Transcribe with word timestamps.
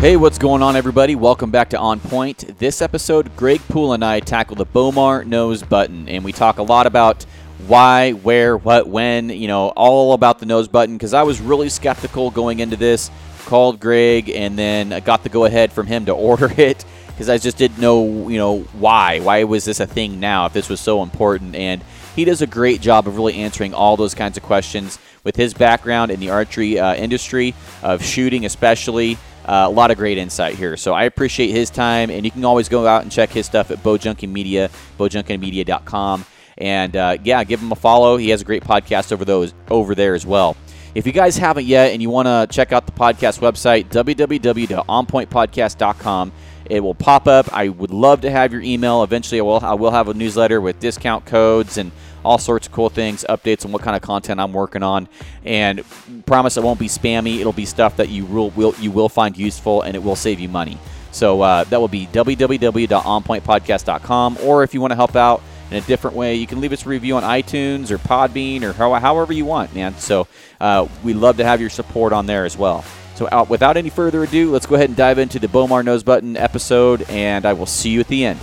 Hey, 0.00 0.16
what's 0.16 0.38
going 0.38 0.62
on, 0.62 0.76
everybody? 0.76 1.14
Welcome 1.14 1.50
back 1.50 1.68
to 1.70 1.78
On 1.78 2.00
Point. 2.00 2.58
This 2.58 2.80
episode, 2.80 3.36
Greg 3.36 3.60
Poole 3.68 3.92
and 3.92 4.02
I 4.02 4.20
tackle 4.20 4.56
the 4.56 4.64
Bowmar 4.64 5.26
nose 5.26 5.62
button, 5.62 6.08
and 6.08 6.24
we 6.24 6.32
talk 6.32 6.56
a 6.56 6.62
lot 6.62 6.86
about 6.86 7.24
why, 7.66 8.12
where, 8.12 8.56
what, 8.56 8.88
when, 8.88 9.28
you 9.28 9.46
know, 9.46 9.68
all 9.76 10.14
about 10.14 10.38
the 10.38 10.46
nose 10.46 10.68
button 10.68 10.96
because 10.96 11.12
I 11.12 11.24
was 11.24 11.38
really 11.38 11.68
skeptical 11.68 12.30
going 12.30 12.60
into 12.60 12.76
this. 12.76 13.10
Called 13.44 13.78
Greg, 13.78 14.30
and 14.30 14.58
then 14.58 14.94
I 14.94 15.00
got 15.00 15.22
the 15.22 15.28
go 15.28 15.44
ahead 15.44 15.70
from 15.70 15.86
him 15.86 16.06
to 16.06 16.12
order 16.14 16.50
it 16.56 16.82
because 17.08 17.28
I 17.28 17.36
just 17.36 17.58
didn't 17.58 17.78
know, 17.78 18.30
you 18.30 18.38
know, 18.38 18.60
why. 18.72 19.20
Why 19.20 19.44
was 19.44 19.66
this 19.66 19.80
a 19.80 19.86
thing 19.86 20.18
now 20.18 20.46
if 20.46 20.54
this 20.54 20.70
was 20.70 20.80
so 20.80 21.02
important? 21.02 21.54
And 21.54 21.84
he 22.16 22.24
does 22.24 22.40
a 22.40 22.46
great 22.46 22.80
job 22.80 23.06
of 23.06 23.16
really 23.16 23.34
answering 23.34 23.74
all 23.74 23.98
those 23.98 24.14
kinds 24.14 24.38
of 24.38 24.44
questions 24.44 24.98
with 25.24 25.36
his 25.36 25.52
background 25.52 26.10
in 26.10 26.20
the 26.20 26.30
archery 26.30 26.78
uh, 26.78 26.94
industry, 26.94 27.54
of 27.82 28.02
shooting 28.02 28.46
especially. 28.46 29.18
Uh, 29.50 29.66
a 29.66 29.68
lot 29.68 29.90
of 29.90 29.96
great 29.96 30.16
insight 30.16 30.54
here. 30.54 30.76
So 30.76 30.94
I 30.94 31.02
appreciate 31.04 31.50
his 31.50 31.70
time, 31.70 32.08
and 32.08 32.24
you 32.24 32.30
can 32.30 32.44
always 32.44 32.68
go 32.68 32.86
out 32.86 33.02
and 33.02 33.10
check 33.10 33.30
his 33.30 33.46
stuff 33.46 33.72
at 33.72 33.82
Bowjunkie 33.82 34.28
Media, 34.28 34.70
bowjunkiemedia.com. 34.96 36.24
And 36.56 36.94
uh, 36.94 37.18
yeah, 37.24 37.42
give 37.42 37.60
him 37.60 37.72
a 37.72 37.74
follow. 37.74 38.16
He 38.16 38.28
has 38.28 38.42
a 38.42 38.44
great 38.44 38.62
podcast 38.62 39.10
over 39.10 39.24
those 39.24 39.52
over 39.68 39.96
there 39.96 40.14
as 40.14 40.24
well. 40.24 40.56
If 40.94 41.04
you 41.04 41.12
guys 41.12 41.36
haven't 41.36 41.66
yet 41.66 41.90
and 41.90 42.00
you 42.00 42.10
want 42.10 42.26
to 42.26 42.46
check 42.48 42.70
out 42.70 42.86
the 42.86 42.92
podcast 42.92 43.40
website, 43.40 43.88
www.onpointpodcast.com, 43.88 46.32
it 46.66 46.80
will 46.80 46.94
pop 46.94 47.26
up. 47.26 47.52
I 47.52 47.70
would 47.70 47.90
love 47.90 48.20
to 48.20 48.30
have 48.30 48.52
your 48.52 48.62
email. 48.62 49.02
Eventually, 49.02 49.40
I 49.40 49.42
will, 49.42 49.64
I 49.64 49.74
will 49.74 49.90
have 49.90 50.06
a 50.06 50.14
newsletter 50.14 50.60
with 50.60 50.78
discount 50.78 51.26
codes 51.26 51.76
and 51.76 51.90
all 52.24 52.38
sorts 52.38 52.66
of 52.66 52.72
cool 52.72 52.88
things, 52.88 53.24
updates 53.28 53.64
on 53.64 53.72
what 53.72 53.82
kind 53.82 53.96
of 53.96 54.02
content 54.02 54.40
I'm 54.40 54.52
working 54.52 54.82
on, 54.82 55.08
and 55.44 55.84
promise 56.26 56.56
it 56.56 56.62
won't 56.62 56.78
be 56.78 56.88
spammy. 56.88 57.40
It'll 57.40 57.52
be 57.52 57.66
stuff 57.66 57.96
that 57.96 58.08
you 58.08 58.26
will, 58.26 58.50
will 58.50 58.74
you 58.78 58.90
will 58.90 59.08
find 59.08 59.36
useful, 59.36 59.82
and 59.82 59.94
it 59.94 60.02
will 60.02 60.16
save 60.16 60.40
you 60.40 60.48
money. 60.48 60.78
So 61.12 61.42
uh, 61.42 61.64
that 61.64 61.80
will 61.80 61.88
be 61.88 62.06
www.onpointpodcast.com, 62.06 64.38
or 64.42 64.62
if 64.62 64.72
you 64.74 64.80
want 64.80 64.92
to 64.92 64.96
help 64.96 65.16
out 65.16 65.42
in 65.70 65.76
a 65.76 65.80
different 65.82 66.16
way, 66.16 66.34
you 66.34 66.46
can 66.46 66.60
leave 66.60 66.72
us 66.72 66.86
a 66.86 66.88
review 66.88 67.16
on 67.16 67.22
iTunes 67.22 67.90
or 67.90 67.98
Podbean 67.98 68.62
or 68.62 68.72
how, 68.72 68.94
however 68.94 69.32
you 69.32 69.44
want, 69.44 69.74
man. 69.74 69.96
So 69.98 70.26
uh, 70.60 70.86
we 71.02 71.14
love 71.14 71.36
to 71.38 71.44
have 71.44 71.60
your 71.60 71.70
support 71.70 72.12
on 72.12 72.26
there 72.26 72.44
as 72.44 72.56
well. 72.56 72.84
So 73.14 73.28
out, 73.30 73.50
without 73.50 73.76
any 73.76 73.90
further 73.90 74.24
ado, 74.24 74.50
let's 74.50 74.66
go 74.66 74.76
ahead 74.76 74.88
and 74.88 74.96
dive 74.96 75.18
into 75.18 75.38
the 75.38 75.48
Bowmar 75.48 75.84
Nose 75.84 76.02
Button 76.02 76.36
episode, 76.36 77.02
and 77.02 77.44
I 77.44 77.52
will 77.52 77.66
see 77.66 77.90
you 77.90 78.00
at 78.00 78.08
the 78.08 78.24
end. 78.24 78.40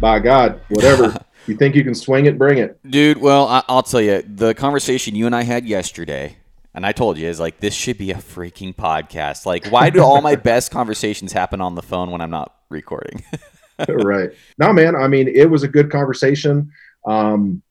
By 0.00 0.20
God, 0.20 0.60
whatever. 0.68 1.18
you 1.50 1.56
think 1.56 1.74
you 1.74 1.84
can 1.84 1.94
swing 1.94 2.26
it, 2.26 2.38
bring 2.38 2.58
it. 2.58 2.78
Dude, 2.88 3.18
well, 3.18 3.46
I, 3.46 3.62
I'll 3.68 3.82
tell 3.82 4.00
you, 4.00 4.22
the 4.22 4.54
conversation 4.54 5.14
you 5.14 5.26
and 5.26 5.34
I 5.34 5.42
had 5.42 5.66
yesterday, 5.66 6.36
and 6.72 6.86
I 6.86 6.92
told 6.92 7.18
you, 7.18 7.28
is 7.28 7.40
like, 7.40 7.60
this 7.60 7.74
should 7.74 7.98
be 7.98 8.12
a 8.12 8.16
freaking 8.16 8.74
podcast. 8.74 9.44
Like, 9.44 9.66
why 9.66 9.90
do 9.90 10.02
all 10.02 10.20
my 10.22 10.36
best 10.50 10.70
conversations 10.70 11.32
happen 11.32 11.60
on 11.60 11.74
the 11.74 11.82
phone 11.82 12.10
when 12.10 12.20
I'm 12.20 12.30
not 12.30 12.54
recording? 12.68 13.22
right. 13.88 14.30
No, 14.58 14.72
man, 14.72 14.96
I 14.96 15.08
mean, 15.08 15.28
it 15.28 15.50
was 15.50 15.62
a 15.62 15.68
good 15.68 15.90
conversation. 15.90 16.72
Um, 17.06 17.62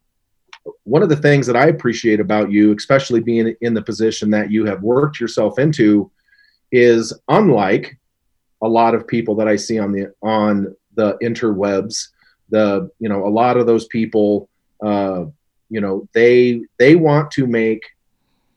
one 0.84 1.02
of 1.02 1.10
the 1.10 1.16
things 1.16 1.48
that 1.48 1.56
I 1.56 1.68
appreciate 1.68 2.20
about 2.20 2.52
you, 2.52 2.76
especially 2.76 3.22
being 3.22 3.56
in 3.62 3.74
the 3.74 3.82
position 3.82 4.30
that 4.32 4.52
you 4.52 4.66
have 4.66 4.84
worked 4.84 5.20
yourself 5.20 5.58
into, 5.58 6.12
is 6.72 7.14
unlike 7.30 7.98
a 8.62 8.68
lot 8.68 8.94
of 8.94 9.08
people 9.08 9.36
that 9.36 9.48
I 9.48 9.56
see 9.56 9.80
on 9.80 9.92
the 9.92 10.14
on 10.22 10.76
the 10.96 11.18
interwebs. 11.24 12.10
The 12.50 12.90
you 13.00 13.10
know 13.10 13.26
a 13.26 13.30
lot 13.30 13.58
of 13.58 13.66
those 13.66 13.86
people, 13.88 14.50
uh, 14.84 15.26
you 15.70 15.82
know 15.82 16.08
they 16.14 16.62
they 16.78 16.96
want 16.96 17.32
to 17.32 17.48
make 17.48 17.84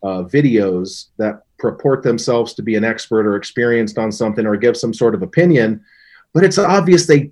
uh, 0.03 0.23
videos 0.25 1.09
that 1.19 1.43
purport 1.59 2.03
themselves 2.03 2.55
to 2.55 2.63
be 2.63 2.75
an 2.75 2.85
expert 2.85 3.27
or 3.27 3.37
experienced 3.37 3.99
on 3.99 4.11
something 4.11 4.47
or 4.47 4.57
give 4.57 4.77
some 4.77 4.93
sort 4.93 5.15
of 5.15 5.23
opinion, 5.23 5.85
but 6.33 6.43
it's 6.43 6.59
obvious 6.59 7.07
they 7.07 7.31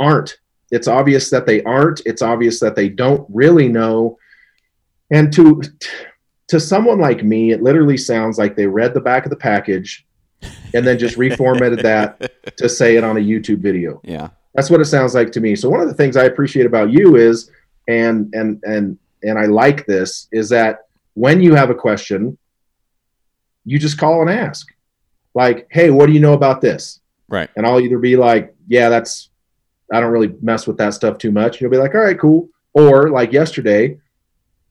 aren't. 0.00 0.38
It's 0.70 0.88
obvious 0.88 1.30
that 1.30 1.46
they 1.46 1.62
aren't. 1.62 2.00
It's 2.04 2.22
obvious 2.22 2.58
that 2.60 2.74
they 2.74 2.88
don't 2.88 3.26
really 3.32 3.68
know. 3.68 4.18
And 5.10 5.32
to 5.34 5.62
to 6.48 6.60
someone 6.60 6.98
like 6.98 7.22
me 7.24 7.52
it 7.52 7.62
literally 7.62 7.96
sounds 7.96 8.38
like 8.38 8.56
they 8.56 8.66
read 8.66 8.92
the 8.94 9.00
back 9.00 9.24
of 9.24 9.30
the 9.30 9.36
package 9.36 10.06
and 10.74 10.86
then 10.86 10.98
just 10.98 11.16
reformatted 11.18 11.82
that 11.82 12.56
to 12.58 12.68
say 12.68 12.96
it 12.96 13.04
on 13.04 13.16
a 13.16 13.20
youtube 13.20 13.60
video. 13.60 14.00
Yeah 14.04 14.30
that's 14.54 14.70
what 14.70 14.80
it 14.80 14.86
sounds 14.86 15.14
like 15.14 15.32
to 15.32 15.40
me 15.40 15.54
so 15.54 15.68
one 15.68 15.80
of 15.80 15.88
the 15.88 15.94
things 15.94 16.16
i 16.16 16.24
appreciate 16.24 16.66
about 16.66 16.90
you 16.90 17.16
is 17.16 17.50
and 17.88 18.32
and 18.34 18.62
and 18.64 18.98
and 19.22 19.38
i 19.38 19.46
like 19.46 19.86
this 19.86 20.28
is 20.32 20.48
that 20.48 20.86
when 21.14 21.40
you 21.40 21.54
have 21.54 21.70
a 21.70 21.74
question 21.74 22.36
you 23.64 23.78
just 23.78 23.98
call 23.98 24.20
and 24.20 24.30
ask 24.30 24.68
like 25.34 25.66
hey 25.70 25.90
what 25.90 26.06
do 26.06 26.12
you 26.12 26.20
know 26.20 26.34
about 26.34 26.60
this 26.60 27.00
right 27.28 27.50
and 27.56 27.66
i'll 27.66 27.80
either 27.80 27.98
be 27.98 28.16
like 28.16 28.54
yeah 28.66 28.88
that's 28.88 29.30
I 29.92 30.00
don't 30.00 30.12
really 30.12 30.34
mess 30.40 30.66
with 30.66 30.76
that 30.78 30.94
stuff 30.94 31.18
too 31.18 31.30
much. 31.30 31.60
You'll 31.60 31.70
be 31.70 31.76
like, 31.76 31.94
all 31.94 32.00
right, 32.00 32.18
cool. 32.18 32.48
Or 32.72 33.10
like 33.10 33.32
yesterday, 33.32 33.98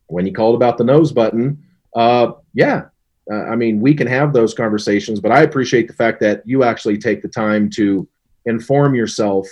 when 0.08 0.26
you 0.26 0.34
called 0.34 0.56
about 0.56 0.78
the 0.78 0.84
nose 0.84 1.12
button, 1.12 1.64
uh, 1.96 2.34
yeah, 2.54 2.86
uh, 3.32 3.44
I 3.44 3.56
mean, 3.56 3.80
we 3.80 3.94
can 3.94 4.08
have 4.08 4.34
those 4.34 4.54
conversations, 4.54 5.20
but 5.20 5.32
I 5.32 5.44
appreciate 5.44 5.88
the 5.88 5.94
fact 5.94 6.20
that 6.22 6.42
you 6.46 6.64
actually 6.64 6.98
take 6.98 7.22
the 7.22 7.28
time 7.28 7.70
to 7.72 8.08
inform 8.46 8.96
yourself 8.96 9.48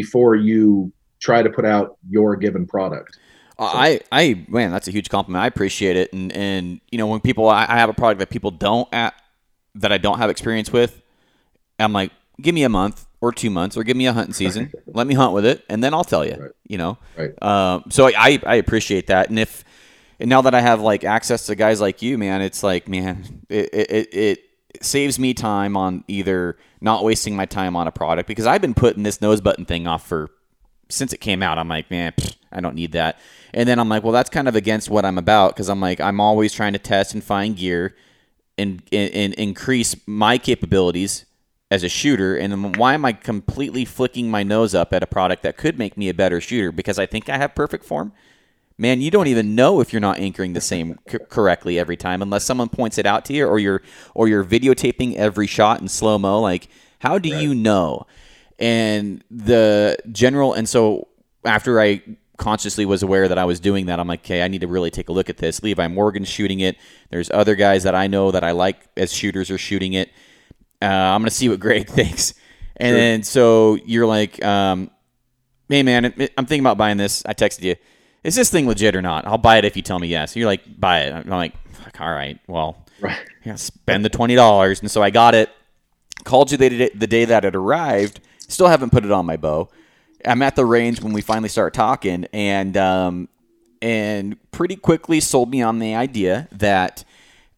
before 0.00 0.34
you 0.34 0.92
try 1.20 1.42
to 1.42 1.48
put 1.48 1.64
out 1.64 1.96
your 2.10 2.36
given 2.36 2.66
product. 2.66 3.14
So. 3.58 3.64
I, 3.64 4.00
I, 4.12 4.44
man, 4.48 4.70
that's 4.70 4.88
a 4.88 4.90
huge 4.90 5.08
compliment. 5.08 5.42
I 5.42 5.46
appreciate 5.46 5.96
it. 5.96 6.12
And, 6.12 6.30
and, 6.32 6.80
you 6.90 6.98
know, 6.98 7.06
when 7.06 7.20
people, 7.20 7.48
I, 7.48 7.64
I 7.66 7.78
have 7.78 7.88
a 7.88 7.94
product 7.94 8.18
that 8.18 8.28
people 8.28 8.50
don't 8.50 8.86
at, 8.92 9.14
that 9.76 9.92
I 9.92 9.98
don't 9.98 10.18
have 10.18 10.28
experience 10.28 10.70
with, 10.70 11.00
I'm 11.78 11.94
like, 11.94 12.10
give 12.40 12.54
me 12.54 12.64
a 12.64 12.68
month 12.68 13.06
or 13.22 13.32
two 13.32 13.48
months 13.48 13.76
or 13.76 13.82
give 13.82 13.96
me 13.96 14.06
a 14.06 14.12
hunting 14.12 14.34
season. 14.34 14.70
Let 14.86 15.06
me 15.06 15.14
hunt 15.14 15.32
with 15.32 15.46
it, 15.46 15.64
and 15.70 15.82
then 15.82 15.94
I'll 15.94 16.04
tell 16.04 16.24
you. 16.24 16.36
Right. 16.38 16.50
You 16.66 16.78
know. 16.78 16.98
Right. 17.16 17.42
Um, 17.42 17.84
so 17.88 18.08
I 18.08 18.38
I 18.46 18.56
appreciate 18.56 19.06
that, 19.06 19.30
and 19.30 19.38
if 19.38 19.64
and 20.20 20.28
now 20.28 20.42
that 20.42 20.54
I 20.54 20.60
have 20.60 20.80
like 20.80 21.04
access 21.04 21.46
to 21.46 21.54
guys 21.54 21.80
like 21.80 22.02
you, 22.02 22.18
man, 22.18 22.42
it's 22.42 22.62
like 22.62 22.88
man, 22.88 23.42
it 23.48 23.70
it, 23.72 24.14
it 24.14 24.38
saves 24.84 25.18
me 25.18 25.34
time 25.34 25.76
on 25.76 26.04
either 26.08 26.56
not 26.80 27.04
wasting 27.04 27.36
my 27.36 27.46
time 27.46 27.76
on 27.76 27.86
a 27.86 27.92
product 27.92 28.28
because 28.28 28.46
I've 28.46 28.60
been 28.60 28.74
putting 28.74 29.02
this 29.02 29.20
nose 29.20 29.40
button 29.40 29.64
thing 29.64 29.86
off 29.86 30.06
for 30.06 30.30
since 30.88 31.12
it 31.12 31.18
came 31.18 31.42
out. 31.42 31.58
I'm 31.58 31.68
like, 31.68 31.90
man, 31.90 32.12
pfft, 32.12 32.36
I 32.52 32.60
don't 32.60 32.74
need 32.74 32.92
that. 32.92 33.18
And 33.52 33.68
then 33.68 33.78
I'm 33.78 33.88
like, 33.88 34.02
well, 34.02 34.12
that's 34.12 34.30
kind 34.30 34.48
of 34.48 34.56
against 34.56 34.88
what 34.88 35.04
I'm 35.04 35.18
about 35.18 35.54
because 35.54 35.68
I'm 35.68 35.80
like, 35.80 36.00
I'm 36.00 36.20
always 36.20 36.52
trying 36.52 36.74
to 36.74 36.78
test 36.78 37.14
and 37.14 37.24
find 37.24 37.56
gear 37.56 37.94
and, 38.58 38.82
and, 38.92 39.12
and 39.12 39.34
increase 39.34 39.96
my 40.06 40.38
capabilities 40.38 41.26
as 41.70 41.82
a 41.82 41.88
shooter, 41.88 42.36
and 42.36 42.76
why 42.76 42.94
am 42.94 43.04
I 43.04 43.12
completely 43.12 43.84
flicking 43.84 44.30
my 44.30 44.44
nose 44.44 44.74
up 44.74 44.92
at 44.92 45.02
a 45.02 45.06
product 45.06 45.42
that 45.42 45.56
could 45.56 45.78
make 45.78 45.96
me 45.96 46.08
a 46.08 46.14
better 46.14 46.40
shooter 46.40 46.70
because 46.70 46.98
I 46.98 47.06
think 47.06 47.28
I 47.28 47.38
have 47.38 47.56
perfect 47.56 47.84
form? 47.84 48.12
Man, 48.78 49.00
you 49.00 49.10
don't 49.10 49.26
even 49.26 49.54
know 49.54 49.80
if 49.80 49.92
you're 49.92 50.00
not 50.00 50.18
anchoring 50.18 50.52
the 50.52 50.60
same 50.60 50.98
c- 51.08 51.18
correctly 51.30 51.78
every 51.78 51.96
time 51.96 52.20
unless 52.20 52.44
someone 52.44 52.68
points 52.68 52.98
it 52.98 53.06
out 53.06 53.24
to 53.26 53.32
you, 53.32 53.46
or 53.46 53.58
you're 53.58 53.82
or 54.14 54.28
you're 54.28 54.44
videotaping 54.44 55.16
every 55.16 55.46
shot 55.46 55.80
in 55.80 55.88
slow 55.88 56.18
mo. 56.18 56.40
Like, 56.40 56.68
how 56.98 57.18
do 57.18 57.32
right. 57.32 57.42
you 57.42 57.54
know? 57.54 58.06
And 58.58 59.24
the 59.30 59.96
general, 60.12 60.52
and 60.52 60.68
so 60.68 61.08
after 61.44 61.80
I 61.80 62.02
consciously 62.36 62.84
was 62.84 63.02
aware 63.02 63.28
that 63.28 63.38
I 63.38 63.44
was 63.44 63.60
doing 63.60 63.86
that. 63.86 63.98
I'm 63.98 64.08
like, 64.08 64.20
okay, 64.20 64.42
I 64.42 64.48
need 64.48 64.60
to 64.60 64.66
really 64.66 64.90
take 64.90 65.08
a 65.08 65.12
look 65.12 65.30
at 65.30 65.38
this. 65.38 65.62
Levi 65.62 65.88
Morgan's 65.88 66.28
shooting 66.28 66.60
it. 66.60 66.76
There's 67.10 67.30
other 67.30 67.54
guys 67.54 67.82
that 67.84 67.94
I 67.94 68.06
know 68.06 68.30
that 68.30 68.44
I 68.44 68.52
like 68.52 68.78
as 68.96 69.12
shooters 69.12 69.50
are 69.50 69.58
shooting 69.58 69.94
it. 69.94 70.10
Uh, 70.80 70.86
I'm 70.86 71.20
gonna 71.22 71.30
see 71.30 71.48
what 71.48 71.60
Greg 71.60 71.88
thinks. 71.88 72.34
And 72.76 72.90
sure. 72.90 72.96
then 72.96 73.22
so 73.22 73.74
you're 73.86 74.06
like, 74.06 74.44
um, 74.44 74.90
hey 75.68 75.82
man, 75.82 76.04
I'm 76.04 76.46
thinking 76.46 76.60
about 76.60 76.78
buying 76.78 76.98
this. 76.98 77.24
I 77.24 77.32
texted 77.32 77.62
you. 77.62 77.76
Is 78.26 78.34
this 78.34 78.50
thing 78.50 78.66
legit 78.66 78.96
or 78.96 79.02
not? 79.02 79.26
I'll 79.26 79.38
buy 79.38 79.58
it 79.58 79.64
if 79.64 79.76
you 79.76 79.82
tell 79.82 80.00
me 80.00 80.08
yes. 80.08 80.34
You're 80.34 80.46
like, 80.46 80.62
buy 80.80 81.02
it. 81.02 81.12
I'm 81.12 81.28
like, 81.28 81.54
all 82.00 82.10
right, 82.12 82.38
well, 82.48 82.84
right. 83.00 83.18
Yeah, 83.44 83.54
spend 83.54 84.04
the 84.04 84.10
twenty 84.10 84.34
dollars. 84.34 84.80
And 84.80 84.90
so 84.90 85.02
I 85.02 85.10
got 85.10 85.34
it. 85.34 85.48
Called 86.24 86.50
you 86.50 86.58
the 86.58 86.68
day, 86.68 86.90
the 86.92 87.06
day 87.06 87.24
that 87.24 87.44
it 87.44 87.54
arrived. 87.54 88.20
Still 88.48 88.66
haven't 88.66 88.90
put 88.90 89.04
it 89.04 89.12
on 89.12 89.26
my 89.26 89.36
bow. 89.36 89.70
I'm 90.24 90.42
at 90.42 90.56
the 90.56 90.64
range 90.64 91.00
when 91.00 91.12
we 91.12 91.20
finally 91.20 91.48
start 91.48 91.72
talking, 91.72 92.26
and 92.32 92.76
um, 92.76 93.28
and 93.80 94.36
pretty 94.50 94.74
quickly 94.74 95.20
sold 95.20 95.50
me 95.50 95.62
on 95.62 95.78
the 95.78 95.94
idea 95.94 96.48
that 96.50 97.04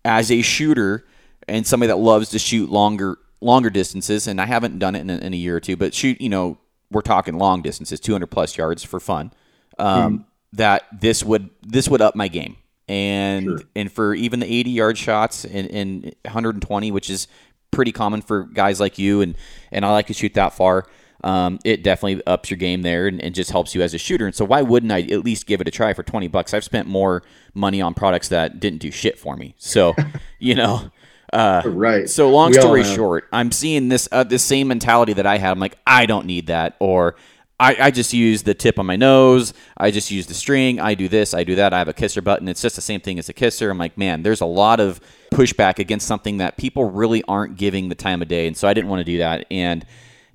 as 0.05 0.31
a 0.31 0.43
shooter 0.43 1.06
and 1.49 1.67
somebody 1.67 1.88
that 1.88 1.97
loves 1.97 2.29
to 2.31 2.38
shoot 2.38 2.71
longer 2.71 3.19
longer 3.41 3.71
distances, 3.71 4.26
and 4.26 4.38
I 4.38 4.44
haven't 4.44 4.79
done 4.79 4.94
it 4.94 5.00
in 5.00 5.11
a, 5.11 5.17
in 5.17 5.32
a 5.32 5.37
year 5.37 5.56
or 5.56 5.61
two, 5.61 5.76
but 5.76 5.94
shoot, 5.94 6.21
you 6.21 6.29
know, 6.29 6.59
we're 6.91 7.00
talking 7.00 7.38
long 7.38 7.62
distances, 7.62 8.00
200 8.00 8.26
plus 8.26 8.56
yards 8.56 8.82
for 8.82 9.00
fun. 9.00 9.32
Um, 9.79 10.19
mm. 10.19 10.25
That 10.53 10.85
this 10.99 11.23
would 11.23 11.50
this 11.62 11.89
would 11.89 12.00
up 12.00 12.15
my 12.17 12.29
game, 12.29 12.56
and 12.89 13.45
sure. 13.45 13.61
and 13.77 13.93
for 13.93 14.15
even 14.15 14.41
the 14.41 14.47
80 14.47 14.71
yard 14.71 14.99
shots 14.99 15.45
and, 15.45 15.71
and 15.71 16.05
120, 16.25 16.91
which 16.91 17.11
is 17.11 17.29
pretty 17.71 17.93
common 17.93 18.23
for 18.23 18.45
guys 18.45 18.81
like 18.81 18.99
you, 18.99 19.21
and 19.21 19.37
and 19.71 19.85
I 19.85 19.93
like 19.93 20.06
to 20.06 20.15
shoot 20.15 20.35
that 20.35 20.55
far. 20.55 20.87
Um, 21.25 21.59
it 21.65 21.83
definitely 21.83 22.25
ups 22.27 22.49
your 22.49 22.59
game 22.59 22.83
there 22.83 23.09
and, 23.09 23.21
and, 23.21 23.35
just 23.35 23.50
helps 23.50 23.75
you 23.75 23.83
as 23.83 23.93
a 23.93 23.99
shooter. 23.99 24.25
And 24.25 24.35
so 24.37 24.45
why 24.45 24.62
wouldn't 24.62 24.93
I 24.93 25.00
at 25.00 25.25
least 25.25 25.47
give 25.47 25.61
it 25.61 25.67
a 25.67 25.71
try 25.73 25.93
for 25.93 26.05
20 26.05 26.29
bucks? 26.29 26.55
I've 26.55 26.62
spent 26.62 26.87
more 26.87 27.25
money 27.55 27.83
on 27.83 27.93
products 27.93 28.29
that 28.29 28.61
didn't 28.61 28.79
do 28.79 28.93
shit 28.93 29.19
for 29.19 29.35
me. 29.37 29.56
So, 29.59 29.97
you 30.39 30.55
know, 30.55 30.93
Uh, 31.33 31.62
right. 31.67 32.09
So 32.09 32.31
long 32.31 32.53
We 32.53 32.61
story 32.61 32.85
short, 32.85 33.29
I'm 33.33 33.53
seeing 33.53 33.89
this 33.89 34.09
uh, 34.11 34.25
this 34.25 34.43
same 34.43 34.69
mentality 34.69 35.12
that 35.15 35.27
I 35.27 35.39
had. 35.39 35.50
I'm 35.50 35.59
like, 35.59 35.79
I 35.87 36.06
don't 36.06 36.27
need 36.27 36.47
that, 36.47 36.77
or 36.79 37.17
I, 37.61 37.77
I 37.81 37.91
just 37.91 38.13
use 38.13 38.45
the 38.45 38.55
tip 38.55 38.79
on 38.79 38.87
my 38.87 38.95
nose. 38.95 39.53
I 39.77 39.91
just 39.91 40.11
use 40.11 40.27
the 40.27 40.35
string. 40.35 40.79
I 40.79 40.95
do 40.95 41.09
this. 41.09 41.35
I 41.35 41.43
do 41.43 41.57
that. 41.57 41.75
I 41.75 41.79
have 41.79 41.89
a 41.89 41.93
kisser 41.93 42.23
button. 42.23 42.47
It's 42.49 42.63
just 42.63 42.77
the 42.77 42.83
same 42.83 43.01
thing 43.01 43.19
as 43.19 43.29
a 43.29 43.33
kisser. 43.33 43.71
I'm 43.71 43.79
like, 43.79 43.99
man, 43.99 44.23
there's 44.23 44.41
a 44.41 44.47
lot 44.47 44.79
of 44.79 45.01
pushback 45.33 45.81
against 45.81 46.07
something 46.07 46.37
that 46.37 46.57
people 46.57 46.89
really 46.91 47.25
aren't 47.25 47.57
giving 47.57 47.89
the 47.89 47.97
time 47.97 48.23
of 48.23 48.29
day, 48.29 48.47
and 48.47 48.57
so 48.57 48.69
I 48.69 48.75
didn't 48.75 48.89
want 48.91 49.01
to 49.01 49.05
do 49.05 49.19
that. 49.19 49.47
And 49.51 49.85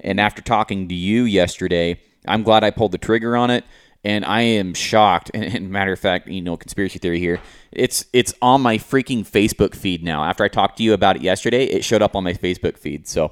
and 0.01 0.19
after 0.19 0.41
talking 0.41 0.89
to 0.89 0.95
you 0.95 1.23
yesterday, 1.23 1.99
I'm 2.27 2.43
glad 2.43 2.63
I 2.63 2.71
pulled 2.71 2.91
the 2.91 2.97
trigger 2.97 3.37
on 3.37 3.49
it. 3.49 3.63
And 4.05 4.25
I 4.25 4.41
am 4.41 4.73
shocked. 4.73 5.31
And, 5.33 5.43
and 5.55 5.69
matter 5.69 5.93
of 5.93 5.99
fact, 5.99 6.27
you 6.27 6.41
know, 6.41 6.57
conspiracy 6.57 6.99
theory 6.99 7.19
here. 7.19 7.39
It's 7.71 8.05
it's 8.11 8.33
on 8.41 8.61
my 8.61 8.77
freaking 8.77 9.25
Facebook 9.25 9.75
feed 9.75 10.03
now. 10.03 10.25
After 10.25 10.43
I 10.43 10.49
talked 10.49 10.77
to 10.77 10.83
you 10.83 10.91
about 10.91 11.15
it 11.15 11.21
yesterday, 11.21 11.65
it 11.65 11.85
showed 11.85 12.01
up 12.01 12.13
on 12.13 12.25
my 12.25 12.33
Facebook 12.33 12.77
feed. 12.77 13.07
So 13.07 13.31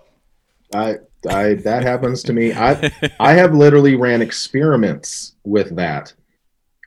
I, 0.74 0.98
I 1.30 1.54
that 1.56 1.84
happens 1.84 2.24
to 2.24 2.34
me. 2.34 2.54
I 2.54 2.92
I 3.20 3.34
have 3.34 3.54
literally 3.54 3.96
ran 3.96 4.22
experiments 4.22 5.36
with 5.44 5.76
that 5.76 6.14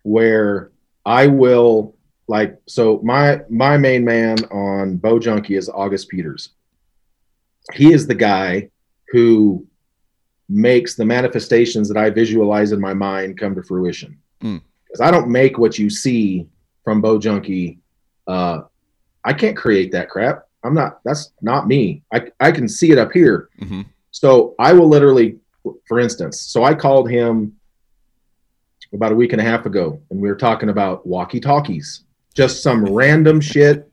where 0.02 0.70
I 1.04 1.26
will 1.26 1.94
like 2.26 2.58
so 2.66 3.00
my 3.02 3.40
my 3.48 3.76
main 3.76 4.04
man 4.04 4.44
on 4.46 4.96
Bow 4.96 5.18
Junkie 5.18 5.56
is 5.56 5.68
August 5.68 6.08
Peters. 6.08 6.50
He 7.72 7.92
is 7.92 8.06
the 8.06 8.14
guy 8.14 8.70
who 9.08 9.66
makes 10.48 10.94
the 10.94 11.04
manifestations 11.04 11.88
that 11.88 11.96
I 11.96 12.10
visualize 12.10 12.72
in 12.72 12.80
my 12.80 12.94
mind 12.94 13.38
come 13.38 13.54
to 13.54 13.62
fruition. 13.62 14.18
Mm. 14.42 14.60
Because 14.86 15.00
I 15.00 15.10
don't 15.10 15.28
make 15.28 15.58
what 15.58 15.78
you 15.78 15.88
see 15.88 16.46
from 16.84 17.00
Bow 17.00 17.18
Junkie. 17.18 17.78
Uh, 18.26 18.62
I 19.24 19.32
can't 19.32 19.56
create 19.56 19.92
that 19.92 20.10
crap. 20.10 20.46
I'm 20.64 20.74
not. 20.74 21.00
That's 21.04 21.32
not 21.42 21.66
me. 21.68 22.02
I 22.12 22.28
I 22.40 22.50
can 22.52 22.68
see 22.68 22.90
it 22.90 22.98
up 22.98 23.12
here. 23.12 23.48
mhm. 23.60 23.84
So 24.10 24.54
I 24.58 24.72
will 24.72 24.88
literally, 24.88 25.38
for 25.86 25.98
instance, 25.98 26.40
so 26.40 26.62
I 26.64 26.72
called 26.74 27.10
him 27.10 27.54
about 28.92 29.10
a 29.12 29.14
week 29.16 29.32
and 29.32 29.40
a 29.40 29.44
half 29.44 29.66
ago, 29.66 30.00
and 30.10 30.20
we 30.20 30.28
were 30.28 30.36
talking 30.36 30.68
about 30.68 31.04
walkie 31.06 31.40
talkies, 31.40 32.04
just 32.34 32.62
some 32.62 32.84
random 32.94 33.40
shit. 33.40 33.92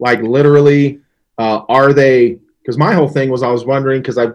Like 0.00 0.20
literally, 0.22 1.00
uh, 1.38 1.60
are 1.68 1.92
they? 1.92 2.38
Because 2.60 2.76
my 2.78 2.94
whole 2.94 3.08
thing 3.08 3.30
was 3.30 3.42
I 3.42 3.50
was 3.50 3.64
wondering 3.64 4.02
because 4.02 4.18
I, 4.18 4.28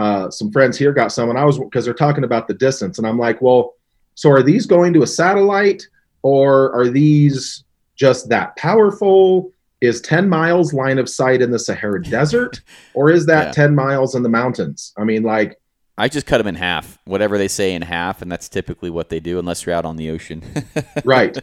uh, 0.00 0.30
some 0.30 0.50
friends 0.50 0.78
here 0.78 0.92
got 0.92 1.12
some, 1.12 1.28
and 1.28 1.38
I 1.38 1.44
was 1.44 1.58
because 1.58 1.84
they're 1.84 1.92
talking 1.94 2.24
about 2.24 2.48
the 2.48 2.54
distance, 2.54 2.98
and 2.98 3.06
I'm 3.06 3.18
like, 3.18 3.42
well, 3.42 3.74
so 4.14 4.30
are 4.30 4.42
these 4.42 4.64
going 4.66 4.92
to 4.94 5.02
a 5.02 5.06
satellite, 5.06 5.86
or 6.22 6.72
are 6.72 6.88
these 6.88 7.64
just 7.96 8.28
that 8.30 8.56
powerful? 8.56 9.52
Is 9.84 10.00
10 10.00 10.28
miles 10.28 10.72
line 10.72 10.98
of 10.98 11.08
sight 11.08 11.42
in 11.42 11.50
the 11.50 11.58
Sahara 11.58 12.02
Desert? 12.18 12.60
or 12.94 13.10
is 13.10 13.26
that 13.26 13.46
Yeah. 13.48 13.52
10 13.52 13.74
miles 13.74 14.14
in 14.14 14.22
the 14.22 14.28
mountains? 14.28 14.92
I 14.96 15.04
mean, 15.04 15.22
like, 15.22 15.60
I 15.96 16.08
just 16.08 16.26
cut 16.26 16.38
them 16.38 16.48
in 16.48 16.56
half, 16.56 16.98
whatever 17.04 17.38
they 17.38 17.46
say 17.46 17.72
in 17.72 17.80
half, 17.82 18.20
and 18.20 18.30
that's 18.32 18.48
typically 18.48 18.90
what 18.90 19.10
they 19.10 19.20
do, 19.20 19.38
unless 19.38 19.64
you're 19.64 19.74
out 19.76 19.84
on 19.84 19.96
the 19.96 20.10
ocean. 20.10 20.42
right. 21.04 21.38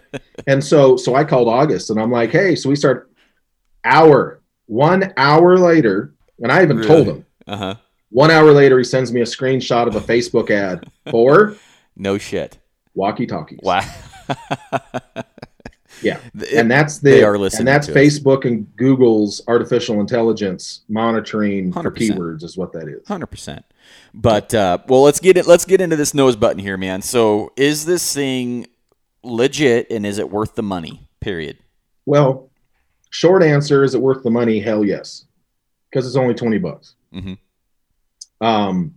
And 0.46 0.62
so, 0.62 0.98
so 0.98 1.16
I 1.16 1.24
called 1.24 1.48
August 1.48 1.90
and 1.90 1.98
I'm 2.02 2.12
like, 2.12 2.32
hey, 2.32 2.56
so 2.58 2.68
we 2.68 2.76
start 2.76 3.10
hour, 3.86 4.42
one 4.66 5.14
hour 5.16 5.58
later, 5.58 6.14
and 6.40 6.52
I 6.52 6.64
even 6.64 6.82
told 6.82 7.08
him 7.08 7.26
uh 7.48 7.56
huh. 7.58 7.76
one 8.10 8.30
hour 8.30 8.52
later, 8.52 8.78
he 8.78 8.84
sends 8.84 9.14
me 9.14 9.22
a 9.22 9.26
screenshot 9.26 9.88
of 9.88 9.96
a 9.96 10.02
Facebook 10.02 10.50
ad 10.52 10.84
for 11.10 11.56
No 11.96 12.18
shit. 12.18 12.58
walkie 12.94 13.28
talkies. 13.28 13.60
Wow. 13.64 13.82
Yeah. 16.02 16.20
It- 16.36 16.54
And 16.54 16.70
that's 16.72 17.00
the, 17.00 17.24
are 17.24 17.38
listening 17.38 17.60
and 17.62 17.68
that's 17.68 17.88
to 17.88 17.94
us. 17.94 17.98
Facebook 17.98 18.46
and 18.46 18.74
Google's 18.76 19.42
artificial 19.48 20.00
intelligence 20.00 20.82
monitoring 20.90 21.72
for 21.72 21.84
100%. 21.92 21.96
keywords 21.98 22.44
is 22.44 22.58
what 22.58 22.72
that 22.74 22.88
is. 22.88 23.08
Hundred 23.08 23.28
percent. 23.28 23.66
But 24.14 24.54
uh, 24.54 24.80
well, 24.88 25.04
let's 25.04 25.20
get 25.20 25.38
it. 25.38 25.48
Let's 25.48 25.66
get 25.66 25.82
into 25.82 25.96
this 25.96 26.14
nose 26.14 26.36
button 26.36 26.60
here, 26.60 26.78
man. 26.78 27.02
So, 27.02 27.52
is 27.56 27.86
this 27.86 28.14
thing 28.14 28.68
legit, 29.24 29.88
and 29.92 30.06
is 30.06 30.18
it 30.18 30.30
worth 30.30 30.56
the 30.56 30.64
money? 30.64 31.08
Period. 31.20 31.58
Well, 32.06 32.50
short 33.10 33.44
answer 33.44 33.84
is 33.84 33.94
it 33.96 34.02
worth 34.02 34.24
the 34.24 34.30
money? 34.32 34.60
Hell 34.60 34.84
yes, 34.86 35.26
because 35.90 36.06
it's 36.08 36.16
only 36.16 36.34
twenty 36.34 36.58
bucks. 36.58 36.96
Mhm. 37.14 37.38
Um, 38.40 38.96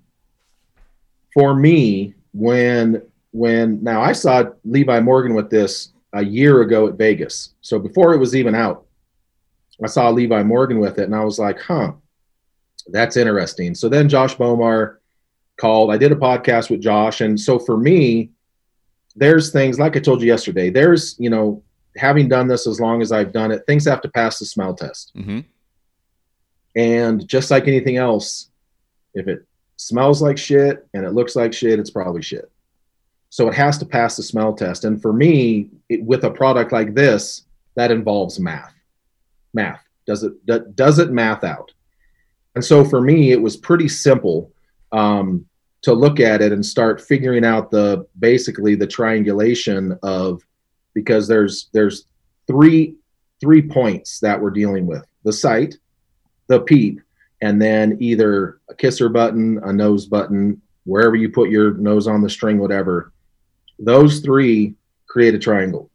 for 1.33 1.55
me, 1.55 2.15
when 2.33 3.03
when 3.33 3.83
now 3.83 4.01
I 4.03 4.13
saw 4.13 4.45
Levi 4.65 5.01
Morgan 5.01 5.35
with 5.35 5.51
this 5.51 5.91
a 6.15 6.25
year 6.25 6.63
ago 6.63 6.87
at 6.87 6.95
Vegas, 6.95 7.55
so 7.61 7.79
before 7.79 8.15
it 8.15 8.19
was 8.19 8.35
even 8.35 8.55
out, 8.55 8.87
I 9.83 9.87
saw 9.87 10.09
Levi 10.09 10.43
Morgan 10.43 10.79
with 10.79 10.99
it, 10.99 11.05
and 11.05 11.15
I 11.15 11.25
was 11.25 11.39
like, 11.39 11.61
huh, 11.61 11.93
that's 12.89 13.17
interesting. 13.17 13.75
So 13.75 13.89
then 13.89 14.09
Josh 14.09 14.37
Bowmar 14.37 15.01
called. 15.57 15.93
I 15.93 15.99
did 15.99 16.13
a 16.13 16.17
podcast 16.17 16.71
with 16.71 16.81
Josh, 16.81 17.21
and 17.21 17.39
so 17.39 17.59
for 17.59 17.77
me, 17.77 18.31
there's 19.17 19.53
things 19.53 19.79
like 19.79 19.97
I 19.97 20.01
told 20.01 20.21
you 20.21 20.27
yesterday. 20.27 20.71
There's 20.71 21.17
you 21.19 21.31
know 21.31 21.63
having 21.97 22.29
done 22.29 22.49
this 22.49 22.67
as 22.67 22.81
long 22.81 23.03
as 23.03 23.13
I've 23.13 23.33
done 23.33 23.53
it, 23.53 23.65
things 23.67 23.87
have 23.87 24.01
to 24.03 24.09
pass 24.09 24.39
the 24.39 24.47
smell 24.47 24.75
test. 24.75 25.13
Mm-hmm. 25.17 25.41
And 26.77 27.27
just 27.29 27.51
like 27.51 27.69
anything 27.69 27.99
else, 27.99 28.51
if 29.15 29.29
it 29.29 29.47
smells 29.77 30.21
like 30.21 30.39
shit 30.39 30.87
and 30.93 31.05
it 31.05 31.13
looks 31.13 31.37
like 31.37 31.53
shit, 31.53 31.79
it's 31.79 31.91
probably 31.91 32.23
shit. 32.23 32.51
So 33.35 33.49
it 33.49 33.55
has 33.55 33.79
to 33.79 33.85
pass 33.85 34.17
the 34.17 34.23
smell 34.23 34.55
test. 34.55 34.85
And 34.85 35.03
for 35.03 35.13
me, 35.13 35.69
it, 35.89 36.05
with 36.05 36.23
a 36.23 36.31
product 36.31 36.71
like 36.71 36.95
this, 36.95 37.47
that 37.75 37.91
involves 37.91 38.39
math. 38.39 38.73
Math. 39.53 39.83
Does 40.07 40.23
it 40.23 40.77
does 40.77 41.01
it 41.01 41.11
math 41.11 41.43
out? 41.43 41.73
And 42.55 42.65
so 42.65 42.85
for 42.85 43.01
me, 43.01 43.33
it 43.33 43.43
was 43.43 43.57
pretty 43.57 43.89
simple 43.89 44.53
um, 44.93 45.45
to 45.83 45.93
look 45.93 46.21
at 46.21 46.43
it 46.43 46.53
and 46.53 46.65
start 46.65 47.01
figuring 47.01 47.45
out 47.45 47.73
the 47.73 48.07
basically 48.21 48.77
the 48.77 48.87
triangulation 48.87 49.99
of 50.05 50.41
because 50.95 51.27
there's 51.27 51.71
there's 51.73 52.07
three 52.47 52.95
three 53.41 53.63
points 53.63 54.21
that 54.21 54.41
we're 54.41 54.51
dealing 54.51 54.87
with: 54.87 55.05
the 55.25 55.33
sight, 55.33 55.75
the 56.47 56.61
peep, 56.61 57.01
and 57.43 57.61
then 57.61 57.97
either 57.99 58.61
a 58.71 58.77
kisser 58.77 59.09
button, 59.09 59.59
a 59.65 59.73
nose 59.73 60.07
button, 60.07 60.63
wherever 60.85 61.17
you 61.17 61.31
put 61.31 61.51
your 61.51 61.75
nose 61.75 62.07
on 62.07 62.23
the 62.23 62.31
string, 62.31 62.59
whatever. 62.59 63.11
Those 63.79 64.21
three 64.21 64.75
create 65.07 65.35
a 65.35 65.39
triangle. 65.39 65.91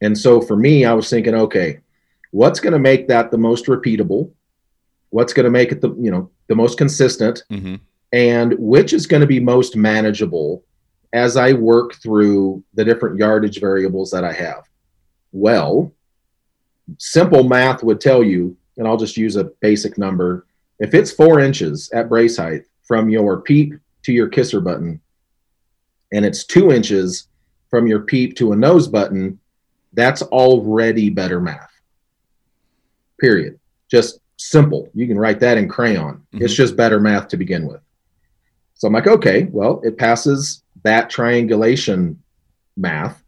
And 0.00 0.16
so 0.16 0.40
for 0.40 0.56
me, 0.56 0.84
I 0.84 0.92
was 0.92 1.10
thinking, 1.10 1.34
okay, 1.34 1.80
what's 2.30 2.60
going 2.60 2.72
to 2.72 2.78
make 2.78 3.08
that 3.08 3.30
the 3.30 3.38
most 3.38 3.66
repeatable? 3.66 4.30
What's 5.10 5.32
going 5.32 5.44
to 5.44 5.50
make 5.50 5.72
it 5.72 5.80
the 5.80 5.94
you 5.94 6.10
know 6.10 6.30
the 6.48 6.54
most 6.54 6.78
consistent? 6.78 7.42
Mm-hmm. 7.50 7.76
and 8.12 8.54
which 8.58 8.92
is 8.92 9.06
going 9.06 9.20
to 9.20 9.26
be 9.26 9.40
most 9.40 9.76
manageable 9.76 10.64
as 11.12 11.36
I 11.36 11.52
work 11.52 11.94
through 11.94 12.62
the 12.74 12.84
different 12.84 13.18
yardage 13.18 13.60
variables 13.60 14.10
that 14.10 14.24
I 14.24 14.32
have? 14.32 14.64
Well, 15.32 15.92
simple 16.98 17.44
math 17.44 17.82
would 17.82 18.00
tell 18.00 18.22
you, 18.22 18.56
and 18.76 18.86
I'll 18.86 18.96
just 18.96 19.16
use 19.16 19.36
a 19.36 19.44
basic 19.60 19.98
number. 19.98 20.46
If 20.78 20.94
it's 20.94 21.10
four 21.10 21.40
inches 21.40 21.90
at 21.92 22.08
brace 22.08 22.36
height 22.36 22.62
from 22.82 23.08
your 23.08 23.40
peep 23.40 23.74
to 24.04 24.12
your 24.12 24.28
kisser 24.28 24.60
button, 24.60 25.00
and 26.12 26.24
it's 26.24 26.44
two 26.44 26.72
inches 26.72 27.28
from 27.70 27.86
your 27.86 28.00
peep 28.00 28.36
to 28.36 28.52
a 28.52 28.56
nose 28.56 28.88
button, 28.88 29.38
that's 29.92 30.22
already 30.22 31.10
better 31.10 31.40
math. 31.40 31.70
Period. 33.20 33.58
Just 33.90 34.20
simple. 34.36 34.88
You 34.94 35.06
can 35.06 35.18
write 35.18 35.40
that 35.40 35.58
in 35.58 35.68
crayon. 35.68 36.24
It's 36.32 36.54
just 36.54 36.76
better 36.76 37.00
math 37.00 37.28
to 37.28 37.36
begin 37.36 37.66
with. 37.66 37.80
So 38.74 38.86
I'm 38.86 38.94
like, 38.94 39.08
okay, 39.08 39.44
well, 39.50 39.80
it 39.84 39.98
passes 39.98 40.62
that 40.84 41.10
triangulation 41.10 42.22
math. 42.76 43.22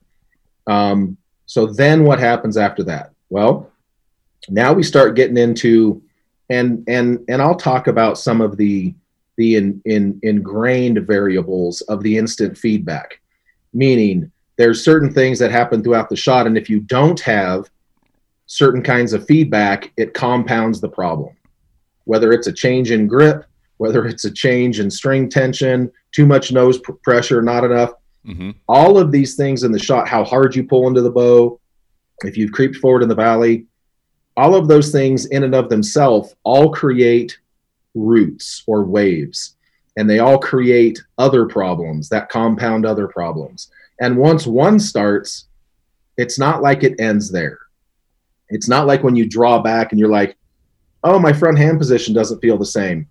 Um, 0.66 1.16
so 1.46 1.66
then 1.66 2.04
what 2.04 2.20
happens 2.20 2.56
after 2.56 2.84
that? 2.84 3.10
Well, 3.28 3.70
now 4.48 4.72
we 4.72 4.82
start 4.82 5.16
getting 5.16 5.36
into 5.36 6.02
and 6.48 6.84
and 6.88 7.24
and 7.28 7.40
I'll 7.40 7.56
talk 7.56 7.86
about 7.86 8.18
some 8.18 8.40
of 8.40 8.56
the 8.56 8.94
the 9.40 9.56
in, 9.56 9.80
in 9.86 10.20
ingrained 10.22 10.98
variables 11.06 11.80
of 11.92 12.02
the 12.02 12.16
instant 12.18 12.56
feedback, 12.56 13.20
meaning 13.72 14.30
there's 14.58 14.84
certain 14.84 15.12
things 15.12 15.38
that 15.38 15.50
happen 15.50 15.82
throughout 15.82 16.10
the 16.10 16.16
shot, 16.26 16.46
and 16.46 16.58
if 16.58 16.68
you 16.68 16.80
don't 16.80 17.18
have 17.20 17.70
certain 18.46 18.82
kinds 18.82 19.14
of 19.14 19.26
feedback, 19.26 19.90
it 19.96 20.12
compounds 20.12 20.80
the 20.80 20.88
problem. 20.88 21.34
Whether 22.04 22.32
it's 22.32 22.48
a 22.48 22.52
change 22.52 22.90
in 22.90 23.06
grip, 23.06 23.46
whether 23.78 24.06
it's 24.06 24.26
a 24.26 24.30
change 24.30 24.78
in 24.78 24.90
string 24.90 25.30
tension, 25.30 25.90
too 26.12 26.26
much 26.26 26.52
nose 26.52 26.78
pr- 26.78 26.92
pressure, 27.02 27.42
not 27.42 27.64
enough, 27.64 27.92
Mm-hmm. 28.26 28.50
all 28.68 28.98
of 28.98 29.10
these 29.10 29.34
things 29.34 29.62
in 29.62 29.72
the 29.72 29.78
shot, 29.78 30.06
how 30.06 30.22
hard 30.24 30.54
you 30.54 30.62
pull 30.62 30.86
into 30.86 31.00
the 31.00 31.10
bow, 31.10 31.58
if 32.22 32.36
you've 32.36 32.52
creeped 32.52 32.76
forward 32.76 33.02
in 33.02 33.08
the 33.08 33.14
valley, 33.14 33.64
all 34.36 34.54
of 34.54 34.68
those 34.68 34.92
things 34.92 35.24
in 35.24 35.42
and 35.42 35.54
of 35.54 35.70
themselves 35.70 36.34
all 36.44 36.70
create 36.70 37.38
roots 37.94 38.62
or 38.66 38.84
waves. 38.84 39.56
And 39.96 40.08
they 40.08 40.18
all 40.18 40.38
create 40.38 41.02
other 41.18 41.46
problems 41.46 42.08
that 42.08 42.28
compound 42.28 42.86
other 42.86 43.08
problems. 43.08 43.70
And 44.00 44.16
once 44.16 44.46
one 44.46 44.78
starts, 44.78 45.46
it's 46.16 46.38
not 46.38 46.62
like 46.62 46.82
it 46.82 47.00
ends 47.00 47.30
there. 47.30 47.58
It's 48.48 48.68
not 48.68 48.86
like 48.86 49.02
when 49.02 49.16
you 49.16 49.28
draw 49.28 49.60
back 49.60 49.92
and 49.92 49.98
you're 49.98 50.10
like, 50.10 50.36
oh, 51.04 51.18
my 51.18 51.32
front 51.32 51.58
hand 51.58 51.78
position 51.78 52.14
doesn't 52.14 52.40
feel 52.40 52.58
the 52.58 52.66
same. 52.66 53.08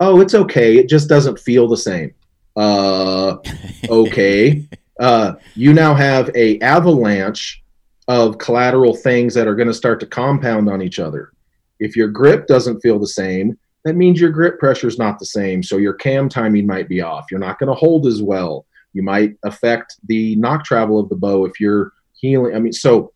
Oh, 0.00 0.20
it's 0.20 0.34
okay. 0.34 0.76
It 0.76 0.88
just 0.88 1.08
doesn't 1.08 1.38
feel 1.38 1.68
the 1.68 1.76
same. 1.76 2.14
Uh, 2.56 3.36
okay. 3.88 4.66
uh, 5.00 5.34
you 5.54 5.72
now 5.72 5.94
have 5.94 6.30
a 6.34 6.58
avalanche 6.60 7.62
of 8.08 8.38
collateral 8.38 8.94
things 8.94 9.34
that 9.34 9.48
are 9.48 9.56
going 9.56 9.68
to 9.68 9.74
start 9.74 10.00
to 10.00 10.06
compound 10.06 10.68
on 10.68 10.80
each 10.82 10.98
other. 10.98 11.32
If 11.80 11.96
your 11.96 12.08
grip 12.08 12.46
doesn't 12.46 12.80
feel 12.80 12.98
the 12.98 13.06
same, 13.06 13.58
that 13.86 13.94
means 13.94 14.20
your 14.20 14.30
grip 14.30 14.58
pressure 14.58 14.88
is 14.88 14.98
not 14.98 15.20
the 15.20 15.24
same. 15.24 15.62
So 15.62 15.76
your 15.76 15.92
cam 15.92 16.28
timing 16.28 16.66
might 16.66 16.88
be 16.88 17.00
off. 17.00 17.26
You're 17.30 17.38
not 17.38 17.60
going 17.60 17.68
to 17.68 17.74
hold 17.74 18.08
as 18.08 18.20
well. 18.20 18.66
You 18.92 19.04
might 19.04 19.36
affect 19.44 19.94
the 20.08 20.34
nock 20.34 20.64
travel 20.64 20.98
of 20.98 21.08
the 21.08 21.14
bow 21.14 21.44
if 21.44 21.60
you're 21.60 21.92
healing. 22.14 22.56
I 22.56 22.58
mean, 22.58 22.72
so 22.72 23.12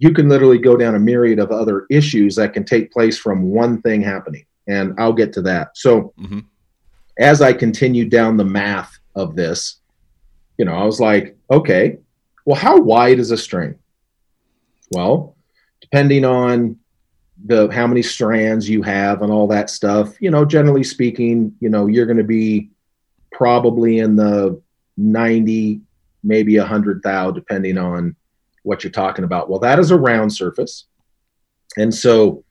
you 0.00 0.12
can 0.12 0.28
literally 0.28 0.58
go 0.58 0.76
down 0.76 0.96
a 0.96 0.98
myriad 0.98 1.38
of 1.38 1.50
other 1.50 1.86
issues 1.88 2.36
that 2.36 2.52
can 2.52 2.64
take 2.64 2.92
place 2.92 3.18
from 3.18 3.44
one 3.44 3.80
thing 3.80 4.02
happening. 4.02 4.44
And 4.68 4.92
I'll 5.00 5.14
get 5.14 5.32
to 5.32 5.42
that. 5.42 5.78
So 5.78 6.12
mm-hmm. 6.20 6.40
as 7.18 7.40
I 7.40 7.54
continued 7.54 8.10
down 8.10 8.36
the 8.36 8.44
math 8.44 8.98
of 9.14 9.34
this, 9.34 9.80
you 10.58 10.66
know, 10.66 10.74
I 10.74 10.84
was 10.84 11.00
like, 11.00 11.38
okay, 11.50 11.96
well, 12.44 12.56
how 12.56 12.76
wide 12.76 13.18
is 13.18 13.30
a 13.30 13.38
string? 13.38 13.76
Well, 14.90 15.36
depending 15.80 16.26
on 16.26 16.80
the 17.44 17.68
how 17.72 17.86
many 17.86 18.02
strands 18.02 18.68
you 18.68 18.82
have 18.82 19.22
and 19.22 19.32
all 19.32 19.46
that 19.48 19.70
stuff, 19.70 20.20
you 20.20 20.30
know, 20.30 20.44
generally 20.44 20.84
speaking, 20.84 21.54
you 21.60 21.68
know, 21.68 21.86
you're 21.86 22.06
going 22.06 22.18
to 22.18 22.24
be 22.24 22.70
probably 23.32 23.98
in 23.98 24.16
the 24.16 24.60
90, 24.96 25.80
maybe 26.22 26.58
100 26.58 27.02
thou, 27.02 27.30
depending 27.30 27.78
on 27.78 28.14
what 28.62 28.84
you're 28.84 28.92
talking 28.92 29.24
about. 29.24 29.50
Well, 29.50 29.58
that 29.60 29.78
is 29.78 29.90
a 29.90 29.98
round 29.98 30.32
surface. 30.32 30.84
And 31.76 31.92
so 31.92 32.44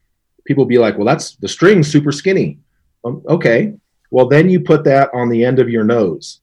people 0.46 0.66
be 0.66 0.78
like, 0.78 0.98
well, 0.98 1.06
that's 1.06 1.36
the 1.36 1.48
string 1.48 1.84
super 1.84 2.12
skinny. 2.12 2.60
Um, 3.06 3.22
okay. 3.28 3.74
Well, 4.10 4.28
then 4.28 4.50
you 4.50 4.60
put 4.60 4.84
that 4.86 5.10
on 5.14 5.30
the 5.30 5.46
end 5.46 5.60
of 5.60 5.70
your 5.70 5.84
nose, 5.84 6.42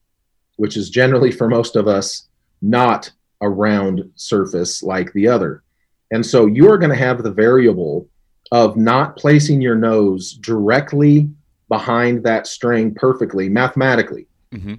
which 0.57 0.77
is 0.77 0.91
generally 0.91 1.31
for 1.31 1.49
most 1.49 1.77
of 1.77 1.87
us 1.87 2.29
not 2.63 3.13
a 3.41 3.49
round 3.49 4.11
surface 4.15 4.83
like 4.83 5.13
the 5.13 5.29
other. 5.29 5.63
And 6.11 6.25
so 6.25 6.47
you 6.47 6.71
are 6.71 6.79
going 6.79 6.91
to 6.91 6.97
have 6.97 7.23
the 7.23 7.31
variable 7.31 8.09
of 8.53 8.77
not 8.77 9.17
placing 9.17 9.61
your 9.61 9.77
nose 9.77 10.33
directly 10.35 11.31
behind 11.69 12.23
that 12.25 12.47
string 12.47 12.95
perfectly 12.95 13.49
mathematically 13.49 14.27
mm-hmm. 14.53 14.75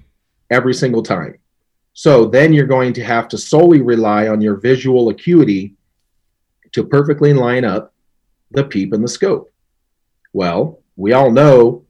every 0.49 0.73
single 0.73 1.03
time. 1.03 1.37
So 1.93 2.25
then 2.25 2.53
you're 2.53 2.65
going 2.65 2.93
to 2.93 3.03
have 3.03 3.27
to 3.29 3.37
solely 3.37 3.81
rely 3.81 4.27
on 4.27 4.41
your 4.41 4.55
visual 4.55 5.09
acuity 5.09 5.75
to 6.71 6.83
perfectly 6.83 7.33
line 7.33 7.65
up 7.65 7.93
the 8.51 8.63
peep 8.63 8.93
and 8.93 9.03
the 9.03 9.07
scope. 9.07 9.51
Well, 10.33 10.79
we 10.95 11.13
all 11.13 11.31
know 11.31 11.83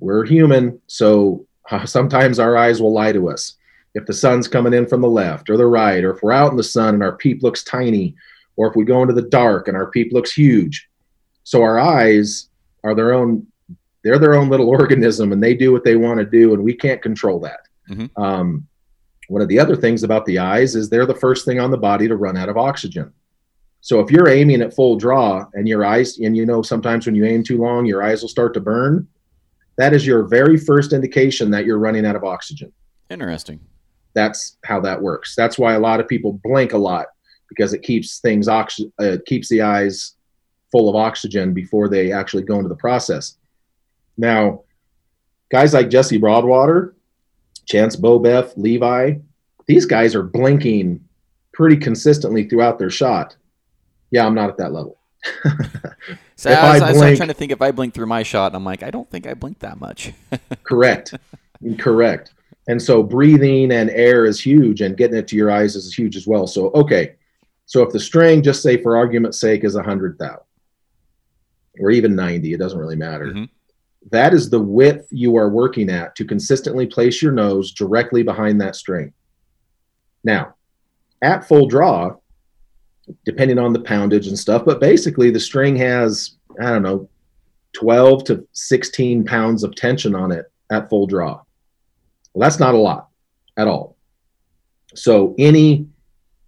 we're 0.00 0.24
human, 0.24 0.80
so 0.86 1.46
sometimes 1.84 2.38
our 2.38 2.56
eyes 2.56 2.80
will 2.80 2.92
lie 2.92 3.12
to 3.12 3.28
us. 3.28 3.54
If 3.94 4.06
the 4.06 4.12
sun's 4.12 4.48
coming 4.48 4.74
in 4.74 4.86
from 4.86 5.00
the 5.00 5.08
left 5.08 5.48
or 5.48 5.56
the 5.56 5.66
right, 5.66 6.02
or 6.02 6.10
if 6.10 6.22
we're 6.22 6.32
out 6.32 6.50
in 6.50 6.56
the 6.56 6.64
sun 6.64 6.94
and 6.94 7.02
our 7.02 7.16
peep 7.16 7.42
looks 7.42 7.62
tiny, 7.62 8.16
or 8.56 8.68
if 8.68 8.76
we 8.76 8.84
go 8.84 9.02
into 9.02 9.14
the 9.14 9.22
dark 9.22 9.68
and 9.68 9.76
our 9.76 9.90
peep 9.90 10.12
looks 10.12 10.32
huge. 10.32 10.88
So 11.44 11.62
our 11.62 11.78
eyes 11.78 12.48
are 12.82 12.94
their 12.94 13.12
own, 13.12 13.46
they're 14.02 14.18
their 14.18 14.34
own 14.34 14.48
little 14.48 14.68
organism 14.80 15.32
and 15.32 15.42
they 15.42 15.54
do 15.54 15.72
what 15.72 15.84
they 15.84 15.96
want 15.96 16.18
to 16.18 16.26
do, 16.26 16.54
and 16.54 16.64
we 16.64 16.74
can't 16.74 17.00
control 17.00 17.40
that. 17.40 17.60
Mm-hmm. 17.88 18.20
Um, 18.20 18.66
one 19.28 19.42
of 19.42 19.48
the 19.48 19.58
other 19.58 19.76
things 19.76 20.02
about 20.02 20.26
the 20.26 20.38
eyes 20.38 20.74
is 20.74 20.88
they're 20.88 21.06
the 21.06 21.14
first 21.14 21.44
thing 21.44 21.60
on 21.60 21.70
the 21.70 21.78
body 21.78 22.08
to 22.08 22.16
run 22.16 22.36
out 22.36 22.48
of 22.48 22.56
oxygen. 22.56 23.12
So 23.80 24.00
if 24.00 24.10
you're 24.10 24.28
aiming 24.28 24.62
at 24.62 24.74
full 24.74 24.96
draw 24.96 25.46
and 25.52 25.68
your 25.68 25.84
eyes, 25.84 26.18
and 26.18 26.36
you 26.36 26.46
know, 26.46 26.62
sometimes 26.62 27.06
when 27.06 27.14
you 27.14 27.24
aim 27.24 27.42
too 27.42 27.58
long, 27.58 27.84
your 27.84 28.02
eyes 28.02 28.22
will 28.22 28.30
start 28.30 28.54
to 28.54 28.60
burn. 28.60 29.06
That 29.76 29.92
is 29.92 30.06
your 30.06 30.22
very 30.24 30.56
first 30.56 30.92
indication 30.92 31.50
that 31.50 31.66
you're 31.66 31.78
running 31.78 32.06
out 32.06 32.16
of 32.16 32.24
oxygen. 32.24 32.72
Interesting. 33.10 33.60
That's 34.14 34.56
how 34.64 34.80
that 34.80 35.02
works. 35.02 35.34
That's 35.34 35.58
why 35.58 35.74
a 35.74 35.80
lot 35.80 36.00
of 36.00 36.08
people 36.08 36.40
blink 36.44 36.72
a 36.72 36.78
lot 36.78 37.06
because 37.48 37.74
it 37.74 37.82
keeps 37.82 38.20
things 38.20 38.48
oxy- 38.48 38.90
uh, 38.98 39.18
keeps 39.26 39.48
the 39.48 39.62
eyes 39.62 40.14
full 40.74 40.88
of 40.88 40.96
oxygen 40.96 41.54
before 41.54 41.88
they 41.88 42.10
actually 42.10 42.42
go 42.42 42.56
into 42.56 42.68
the 42.68 42.74
process. 42.74 43.36
Now, 44.16 44.64
guys 45.48 45.72
like 45.72 45.88
Jesse 45.88 46.18
Broadwater, 46.18 46.96
Chance 47.64 47.94
Beaubouef, 47.94 48.52
Levi, 48.56 49.18
these 49.66 49.86
guys 49.86 50.16
are 50.16 50.24
blinking 50.24 51.00
pretty 51.52 51.76
consistently 51.76 52.48
throughout 52.48 52.80
their 52.80 52.90
shot. 52.90 53.36
Yeah, 54.10 54.26
I'm 54.26 54.34
not 54.34 54.50
at 54.50 54.56
that 54.56 54.72
level. 54.72 54.98
so 56.34 56.50
I 56.50 56.72
was, 56.72 56.82
I, 56.82 56.90
blink, 56.90 57.04
I 57.04 57.10
was 57.10 57.18
trying 57.18 57.28
to 57.28 57.34
think 57.34 57.52
if 57.52 57.62
I 57.62 57.70
blink 57.70 57.94
through 57.94 58.06
my 58.06 58.24
shot, 58.24 58.52
I'm 58.52 58.64
like, 58.64 58.82
I 58.82 58.90
don't 58.90 59.08
think 59.08 59.28
I 59.28 59.34
blink 59.34 59.60
that 59.60 59.78
much. 59.78 60.12
correct. 60.64 61.14
Correct. 61.78 62.34
And 62.66 62.82
so 62.82 63.00
breathing 63.00 63.70
and 63.70 63.90
air 63.90 64.24
is 64.24 64.40
huge, 64.40 64.80
and 64.80 64.96
getting 64.96 65.16
it 65.16 65.28
to 65.28 65.36
your 65.36 65.52
eyes 65.52 65.76
is 65.76 65.94
huge 65.94 66.16
as 66.16 66.26
well. 66.26 66.48
So, 66.48 66.72
okay. 66.72 67.14
So 67.66 67.82
if 67.82 67.92
the 67.92 68.00
string, 68.00 68.42
just 68.42 68.60
say 68.60 68.82
for 68.82 68.96
argument's 68.96 69.38
sake, 69.38 69.62
is 69.62 69.76
100 69.76 70.18
thou, 70.18 70.42
or 71.80 71.90
even 71.90 72.14
90, 72.14 72.54
it 72.54 72.58
doesn't 72.58 72.78
really 72.78 72.96
matter. 72.96 73.26
Mm-hmm 73.26 73.44
that 74.10 74.34
is 74.34 74.50
the 74.50 74.60
width 74.60 75.06
you 75.10 75.36
are 75.36 75.48
working 75.48 75.88
at 75.88 76.14
to 76.16 76.24
consistently 76.24 76.86
place 76.86 77.22
your 77.22 77.32
nose 77.32 77.72
directly 77.72 78.22
behind 78.22 78.60
that 78.60 78.76
string. 78.76 79.12
Now, 80.22 80.54
at 81.22 81.48
full 81.48 81.66
draw, 81.66 82.16
depending 83.24 83.58
on 83.58 83.72
the 83.72 83.80
poundage 83.80 84.28
and 84.28 84.38
stuff, 84.38 84.64
but 84.64 84.80
basically 84.80 85.30
the 85.30 85.40
string 85.40 85.76
has, 85.76 86.36
I 86.60 86.70
don't 86.70 86.82
know, 86.82 87.08
12 87.74 88.24
to 88.24 88.48
16 88.52 89.24
pounds 89.24 89.64
of 89.64 89.74
tension 89.74 90.14
on 90.14 90.32
it 90.32 90.46
at 90.70 90.88
full 90.88 91.06
draw. 91.06 91.42
Well, 92.32 92.48
that's 92.48 92.60
not 92.60 92.74
a 92.74 92.78
lot 92.78 93.08
at 93.56 93.68
all. 93.68 93.96
So 94.94 95.34
any 95.38 95.88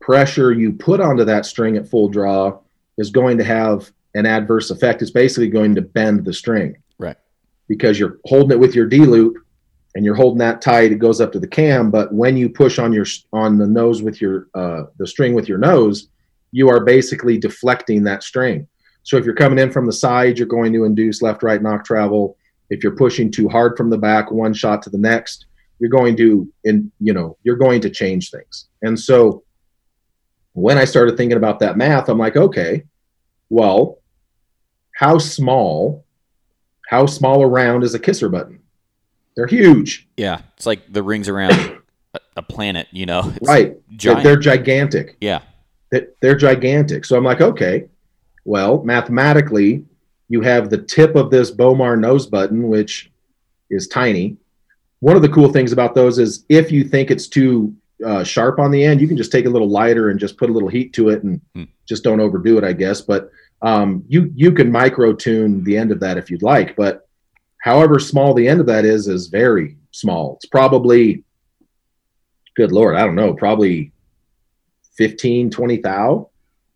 pressure 0.00 0.52
you 0.52 0.72
put 0.72 1.00
onto 1.00 1.24
that 1.24 1.46
string 1.46 1.76
at 1.76 1.88
full 1.88 2.08
draw 2.08 2.58
is 2.96 3.10
going 3.10 3.38
to 3.38 3.44
have 3.44 3.90
an 4.16 4.26
adverse 4.26 4.70
effect. 4.70 5.02
It's 5.02 5.10
basically 5.10 5.48
going 5.48 5.74
to 5.74 5.82
bend 5.82 6.24
the 6.24 6.32
string 6.32 6.76
Right. 6.98 7.16
because 7.68 7.98
you're 7.98 8.18
holding 8.24 8.52
it 8.52 8.60
with 8.60 8.74
your 8.74 8.86
D 8.86 8.98
loop 9.00 9.36
and 9.94 10.04
you're 10.04 10.14
holding 10.14 10.38
that 10.38 10.60
tight. 10.60 10.92
It 10.92 10.98
goes 10.98 11.20
up 11.20 11.32
to 11.32 11.40
the 11.40 11.46
cam, 11.46 11.90
but 11.90 12.12
when 12.12 12.36
you 12.36 12.48
push 12.48 12.78
on 12.78 12.92
your 12.92 13.06
on 13.32 13.58
the 13.58 13.66
nose 13.66 14.02
with 14.02 14.20
your 14.20 14.48
uh, 14.54 14.84
the 14.98 15.06
string 15.06 15.34
with 15.34 15.48
your 15.48 15.58
nose, 15.58 16.08
you 16.52 16.68
are 16.68 16.84
basically 16.84 17.38
deflecting 17.38 18.04
that 18.04 18.22
string. 18.22 18.66
So 19.02 19.16
if 19.16 19.24
you're 19.24 19.34
coming 19.34 19.58
in 19.58 19.70
from 19.70 19.86
the 19.86 19.92
side, 19.92 20.36
you're 20.38 20.48
going 20.48 20.72
to 20.72 20.84
induce 20.84 21.22
left 21.22 21.42
right 21.42 21.62
nock 21.62 21.84
travel. 21.84 22.36
If 22.70 22.82
you're 22.82 22.96
pushing 22.96 23.30
too 23.30 23.48
hard 23.48 23.76
from 23.76 23.90
the 23.90 23.98
back, 23.98 24.32
one 24.32 24.52
shot 24.52 24.82
to 24.82 24.90
the 24.90 24.98
next, 24.98 25.46
you're 25.78 25.90
going 25.90 26.16
to 26.16 26.50
and 26.64 26.90
you 27.00 27.12
know 27.12 27.36
you're 27.44 27.56
going 27.56 27.80
to 27.82 27.90
change 27.90 28.30
things. 28.30 28.66
And 28.82 28.98
so 28.98 29.44
when 30.52 30.78
I 30.78 30.84
started 30.86 31.16
thinking 31.16 31.36
about 31.36 31.58
that 31.60 31.76
math, 31.76 32.08
I'm 32.08 32.18
like, 32.18 32.36
okay, 32.36 32.82
well, 33.50 33.98
how 34.96 35.18
small 35.18 36.04
how 36.88 37.04
small 37.04 37.42
around 37.42 37.82
is 37.82 37.94
a 37.94 37.98
kisser 37.98 38.28
button? 38.28 38.60
They're 39.36 39.46
huge. 39.46 40.08
Yeah, 40.16 40.40
it's 40.56 40.64
like 40.64 40.90
the 40.90 41.02
rings 41.02 41.28
around 41.28 41.52
a, 42.36 42.42
planet. 42.42 42.88
You 42.92 43.04
know, 43.04 43.32
it's 43.36 43.46
right? 43.46 43.76
Giant. 43.96 44.24
They're, 44.24 44.36
gigantic. 44.36 45.16
Yeah, 45.20 45.42
they're 45.90 46.36
gigantic. 46.36 47.04
So 47.04 47.16
I'm 47.16 47.24
like, 47.24 47.42
okay, 47.42 47.88
well, 48.44 48.82
mathematically, 48.84 49.84
you 50.28 50.40
have 50.40 50.70
the 50.70 50.78
tip 50.78 51.14
of 51.14 51.30
this 51.30 51.50
Bowmar 51.50 51.98
nose 51.98 52.26
button, 52.26 52.68
which 52.68 53.10
is 53.68 53.88
tiny. 53.88 54.38
One 55.00 55.16
of 55.16 55.22
the 55.22 55.28
cool 55.28 55.52
things 55.52 55.72
about 55.72 55.94
those 55.94 56.18
is 56.18 56.46
if 56.48 56.72
you 56.72 56.84
think 56.84 57.10
it's 57.10 57.28
too 57.28 57.74
uh, 58.04 58.24
sharp 58.24 58.58
on 58.58 58.70
the 58.70 58.82
end, 58.82 59.02
you 59.02 59.08
can 59.08 59.18
just 59.18 59.32
take 59.32 59.44
a 59.44 59.50
little 59.50 59.68
lighter 59.68 60.08
and 60.08 60.18
just 60.18 60.38
put 60.38 60.48
a 60.48 60.52
little 60.52 60.70
heat 60.70 60.94
to 60.94 61.10
it 61.10 61.22
and 61.22 61.42
hmm. 61.54 61.64
just 61.86 62.02
don't 62.02 62.20
overdo 62.20 62.56
it, 62.56 62.64
I 62.64 62.72
guess. 62.72 63.02
But 63.02 63.30
um, 63.62 64.04
you 64.08 64.32
you 64.34 64.52
can 64.52 64.70
micro 64.70 65.12
tune 65.12 65.64
the 65.64 65.76
end 65.76 65.90
of 65.90 66.00
that 66.00 66.18
if 66.18 66.30
you'd 66.30 66.42
like, 66.42 66.76
but 66.76 67.08
however 67.58 67.98
small 67.98 68.34
the 68.34 68.46
end 68.46 68.60
of 68.60 68.66
that 68.66 68.84
is 68.84 69.08
is 69.08 69.28
very 69.28 69.76
small. 69.90 70.36
It's 70.36 70.46
probably 70.46 71.24
good 72.54 72.72
lord, 72.72 72.96
I 72.96 73.04
don't 73.04 73.14
know, 73.14 73.34
probably 73.34 73.92
15, 74.96 75.50
20 75.50 75.76
thou. 75.78 76.30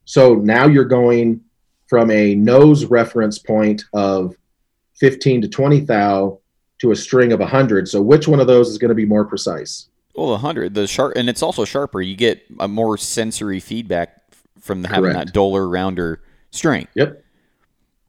So 0.04 0.34
now 0.34 0.66
you're 0.66 0.84
going 0.84 1.40
from 1.88 2.10
a 2.10 2.34
nose 2.34 2.84
reference 2.84 3.38
point 3.38 3.84
of 3.92 4.34
15 4.98 5.42
to 5.42 5.48
20 5.48 5.80
thou 5.80 6.38
to 6.80 6.92
a 6.92 6.96
string 6.96 7.32
of 7.32 7.40
100. 7.40 7.88
So 7.88 8.00
which 8.00 8.28
one 8.28 8.40
of 8.40 8.46
those 8.46 8.68
is 8.68 8.78
going 8.78 8.90
to 8.90 8.94
be 8.94 9.06
more 9.06 9.24
precise? 9.24 9.88
Well, 10.14 10.30
100, 10.30 10.74
the 10.74 10.86
sharp, 10.86 11.14
and 11.16 11.28
it's 11.28 11.42
also 11.42 11.64
sharper. 11.64 12.00
You 12.00 12.16
get 12.16 12.42
a 12.58 12.68
more 12.68 12.98
sensory 12.98 13.60
feedback 13.60 14.20
from 14.60 14.84
having 14.84 15.12
that 15.12 15.32
duller, 15.32 15.68
rounder 15.68 16.22
string. 16.50 16.86
Yep. 16.94 17.22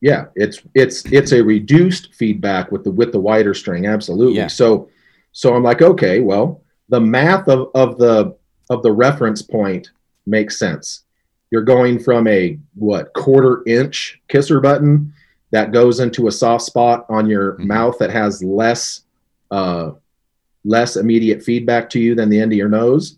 Yeah, 0.01 0.25
it's 0.36 0.62
it's 0.74 1.05
it's 1.12 1.31
a 1.31 1.43
reduced 1.43 2.13
feedback 2.15 2.71
with 2.71 2.83
the 2.83 2.91
with 2.91 3.12
the 3.12 3.19
wider 3.19 3.53
string, 3.53 3.86
absolutely. 3.86 4.38
Yeah. 4.38 4.48
So 4.48 4.89
so 5.31 5.53
I'm 5.55 5.63
like, 5.63 5.81
okay, 5.81 6.19
well, 6.21 6.63
the 6.89 7.00
math 7.00 7.48
of, 7.48 7.69
of 7.75 7.98
the 8.00 8.36
of 8.69 8.81
the 8.83 8.91
reference 8.91 9.41
point 9.41 9.91
makes 10.25 10.57
sense. 10.57 11.03
You're 11.51 11.62
going 11.63 12.00
from 12.00 12.27
a 12.27 12.57
what 12.75 13.13
quarter 13.13 13.62
inch 13.67 14.19
kisser 14.27 14.60
button 14.60 15.13
that 15.51 15.71
goes 15.71 16.00
into 16.00 16.27
a 16.27 16.31
soft 16.31 16.63
spot 16.63 17.05
on 17.10 17.27
your 17.27 17.53
Mhm. 17.57 17.65
mouth 17.67 17.98
that 18.00 18.10
has 18.10 18.43
less 18.43 19.03
uh, 19.51 19.91
less 20.63 20.95
immediate 20.95 21.43
feedback 21.43 21.89
to 21.91 22.00
you 22.00 22.15
than 22.15 22.29
the 22.29 22.39
end 22.39 22.51
of 22.53 22.57
your 22.57 22.69
nose 22.69 23.17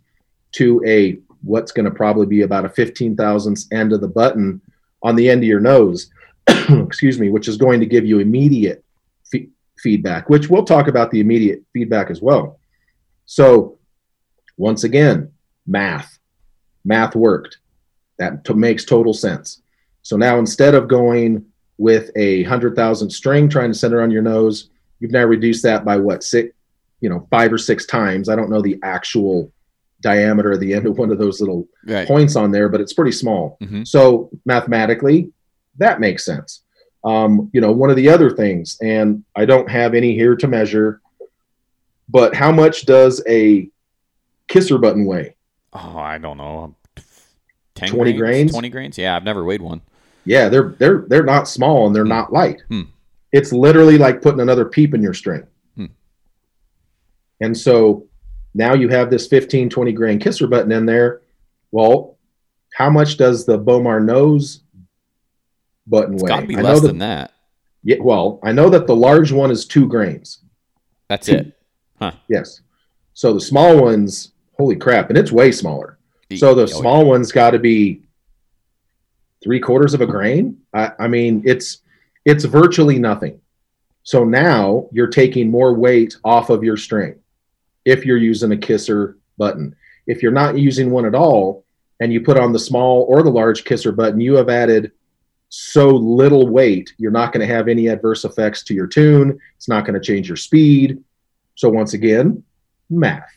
to 0.53 0.81
a 0.85 1.19
what's 1.43 1.71
going 1.71 1.85
to 1.85 1.91
probably 1.91 2.25
be 2.25 2.41
about 2.41 2.65
a 2.65 2.69
15 2.69 3.15
thousandths 3.15 3.67
end 3.71 3.93
of 3.93 4.01
the 4.01 4.07
button 4.07 4.59
on 5.03 5.15
the 5.15 5.29
end 5.29 5.41
of 5.43 5.47
your 5.47 5.59
nose 5.59 6.09
excuse 6.47 7.19
me 7.19 7.29
which 7.29 7.47
is 7.47 7.57
going 7.57 7.79
to 7.79 7.85
give 7.85 8.05
you 8.05 8.19
immediate 8.19 8.83
fe- 9.31 9.49
feedback 9.77 10.29
which 10.29 10.49
we'll 10.49 10.65
talk 10.65 10.87
about 10.87 11.11
the 11.11 11.19
immediate 11.19 11.63
feedback 11.73 12.09
as 12.09 12.21
well. 12.21 12.59
So 13.25 13.77
once 14.57 14.83
again 14.83 15.31
math. 15.65 16.19
Math 16.85 17.15
worked. 17.15 17.59
That 18.19 18.43
to- 18.45 18.53
makes 18.53 18.85
total 18.85 19.13
sense. 19.13 19.61
So 20.01 20.17
now 20.17 20.37
instead 20.39 20.75
of 20.75 20.87
going 20.87 21.45
with 21.77 22.11
a 22.15 22.43
hundred 22.43 22.75
thousand 22.75 23.09
string 23.09 23.49
trying 23.49 23.71
to 23.71 23.77
center 23.77 24.01
on 24.01 24.11
your 24.11 24.21
nose, 24.21 24.69
you've 24.99 25.11
now 25.11 25.23
reduced 25.25 25.63
that 25.63 25.85
by 25.85 25.97
what 25.97 26.23
six, 26.23 26.53
you 26.99 27.09
know, 27.09 27.27
five 27.31 27.51
or 27.51 27.57
six 27.57 27.85
times. 27.85 28.29
I 28.29 28.35
don't 28.35 28.49
know 28.49 28.61
the 28.61 28.79
actual 28.83 29.51
diameter 30.03 30.51
of 30.51 30.59
the 30.59 30.73
end 30.73 30.85
of 30.85 30.97
one 30.99 31.09
of 31.11 31.17
those 31.17 31.39
little 31.41 31.67
Right. 31.87 32.07
points 32.07 32.35
on 32.35 32.51
there, 32.51 32.69
but 32.69 32.79
it's 32.81 32.93
pretty 32.93 33.11
small. 33.11 33.57
Mhm. 33.61 33.87
So 33.87 34.29
mathematically, 34.45 35.31
that 35.79 35.99
makes 35.99 36.23
sense. 36.25 36.61
Um, 37.03 37.49
you 37.53 37.59
know, 37.61 37.71
one 37.71 37.89
of 37.89 37.95
the 37.95 38.09
other 38.09 38.29
things, 38.29 38.77
and 38.81 39.23
I 39.35 39.45
don't 39.45 39.69
have 39.69 39.93
any 39.95 40.13
here 40.13 40.35
to 40.35 40.47
measure, 40.47 41.01
but 42.07 42.35
how 42.35 42.51
much 42.51 42.85
does 42.85 43.23
a 43.27 43.69
kisser 44.47 44.77
button 44.77 45.05
weigh? 45.05 45.35
Oh, 45.73 45.97
I 45.97 46.17
don't 46.19 46.37
know. 46.37 46.75
10 47.75 47.89
20 47.89 48.13
grains? 48.13 48.51
20 48.51 48.69
grains? 48.69 48.97
Yeah, 48.97 49.15
I've 49.15 49.23
never 49.23 49.43
weighed 49.43 49.61
one. 49.61 49.81
Yeah, 50.25 50.47
they're 50.47 50.75
they're 50.77 51.03
they're 51.07 51.23
not 51.25 51.47
small 51.49 51.87
and 51.87 51.95
they're 51.95 52.05
not 52.05 52.31
light. 52.31 52.61
Hmm. 52.69 52.83
It's 53.31 53.51
literally 53.51 53.97
like 53.97 54.21
putting 54.21 54.39
another 54.41 54.63
peep 54.63 54.93
in 54.93 55.01
your 55.01 55.13
string. 55.15 55.43
Hmm. 55.75 55.85
And 57.41 57.57
so 57.57 58.05
now 58.53 58.73
you 58.73 58.89
have 58.89 59.09
this 59.09 59.27
15, 59.27 59.69
20 59.69 59.91
grain 59.91 60.19
kisser 60.19 60.47
button 60.47 60.71
in 60.71 60.85
there. 60.85 61.21
Well, 61.71 62.17
how 62.73 62.89
much 62.89 63.17
does 63.17 63.45
the 63.45 63.57
Bowmar 63.57 63.99
nose 63.99 64.61
button 65.87 66.15
It's 66.15 66.23
weigh? 66.23 66.29
got 66.29 66.39
to 66.41 66.47
be 66.47 66.57
I 66.57 66.61
know 66.61 66.69
less 66.69 66.81
that, 66.81 66.87
than 66.87 66.97
that. 66.99 67.33
Yeah, 67.83 67.97
well, 67.99 68.39
I 68.43 68.51
know 68.51 68.69
that 68.69 68.87
the 68.87 68.95
large 68.95 69.31
one 69.31 69.51
is 69.51 69.65
two 69.65 69.87
grains. 69.87 70.39
That's 71.09 71.27
it. 71.27 71.57
Huh. 71.99 72.13
Yes. 72.29 72.61
So 73.13 73.33
the 73.33 73.41
small 73.41 73.81
ones, 73.81 74.31
holy 74.57 74.75
crap, 74.75 75.09
and 75.09 75.17
it's 75.17 75.31
way 75.31 75.51
smaller. 75.51 75.99
So 76.35 76.55
the 76.55 76.63
Oh, 76.63 76.65
small 76.65 77.05
one's 77.05 77.31
got 77.31 77.51
to 77.51 77.59
be 77.59 78.01
three 79.43 79.59
quarters 79.59 79.93
of 79.93 80.01
a 80.01 80.07
grain. 80.07 80.57
I, 80.73 80.91
I 80.99 81.07
mean, 81.07 81.43
it's 81.45 81.79
it's 82.25 82.45
virtually 82.45 82.97
nothing. 82.97 83.39
So 84.03 84.23
now 84.23 84.87
you're 84.91 85.07
taking 85.07 85.51
more 85.51 85.73
weight 85.73 86.15
off 86.23 86.49
of 86.49 86.63
your 86.63 86.77
string 86.77 87.15
if 87.85 88.05
you're 88.05 88.17
using 88.17 88.51
a 88.51 88.57
kisser 88.57 89.17
button. 89.37 89.75
If 90.07 90.21
you're 90.21 90.31
not 90.31 90.57
using 90.57 90.91
one 90.91 91.05
at 91.05 91.15
all, 91.15 91.65
and 91.99 92.11
you 92.11 92.21
put 92.21 92.37
on 92.37 92.51
the 92.51 92.59
small 92.59 93.05
or 93.07 93.23
the 93.23 93.29
large 93.29 93.63
kisser 93.63 93.91
button, 93.91 94.19
you 94.19 94.35
have 94.35 94.49
added 94.49 94.91
so 95.49 95.89
little 95.89 96.49
weight, 96.49 96.93
you're 96.97 97.11
not 97.11 97.31
going 97.31 97.47
to 97.47 97.53
have 97.53 97.67
any 97.67 97.87
adverse 97.87 98.25
effects 98.25 98.63
to 98.63 98.73
your 98.73 98.87
tune. 98.87 99.39
It's 99.55 99.69
not 99.69 99.85
going 99.85 99.93
to 99.93 100.05
change 100.05 100.27
your 100.27 100.35
speed. 100.35 101.01
So 101.55 101.69
once 101.69 101.93
again, 101.93 102.43
math, 102.89 103.29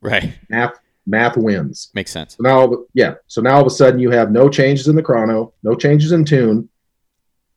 Right. 0.00 0.32
math, 0.48 0.78
math 1.06 1.36
wins. 1.36 1.90
Makes 1.92 2.12
sense. 2.12 2.36
So 2.36 2.42
now, 2.42 2.84
yeah. 2.94 3.14
So 3.26 3.42
now 3.42 3.56
all 3.56 3.60
of 3.62 3.66
a 3.66 3.70
sudden 3.70 3.98
you 3.98 4.10
have 4.10 4.30
no 4.30 4.48
changes 4.48 4.86
in 4.86 4.94
the 4.94 5.02
chrono, 5.02 5.52
no 5.62 5.74
changes 5.74 6.12
in 6.12 6.24
tune. 6.24 6.68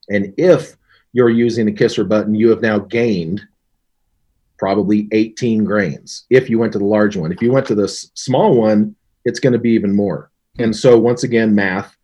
And 0.09 0.33
if 0.37 0.75
you're 1.13 1.29
using 1.29 1.67
the 1.67 1.71
kisser 1.71 2.03
button, 2.03 2.33
you 2.33 2.49
have 2.49 2.61
now 2.61 2.79
gained 2.79 3.41
probably 4.63 5.09
18 5.11 5.65
grains 5.65 6.25
if 6.29 6.49
you 6.49 6.57
went 6.57 6.71
to 6.71 6.79
the 6.79 6.85
large 6.85 7.17
one. 7.17 7.33
If 7.33 7.41
you 7.41 7.51
went 7.51 7.65
to 7.65 7.75
the 7.75 7.83
s- 7.83 8.11
small 8.13 8.55
one, 8.55 8.95
it's 9.25 9.41
going 9.41 9.51
to 9.51 9.59
be 9.59 9.71
even 9.71 9.93
more. 9.93 10.31
And 10.57 10.73
so 10.73 10.97
once 10.97 11.25
again, 11.25 11.53
math, 11.53 11.97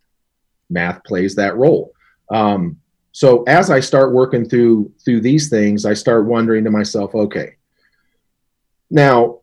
math 0.70 1.02
plays 1.06 1.36
that 1.36 1.56
role. 1.56 1.94
Um, 2.30 2.76
so 3.14 3.44
as 3.44 3.70
I 3.70 3.80
start 3.80 4.12
working 4.12 4.44
through 4.44 4.92
through 5.06 5.22
these 5.22 5.50
things, 5.50 5.86
I 5.86 5.94
start 5.94 6.26
wondering 6.26 6.66
to 6.66 6.70
myself, 6.70 7.16
okay, 7.16 7.56
now 8.92 9.40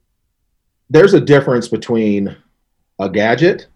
there's 0.91 1.15
a 1.15 1.21
difference 1.21 1.69
between 1.69 2.37
a 2.99 3.09
gadget 3.09 3.67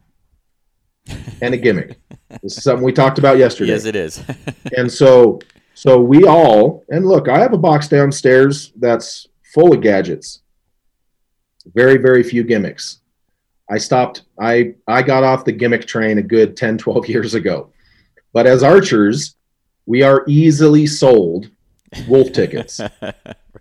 and 1.41 1.55
a 1.55 1.57
gimmick. 1.57 1.99
this 2.43 2.59
is 2.59 2.63
something 2.63 2.85
we 2.85 2.93
talked 2.93 3.19
about 3.19 3.39
yesterday. 3.39 3.73
Yes, 3.73 3.87
it 3.87 3.97
is. 3.97 4.23
and 4.77 4.93
so 4.93 5.41
so 5.73 5.99
we 5.99 6.25
all 6.25 6.85
and 6.91 7.07
look, 7.07 7.27
I 7.31 7.39
have 7.39 7.55
a 7.55 7.59
box 7.59 7.89
downstairs 7.89 8.75
that's 8.77 9.27
full 9.53 9.75
of 9.75 9.81
gadgets. 9.81 10.41
Very 11.75 11.97
very 11.97 12.23
few 12.23 12.43
gimmicks. 12.43 13.01
I 13.71 13.79
stopped 13.79 14.23
I 14.41 14.75
I 14.87 15.03
got 15.03 15.25
off 15.25 15.45
the 15.45 15.53
gimmick 15.53 15.87
train 15.87 16.19
a 16.19 16.23
good 16.23 16.57
10 16.57 16.79
12 16.79 17.09
years 17.09 17.35
ago. 17.35 17.71
But 18.33 18.47
as 18.47 18.63
archers, 18.63 19.37
we 19.87 20.03
are 20.03 20.25
easily 20.29 20.87
sold 20.87 21.51
wolf 22.09 22.33
tickets. 22.33 22.81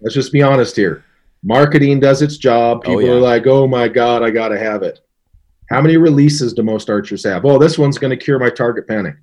Let's 0.02 0.14
just 0.16 0.32
be 0.32 0.42
honest 0.42 0.76
here. 0.76 1.04
Marketing 1.44 2.00
does 2.00 2.22
its 2.22 2.38
job. 2.38 2.80
Oh, 2.80 2.82
People 2.82 3.02
yeah. 3.04 3.12
are 3.12 3.20
like, 3.20 3.48
"Oh 3.48 3.66
my 3.66 3.88
god, 3.88 4.24
I 4.24 4.30
got 4.30 4.50
to 4.50 4.60
have 4.60 4.84
it." 4.84 5.00
How 5.70 5.82
many 5.82 5.98
releases 5.98 6.54
do 6.54 6.64
most 6.64 6.90
archers 6.90 7.24
have? 7.24 7.46
Oh, 7.46 7.58
this 7.58 7.78
one's 7.78 7.98
going 7.98 8.12
to 8.12 8.24
cure 8.24 8.40
my 8.40 8.50
target 8.50 8.88
panic. 8.88 9.16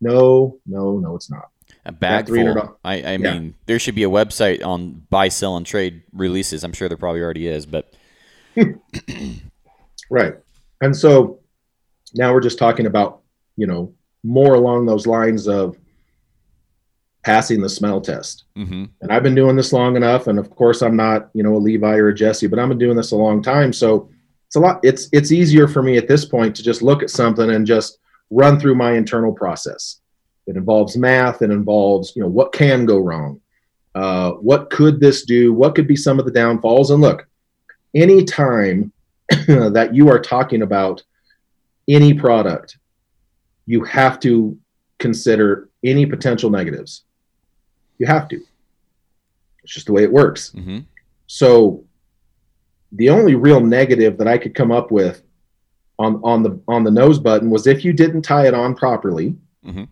No, 0.00 0.58
no, 0.66 0.98
no, 0.98 1.16
it's 1.16 1.30
not. 1.30 1.50
A 1.86 1.92
bag 1.92 2.26
$300. 2.26 2.54
full. 2.54 2.78
I, 2.84 2.94
I 2.94 3.12
Yeah. 3.12 3.16
mean, 3.16 3.54
there 3.66 3.78
should 3.78 3.94
be 3.94 4.02
a 4.02 4.08
website 4.10 4.64
on 4.64 5.06
buy, 5.08 5.28
sell, 5.28 5.56
and 5.56 5.64
trade 5.64 6.02
releases. 6.12 6.64
I'm 6.64 6.72
sure 6.72 6.88
there 6.88 6.98
probably 6.98 7.22
already 7.22 7.46
is, 7.46 7.64
but 7.66 7.94
Right. 10.10 10.34
And 10.80 10.94
so 10.96 11.40
now 12.14 12.32
we're 12.32 12.40
just 12.40 12.58
talking 12.58 12.86
about, 12.86 13.22
you 13.56 13.66
know, 13.66 13.92
more 14.22 14.54
along 14.54 14.86
those 14.86 15.06
lines 15.06 15.48
of 15.48 15.76
passing 17.24 17.60
the 17.60 17.68
smell 17.68 18.00
test. 18.00 18.44
hmm 18.54 18.84
And 19.00 19.10
I've 19.10 19.22
been 19.22 19.34
doing 19.34 19.56
this 19.56 19.72
long 19.72 19.96
enough. 19.96 20.26
And 20.28 20.38
of 20.38 20.50
course, 20.50 20.82
I'm 20.82 20.96
not, 20.96 21.30
you 21.34 21.42
know, 21.42 21.56
a 21.56 21.58
Levi 21.58 21.96
or 21.96 22.08
a 22.08 22.14
Jesse, 22.14 22.46
but 22.46 22.58
I've 22.58 22.68
been 22.68 22.78
doing 22.78 22.96
this 22.96 23.12
a 23.12 23.16
long 23.16 23.42
time. 23.42 23.72
So 23.72 24.08
it's 24.46 24.56
a 24.56 24.60
lot, 24.60 24.78
it's 24.84 25.08
it's 25.12 25.32
easier 25.32 25.66
for 25.66 25.82
me 25.82 25.96
at 25.96 26.06
this 26.06 26.24
point 26.24 26.54
to 26.56 26.62
just 26.62 26.82
look 26.82 27.02
at 27.02 27.10
something 27.10 27.50
and 27.50 27.66
just 27.66 27.98
run 28.30 28.60
through 28.60 28.76
my 28.76 28.92
internal 28.92 29.32
process. 29.32 30.00
It 30.46 30.56
involves 30.56 30.96
math, 30.96 31.42
it 31.42 31.50
involves, 31.50 32.14
you 32.14 32.22
know, 32.22 32.28
what 32.28 32.52
can 32.52 32.86
go 32.86 32.98
wrong. 32.98 33.40
Uh, 33.94 34.32
what 34.32 34.70
could 34.70 35.00
this 35.00 35.24
do? 35.24 35.52
What 35.52 35.74
could 35.74 35.86
be 35.88 35.96
some 35.96 36.18
of 36.18 36.24
the 36.26 36.30
downfalls? 36.30 36.90
And 36.90 37.00
look, 37.00 37.26
any 37.94 38.24
time 38.24 38.92
that 39.48 39.90
you 39.94 40.08
are 40.08 40.18
talking 40.20 40.62
about 40.62 41.02
any 41.88 42.12
product, 42.14 42.78
you 43.66 43.82
have 43.84 44.20
to 44.20 44.56
consider 44.98 45.68
any 45.82 46.06
potential 46.06 46.50
negatives. 46.50 47.04
You 47.98 48.06
have 48.06 48.28
to. 48.28 48.40
It's 49.64 49.72
just 49.74 49.86
the 49.86 49.92
way 49.92 50.02
it 50.04 50.12
works. 50.12 50.50
hmm 50.52 50.80
So 51.26 51.84
the 52.92 53.10
only 53.10 53.34
real 53.34 53.60
negative 53.60 54.16
that 54.18 54.28
I 54.28 54.38
could 54.38 54.54
come 54.54 54.70
up 54.70 54.90
with 54.92 55.22
on 55.98 56.20
on 56.22 56.42
the 56.42 56.60
on 56.68 56.84
the 56.84 56.90
nose 56.90 57.18
button 57.18 57.50
was 57.50 57.66
if 57.66 57.84
you 57.84 57.92
didn't 57.92 58.22
tie 58.22 58.46
it 58.46 58.54
on 58.54 58.74
properly, 58.74 59.34
Mhm. 59.66 59.88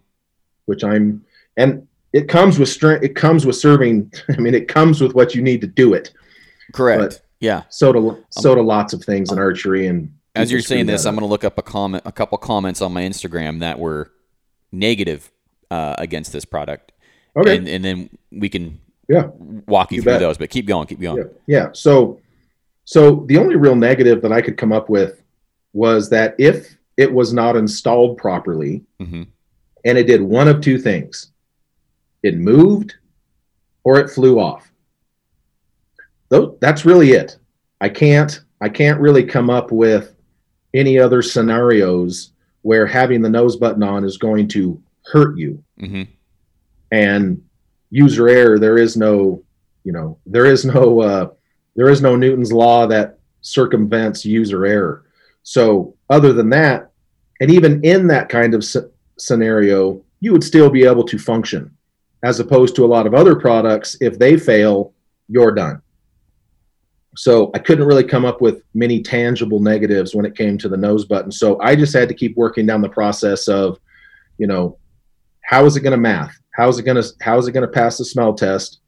Which 0.67 0.83
I'm 0.85 1.25
and 1.57 1.87
it 2.13 2.29
comes 2.29 2.59
with 2.59 2.69
strength. 2.69 3.03
It 3.05 3.17
comes 3.17 3.45
with 3.47 3.57
serving. 3.57 4.13
I 4.29 4.37
mean, 4.41 4.55
it 4.55 4.69
comes 4.69 5.01
with 5.01 5.15
what 5.15 5.35
you 5.35 5.43
need 5.43 5.61
to 5.63 5.67
do 5.67 5.95
it. 5.95 6.13
Correct. 6.73 7.01
But- 7.01 7.21
yeah. 7.41 7.65
So 7.69 7.93
do 7.93 8.25
so 8.31 8.55
do 8.55 8.63
lots 8.63 8.93
of 8.95 9.05
things 9.05 9.31
in 9.31 9.39
archery. 9.39 9.87
And 9.87 10.15
As 10.35 10.51
you're 10.51 10.63
saying 10.63 10.87
this, 10.87 11.05
I'm 11.05 11.15
going 11.15 11.27
to 11.27 11.31
look 11.31 11.45
up 11.45 11.59
a 11.59 11.63
comment, 11.63 12.03
a 12.07 12.13
couple 12.13 12.39
comments 12.39 12.81
on 12.81 12.93
my 12.93 13.03
Instagram 13.03 13.61
that 13.61 13.79
were 13.79 14.11
negative 14.73 15.31
uh, 15.71 15.95
against 15.99 16.33
this 16.33 16.45
product, 16.47 16.93
okay. 17.37 17.57
and, 17.59 17.69
and 17.69 17.85
then 17.85 18.09
we 18.33 18.49
can 18.49 18.81
Yeah. 19.09 19.27
walk 19.67 19.91
you, 19.93 19.97
You 19.97 20.03
through 20.03 20.13
bet. 20.13 20.21
those. 20.21 20.39
But 20.39 20.49
keep 20.51 20.67
going, 20.67 20.87
keep 20.87 21.01
going. 21.01 21.19
Yeah, 21.19 21.25
yeah. 21.65 21.69
So, 21.73 22.21
so 22.85 23.25
the 23.27 23.37
only 23.37 23.57
real 23.57 23.77
negative 23.77 24.23
that 24.23 24.33
I 24.33 24.41
could 24.41 24.57
come 24.57 24.73
up 24.73 24.89
with 24.89 25.21
was 25.75 26.09
that 26.11 26.35
if 26.39 26.77
it 26.97 27.13
was 27.13 27.35
not 27.35 27.57
installed 27.57 28.17
properly, 28.17 28.85
hmm 29.01 29.25
and 29.85 29.99
it 29.99 30.07
did 30.07 30.23
one 30.23 30.49
of 30.49 30.61
two 30.61 30.79
things, 30.79 31.33
it 32.23 32.37
moved, 32.37 32.95
or 33.85 33.99
it 33.99 34.11
flew 34.11 34.39
off. 34.41 34.71
Though 36.29 36.57
that's 36.61 36.85
really 36.85 37.13
it. 37.13 37.39
I 37.81 37.89
can't. 37.89 38.41
I 38.61 38.69
can't 38.69 39.01
really 39.01 39.25
come 39.25 39.51
up 39.51 39.71
with 39.73 40.15
any 40.73 40.99
other 40.99 41.23
scenarios 41.23 42.33
where 42.63 42.87
having 42.87 43.21
the 43.21 43.29
nose 43.29 43.57
button 43.57 43.83
on 43.83 44.05
is 44.05 44.17
going 44.17 44.49
to 44.49 44.81
hurt 45.13 45.37
you 45.37 45.63
Mm-hmm. 45.81 46.05
and 46.93 47.43
user 47.91 48.29
error 48.29 48.59
there 48.59 48.79
is 48.79 48.97
no 48.97 49.43
you 49.85 49.93
know 49.93 50.17
there 50.25 50.47
is 50.47 50.65
no 50.65 51.01
uh, 51.01 51.29
there 51.77 51.91
is 51.91 52.01
no 52.01 52.17
newton's 52.17 52.53
law 52.53 52.87
that 52.87 53.19
circumvents 53.43 54.25
user 54.25 54.65
error 54.65 55.05
so 55.43 55.95
other 56.09 56.33
than 56.33 56.49
that 56.51 56.91
and 57.41 57.51
even 57.51 57.85
in 57.85 58.07
that 58.07 58.29
kind 58.29 58.55
of 58.55 58.65
scenario 59.19 60.03
you 60.21 60.33
would 60.33 60.43
still 60.43 60.71
be 60.71 60.85
able 60.85 61.05
to 61.05 61.19
function 61.19 61.71
as 62.23 62.41
opposed 62.41 62.75
to 62.75 62.85
a 62.85 62.87
lot 62.87 63.07
of 63.07 63.13
other 63.13 63.37
products. 63.37 63.97
If 64.01 64.19
they 64.19 64.39
fail, 64.39 64.95
you're 65.29 65.53
done. 65.53 65.83
So 67.17 67.51
I 67.55 67.59
couldn't 67.59 67.87
really 67.87 68.05
come 68.05 68.25
up 68.25 68.41
with 68.41 68.63
many 68.73 69.03
tangible 69.03 69.61
negatives 69.61 70.15
when 70.15 70.25
it 70.25 70.37
came 70.37 70.57
to 70.59 70.69
the 70.69 70.77
nose 70.77 71.05
button. 71.05 71.31
So 71.31 71.61
I 71.61 71.77
just 71.77 71.93
had 71.93 72.09
to 72.09 72.15
keep 72.15 72.37
working 72.37 72.65
down 72.67 72.81
the 72.81 72.89
process 72.89 73.47
of, 73.47 73.79
you 74.39 74.47
know, 74.47 74.79
how 75.43 75.67
is 75.67 75.77
it 75.77 75.83
going 75.83 75.93
to 75.93 75.99
math? 75.99 76.35
How 76.55 76.69
is 76.69 76.79
it 76.79 76.85
going 76.85 77.01
to 77.01 77.09
how 77.21 77.37
is 77.39 77.47
it 77.47 77.53
going 77.53 77.67
to 77.67 77.73
pass 77.73 77.99
the 77.99 78.05
smell 78.05 78.33
test? 78.33 78.81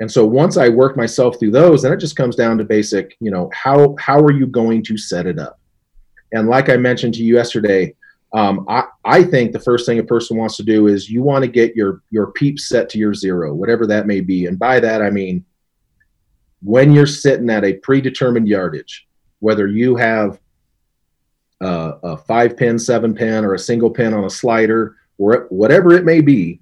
And 0.00 0.10
so 0.10 0.24
once 0.24 0.56
I 0.56 0.68
work 0.68 0.96
myself 0.96 1.38
through 1.38 1.50
those, 1.50 1.82
then 1.82 1.92
it 1.92 1.98
just 1.98 2.16
comes 2.16 2.36
down 2.36 2.58
to 2.58 2.64
basic, 2.64 3.16
you 3.20 3.32
know, 3.32 3.50
how 3.52 3.96
how 3.98 4.18
are 4.20 4.32
you 4.32 4.46
going 4.46 4.84
to 4.84 4.96
set 4.96 5.26
it 5.26 5.38
up? 5.38 5.58
And 6.32 6.48
like 6.48 6.68
I 6.68 6.76
mentioned 6.76 7.14
to 7.14 7.24
you 7.24 7.34
yesterday, 7.34 7.94
um, 8.34 8.66
I, 8.68 8.84
I 9.04 9.22
think 9.22 9.52
the 9.52 9.60
first 9.60 9.86
thing 9.86 10.00
a 10.00 10.04
person 10.04 10.36
wants 10.36 10.56
to 10.56 10.64
do 10.64 10.88
is 10.88 11.08
you 11.08 11.22
want 11.22 11.44
to 11.44 11.50
get 11.50 11.76
your 11.76 12.02
your 12.10 12.32
peep 12.32 12.58
set 12.58 12.88
to 12.90 12.98
your 12.98 13.14
zero, 13.14 13.54
whatever 13.54 13.86
that 13.86 14.06
may 14.06 14.20
be. 14.20 14.46
And 14.46 14.58
by 14.58 14.80
that 14.80 15.00
I 15.00 15.10
mean 15.10 15.44
when 16.64 16.92
you're 16.92 17.06
sitting 17.06 17.50
at 17.50 17.64
a 17.64 17.74
predetermined 17.74 18.48
yardage, 18.48 19.06
whether 19.40 19.68
you 19.68 19.96
have 19.96 20.40
a 21.60 22.16
five 22.16 22.56
pin, 22.56 22.78
seven 22.78 23.14
pin, 23.14 23.44
or 23.44 23.54
a 23.54 23.58
single 23.58 23.90
pin 23.90 24.12
on 24.12 24.24
a 24.24 24.30
slider, 24.30 24.96
or 25.18 25.46
whatever 25.50 25.94
it 25.94 26.04
may 26.04 26.20
be, 26.20 26.60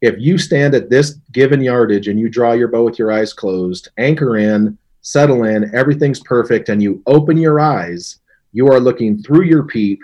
if 0.00 0.14
you 0.18 0.38
stand 0.38 0.74
at 0.74 0.88
this 0.88 1.18
given 1.32 1.60
yardage 1.60 2.08
and 2.08 2.18
you 2.18 2.28
draw 2.28 2.52
your 2.52 2.68
bow 2.68 2.84
with 2.84 2.98
your 2.98 3.12
eyes 3.12 3.32
closed, 3.32 3.88
anchor 3.98 4.36
in, 4.36 4.78
settle 5.02 5.44
in, 5.44 5.74
everything's 5.74 6.20
perfect, 6.20 6.68
and 6.68 6.82
you 6.82 7.02
open 7.06 7.36
your 7.36 7.60
eyes, 7.60 8.18
you 8.52 8.68
are 8.68 8.80
looking 8.80 9.22
through 9.22 9.44
your 9.44 9.64
peep 9.64 10.00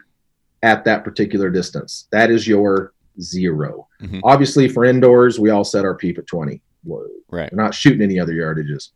at 0.63 0.85
that 0.85 1.05
particular 1.05 1.51
distance. 1.51 2.09
That 2.11 2.31
is 2.31 2.47
your 2.47 2.93
0 3.21 3.89
mm-hmm. 4.03 4.21
Obviously, 4.25 4.69
for 4.69 4.85
indoors, 4.85 5.39
we 5.39 5.51
all 5.51 5.65
set 5.65 5.85
our 5.85 5.95
peep 5.95 6.19
at 6.19 6.27
20. 6.27 6.61
Right. 7.29 7.53
We're 7.53 7.63
not 7.63 7.75
shooting 7.75 8.03
any 8.03 8.19
other 8.19 8.33
yardages. 8.33 8.91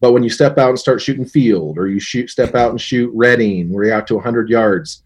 But 0.00 0.12
when 0.12 0.22
you 0.22 0.30
step 0.30 0.58
out 0.58 0.70
and 0.70 0.78
start 0.78 1.00
shooting 1.00 1.24
field, 1.24 1.78
or 1.78 1.88
you 1.88 2.00
shoot, 2.00 2.30
step 2.30 2.54
out 2.54 2.70
and 2.70 2.80
shoot 2.80 3.10
Redding, 3.14 3.72
where 3.72 3.86
you're 3.86 3.94
out 3.94 4.06
to 4.08 4.14
100 4.14 4.48
yards, 4.48 5.02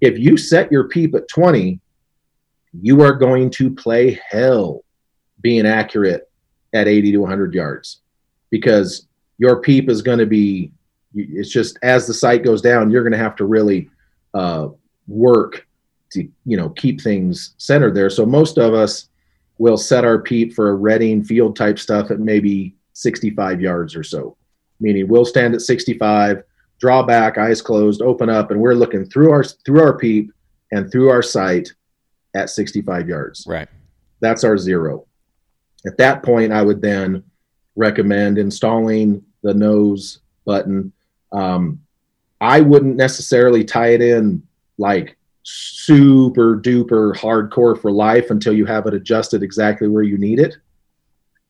if 0.00 0.18
you 0.18 0.36
set 0.36 0.70
your 0.70 0.88
peep 0.88 1.14
at 1.14 1.28
20, 1.28 1.80
you 2.72 3.02
are 3.02 3.12
going 3.12 3.50
to 3.50 3.70
play 3.70 4.18
hell 4.28 4.84
being 5.40 5.66
accurate 5.66 6.30
at 6.72 6.86
80 6.86 7.12
to 7.12 7.18
100 7.18 7.54
yards 7.54 8.00
because 8.50 9.08
your 9.38 9.60
peep 9.60 9.88
is 9.88 10.02
going 10.02 10.18
to 10.18 10.26
be 10.26 10.72
it's 11.14 11.50
just 11.50 11.76
as 11.82 12.06
the 12.06 12.14
sight 12.14 12.44
goes 12.44 12.62
down 12.62 12.90
you're 12.90 13.02
going 13.02 13.12
to 13.12 13.18
have 13.18 13.34
to 13.34 13.44
really 13.44 13.90
uh, 14.34 14.68
work 15.10 15.66
to 16.12 16.28
you 16.44 16.56
know 16.56 16.70
keep 16.70 17.00
things 17.00 17.54
centered 17.58 17.94
there 17.94 18.10
so 18.10 18.24
most 18.24 18.58
of 18.58 18.74
us 18.74 19.08
will 19.58 19.76
set 19.76 20.04
our 20.04 20.18
peep 20.18 20.54
for 20.54 20.70
a 20.70 20.74
Redding 20.74 21.22
field 21.22 21.56
type 21.56 21.78
stuff 21.78 22.10
at 22.10 22.18
maybe 22.18 22.74
65 22.94 23.60
yards 23.60 23.94
or 23.94 24.02
so 24.02 24.36
meaning 24.80 25.08
we'll 25.08 25.24
stand 25.24 25.54
at 25.54 25.60
65 25.60 26.42
draw 26.78 27.02
back 27.02 27.38
eyes 27.38 27.60
closed 27.60 28.02
open 28.02 28.30
up 28.30 28.50
and 28.50 28.60
we're 28.60 28.74
looking 28.74 29.04
through 29.04 29.30
our 29.30 29.44
through 29.44 29.82
our 29.82 29.96
peep 29.96 30.32
and 30.72 30.90
through 30.90 31.10
our 31.10 31.22
sight 31.22 31.72
at 32.34 32.50
65 32.50 33.08
yards. 33.08 33.44
Right. 33.46 33.68
That's 34.20 34.44
our 34.44 34.56
zero. 34.56 35.06
At 35.86 35.96
that 35.98 36.22
point, 36.22 36.52
I 36.52 36.62
would 36.62 36.82
then 36.82 37.24
recommend 37.76 38.38
installing 38.38 39.24
the 39.42 39.54
nose 39.54 40.20
button. 40.44 40.92
Um, 41.32 41.80
I 42.40 42.60
wouldn't 42.60 42.96
necessarily 42.96 43.64
tie 43.64 43.88
it 43.88 44.02
in 44.02 44.42
like 44.80 45.16
super 45.42 46.56
duper 46.56 47.14
hardcore 47.14 47.80
for 47.80 47.92
life 47.92 48.30
until 48.30 48.52
you 48.52 48.66
have 48.66 48.86
it 48.86 48.94
adjusted 48.94 49.42
exactly 49.42 49.88
where 49.88 50.02
you 50.02 50.18
need 50.18 50.40
it. 50.40 50.56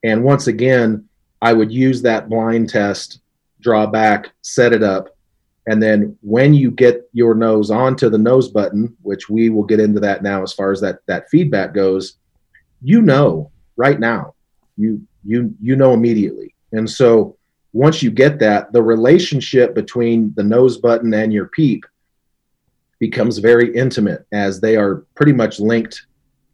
And 0.04 0.24
once 0.24 0.46
again, 0.46 1.08
I 1.42 1.52
would 1.52 1.72
use 1.72 2.02
that 2.02 2.28
blind 2.28 2.68
test, 2.68 3.20
draw 3.60 3.86
back, 3.86 4.30
set 4.42 4.72
it 4.72 4.82
up, 4.82 5.08
and 5.66 5.82
then 5.82 6.16
when 6.22 6.54
you 6.54 6.70
get 6.70 7.08
your 7.12 7.34
nose 7.34 7.70
onto 7.70 8.08
the 8.08 8.18
nose 8.18 8.48
button, 8.48 8.96
which 9.02 9.28
we 9.28 9.50
will 9.50 9.62
get 9.62 9.80
into 9.80 10.00
that 10.00 10.22
now 10.22 10.42
as 10.42 10.52
far 10.52 10.72
as 10.72 10.80
that 10.80 10.98
that 11.06 11.28
feedback 11.30 11.74
goes, 11.74 12.16
you 12.82 13.02
know 13.02 13.50
right 13.76 14.00
now. 14.00 14.34
You 14.76 15.06
you 15.24 15.54
you 15.60 15.76
know 15.76 15.92
immediately. 15.92 16.54
And 16.72 16.88
so 16.88 17.36
once 17.72 18.02
you 18.02 18.10
get 18.10 18.38
that, 18.40 18.72
the 18.72 18.82
relationship 18.82 19.74
between 19.74 20.32
the 20.34 20.42
nose 20.42 20.78
button 20.78 21.12
and 21.14 21.32
your 21.32 21.46
peep 21.46 21.84
becomes 23.00 23.38
very 23.38 23.74
intimate 23.74 24.26
as 24.32 24.60
they 24.60 24.76
are 24.76 25.06
pretty 25.16 25.32
much 25.32 25.58
linked 25.58 26.06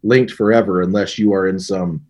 linked 0.02 0.32
forever 0.32 0.82
unless 0.82 1.18
you 1.18 1.34
are 1.34 1.48
in 1.48 1.58
some 1.58 2.00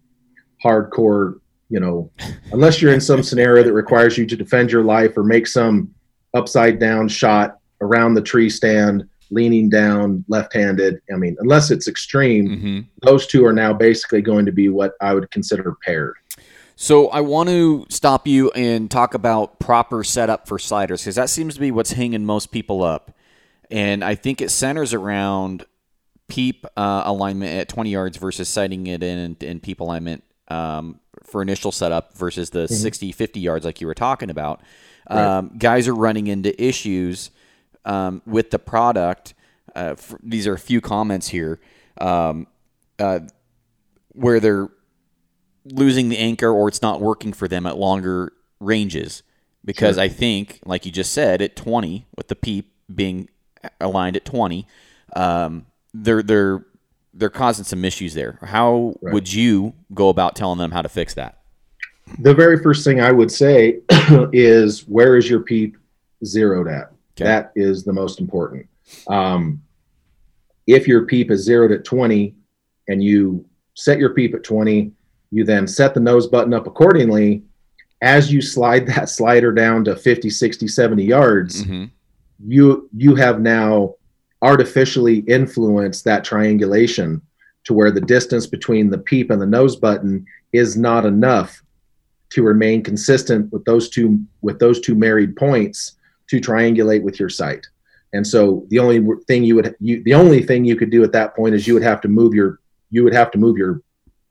hardcore, 0.62 1.40
you 1.70 1.80
know, 1.80 2.10
unless 2.52 2.80
you're 2.80 2.92
in 2.92 3.00
some 3.00 3.22
scenario 3.22 3.62
that 3.62 3.72
requires 3.72 4.16
you 4.16 4.26
to 4.26 4.36
defend 4.36 4.70
your 4.70 4.84
life 4.84 5.16
or 5.16 5.24
make 5.24 5.46
some 5.46 5.92
upside 6.34 6.78
down 6.78 7.08
shot 7.08 7.58
around 7.80 8.14
the 8.14 8.22
tree 8.22 8.50
stand, 8.50 9.08
leaning 9.30 9.68
down, 9.68 10.24
left 10.28 10.52
handed. 10.52 11.00
I 11.12 11.16
mean, 11.16 11.36
unless 11.40 11.70
it's 11.70 11.88
extreme, 11.88 12.48
mm-hmm. 12.48 12.80
those 13.02 13.26
two 13.26 13.44
are 13.44 13.52
now 13.52 13.72
basically 13.72 14.22
going 14.22 14.46
to 14.46 14.52
be 14.52 14.68
what 14.68 14.92
I 15.00 15.14
would 15.14 15.30
consider 15.30 15.76
paired. 15.84 16.14
So 16.78 17.08
I 17.08 17.22
want 17.22 17.48
to 17.48 17.86
stop 17.88 18.26
you 18.26 18.50
and 18.50 18.90
talk 18.90 19.14
about 19.14 19.58
proper 19.58 20.04
setup 20.04 20.46
for 20.46 20.58
sliders 20.58 21.00
because 21.00 21.14
that 21.14 21.30
seems 21.30 21.54
to 21.54 21.60
be 21.60 21.70
what's 21.70 21.92
hanging 21.92 22.26
most 22.26 22.52
people 22.52 22.82
up, 22.82 23.16
and 23.70 24.04
I 24.04 24.14
think 24.14 24.40
it 24.40 24.50
centers 24.50 24.94
around 24.94 25.64
peep 26.28 26.66
uh, 26.76 27.02
alignment 27.04 27.54
at 27.54 27.68
20 27.68 27.90
yards 27.90 28.16
versus 28.16 28.48
sighting 28.48 28.86
it 28.86 29.02
in 29.02 29.36
in 29.40 29.60
peep 29.60 29.80
alignment 29.80 30.24
um, 30.48 31.00
for 31.22 31.42
initial 31.42 31.72
setup 31.72 32.16
versus 32.16 32.50
the 32.50 32.60
mm-hmm. 32.60 32.74
60 32.74 33.12
50 33.12 33.40
yards 33.40 33.64
like 33.64 33.80
you 33.80 33.86
were 33.86 33.94
talking 33.94 34.30
about. 34.30 34.60
Um, 35.08 35.52
Guys 35.56 35.86
are 35.86 35.94
running 35.94 36.26
into 36.26 36.60
issues 36.62 37.30
um, 37.84 38.22
with 38.26 38.50
the 38.50 38.58
product. 38.58 39.34
Uh, 39.74 39.94
for, 39.94 40.18
these 40.22 40.46
are 40.46 40.54
a 40.54 40.58
few 40.58 40.80
comments 40.80 41.28
here 41.28 41.60
um, 42.00 42.46
uh, 42.98 43.20
where 44.08 44.40
they're 44.40 44.68
losing 45.64 46.08
the 46.08 46.18
anchor 46.18 46.48
or 46.48 46.68
it's 46.68 46.82
not 46.82 47.00
working 47.00 47.32
for 47.32 47.46
them 47.46 47.66
at 47.66 47.76
longer 47.76 48.32
ranges. 48.60 49.22
Because 49.64 49.96
sure. 49.96 50.04
I 50.04 50.08
think, 50.08 50.60
like 50.64 50.86
you 50.86 50.92
just 50.92 51.12
said, 51.12 51.42
at 51.42 51.56
20, 51.56 52.06
with 52.16 52.28
the 52.28 52.36
peep 52.36 52.72
being 52.92 53.28
aligned 53.80 54.16
at 54.16 54.24
20, 54.24 54.66
um, 55.14 55.66
they're 55.94 56.22
they're 56.22 56.64
they're 57.14 57.30
causing 57.30 57.64
some 57.64 57.84
issues 57.84 58.14
there. 58.14 58.38
How 58.42 58.94
right. 59.00 59.14
would 59.14 59.32
you 59.32 59.74
go 59.94 60.08
about 60.08 60.36
telling 60.36 60.58
them 60.58 60.70
how 60.70 60.82
to 60.82 60.88
fix 60.88 61.14
that? 61.14 61.36
the 62.18 62.34
very 62.34 62.62
first 62.62 62.84
thing 62.84 63.00
I 63.00 63.12
would 63.12 63.30
say 63.30 63.80
is 64.32 64.86
where 64.88 65.16
is 65.16 65.28
your 65.28 65.40
peep 65.40 65.76
zeroed 66.24 66.68
at? 66.68 66.92
Okay. 67.16 67.24
That 67.24 67.52
is 67.56 67.84
the 67.84 67.92
most 67.92 68.20
important. 68.20 68.66
Um, 69.08 69.62
if 70.66 70.86
your 70.86 71.06
peep 71.06 71.30
is 71.30 71.44
zeroed 71.44 71.72
at 71.72 71.84
20 71.84 72.34
and 72.88 73.02
you 73.02 73.44
set 73.74 73.98
your 73.98 74.10
peep 74.10 74.34
at 74.34 74.44
20, 74.44 74.92
you 75.30 75.44
then 75.44 75.66
set 75.66 75.94
the 75.94 76.00
nose 76.00 76.26
button 76.26 76.54
up 76.54 76.66
accordingly. 76.66 77.42
As 78.02 78.32
you 78.32 78.42
slide 78.42 78.86
that 78.86 79.08
slider 79.08 79.52
down 79.52 79.84
to 79.84 79.96
50, 79.96 80.30
60, 80.30 80.68
70 80.68 81.04
yards, 81.04 81.64
mm-hmm. 81.64 81.84
You 82.44 82.88
you 82.96 83.14
have 83.14 83.40
now 83.40 83.94
artificially 84.42 85.18
influenced 85.20 86.04
that 86.04 86.24
triangulation 86.24 87.22
to 87.64 87.74
where 87.74 87.90
the 87.90 88.00
distance 88.00 88.46
between 88.46 88.90
the 88.90 88.98
peep 88.98 89.30
and 89.30 89.40
the 89.40 89.46
nose 89.46 89.76
button 89.76 90.24
is 90.52 90.76
not 90.76 91.04
enough 91.04 91.62
to 92.30 92.42
remain 92.42 92.82
consistent 92.82 93.52
with 93.52 93.64
those 93.64 93.88
two 93.88 94.20
with 94.42 94.58
those 94.58 94.80
two 94.80 94.94
married 94.94 95.36
points 95.36 95.96
to 96.28 96.40
triangulate 96.40 97.02
with 97.02 97.18
your 97.20 97.28
sight. 97.28 97.66
And 98.12 98.26
so 98.26 98.64
the 98.68 98.78
only 98.78 99.04
thing 99.26 99.44
you 99.44 99.56
would 99.56 99.74
you, 99.80 100.02
the 100.02 100.14
only 100.14 100.42
thing 100.42 100.64
you 100.64 100.76
could 100.76 100.90
do 100.90 101.04
at 101.04 101.12
that 101.12 101.34
point 101.34 101.54
is 101.54 101.66
you 101.66 101.74
would 101.74 101.82
have 101.82 102.00
to 102.02 102.08
move 102.08 102.34
your 102.34 102.60
you 102.90 103.04
would 103.04 103.14
have 103.14 103.30
to 103.32 103.38
move 103.38 103.56
your 103.56 103.82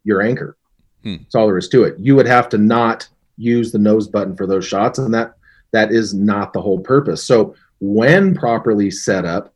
your 0.04 0.22
anchor. 0.22 0.58
Hmm. 1.04 1.18
That's 1.18 1.36
all 1.36 1.48
there 1.48 1.58
is 1.58 1.70
to 1.70 1.84
it. 1.84 1.96
You 2.00 2.16
would 2.16 2.28
have 2.28 2.50
to 2.50 2.58
not 2.58 3.08
use 3.38 3.72
the 3.72 3.80
nose 3.80 4.08
button 4.08 4.36
for 4.36 4.48
those 4.48 4.66
shots, 4.66 4.98
and 4.98 5.14
that 5.14 5.36
that 5.72 5.92
is 5.92 6.14
not 6.14 6.54
the 6.54 6.62
whole 6.62 6.80
purpose. 6.80 7.24
So 7.24 7.56
when 7.94 8.34
properly 8.34 8.90
set 8.90 9.26
up, 9.26 9.54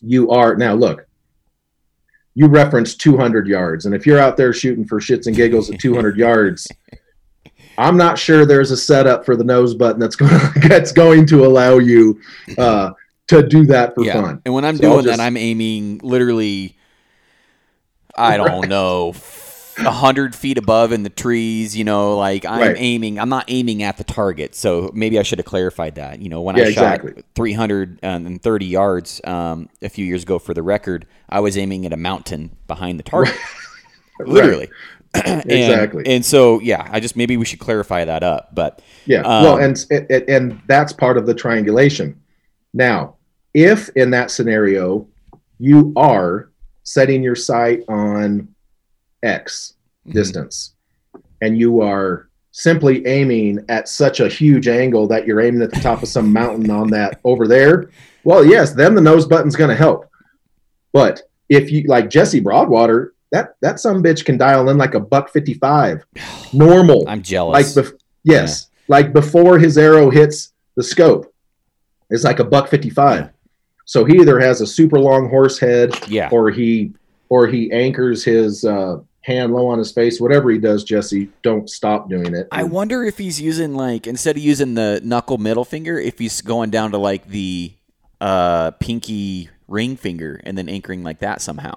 you 0.00 0.30
are 0.30 0.56
now 0.56 0.74
look. 0.74 1.06
You 2.34 2.48
referenced 2.48 3.00
200 3.00 3.46
yards, 3.46 3.86
and 3.86 3.94
if 3.94 4.06
you're 4.06 4.18
out 4.18 4.36
there 4.36 4.52
shooting 4.52 4.86
for 4.86 5.00
shits 5.00 5.26
and 5.26 5.34
giggles 5.34 5.70
at 5.70 5.80
200 5.80 6.16
yards, 6.18 6.68
I'm 7.78 7.96
not 7.96 8.18
sure 8.18 8.44
there's 8.44 8.70
a 8.70 8.76
setup 8.76 9.24
for 9.24 9.36
the 9.36 9.44
nose 9.44 9.74
button 9.74 10.00
that's 10.00 10.16
going 10.16 10.32
that's 10.68 10.92
going 10.92 11.26
to 11.26 11.44
allow 11.46 11.78
you 11.78 12.20
uh, 12.58 12.92
to 13.28 13.46
do 13.46 13.66
that 13.66 13.94
for 13.94 14.04
yeah. 14.04 14.20
fun. 14.20 14.42
And 14.44 14.54
when 14.54 14.64
I'm 14.64 14.76
so 14.76 14.82
doing 14.82 15.04
just, 15.04 15.18
that, 15.18 15.22
I'm 15.22 15.36
aiming 15.36 15.98
literally, 16.02 16.76
I 18.14 18.36
don't 18.36 18.62
right. 18.62 18.68
know, 18.68 19.14
hundred 19.78 20.34
feet 20.34 20.58
above 20.58 20.92
in 20.92 21.02
the 21.02 21.10
trees. 21.10 21.76
You 21.76 21.84
know, 21.84 22.16
like 22.16 22.44
I'm 22.44 22.60
right. 22.60 22.76
aiming. 22.78 23.18
I'm 23.18 23.28
not 23.28 23.44
aiming 23.48 23.82
at 23.82 23.96
the 23.96 24.04
target. 24.04 24.54
So 24.54 24.90
maybe 24.94 25.18
I 25.18 25.22
should 25.22 25.38
have 25.38 25.46
clarified 25.46 25.96
that. 25.96 26.20
You 26.20 26.28
know, 26.28 26.40
when 26.42 26.56
yeah, 26.56 26.64
I 26.64 26.72
shot 26.72 26.94
exactly. 26.94 27.22
330 27.34 28.66
yards 28.66 29.20
um, 29.24 29.68
a 29.82 29.88
few 29.88 30.04
years 30.04 30.22
ago 30.22 30.38
for 30.38 30.54
the 30.54 30.62
record, 30.62 31.06
I 31.28 31.40
was 31.40 31.56
aiming 31.56 31.86
at 31.86 31.92
a 31.92 31.96
mountain 31.96 32.56
behind 32.66 32.98
the 32.98 33.02
target. 33.04 33.36
Literally. 34.20 34.70
and, 35.24 35.50
Exactly. 35.50 36.04
And 36.06 36.24
so, 36.24 36.60
yeah, 36.60 36.88
I 36.90 37.00
just 37.00 37.16
maybe 37.16 37.36
we 37.36 37.44
should 37.44 37.60
clarify 37.60 38.04
that 38.04 38.22
up. 38.22 38.54
But 38.54 38.82
Yeah. 39.06 39.20
Um, 39.20 39.44
well, 39.44 39.58
and, 39.58 39.86
and 39.90 40.10
and 40.28 40.62
that's 40.66 40.92
part 40.92 41.16
of 41.16 41.26
the 41.26 41.34
triangulation. 41.34 42.20
Now, 42.74 43.16
if 43.54 43.88
in 43.90 44.10
that 44.10 44.30
scenario 44.30 45.06
you 45.58 45.92
are 45.96 46.50
setting 46.82 47.22
your 47.22 47.34
sight 47.34 47.82
on 47.88 48.48
X 49.26 49.74
Mm-hmm. 50.06 50.18
distance, 50.18 50.74
and 51.42 51.58
you 51.58 51.80
are 51.82 52.28
simply 52.52 53.04
aiming 53.08 53.58
at 53.68 53.88
such 53.88 54.20
a 54.20 54.28
huge 54.28 54.68
angle 54.68 55.08
that 55.08 55.26
you're 55.26 55.40
aiming 55.40 55.62
at 55.62 55.72
the 55.72 55.80
top 55.80 56.00
of 56.00 56.08
some 56.08 56.32
mountain 56.32 56.70
on 56.70 56.90
that 56.90 57.18
over 57.24 57.48
there, 57.48 57.90
well, 58.22 58.44
yes, 58.44 58.72
then 58.72 58.94
the 58.94 59.00
nose 59.00 59.26
button's 59.26 59.56
going 59.56 59.68
to 59.70 59.74
help. 59.74 60.08
But 60.92 61.22
if 61.48 61.72
you 61.72 61.82
like 61.88 62.08
Jesse 62.08 62.38
Broadwater, 62.38 63.14
that 63.32 63.56
that 63.62 63.80
some 63.80 64.00
bitch 64.00 64.24
can 64.24 64.38
dial 64.38 64.68
in 64.70 64.78
like 64.78 64.94
a 64.94 65.00
buck 65.00 65.28
fifty 65.32 65.54
five, 65.54 66.04
normal 66.52 67.04
I'm 67.08 67.22
jealous. 67.22 67.76
like 67.76 67.84
bef- 67.84 67.98
yes 68.22 68.70
like 68.88 69.12
before 69.12 69.58
his 69.58 69.76
arrow 69.76 70.08
hits 70.10 70.52
the 70.76 70.82
scope 70.84 71.34
it's 72.10 72.22
like 72.22 72.38
a 72.38 72.44
buck 72.44 72.68
55 72.68 73.18
Yeah. 73.24 73.28
so 73.84 74.04
he 74.04 74.20
either 74.20 74.38
has 74.38 74.60
a 74.60 74.66
super 74.66 75.00
long 75.00 75.28
horse 75.28 75.58
head 75.58 75.90
yeah. 76.08 76.28
or 76.30 76.50
he 76.52 76.92
or 77.28 77.48
he 77.48 77.72
anchors 77.72 78.22
his 78.24 78.64
uh, 78.64 78.98
hand 79.26 79.52
low 79.52 79.66
on 79.66 79.76
his 79.78 79.90
face 79.90 80.20
whatever 80.20 80.50
he 80.50 80.58
does 80.58 80.84
jesse 80.84 81.28
don't 81.42 81.68
stop 81.68 82.08
doing 82.08 82.32
it 82.32 82.46
I 82.52 82.62
wonder 82.62 83.02
if 83.02 83.18
he's 83.18 83.40
using 83.40 83.74
like 83.74 84.06
instead 84.06 84.36
of 84.36 84.42
using 84.42 84.74
the 84.74 85.00
knuckle 85.02 85.36
middle 85.38 85.64
finger, 85.64 85.98
if 85.98 86.16
he's 86.20 86.40
going 86.40 86.70
down 86.70 86.92
to 86.92 86.98
like 86.98 87.26
the 87.26 87.72
uh 88.20 88.70
pinky 88.78 89.50
ring 89.66 89.96
finger 89.96 90.40
and 90.44 90.56
then 90.56 90.68
anchoring 90.68 91.02
like 91.02 91.18
that 91.18 91.40
somehow. 91.42 91.74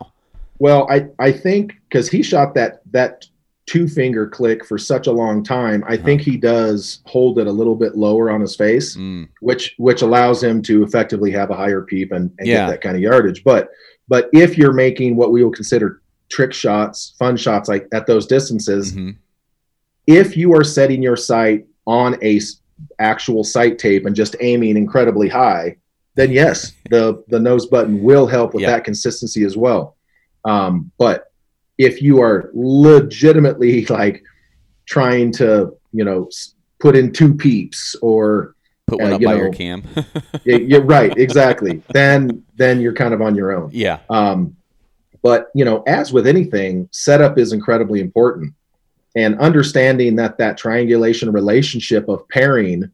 well 0.59 0.87
i 0.91 1.07
i 1.17 1.31
think 1.31 1.73
because 1.89 2.07
he 2.07 2.21
shot 2.21 2.53
that 2.53 2.81
that 2.91 3.25
two 3.65 3.87
finger 3.87 4.27
click 4.27 4.63
for 4.65 4.77
such 4.77 5.07
a 5.07 5.11
long 5.11 5.43
time 5.43 5.83
i 5.87 5.97
think 5.97 6.21
he 6.21 6.37
does 6.37 7.01
hold 7.05 7.39
it 7.39 7.47
a 7.47 7.51
little 7.51 7.75
bit 7.75 7.97
lower 7.97 8.29
on 8.29 8.41
his 8.41 8.55
face 8.55 8.95
Mm. 8.95 9.27
which 9.41 9.73
which 9.79 10.01
allows 10.03 10.41
him 10.43 10.61
to 10.61 10.83
effectively 10.83 11.31
have 11.31 11.49
a 11.49 11.55
higher 11.55 11.81
peep 11.81 12.11
and, 12.11 12.31
and 12.37 12.47
Yeah. 12.47 12.65
get 12.65 12.69
that 12.73 12.81
kind 12.81 12.95
of 12.95 13.01
yardage. 13.01 13.43
But 13.43 13.69
but 14.07 14.27
if 14.33 14.57
you're 14.57 14.73
making 14.73 15.15
what 15.17 15.31
we 15.31 15.43
will 15.43 15.51
consider 15.51 15.98
trick 16.29 16.53
shots, 16.53 17.15
fun 17.19 17.35
shots 17.37 17.67
like 17.69 17.87
at 17.93 18.05
those 18.07 18.25
distances, 18.27 18.93
Mhm. 18.93 19.15
if 20.07 20.37
you 20.37 20.53
are 20.53 20.63
setting 20.63 21.01
your 21.03 21.15
sight 21.15 21.65
on 21.87 22.17
a 22.23 22.39
actual 22.99 23.43
sight 23.43 23.77
tape 23.79 24.05
and 24.05 24.15
just 24.15 24.35
aiming 24.39 24.77
incredibly 24.77 25.27
high, 25.27 25.75
then 26.15 26.31
yes, 26.31 26.73
the 26.89 27.23
the 27.29 27.39
nose 27.39 27.65
button 27.65 28.01
will 28.03 28.27
help 28.27 28.53
with 28.53 28.61
Yeah. 28.63 28.71
that 28.71 28.83
consistency 28.83 29.43
as 29.43 29.57
well. 29.57 29.95
Um, 30.45 30.91
but 30.97 31.25
if 31.77 32.01
you 32.01 32.21
are 32.21 32.51
legitimately 32.53 33.85
like 33.89 34.23
trying 34.85 35.31
to 35.33 35.73
you 35.91 36.03
know 36.05 36.29
put 36.79 36.95
in 36.95 37.11
two 37.11 37.33
peeps 37.33 37.95
or 38.01 38.55
Put 38.87 39.01
one 39.01 39.11
Uh, 39.11 39.15
up 39.17 39.21
by 39.21 39.33
know, 39.35 39.37
your 39.43 39.53
cam. 39.53 39.83
yeah, 40.45 40.55
you're 40.57 40.81
right 40.83 41.15
exactly 41.17 41.83
then 41.93 42.41
then 42.55 42.81
you're 42.81 42.93
kind 42.93 43.13
of 43.13 43.21
on 43.21 43.35
your 43.35 43.51
own 43.51 43.69
yeah. 43.71 43.99
um, 44.09 44.55
but 45.21 45.49
you 45.53 45.65
know 45.65 45.83
as 45.87 46.11
with 46.13 46.27
anything 46.27 46.87
setup 46.91 47.37
is 47.37 47.53
incredibly 47.53 47.99
important. 48.01 48.53
And 49.15 49.39
understanding 49.39 50.15
that 50.17 50.37
that 50.37 50.55
triangulation 50.57 51.31
relationship 51.31 52.07
of 52.07 52.27
pairing 52.29 52.89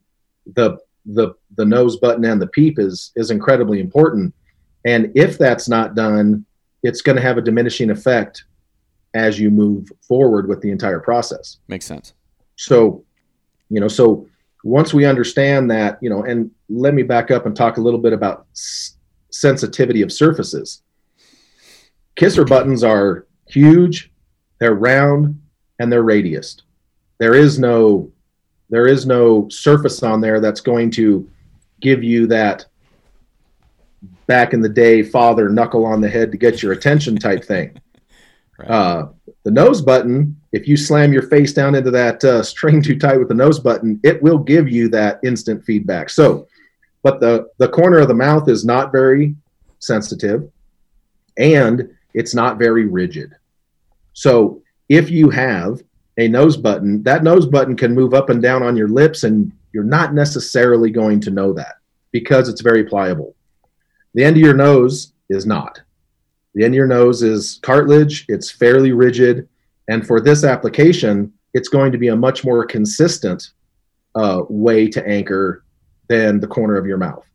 the 0.55 0.77
the 1.05 1.33
the 1.57 1.65
nose 1.65 1.97
button 1.97 2.25
and 2.25 2.41
the 2.41 2.47
peep 2.47 2.79
is 2.79 3.11
is 3.15 3.31
incredibly 3.31 3.79
important. 3.79 4.33
And 4.85 5.11
if 5.15 5.38
that's 5.38 5.67
not 5.67 5.95
done 5.95 6.45
it's 6.83 7.01
going 7.01 7.15
to 7.15 7.21
have 7.21 7.38
a 7.38 7.41
diminishing 7.41 7.89
effect 7.89 8.43
as 9.15 9.39
you 9.39 9.49
move 9.49 9.91
forward 10.07 10.47
with 10.47 10.61
the 10.61 10.69
entire 10.69 10.99
process. 10.99 11.57
Makes 11.67 11.85
sense. 11.85 12.13
so 12.57 13.03
you 13.69 13.79
know 13.79 13.88
so 13.88 14.27
once 14.63 14.93
we 14.93 15.05
understand 15.05 15.69
that 15.71 15.97
you 16.01 16.09
know 16.09 16.23
and 16.23 16.51
let 16.69 16.93
me 16.93 17.03
back 17.03 17.31
up 17.31 17.45
and 17.45 17.55
talk 17.55 17.77
a 17.77 17.81
little 17.81 17.99
bit 17.99 18.13
about 18.13 18.45
s- 18.53 18.95
sensitivity 19.31 20.01
of 20.01 20.11
surfaces 20.11 20.81
kisser 22.15 22.45
buttons 22.45 22.84
are 22.84 23.25
huge 23.47 24.12
they're 24.60 24.75
round 24.75 25.39
and 25.80 25.91
they're 25.91 26.04
radiused 26.04 26.62
there 27.17 27.34
is 27.34 27.60
no 27.60 28.12
there 28.69 28.88
is 28.88 29.06
no 29.06 29.47
surface 29.49 30.01
on 30.04 30.21
there 30.21 30.39
that's 30.39 30.62
going 30.62 30.89
to 30.89 31.30
give 31.82 32.04
you 32.04 32.25
that 32.28 32.65
back 34.28 34.54
in 34.54 34.62
the 34.62 34.69
day 34.69 35.04
father 35.04 35.49
knuckle 35.49 35.86
on 35.86 36.01
the 36.01 36.10
head 36.10 36.32
to 36.32 36.38
get 36.38 36.63
your 36.63 36.71
attention 36.71 37.15
type 37.15 37.43
thing 37.43 37.80
Right. 38.58 38.69
uh, 38.69 39.08
the 39.43 39.51
nose 39.51 39.82
button, 39.82 40.39
if 40.51 40.67
you 40.67 40.75
slam 40.75 41.13
your 41.13 41.23
face 41.23 41.54
down 41.54 41.75
into 41.75 41.91
that 41.91 42.23
uh, 42.23 42.41
string 42.41 42.82
too 42.82 42.97
tight 42.97 43.17
with 43.17 43.28
the 43.28 43.34
nose 43.36 43.60
button, 43.60 43.99
it 44.04 44.21
will 44.21 44.39
give 44.39 44.67
you 44.67 44.89
that 44.89 45.19
instant 45.23 45.63
feedback. 45.63 46.10
So, 46.10 46.47
but 47.04 47.19
the 47.19 47.49
the 47.60 47.69
corner 47.69 47.99
of 47.99 48.08
the 48.08 48.13
mouth 48.13 48.49
is 48.49 48.65
not 48.65 48.91
very 48.91 49.36
sensitive, 49.80 50.49
and 51.38 51.94
it's 52.15 52.34
not 52.34 52.58
very 52.58 52.88
rigid. 52.88 53.36
So, 54.13 54.62
if 54.89 55.12
you 55.12 55.30
have 55.30 55.84
a 56.17 56.28
nose 56.28 56.58
button, 56.58 57.04
that 57.04 57.23
nose 57.23 57.45
button 57.45 57.75
can 57.75 57.93
move 57.93 58.13
up 58.13 58.30
and 58.30 58.41
down 58.41 58.63
on 58.63 58.78
your 58.78 58.88
lips, 58.88 59.23
and 59.23 59.51
you're 59.73 59.84
not 59.84 60.13
necessarily 60.13 60.89
going 60.89 61.19
to 61.21 61.32
know 61.32 61.54
that 61.54 61.75
because 62.12 62.47
it's 62.49 62.62
very 62.62 62.86
pliable. 62.86 63.36
The 64.13 64.23
end 64.23 64.38
of 64.38 64.41
your 64.41 64.56
nose 64.56 65.13
is 65.30 65.45
not. 65.45 65.82
The 66.54 66.63
end 66.63 66.73
of 66.73 66.78
your 66.78 66.88
nose 66.88 67.21
is 67.21 67.60
cartilage, 67.62 68.25
it's 68.30 68.49
fairly 68.49 68.93
rigid. 68.93 69.49
And 69.89 70.08
for 70.08 70.21
this 70.21 70.43
application, 70.45 71.34
it's 71.54 71.67
going 71.67 71.91
to 71.91 71.97
be 71.97 72.08
a 72.08 72.15
much 72.15 72.45
more 72.45 72.65
consistent 72.65 73.51
uh, 74.15 74.43
way 74.47 74.88
to 74.88 75.06
anchor 75.06 75.65
than 76.08 76.39
the 76.39 76.47
corner 76.47 76.78
of 76.78 76.86
your 76.86 76.97
mouth. 76.97 77.25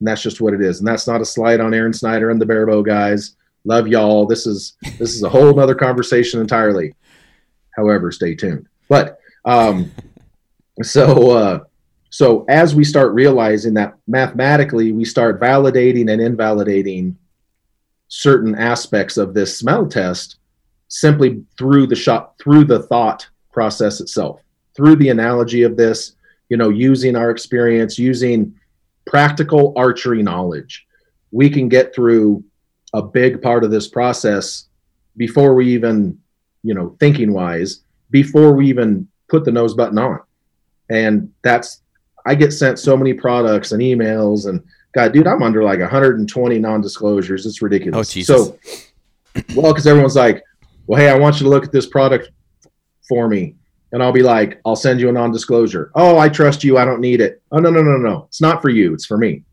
And 0.00 0.08
that's 0.08 0.22
just 0.22 0.40
what 0.40 0.54
it 0.54 0.60
is. 0.60 0.80
And 0.80 0.88
that's 0.88 1.06
not 1.06 1.20
a 1.20 1.24
slide 1.24 1.60
on 1.60 1.74
Aaron 1.74 1.92
Snyder 1.92 2.30
and 2.30 2.40
the 2.40 2.46
Barebow 2.46 2.84
guys. 2.84 3.36
Love 3.64 3.88
y'all. 3.88 4.26
This 4.26 4.46
is 4.46 4.76
this 4.98 5.14
is 5.14 5.22
a 5.22 5.28
whole 5.28 5.54
nother 5.54 5.74
conversation 5.74 6.40
entirely. 6.40 6.94
However, 7.76 8.10
stay 8.10 8.34
tuned. 8.34 8.66
But 8.88 9.18
um, 9.44 9.90
so 10.82 11.30
uh, 11.30 11.64
so 12.10 12.44
as 12.48 12.74
we 12.74 12.84
start 12.84 13.12
realizing 13.12 13.74
that 13.74 13.94
mathematically 14.06 14.92
we 14.92 15.04
start 15.04 15.40
validating 15.40 16.10
and 16.10 16.20
invalidating 16.20 17.16
certain 18.08 18.54
aspects 18.54 19.16
of 19.16 19.34
this 19.34 19.58
smell 19.58 19.86
test 19.86 20.36
simply 20.88 21.44
through 21.58 21.86
the 21.86 21.94
shot 21.94 22.34
through 22.38 22.64
the 22.64 22.82
thought 22.84 23.28
process 23.52 24.00
itself 24.00 24.42
through 24.74 24.96
the 24.96 25.10
analogy 25.10 25.62
of 25.62 25.76
this 25.76 26.16
you 26.48 26.56
know 26.56 26.70
using 26.70 27.14
our 27.14 27.30
experience 27.30 27.98
using 27.98 28.54
practical 29.06 29.74
archery 29.76 30.22
knowledge 30.22 30.86
we 31.30 31.50
can 31.50 31.68
get 31.68 31.94
through 31.94 32.42
a 32.94 33.02
big 33.02 33.42
part 33.42 33.64
of 33.64 33.70
this 33.70 33.88
process 33.88 34.66
before 35.16 35.54
we 35.54 35.72
even 35.72 36.18
you 36.62 36.74
know 36.74 36.96
thinking 37.00 37.32
wise 37.32 37.82
before 38.10 38.52
we 38.54 38.68
even 38.68 39.06
put 39.28 39.44
the 39.44 39.52
nose 39.52 39.74
button 39.74 39.98
on. 39.98 40.20
And 40.90 41.32
that's 41.42 41.82
i 42.26 42.34
get 42.34 42.52
sent 42.52 42.78
so 42.78 42.96
many 42.96 43.14
products 43.14 43.72
and 43.72 43.80
emails 43.80 44.48
and 44.48 44.62
god 44.92 45.12
dude 45.12 45.26
i'm 45.26 45.42
under 45.42 45.62
like 45.62 45.80
120 45.80 46.58
non-disclosures. 46.58 47.46
It's 47.46 47.62
ridiculous. 47.62 48.08
Oh, 48.08 48.12
Jesus. 48.12 48.26
so 48.26 48.58
well 49.54 49.72
because 49.72 49.86
everyone's 49.86 50.16
like 50.16 50.42
well 50.86 51.00
hey 51.00 51.10
i 51.10 51.18
want 51.18 51.36
you 51.36 51.44
to 51.44 51.50
look 51.50 51.64
at 51.64 51.72
this 51.72 51.86
product 51.86 52.30
for 53.08 53.28
me. 53.28 53.54
And 53.92 54.02
i'll 54.02 54.12
be 54.12 54.22
like 54.22 54.60
i'll 54.64 54.76
send 54.76 55.00
you 55.00 55.08
a 55.08 55.12
non-disclosure. 55.12 55.90
Oh 55.94 56.18
i 56.18 56.28
trust 56.28 56.64
you. 56.64 56.78
I 56.78 56.84
don't 56.84 57.00
need 57.00 57.20
it. 57.20 57.42
Oh 57.52 57.58
no 57.58 57.70
no 57.70 57.82
no 57.82 57.96
no 57.96 58.24
it's 58.28 58.40
not 58.40 58.62
for 58.62 58.70
you. 58.70 58.94
It's 58.94 59.06
for 59.06 59.18
me. 59.18 59.44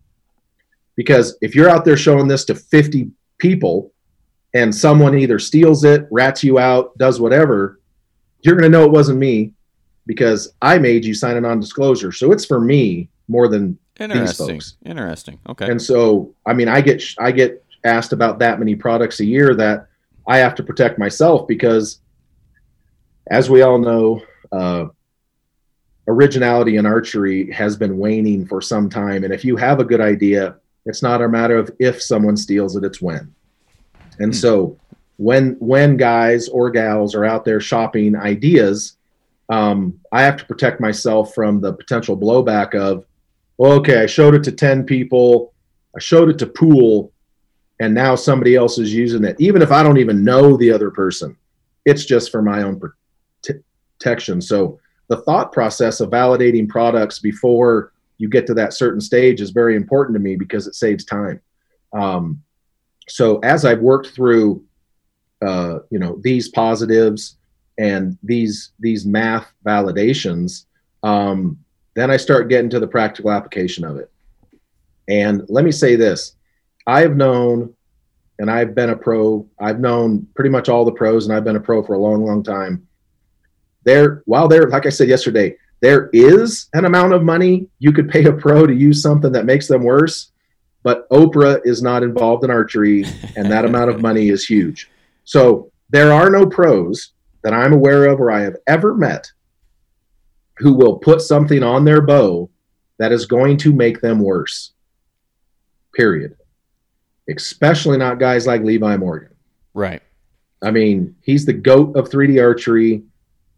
Because 0.95 1.37
if 1.41 1.55
you're 1.55 1.69
out 1.69 1.83
there 1.83 1.97
showing 1.97 2.27
this 2.29 2.45
to 2.45 2.55
50 2.55 3.11
people 3.37 3.91
and 4.53 4.73
someone 4.73 5.17
either 5.17 5.39
steals 5.39 5.83
it 5.83 6.07
rats 6.11 6.43
you 6.43 6.59
out 6.59 6.97
does 6.97 7.19
whatever 7.19 7.79
you're 8.41 8.55
going 8.55 8.69
to 8.69 8.77
know 8.77 8.85
it 8.85 8.91
wasn't 8.91 9.17
me 9.17 9.51
because 10.05 10.53
i 10.61 10.77
made 10.77 11.03
you 11.03 11.13
sign 11.13 11.37
a 11.37 11.41
non-disclosure 11.41 12.11
so 12.11 12.31
it's 12.31 12.45
for 12.45 12.59
me 12.59 13.09
more 13.27 13.47
than 13.47 13.77
Interesting. 13.99 14.47
folks. 14.47 14.75
Interesting. 14.85 15.39
Okay. 15.47 15.69
and 15.69 15.81
so, 15.81 16.33
I 16.45 16.53
mean, 16.53 16.67
I 16.67 16.81
get 16.81 17.03
I 17.17 17.31
get 17.31 17.63
asked 17.83 18.13
about 18.13 18.39
that 18.39 18.59
many 18.59 18.75
products 18.75 19.19
a 19.19 19.25
year 19.25 19.55
that 19.55 19.87
I 20.27 20.37
have 20.37 20.55
to 20.55 20.63
protect 20.63 20.99
myself 20.99 21.47
because, 21.47 21.99
as 23.27 23.49
we 23.49 23.61
all 23.61 23.77
know, 23.77 24.21
uh, 24.51 24.87
originality 26.07 26.75
in 26.75 26.85
archery 26.85 27.51
has 27.51 27.77
been 27.77 27.97
waning 27.97 28.45
for 28.45 28.61
some 28.61 28.89
time. 28.89 29.23
And 29.23 29.33
if 29.33 29.45
you 29.45 29.55
have 29.55 29.79
a 29.79 29.85
good 29.85 30.01
idea, 30.01 30.57
it's 30.85 31.01
not 31.03 31.21
a 31.21 31.27
matter 31.29 31.57
of 31.57 31.71
if 31.79 32.01
someone 32.01 32.37
steals 32.37 32.75
it; 32.75 32.83
it's 32.83 33.01
when. 33.01 33.33
And 34.19 34.33
Hmm. 34.33 34.37
so, 34.37 34.79
when 35.17 35.55
when 35.59 35.97
guys 35.97 36.47
or 36.49 36.69
gals 36.69 37.15
are 37.15 37.25
out 37.25 37.45
there 37.45 37.59
shopping 37.59 38.15
ideas, 38.15 38.97
um, 39.49 39.99
I 40.11 40.23
have 40.23 40.37
to 40.37 40.45
protect 40.45 40.79
myself 40.81 41.33
from 41.33 41.61
the 41.61 41.73
potential 41.73 42.17
blowback 42.17 42.75
of 42.75 43.05
well, 43.57 43.71
okay, 43.73 44.01
I 44.03 44.05
showed 44.05 44.35
it 44.35 44.43
to 44.43 44.51
10 44.51 44.83
people, 44.85 45.53
I 45.95 45.99
showed 45.99 46.29
it 46.29 46.37
to 46.39 46.45
Poole, 46.45 47.13
and 47.79 47.93
now 47.93 48.15
somebody 48.15 48.55
else 48.55 48.77
is 48.77 48.93
using 48.93 49.23
it. 49.23 49.37
Even 49.39 49.61
if 49.61 49.71
I 49.71 49.81
don't 49.81 49.97
even 49.97 50.25
know 50.25 50.57
the 50.57 50.71
other 50.71 50.91
person, 50.91 51.37
It's 51.85 52.03
just 52.03 52.31
for 52.31 52.41
my 52.41 52.63
own 52.63 52.81
protection. 53.99 54.41
So 54.41 54.79
the 55.07 55.17
thought 55.17 55.51
process 55.53 55.99
of 56.01 56.09
validating 56.09 56.67
products 56.67 57.19
before 57.19 57.93
you 58.17 58.29
get 58.29 58.47
to 58.47 58.53
that 58.55 58.73
certain 58.73 59.01
stage 59.01 59.41
is 59.41 59.49
very 59.51 59.75
important 59.75 60.15
to 60.15 60.19
me 60.19 60.35
because 60.35 60.67
it 60.67 60.75
saves 60.75 61.03
time. 61.03 61.41
Um, 61.93 62.41
so 63.07 63.39
as 63.39 63.65
I've 63.65 63.81
worked 63.81 64.09
through, 64.09 64.63
uh, 65.45 65.79
you 65.89 65.99
know, 65.99 66.19
these 66.21 66.49
positives 66.49 67.37
and 67.77 68.17
these 68.23 68.71
these 68.79 69.05
math 69.05 69.51
validations, 69.65 70.65
um, 71.03 71.59
then 71.95 72.09
I 72.09 72.17
start 72.17 72.49
getting 72.49 72.69
to 72.71 72.79
the 72.79 72.87
practical 72.87 73.31
application 73.31 73.83
of 73.83 73.97
it. 73.97 74.11
And 75.07 75.43
let 75.49 75.65
me 75.65 75.71
say 75.71 75.95
this: 75.95 76.35
I 76.87 77.01
have 77.01 77.15
known, 77.15 77.73
and 78.39 78.49
I've 78.49 78.73
been 78.75 78.89
a 78.89 78.95
pro. 78.95 79.47
I've 79.59 79.79
known 79.79 80.27
pretty 80.35 80.49
much 80.49 80.69
all 80.69 80.85
the 80.85 80.91
pros, 80.91 81.25
and 81.25 81.35
I've 81.35 81.43
been 81.43 81.55
a 81.57 81.61
pro 81.61 81.83
for 81.83 81.93
a 81.93 81.99
long, 81.99 82.25
long 82.25 82.43
time. 82.43 82.87
There, 83.83 84.23
while 84.25 84.47
there, 84.47 84.67
like 84.67 84.87
I 84.87 84.89
said 84.89 85.09
yesterday, 85.09 85.57
there 85.81 86.09
is 86.13 86.67
an 86.73 86.85
amount 86.85 87.13
of 87.13 87.23
money 87.23 87.67
you 87.79 87.91
could 87.91 88.09
pay 88.09 88.25
a 88.25 88.33
pro 88.33 88.65
to 88.65 88.73
use 88.73 89.01
something 89.01 89.31
that 89.31 89.45
makes 89.45 89.67
them 89.67 89.83
worse 89.83 90.31
but 90.85 91.09
Oprah 91.09 91.61
is 91.65 91.81
not 91.81 92.03
involved 92.03 92.43
in 92.43 92.51
archery, 92.51 93.05
and 93.35 93.51
that 93.51 93.65
amount 93.65 93.89
of 93.89 94.03
money 94.03 94.29
is 94.29 94.45
huge. 94.45 94.87
So 95.23 95.71
there 95.89 96.13
are 96.13 96.29
no 96.29 96.45
pros 96.45 97.13
that 97.43 97.55
I'm 97.55 97.73
aware 97.73 98.05
of 98.05 98.19
or 98.19 98.29
I 98.29 98.41
have 98.41 98.57
ever 98.67 98.93
met 98.93 99.31
who 100.57 100.75
will 100.75 100.99
put 100.99 101.21
something 101.21 101.63
on 101.63 101.85
their 101.85 102.01
bow 102.01 102.51
that 102.99 103.11
is 103.11 103.25
going 103.25 103.57
to 103.57 103.73
make 103.73 103.99
them 103.99 104.19
worse. 104.19 104.73
Period. 105.95 106.37
Especially 107.27 107.97
not 107.97 108.19
guys 108.19 108.45
like 108.45 108.61
Levi 108.61 108.95
Morgan. 108.95 109.33
Right. 109.73 110.03
I 110.61 110.69
mean, 110.69 111.15
he's 111.23 111.47
the 111.47 111.53
goat 111.53 111.97
of 111.97 112.09
3D 112.09 112.39
archery. 112.39 113.01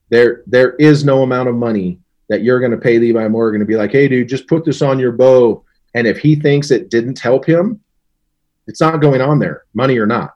There, 0.08 0.43
there 0.47 0.75
is 0.75 1.03
no 1.03 1.23
amount 1.23 1.49
of 1.49 1.56
money 1.56 1.99
that 2.30 2.44
you're 2.44 2.60
going 2.60 2.72
to 2.72 2.78
pay 2.78 3.00
Levi 3.00 3.28
Morgan 3.28 3.60
to 3.60 3.66
be 3.66 3.76
like, 3.76 3.92
hey, 3.92 4.08
dude, 4.08 4.28
just 4.28 4.48
put 4.48 4.66
this 4.66 4.82
on 4.82 5.00
your 5.00 5.12
bow 5.12 5.63
and 5.98 6.06
if 6.06 6.20
he 6.20 6.36
thinks 6.36 6.70
it 6.70 6.92
didn't 6.92 7.18
help 7.18 7.44
him, 7.44 7.82
it's 8.68 8.82
not 8.82 9.02
going 9.02 9.20
on 9.20 9.40
there, 9.40 9.63
money 9.74 9.98
or 9.98 10.06
not. 10.06 10.36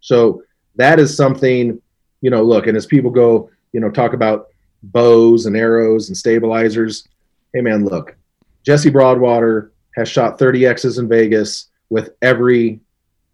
So 0.00 0.42
that 0.74 0.98
is 0.98 1.16
something, 1.16 1.80
you 2.20 2.30
know, 2.30 2.42
look, 2.42 2.66
and 2.66 2.76
as 2.76 2.84
people 2.84 3.10
go, 3.10 3.50
you 3.72 3.80
know, 3.80 3.90
talk 3.90 4.14
about 4.14 4.48
bows 4.82 5.46
and 5.46 5.56
arrows 5.56 6.08
and 6.08 6.16
stabilizers, 6.16 7.06
hey 7.52 7.60
man, 7.60 7.84
look, 7.84 8.16
Jesse 8.64 8.90
Broadwater 8.90 9.72
has 9.94 10.08
shot 10.08 10.38
30 10.40 10.66
X's 10.66 10.98
in 10.98 11.08
Vegas 11.08 11.68
with 11.88 12.10
every 12.20 12.80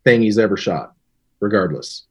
thing 0.04 0.20
he's 0.20 0.38
ever 0.38 0.58
shot, 0.58 0.92
regardless. 1.40 2.04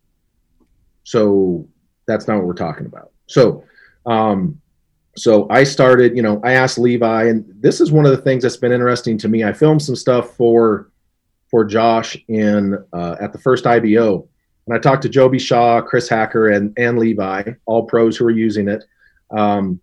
So 1.03 1.67
that's 2.07 2.27
not 2.27 2.37
what 2.37 2.45
we're 2.45 2.53
talking 2.53 2.87
about. 2.87 3.11
So 3.27 3.63
um, 4.05 4.59
so 5.19 5.47
I 5.49 5.63
started, 5.63 6.15
you 6.15 6.21
know, 6.21 6.39
I 6.43 6.53
asked 6.53 6.77
Levi, 6.77 7.25
and 7.25 7.45
this 7.59 7.81
is 7.81 7.91
one 7.91 8.05
of 8.05 8.11
the 8.11 8.21
things 8.21 8.43
that's 8.43 8.57
been 8.57 8.71
interesting 8.71 9.17
to 9.19 9.27
me. 9.27 9.43
I 9.43 9.53
filmed 9.53 9.81
some 9.81 9.95
stuff 9.95 10.35
for 10.35 10.91
for 11.49 11.65
Josh 11.65 12.15
in 12.27 12.77
uh, 12.93 13.15
at 13.19 13.33
the 13.33 13.39
first 13.39 13.65
IBO, 13.65 14.27
and 14.65 14.75
I 14.75 14.79
talked 14.79 15.01
to 15.03 15.09
Joby 15.09 15.39
Shaw, 15.39 15.81
Chris 15.81 16.07
Hacker, 16.07 16.49
and 16.49 16.73
and 16.77 16.97
Levi, 16.97 17.51
all 17.65 17.85
pros 17.85 18.17
who 18.17 18.25
are 18.25 18.31
using 18.31 18.67
it. 18.67 18.85
Um, 19.31 19.81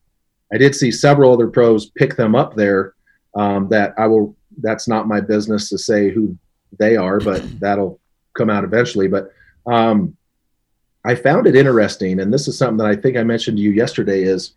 I 0.52 0.58
did 0.58 0.74
see 0.74 0.90
several 0.90 1.32
other 1.32 1.48
pros 1.48 1.90
pick 1.90 2.16
them 2.16 2.34
up 2.34 2.54
there. 2.54 2.94
Um, 3.34 3.68
that 3.68 3.94
I 3.98 4.06
will. 4.06 4.36
That's 4.58 4.88
not 4.88 5.08
my 5.08 5.20
business 5.20 5.68
to 5.68 5.76
say 5.76 6.10
who 6.10 6.38
they 6.78 6.96
are, 6.96 7.20
but 7.20 7.42
that'll 7.60 8.00
come 8.34 8.48
out 8.48 8.64
eventually. 8.64 9.08
But 9.08 9.30
um, 9.66 10.16
I 11.04 11.14
found 11.14 11.46
it 11.46 11.54
interesting, 11.54 12.20
and 12.20 12.32
this 12.32 12.48
is 12.48 12.56
something 12.56 12.78
that 12.78 12.86
I 12.86 12.96
think 12.96 13.16
I 13.16 13.22
mentioned 13.22 13.58
to 13.58 13.62
you 13.62 13.72
yesterday. 13.72 14.22
Is 14.22 14.54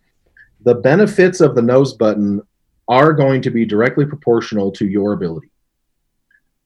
the 0.61 0.75
benefits 0.75 1.41
of 1.41 1.55
the 1.55 1.61
nose 1.61 1.93
button 1.93 2.41
are 2.87 3.13
going 3.13 3.41
to 3.41 3.49
be 3.49 3.65
directly 3.65 4.05
proportional 4.05 4.71
to 4.71 4.87
your 4.87 5.13
ability. 5.13 5.51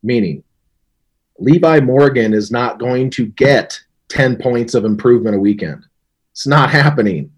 Meaning, 0.01 0.43
Levi 1.39 1.79
Morgan 1.79 2.33
is 2.33 2.51
not 2.51 2.79
going 2.79 3.09
to 3.11 3.27
get 3.27 3.79
10 4.09 4.37
points 4.37 4.73
of 4.73 4.85
improvement 4.85 5.35
a 5.35 5.39
weekend. 5.39 5.85
It's 6.31 6.47
not 6.47 6.69
happening. 6.69 7.31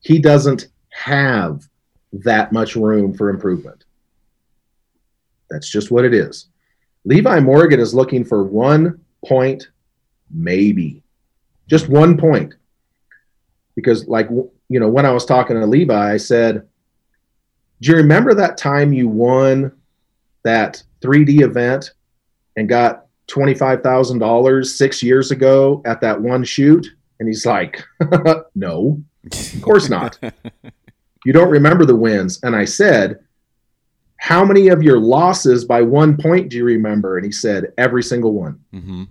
He 0.00 0.18
doesn't 0.18 0.68
have 0.90 1.68
that 2.12 2.52
much 2.52 2.76
room 2.76 3.14
for 3.14 3.28
improvement. 3.28 3.84
That's 5.50 5.70
just 5.70 5.90
what 5.90 6.04
it 6.04 6.14
is. 6.14 6.48
Levi 7.04 7.40
Morgan 7.40 7.80
is 7.80 7.94
looking 7.94 8.24
for 8.24 8.44
one 8.44 9.00
point, 9.24 9.68
maybe 10.30 11.02
just 11.68 11.88
one 11.88 12.16
point. 12.16 12.54
Because, 13.76 14.08
like 14.08 14.28
you 14.68 14.78
know, 14.78 14.88
when 14.88 15.06
I 15.06 15.10
was 15.10 15.24
talking 15.24 15.56
to 15.56 15.66
Levi, 15.66 16.12
I 16.12 16.16
said, 16.18 16.66
Do 17.80 17.90
you 17.90 17.96
remember 17.96 18.34
that 18.34 18.58
time 18.58 18.92
you 18.92 19.08
won 19.08 19.72
that 20.44 20.82
3D 21.00 21.40
event 21.40 21.92
and 22.56 22.68
got 22.68 23.06
$25,000 23.28 24.66
six 24.66 25.02
years 25.02 25.30
ago 25.30 25.82
at 25.86 26.00
that 26.02 26.20
one 26.20 26.44
shoot? 26.44 26.86
And 27.18 27.28
he's 27.28 27.46
like, 27.46 27.82
No, 28.54 29.02
of 29.24 29.62
course 29.62 29.88
not. 29.88 30.18
you 31.24 31.32
don't 31.32 31.50
remember 31.50 31.84
the 31.84 31.96
wins. 31.96 32.40
And 32.42 32.54
I 32.54 32.66
said, 32.66 33.20
How 34.18 34.44
many 34.44 34.68
of 34.68 34.82
your 34.82 35.00
losses 35.00 35.64
by 35.64 35.80
one 35.80 36.16
point 36.16 36.50
do 36.50 36.58
you 36.58 36.64
remember? 36.64 37.16
And 37.16 37.24
he 37.24 37.32
said, 37.32 37.72
Every 37.78 38.02
single 38.02 38.34
one. 38.34 38.60
Mm-hmm. 38.74 39.04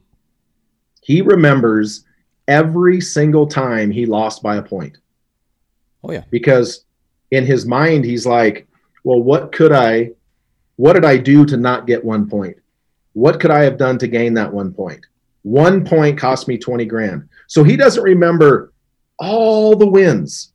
He 1.02 1.22
remembers 1.22 2.04
every 2.48 3.02
single 3.02 3.48
time 3.48 3.90
he 3.90 4.06
lost 4.06 4.44
by 4.44 4.58
a 4.58 4.62
point. 4.62 4.98
Oh 6.08 6.14
yeah. 6.14 6.24
Because 6.32 6.86
in 7.32 7.46
his 7.46 7.66
mind 7.66 8.06
he's 8.06 8.26
like, 8.26 8.68
well, 9.04 9.22
what 9.22 9.52
could 9.52 9.72
I 9.72 10.12
what 10.78 10.94
did 10.94 11.06
I 11.06 11.18
do 11.18 11.46
to 11.46 11.58
not 11.58 11.88
get 11.88 12.04
one 12.04 12.30
point? 12.30 12.58
What 13.14 13.40
could 13.40 13.52
I 13.52 13.64
have 13.64 13.78
done 13.78 13.98
to 14.00 14.08
gain 14.08 14.36
that 14.36 14.54
one 14.54 14.74
point? 14.74 15.06
One 15.42 15.84
point 15.84 16.20
cost 16.20 16.48
me 16.48 16.58
20 16.58 16.86
grand. 16.86 17.28
So 17.48 17.64
he 17.64 17.76
doesn't 17.76 18.04
remember 18.04 18.74
all 19.18 19.76
the 19.76 19.88
wins. 19.88 20.54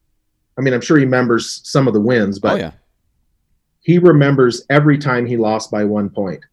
I 0.57 0.61
mean, 0.61 0.75
I'm 0.75 0.81
sure 0.81 0.99
he 0.99 1.05
remembers 1.05 1.61
some 1.65 1.89
of 1.89 1.95
the 1.95 2.01
wins, 2.01 2.39
but 2.39 2.53
oh, 2.53 2.57
yeah. 2.57 2.73
he 3.81 3.99
remembers 3.99 4.65
every 4.71 4.99
time 4.99 5.27
he 5.27 5.37
lost 5.37 5.71
by 5.71 5.85
one 5.85 6.09
point. 6.09 6.45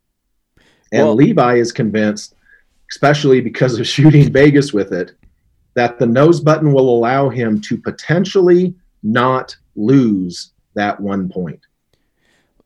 And 0.91 1.05
well, 1.05 1.15
Levi 1.15 1.55
is 1.55 1.71
convinced, 1.71 2.33
especially 2.89 3.41
because 3.41 3.77
of 3.77 3.85
shooting 3.95 4.31
Vegas 4.31 4.73
with 4.73 4.93
it, 4.93 5.11
that 5.75 5.99
the 5.99 6.07
nose 6.07 6.39
button 6.39 6.73
will 6.73 6.89
allow 6.89 7.29
him 7.29 7.61
to 7.61 7.77
potentially 7.77 8.73
not 9.03 9.55
lose 9.75 10.51
that 10.75 10.99
one 10.99 11.29
point. 11.29 11.59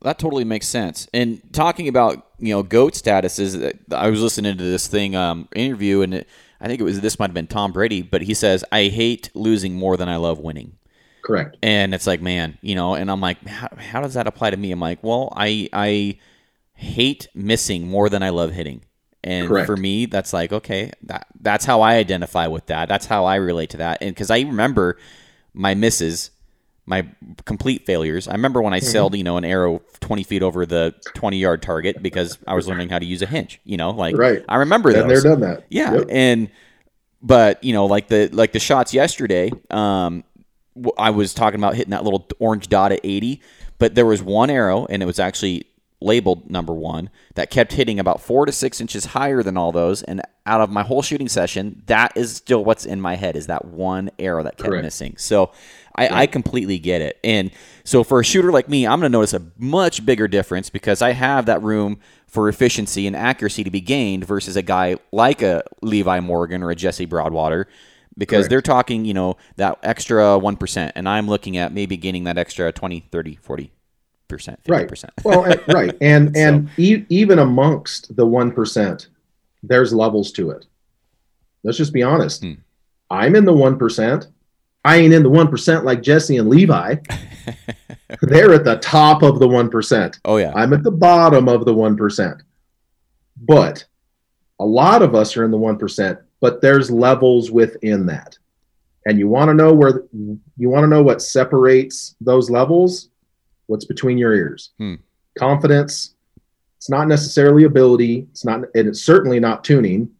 That 0.02 0.18
totally 0.18 0.44
makes 0.44 0.66
sense. 0.66 1.08
And 1.14 1.40
talking 1.52 1.88
about 1.88 2.26
you 2.38 2.54
know 2.54 2.62
goat 2.62 2.92
statuses, 2.94 3.78
I 3.90 4.10
was 4.10 4.20
listening 4.22 4.56
to 4.56 4.62
this 4.62 4.86
thing 4.86 5.16
um, 5.16 5.48
interview, 5.54 6.02
and 6.02 6.14
it, 6.14 6.28
I 6.60 6.66
think 6.66 6.80
it 6.80 6.84
was 6.84 7.00
this 7.00 7.18
might 7.18 7.28
have 7.28 7.34
been 7.34 7.46
Tom 7.46 7.72
Brady, 7.72 8.02
but 8.02 8.22
he 8.22 8.34
says 8.34 8.64
I 8.70 8.84
hate 8.84 9.30
losing 9.34 9.74
more 9.74 9.96
than 9.96 10.08
I 10.08 10.16
love 10.16 10.38
winning. 10.38 10.76
Correct. 11.22 11.56
And 11.62 11.94
it's 11.94 12.06
like, 12.06 12.20
man, 12.20 12.58
you 12.60 12.74
know, 12.74 12.94
and 12.94 13.10
I'm 13.10 13.22
like, 13.22 13.46
how, 13.46 13.68
how 13.78 14.00
does 14.02 14.12
that 14.12 14.26
apply 14.26 14.50
to 14.50 14.58
me? 14.58 14.72
I'm 14.72 14.80
like, 14.80 15.02
well, 15.02 15.32
I 15.34 15.70
I 15.72 16.18
hate 16.74 17.28
missing 17.34 17.88
more 17.88 18.08
than 18.10 18.22
I 18.22 18.28
love 18.28 18.52
hitting. 18.52 18.84
And 19.22 19.48
Correct. 19.48 19.66
for 19.66 19.76
me, 19.76 20.04
that's 20.04 20.34
like, 20.34 20.52
okay, 20.52 20.92
that, 21.04 21.26
that's 21.40 21.64
how 21.64 21.80
I 21.80 21.94
identify 21.94 22.46
with 22.46 22.66
that. 22.66 22.90
That's 22.90 23.06
how 23.06 23.24
I 23.24 23.36
relate 23.36 23.70
to 23.70 23.78
that. 23.78 23.98
And 24.02 24.14
because 24.14 24.30
I 24.30 24.40
remember 24.40 24.98
my 25.54 25.74
misses, 25.74 26.30
my 26.86 27.06
complete 27.44 27.86
failures. 27.86 28.28
I 28.28 28.32
remember 28.32 28.60
when 28.60 28.74
I 28.74 28.78
mm-hmm. 28.78 28.88
sailed, 28.88 29.16
you 29.16 29.24
know, 29.24 29.36
an 29.36 29.44
arrow 29.44 29.80
20 30.00 30.22
feet 30.22 30.42
over 30.42 30.66
the 30.66 30.94
20 31.14 31.38
yard 31.38 31.62
target 31.62 32.02
because 32.02 32.38
I 32.46 32.54
was 32.54 32.68
learning 32.68 32.90
how 32.90 32.98
to 32.98 33.06
use 33.06 33.22
a 33.22 33.26
hinge, 33.26 33.60
you 33.64 33.76
know, 33.76 33.90
like 33.90 34.16
right. 34.16 34.44
I 34.48 34.56
remember 34.56 34.92
that. 34.92 35.08
They're 35.08 35.22
done 35.22 35.40
that. 35.40 35.64
Yeah. 35.70 35.94
Yep. 35.94 36.06
And, 36.10 36.50
but 37.22 37.64
you 37.64 37.72
know, 37.72 37.86
like 37.86 38.08
the, 38.08 38.28
like 38.32 38.52
the 38.52 38.58
shots 38.58 38.92
yesterday, 38.92 39.50
um, 39.70 40.24
I 40.98 41.10
was 41.10 41.32
talking 41.32 41.58
about 41.58 41.74
hitting 41.74 41.92
that 41.92 42.04
little 42.04 42.28
orange 42.38 42.68
dot 42.68 42.92
at 42.92 43.00
80, 43.02 43.40
but 43.78 43.94
there 43.94 44.06
was 44.06 44.22
one 44.22 44.50
arrow 44.50 44.86
and 44.86 45.02
it 45.02 45.06
was 45.06 45.18
actually 45.18 45.66
labeled 46.04 46.50
number 46.50 46.74
one 46.74 47.08
that 47.34 47.50
kept 47.50 47.72
hitting 47.72 47.98
about 47.98 48.20
four 48.20 48.44
to 48.44 48.52
six 48.52 48.80
inches 48.80 49.06
higher 49.06 49.42
than 49.42 49.56
all 49.56 49.72
those. 49.72 50.02
And 50.02 50.20
out 50.44 50.60
of 50.60 50.70
my 50.70 50.82
whole 50.82 51.00
shooting 51.00 51.28
session, 51.28 51.82
that 51.86 52.12
is 52.14 52.36
still 52.36 52.64
what's 52.64 52.84
in 52.84 53.00
my 53.00 53.16
head 53.16 53.36
is 53.36 53.46
that 53.46 53.64
one 53.64 54.10
arrow 54.18 54.42
that 54.42 54.58
kept 54.58 54.68
Correct. 54.68 54.84
missing. 54.84 55.14
So 55.16 55.50
I, 55.94 56.04
yeah. 56.04 56.18
I, 56.18 56.26
completely 56.26 56.78
get 56.78 57.00
it. 57.00 57.18
And 57.22 57.50
so 57.84 58.02
for 58.02 58.20
a 58.20 58.24
shooter 58.24 58.50
like 58.50 58.68
me, 58.68 58.86
I'm 58.86 59.00
going 59.00 59.10
to 59.10 59.16
notice 59.16 59.32
a 59.32 59.42
much 59.58 60.04
bigger 60.04 60.26
difference 60.26 60.70
because 60.70 61.02
I 61.02 61.12
have 61.12 61.46
that 61.46 61.62
room 61.62 62.00
for 62.26 62.48
efficiency 62.48 63.06
and 63.06 63.14
accuracy 63.14 63.62
to 63.64 63.70
be 63.70 63.80
gained 63.80 64.26
versus 64.26 64.56
a 64.56 64.62
guy 64.62 64.96
like 65.12 65.42
a 65.42 65.62
Levi 65.82 66.20
Morgan 66.20 66.62
or 66.62 66.70
a 66.70 66.74
Jesse 66.74 67.06
Broadwater 67.06 67.68
because 68.18 68.42
Correct. 68.42 68.50
they're 68.50 68.62
talking, 68.62 69.04
you 69.04 69.14
know, 69.14 69.36
that 69.56 69.78
extra 69.82 70.22
1%. 70.22 70.92
And 70.94 71.08
I'm 71.08 71.28
looking 71.28 71.56
at 71.56 71.72
maybe 71.72 71.96
gaining 71.96 72.24
that 72.24 72.38
extra 72.38 72.72
20, 72.72 73.00
30, 73.10 73.36
40 73.36 73.72
percent, 74.26 74.58
right? 74.66 74.90
well, 75.22 75.42
right, 75.68 75.96
and 76.00 76.34
and 76.34 76.70
e- 76.78 77.04
even 77.08 77.38
amongst 77.38 78.16
the 78.16 78.26
one 78.26 78.50
percent, 78.50 79.08
there's 79.62 79.92
levels 79.92 80.32
to 80.32 80.50
it. 80.50 80.66
Let's 81.62 81.78
just 81.78 81.92
be 81.92 82.02
honest. 82.02 82.42
Hmm. 82.42 82.54
I'm 83.10 83.36
in 83.36 83.44
the 83.44 83.52
1%. 83.52 84.26
I 84.84 84.96
ain't 84.96 85.14
in 85.14 85.22
the 85.22 85.30
1% 85.30 85.84
like 85.84 86.02
Jesse 86.02 86.36
and 86.36 86.48
Levi. 86.48 86.96
They're 88.22 88.52
at 88.52 88.64
the 88.64 88.78
top 88.82 89.22
of 89.22 89.38
the 89.38 89.48
1%. 89.48 90.20
Oh, 90.24 90.36
yeah. 90.36 90.52
I'm 90.54 90.72
at 90.72 90.82
the 90.82 90.90
bottom 90.90 91.48
of 91.48 91.64
the 91.64 91.74
1%. 91.74 92.40
But 93.40 93.84
a 94.60 94.64
lot 94.64 95.02
of 95.02 95.14
us 95.14 95.36
are 95.36 95.44
in 95.44 95.50
the 95.50 95.58
1%, 95.58 96.20
but 96.40 96.60
there's 96.60 96.90
levels 96.90 97.50
within 97.50 98.06
that. 98.06 98.38
And 99.06 99.18
you 99.18 99.28
want 99.28 99.48
to 99.48 99.54
know 99.54 99.72
where 99.72 100.04
you 100.12 100.70
want 100.70 100.84
to 100.84 100.88
know 100.88 101.02
what 101.02 101.20
separates 101.20 102.16
those 102.20 102.48
levels? 102.48 103.10
What's 103.66 103.84
between 103.84 104.16
your 104.16 104.34
ears? 104.34 104.70
Hmm. 104.78 104.94
Confidence. 105.38 106.14
It's 106.78 106.88
not 106.88 107.08
necessarily 107.08 107.64
ability. 107.64 108.26
It's 108.30 108.44
not, 108.44 108.60
and 108.74 108.88
it's 108.88 109.02
certainly 109.02 109.40
not 109.40 109.64
tuning. 109.64 110.10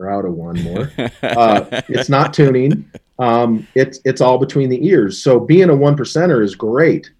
We're 0.00 0.08
out 0.08 0.24
of 0.24 0.32
one 0.32 0.62
more. 0.62 0.90
uh, 1.22 1.82
it's 1.90 2.08
not 2.08 2.32
tuning. 2.32 2.90
Um, 3.18 3.68
it's 3.74 4.00
it's 4.06 4.22
all 4.22 4.38
between 4.38 4.70
the 4.70 4.86
ears. 4.86 5.22
So 5.22 5.38
being 5.38 5.68
a 5.68 5.76
one 5.76 5.94
percenter 5.94 6.42
is 6.42 6.54
great. 6.54 7.12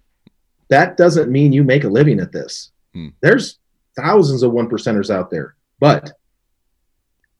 That 0.69 0.97
doesn't 0.97 1.31
mean 1.31 1.53
you 1.53 1.63
make 1.63 1.83
a 1.83 1.89
living 1.89 2.19
at 2.19 2.31
this. 2.31 2.71
Hmm. 2.95 3.09
There's 3.21 3.59
thousands 3.95 4.41
of 4.41 4.51
one 4.51 4.67
percenters 4.67 5.13
out 5.13 5.29
there, 5.29 5.53
but 5.79 6.13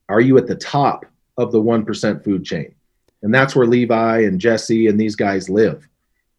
are 0.09 0.21
you 0.21 0.37
at 0.37 0.45
the 0.45 0.55
top 0.55 1.07
of 1.37 1.51
the 1.51 1.59
one 1.59 1.85
percent 1.85 2.23
food 2.23 2.45
chain? 2.45 2.75
And 3.23 3.33
that's 3.33 3.55
where 3.55 3.65
Levi 3.65 4.19
and 4.19 4.39
Jesse 4.39 4.85
and 4.85 4.99
these 4.99 5.15
guys 5.15 5.49
live. 5.49 5.87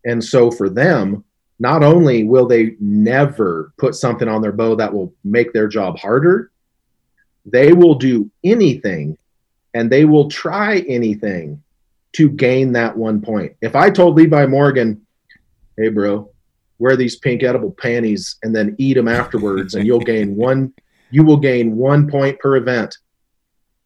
And 0.04 0.22
so 0.22 0.48
for 0.48 0.68
them, 0.68 1.24
not 1.58 1.82
only 1.82 2.22
will 2.22 2.46
they 2.46 2.76
never 2.78 3.72
put 3.78 3.96
something 3.96 4.28
on 4.28 4.42
their 4.42 4.52
bow 4.52 4.76
that 4.76 4.94
will 4.94 5.12
make 5.24 5.52
their 5.52 5.66
job 5.66 5.98
harder, 5.98 6.51
they 7.44 7.72
will 7.72 7.94
do 7.94 8.30
anything 8.44 9.18
and 9.74 9.90
they 9.90 10.04
will 10.04 10.28
try 10.28 10.78
anything 10.88 11.62
to 12.12 12.28
gain 12.28 12.72
that 12.72 12.96
one 12.96 13.20
point. 13.20 13.56
If 13.62 13.74
I 13.74 13.90
told 13.90 14.16
Levi 14.16 14.46
Morgan, 14.46 15.04
hey, 15.76 15.88
bro, 15.88 16.30
wear 16.78 16.96
these 16.96 17.16
pink 17.16 17.42
edible 17.42 17.72
panties 17.72 18.36
and 18.42 18.54
then 18.54 18.76
eat 18.78 18.94
them 18.94 19.08
afterwards, 19.08 19.74
and 19.74 19.86
you'll 19.86 20.00
gain 20.00 20.36
one, 20.36 20.74
you 21.10 21.24
will 21.24 21.38
gain 21.38 21.76
one 21.76 22.08
point 22.10 22.38
per 22.38 22.56
event. 22.56 22.96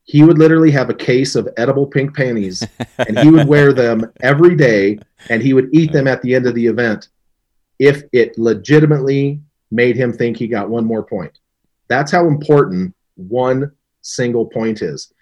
He 0.04 0.22
would 0.22 0.38
literally 0.38 0.70
have 0.70 0.88
a 0.88 0.94
case 0.94 1.34
of 1.34 1.48
edible 1.56 1.86
pink 1.86 2.14
panties 2.14 2.66
and 2.98 3.18
he 3.18 3.28
would 3.28 3.48
wear 3.48 3.72
them 3.72 4.12
every 4.22 4.54
day 4.54 5.00
and 5.30 5.42
he 5.42 5.52
would 5.52 5.68
eat 5.72 5.92
them 5.92 6.06
at 6.06 6.22
the 6.22 6.34
end 6.34 6.46
of 6.46 6.54
the 6.54 6.66
event 6.66 7.08
if 7.80 8.04
it 8.12 8.38
legitimately 8.38 9.40
made 9.72 9.96
him 9.96 10.12
think 10.12 10.36
he 10.36 10.46
got 10.46 10.70
one 10.70 10.84
more 10.84 11.02
point. 11.02 11.38
That's 11.88 12.12
how 12.12 12.28
important 12.28 12.94
one 13.16 13.72
single 14.02 14.46
point 14.46 14.82
is. 14.82 15.12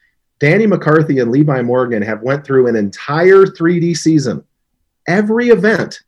Danny 0.40 0.66
McCarthy 0.66 1.20
and 1.20 1.30
Levi 1.30 1.62
Morgan 1.62 2.03
have 2.03 2.22
went 2.22 2.45
through 2.45 2.66
an 2.66 2.76
entire 2.76 3.45
3D 3.45 3.97
season, 3.97 4.45
every 5.09 5.49
event, 5.49 6.01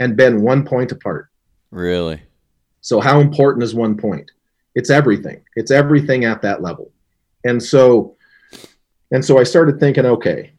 and 0.00 0.16
been 0.16 0.42
one 0.42 0.64
point 0.64 0.92
apart. 0.92 1.28
Really? 1.70 2.22
So 2.80 3.00
how 3.00 3.20
important 3.20 3.64
is 3.64 3.74
one 3.74 3.96
point? 3.96 4.30
It's 4.74 4.90
everything. 4.90 5.42
It's 5.56 5.70
everything 5.70 6.24
at 6.24 6.40
that 6.42 6.62
level. 6.62 6.92
And 7.44 7.62
so 7.62 8.16
and 9.10 9.24
so 9.24 9.38
I 9.38 9.42
started 9.42 9.80
thinking, 9.80 10.04
okay, 10.04 10.52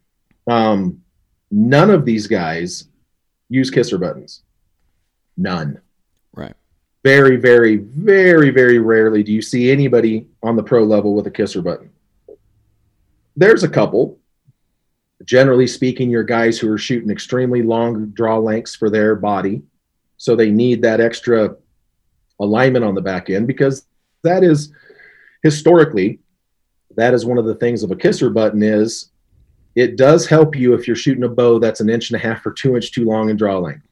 um, 0.47 1.01
none 1.51 1.89
of 1.89 2.05
these 2.05 2.27
guys 2.27 2.85
use 3.47 3.69
kisser 3.69 3.97
buttons. 3.97 4.43
None. 5.37 5.79
Right. 6.33 6.55
Very, 7.03 7.37
very, 7.37 7.77
very, 7.77 8.49
very 8.49 8.79
rarely 8.79 9.23
do 9.23 9.31
you 9.31 9.41
see 9.41 9.71
anybody 9.71 10.27
on 10.43 10.55
the 10.55 10.63
pro 10.63 10.83
level 10.83 11.15
with 11.15 11.27
a 11.27 11.31
kisser 11.31 11.61
button. 11.61 11.89
There's 13.37 13.63
a 13.63 13.69
couple. 13.69 14.19
Generally 15.23 15.67
speaking, 15.67 16.09
you're 16.09 16.23
guys 16.23 16.59
who 16.59 16.71
are 16.71 16.77
shooting 16.77 17.09
extremely 17.09 17.61
long 17.61 18.07
draw 18.07 18.37
lengths 18.37 18.75
for 18.75 18.89
their 18.89 19.15
body. 19.15 19.61
So 20.17 20.35
they 20.35 20.51
need 20.51 20.81
that 20.81 20.99
extra 20.99 21.55
alignment 22.39 22.85
on 22.85 22.95
the 22.95 23.01
back 23.01 23.29
end 23.29 23.47
because 23.47 23.85
that 24.23 24.43
is 24.43 24.73
historically 25.43 26.19
that 26.95 27.13
is 27.13 27.25
one 27.25 27.37
of 27.37 27.45
the 27.45 27.55
things 27.55 27.83
of 27.83 27.91
a 27.91 27.95
kisser 27.95 28.29
button 28.29 28.63
is 28.63 29.11
it 29.75 29.95
does 29.95 30.25
help 30.25 30.55
you 30.55 30.73
if 30.73 30.87
you're 30.87 30.95
shooting 30.95 31.23
a 31.23 31.29
bow 31.29 31.59
that's 31.59 31.79
an 31.79 31.89
inch 31.89 32.09
and 32.09 32.21
a 32.21 32.23
half 32.23 32.45
or 32.45 32.51
two 32.51 32.75
inch 32.75 32.91
too 32.91 33.05
long 33.05 33.29
in 33.29 33.37
draw 33.37 33.57
length 33.57 33.87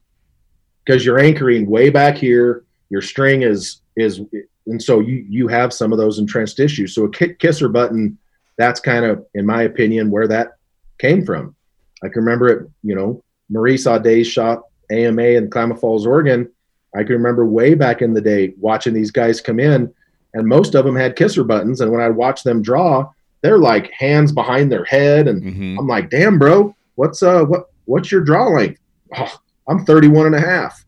because 0.84 1.04
you're 1.04 1.18
anchoring 1.18 1.68
way 1.68 1.90
back 1.90 2.16
here 2.16 2.64
your 2.90 3.02
string 3.02 3.42
is 3.42 3.80
is 3.96 4.20
and 4.66 4.82
so 4.82 5.00
you 5.00 5.24
you 5.28 5.48
have 5.48 5.72
some 5.72 5.92
of 5.92 5.98
those 5.98 6.18
entrenched 6.18 6.58
issues 6.60 6.94
so 6.94 7.04
a 7.04 7.10
kisser 7.10 7.68
button 7.68 8.16
that's 8.56 8.80
kind 8.80 9.04
of 9.04 9.24
in 9.34 9.46
my 9.46 9.62
opinion 9.62 10.10
where 10.10 10.26
that 10.28 10.56
came 10.98 11.24
from. 11.24 11.54
I 12.02 12.08
can 12.08 12.22
remember 12.24 12.48
it 12.48 12.68
you 12.82 12.94
know 12.94 13.22
maurice 13.50 13.86
audet's 13.86 14.28
shop 14.28 14.70
ama 14.90 15.22
in 15.22 15.50
klamath 15.50 15.80
falls 15.80 16.06
oregon. 16.06 16.50
I 16.94 17.02
can 17.04 17.12
remember 17.12 17.44
way 17.46 17.74
back 17.74 18.00
in 18.02 18.14
the 18.14 18.20
day 18.20 18.54
watching 18.58 18.94
these 18.94 19.10
guys 19.10 19.40
come 19.40 19.60
in 19.60 19.92
and 20.34 20.46
most 20.46 20.74
of 20.74 20.84
them 20.84 20.96
had 20.96 21.16
kisser 21.16 21.44
buttons 21.44 21.80
and 21.80 21.90
when 21.92 22.00
i 22.00 22.08
watch 22.08 22.42
them 22.42 22.62
draw 22.62 23.10
they're 23.42 23.58
like 23.58 23.90
hands 23.92 24.32
behind 24.32 24.70
their 24.72 24.84
head 24.84 25.28
and 25.28 25.42
Mhm. 25.42 25.78
i'm 25.78 25.86
like 25.86 26.10
damn 26.10 26.38
bro 26.38 26.74
what's 26.96 27.22
uh 27.22 27.44
what 27.44 27.66
what's 27.84 28.10
your 28.12 28.20
draw 28.22 28.48
length 28.48 28.80
oh, 29.16 29.38
i'm 29.68 29.84
31 29.84 30.26
and 30.26 30.34
a 30.34 30.40
half 30.40 30.84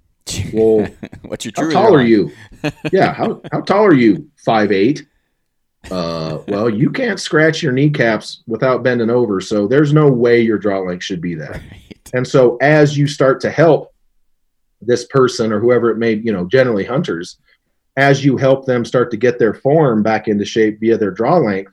well, 0.52 0.86
What's 1.22 1.44
your 1.44 1.52
how 1.56 1.70
tall 1.70 1.94
are 1.94 2.02
you? 2.02 2.32
yeah, 2.92 3.12
how 3.12 3.40
how 3.52 3.60
tall 3.60 3.84
are 3.84 3.94
you? 3.94 4.30
Five 4.44 4.72
eight. 4.72 5.06
Uh, 5.90 6.42
well, 6.48 6.68
you 6.68 6.90
can't 6.90 7.18
scratch 7.18 7.62
your 7.62 7.72
kneecaps 7.72 8.42
without 8.46 8.82
bending 8.82 9.08
over, 9.08 9.40
so 9.40 9.66
there's 9.66 9.92
no 9.92 10.10
way 10.10 10.40
your 10.40 10.58
draw 10.58 10.80
length 10.80 11.04
should 11.04 11.22
be 11.22 11.34
that. 11.34 11.52
Right. 11.52 12.10
And 12.12 12.26
so, 12.26 12.56
as 12.58 12.98
you 12.98 13.06
start 13.06 13.40
to 13.42 13.50
help 13.50 13.94
this 14.82 15.06
person 15.06 15.52
or 15.52 15.60
whoever 15.60 15.90
it 15.90 15.96
may, 15.96 16.14
you 16.14 16.32
know, 16.32 16.46
generally 16.46 16.84
hunters, 16.84 17.38
as 17.96 18.24
you 18.24 18.36
help 18.36 18.66
them 18.66 18.84
start 18.84 19.10
to 19.10 19.16
get 19.16 19.38
their 19.38 19.54
form 19.54 20.02
back 20.02 20.28
into 20.28 20.44
shape 20.44 20.80
via 20.80 20.98
their 20.98 21.10
draw 21.10 21.38
length, 21.38 21.72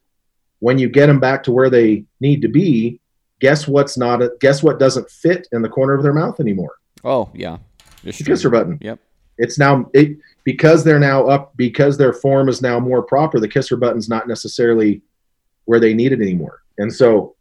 when 0.60 0.78
you 0.78 0.90
get 0.90 1.08
them 1.08 1.20
back 1.20 1.44
to 1.44 1.52
where 1.52 1.70
they 1.70 2.06
need 2.20 2.42
to 2.42 2.48
be, 2.48 3.00
guess 3.40 3.68
what's 3.68 3.98
not? 3.98 4.22
A, 4.22 4.32
guess 4.40 4.64
what 4.64 4.80
doesn't 4.80 5.10
fit 5.10 5.48
in 5.52 5.62
the 5.62 5.70
corner 5.70 5.94
of 5.94 6.04
their 6.04 6.14
mouth 6.14 6.40
anymore? 6.40 6.76
Oh 7.04 7.30
yeah. 7.34 7.58
Just 8.08 8.20
The 8.20 8.26
kisser 8.26 8.50
button. 8.50 8.78
Yep. 8.82 9.00
It's 9.38 9.60
now 9.60 9.90
it 9.94 10.18
because 10.44 10.84
they're 10.84 11.00
now 11.00 11.28
up 11.28 11.56
because 11.58 11.98
their 11.98 12.14
form 12.14 12.50
is 12.50 12.62
now 12.62 12.80
more 12.80 13.04
proper. 13.04 13.40
The 13.40 13.48
kisser 13.48 13.78
button's 13.78 14.10
not 14.10 14.28
necessarily 14.28 15.02
where 15.66 15.80
they 15.80 15.94
need 15.94 16.12
it 16.14 16.22
anymore, 16.22 16.64
and 16.78 16.92
so 16.92 17.36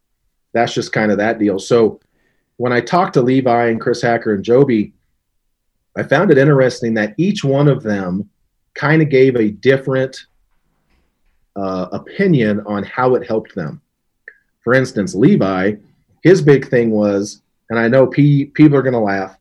that's 0.53 0.75
just 0.75 0.93
kind 0.93 1.11
of 1.11 1.19
that 1.19 1.39
deal. 1.39 1.59
So 1.59 2.01
when 2.57 2.73
I 2.73 2.81
talked 2.81 3.15
to 3.15 3.23
Levi 3.23 3.67
and 3.69 3.81
Chris 3.81 4.03
Hacker 4.03 4.35
and 4.35 4.45
Joby, 4.45 4.93
I 5.97 6.03
found 6.03 6.31
it 6.31 6.39
interesting 6.39 6.95
that 6.95 7.15
each 7.17 7.45
one 7.45 7.69
of 7.69 7.83
them 7.83 8.29
kind 8.75 9.01
of 9.01 9.09
gave 9.09 9.37
a 9.37 9.51
different 9.51 10.27
uh, 11.55 11.89
opinion 11.93 12.61
on 12.67 12.83
how 12.83 13.15
it 13.15 13.27
helped 13.27 13.55
them. 13.55 13.81
For 14.61 14.75
instance, 14.75 15.15
Levi, 15.15 15.75
his 16.23 16.43
big 16.43 16.69
thing 16.69 16.91
was, 16.91 17.43
and 17.71 17.79
I 17.79 17.89
know 17.89 18.07
P, 18.07 18.47
people 18.47 18.77
are 18.77 18.83
going 18.83 18.93
to 18.93 18.99
laugh. 18.99 19.39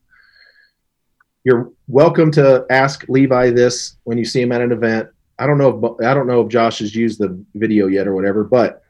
You're 1.46 1.70
welcome 1.86 2.32
to 2.32 2.66
ask 2.70 3.04
Levi 3.08 3.50
this 3.50 3.98
when 4.02 4.18
you 4.18 4.24
see 4.24 4.42
him 4.42 4.50
at 4.50 4.62
an 4.62 4.72
event. 4.72 5.08
I 5.38 5.46
don't 5.46 5.58
know 5.58 5.68
if 5.68 6.04
I 6.04 6.12
don't 6.12 6.26
know 6.26 6.40
if 6.40 6.48
Josh 6.48 6.80
has 6.80 6.92
used 6.92 7.20
the 7.20 7.40
video 7.54 7.86
yet 7.86 8.08
or 8.08 8.16
whatever, 8.16 8.42
but 8.42 8.82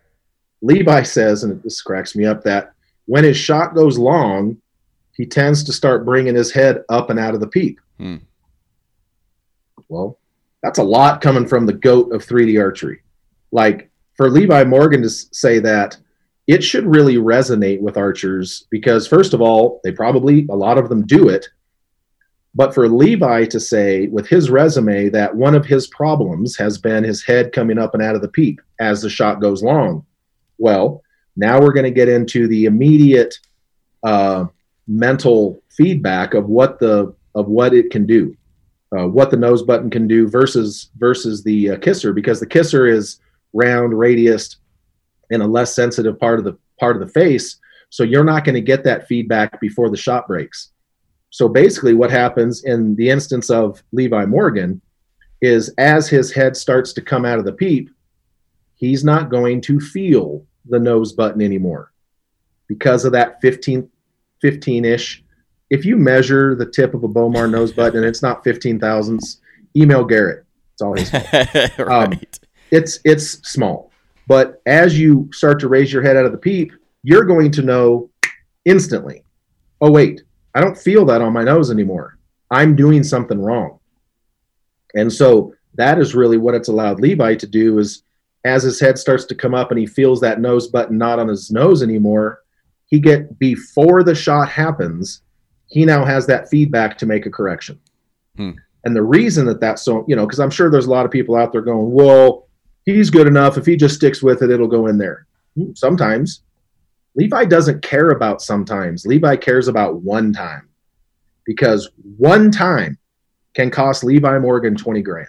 Levi 0.62 1.02
says, 1.02 1.44
and 1.44 1.62
this 1.62 1.82
cracks 1.82 2.16
me 2.16 2.24
up, 2.24 2.42
that 2.44 2.72
when 3.04 3.24
his 3.24 3.36
shot 3.36 3.74
goes 3.74 3.98
long, 3.98 4.56
he 5.12 5.26
tends 5.26 5.64
to 5.64 5.72
start 5.74 6.06
bringing 6.06 6.34
his 6.34 6.50
head 6.50 6.82
up 6.88 7.10
and 7.10 7.18
out 7.18 7.34
of 7.34 7.40
the 7.40 7.46
peep. 7.46 7.78
Hmm. 7.98 8.16
Well, 9.90 10.18
that's 10.62 10.78
a 10.78 10.82
lot 10.82 11.20
coming 11.20 11.46
from 11.46 11.66
the 11.66 11.74
goat 11.74 12.10
of 12.14 12.24
3D 12.24 12.58
archery. 12.58 13.02
Like 13.52 13.90
for 14.14 14.30
Levi 14.30 14.64
Morgan 14.64 15.02
to 15.02 15.10
say 15.10 15.58
that, 15.58 15.98
it 16.46 16.64
should 16.64 16.86
really 16.86 17.16
resonate 17.16 17.82
with 17.82 17.98
archers 17.98 18.66
because, 18.70 19.06
first 19.06 19.34
of 19.34 19.42
all, 19.42 19.78
they 19.84 19.92
probably, 19.92 20.46
a 20.48 20.56
lot 20.56 20.78
of 20.78 20.88
them 20.88 21.04
do 21.04 21.28
it. 21.28 21.46
But 22.56 22.72
for 22.72 22.88
Levi 22.88 23.44
to 23.44 23.60
say 23.60 24.06
with 24.06 24.26
his 24.26 24.48
resume 24.48 25.10
that 25.10 25.36
one 25.36 25.54
of 25.54 25.66
his 25.66 25.86
problems 25.88 26.56
has 26.56 26.78
been 26.78 27.04
his 27.04 27.22
head 27.22 27.52
coming 27.52 27.78
up 27.78 27.92
and 27.92 28.02
out 28.02 28.14
of 28.14 28.22
the 28.22 28.28
peep 28.28 28.62
as 28.80 29.02
the 29.02 29.10
shot 29.10 29.42
goes 29.42 29.62
long, 29.62 30.06
well, 30.56 31.02
now 31.36 31.60
we're 31.60 31.74
going 31.74 31.84
to 31.84 31.90
get 31.90 32.08
into 32.08 32.48
the 32.48 32.64
immediate 32.64 33.38
uh, 34.02 34.46
mental 34.88 35.60
feedback 35.68 36.32
of 36.32 36.48
what 36.48 36.78
the 36.80 37.14
of 37.34 37.48
what 37.48 37.74
it 37.74 37.90
can 37.90 38.06
do, 38.06 38.34
uh, 38.96 39.06
what 39.06 39.30
the 39.30 39.36
nose 39.36 39.62
button 39.62 39.90
can 39.90 40.08
do 40.08 40.26
versus 40.26 40.88
versus 40.96 41.44
the 41.44 41.72
uh, 41.72 41.76
kisser 41.76 42.14
because 42.14 42.40
the 42.40 42.46
kisser 42.46 42.86
is 42.86 43.20
round, 43.52 43.92
radiused, 43.92 44.56
in 45.28 45.42
a 45.42 45.46
less 45.46 45.74
sensitive 45.74 46.18
part 46.18 46.38
of 46.38 46.46
the 46.46 46.56
part 46.80 46.96
of 46.96 47.06
the 47.06 47.12
face, 47.12 47.58
so 47.90 48.02
you're 48.02 48.24
not 48.24 48.44
going 48.44 48.54
to 48.54 48.62
get 48.62 48.82
that 48.84 49.06
feedback 49.06 49.60
before 49.60 49.90
the 49.90 49.96
shot 49.98 50.26
breaks. 50.26 50.70
So 51.36 51.50
basically, 51.50 51.92
what 51.92 52.10
happens 52.10 52.64
in 52.64 52.96
the 52.96 53.10
instance 53.10 53.50
of 53.50 53.82
Levi 53.92 54.24
Morgan 54.24 54.80
is 55.42 55.68
as 55.76 56.08
his 56.08 56.32
head 56.32 56.56
starts 56.56 56.94
to 56.94 57.02
come 57.02 57.26
out 57.26 57.38
of 57.38 57.44
the 57.44 57.52
peep, 57.52 57.90
he's 58.74 59.04
not 59.04 59.28
going 59.28 59.60
to 59.60 59.78
feel 59.78 60.46
the 60.64 60.78
nose 60.78 61.12
button 61.12 61.42
anymore 61.42 61.92
because 62.68 63.04
of 63.04 63.12
that 63.12 63.38
15 63.42 63.86
15-ish 64.42 65.22
if 65.68 65.84
you 65.84 65.98
measure 65.98 66.54
the 66.54 66.64
tip 66.64 66.94
of 66.94 67.04
a 67.04 67.08
Bowmar 67.08 67.50
nose 67.50 67.70
button 67.70 67.98
and 67.98 68.06
it's 68.06 68.22
not 68.22 68.42
15 68.42 68.80
thousandths 68.80 69.42
email 69.76 70.04
garrett. 70.04 70.46
It's 70.72 70.80
all 70.80 70.96
his 70.96 71.12
right. 71.78 72.14
Um, 72.14 72.18
it's 72.70 72.98
it's 73.04 73.46
small. 73.46 73.92
But 74.26 74.62
as 74.64 74.98
you 74.98 75.28
start 75.34 75.60
to 75.60 75.68
raise 75.68 75.92
your 75.92 76.02
head 76.02 76.16
out 76.16 76.24
of 76.24 76.32
the 76.32 76.38
peep 76.38 76.72
you're 77.02 77.24
going 77.24 77.50
to 77.50 77.60
know 77.60 78.08
instantly 78.64 79.22
oh 79.82 79.90
wait 79.90 80.22
i 80.56 80.60
don't 80.60 80.76
feel 80.76 81.04
that 81.04 81.22
on 81.22 81.32
my 81.32 81.44
nose 81.44 81.70
anymore. 81.70 82.18
I'm 82.50 82.76
doing 82.76 83.02
something 83.02 83.40
wrong. 83.40 83.80
And 84.94 85.12
so 85.12 85.52
that 85.74 85.98
is 85.98 86.14
really 86.14 86.38
what 86.38 86.54
it's 86.54 86.68
allowed 86.68 87.00
levi 87.00 87.34
to 87.36 87.46
do 87.46 87.78
is 87.78 88.02
as 88.44 88.62
his 88.62 88.80
head 88.80 88.98
starts 88.98 89.24
to 89.26 89.34
come 89.34 89.54
up 89.54 89.70
and 89.70 89.78
he 89.78 89.86
feels 89.86 90.20
that 90.20 90.40
nose 90.40 90.68
button 90.68 90.96
not 90.96 91.18
on 91.18 91.28
his 91.28 91.50
nose 91.50 91.82
anymore 91.82 92.42
he 92.86 92.98
get 92.98 93.38
before 93.38 94.02
the 94.02 94.14
shot 94.14 94.48
happens 94.48 95.22
he 95.66 95.84
now 95.84 96.04
has 96.04 96.26
that 96.26 96.48
feedback 96.48 96.96
to 96.98 97.06
make 97.06 97.26
a 97.26 97.30
correction. 97.30 97.78
Hmm. 98.36 98.52
and 98.84 98.94
the 98.94 99.02
reason 99.02 99.46
that 99.46 99.60
that's 99.60 99.82
so 99.82 100.04
you 100.08 100.14
know 100.14 100.26
because 100.26 100.40
i'm 100.40 100.50
sure 100.50 100.70
there's 100.70 100.86
a 100.86 100.90
lot 100.90 101.04
of 101.06 101.10
people 101.10 101.36
out 101.36 101.52
there 101.52 101.62
going 101.62 101.90
well 101.92 102.46
he's 102.86 103.10
good 103.10 103.26
enough. 103.26 103.58
If 103.58 103.66
he 103.66 103.76
just 103.76 103.96
sticks 103.96 104.22
with 104.22 104.42
it 104.42 104.50
it'll 104.50 104.68
go 104.68 104.86
in 104.86 104.96
there. 104.96 105.26
Hmm, 105.56 105.74
sometimes 105.74 106.42
levi 107.16 107.44
doesn't 107.44 107.82
care 107.82 108.10
about 108.10 108.40
sometimes. 108.42 109.04
Levi 109.06 109.36
cares 109.36 109.68
about 109.68 110.02
one 110.02 110.32
time. 110.32 110.68
Because 111.44 111.90
one 112.16 112.50
time 112.50 112.98
can 113.54 113.70
cost 113.70 114.04
levi 114.04 114.38
morgan 114.38 114.76
20 114.76 115.02
grand. 115.02 115.28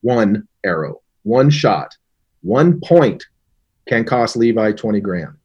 One 0.00 0.46
arrow 0.64 1.00
one 1.22 1.50
shot 1.50 1.94
one 2.42 2.80
point 2.80 3.26
can 3.88 4.04
cost 4.04 4.36
levi 4.36 4.72
20 4.72 5.00
grand. 5.00 5.36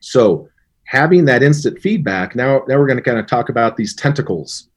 So 0.00 0.48
having 0.84 1.24
that 1.26 1.42
instant 1.42 1.80
feedback 1.80 2.34
now 2.36 2.62
now 2.68 2.78
we're 2.78 2.86
going 2.86 2.96
to 2.96 3.02
kind 3.02 3.18
of 3.18 3.26
talk 3.26 3.48
about 3.48 3.76
these 3.76 3.94
tentacles 3.94 4.68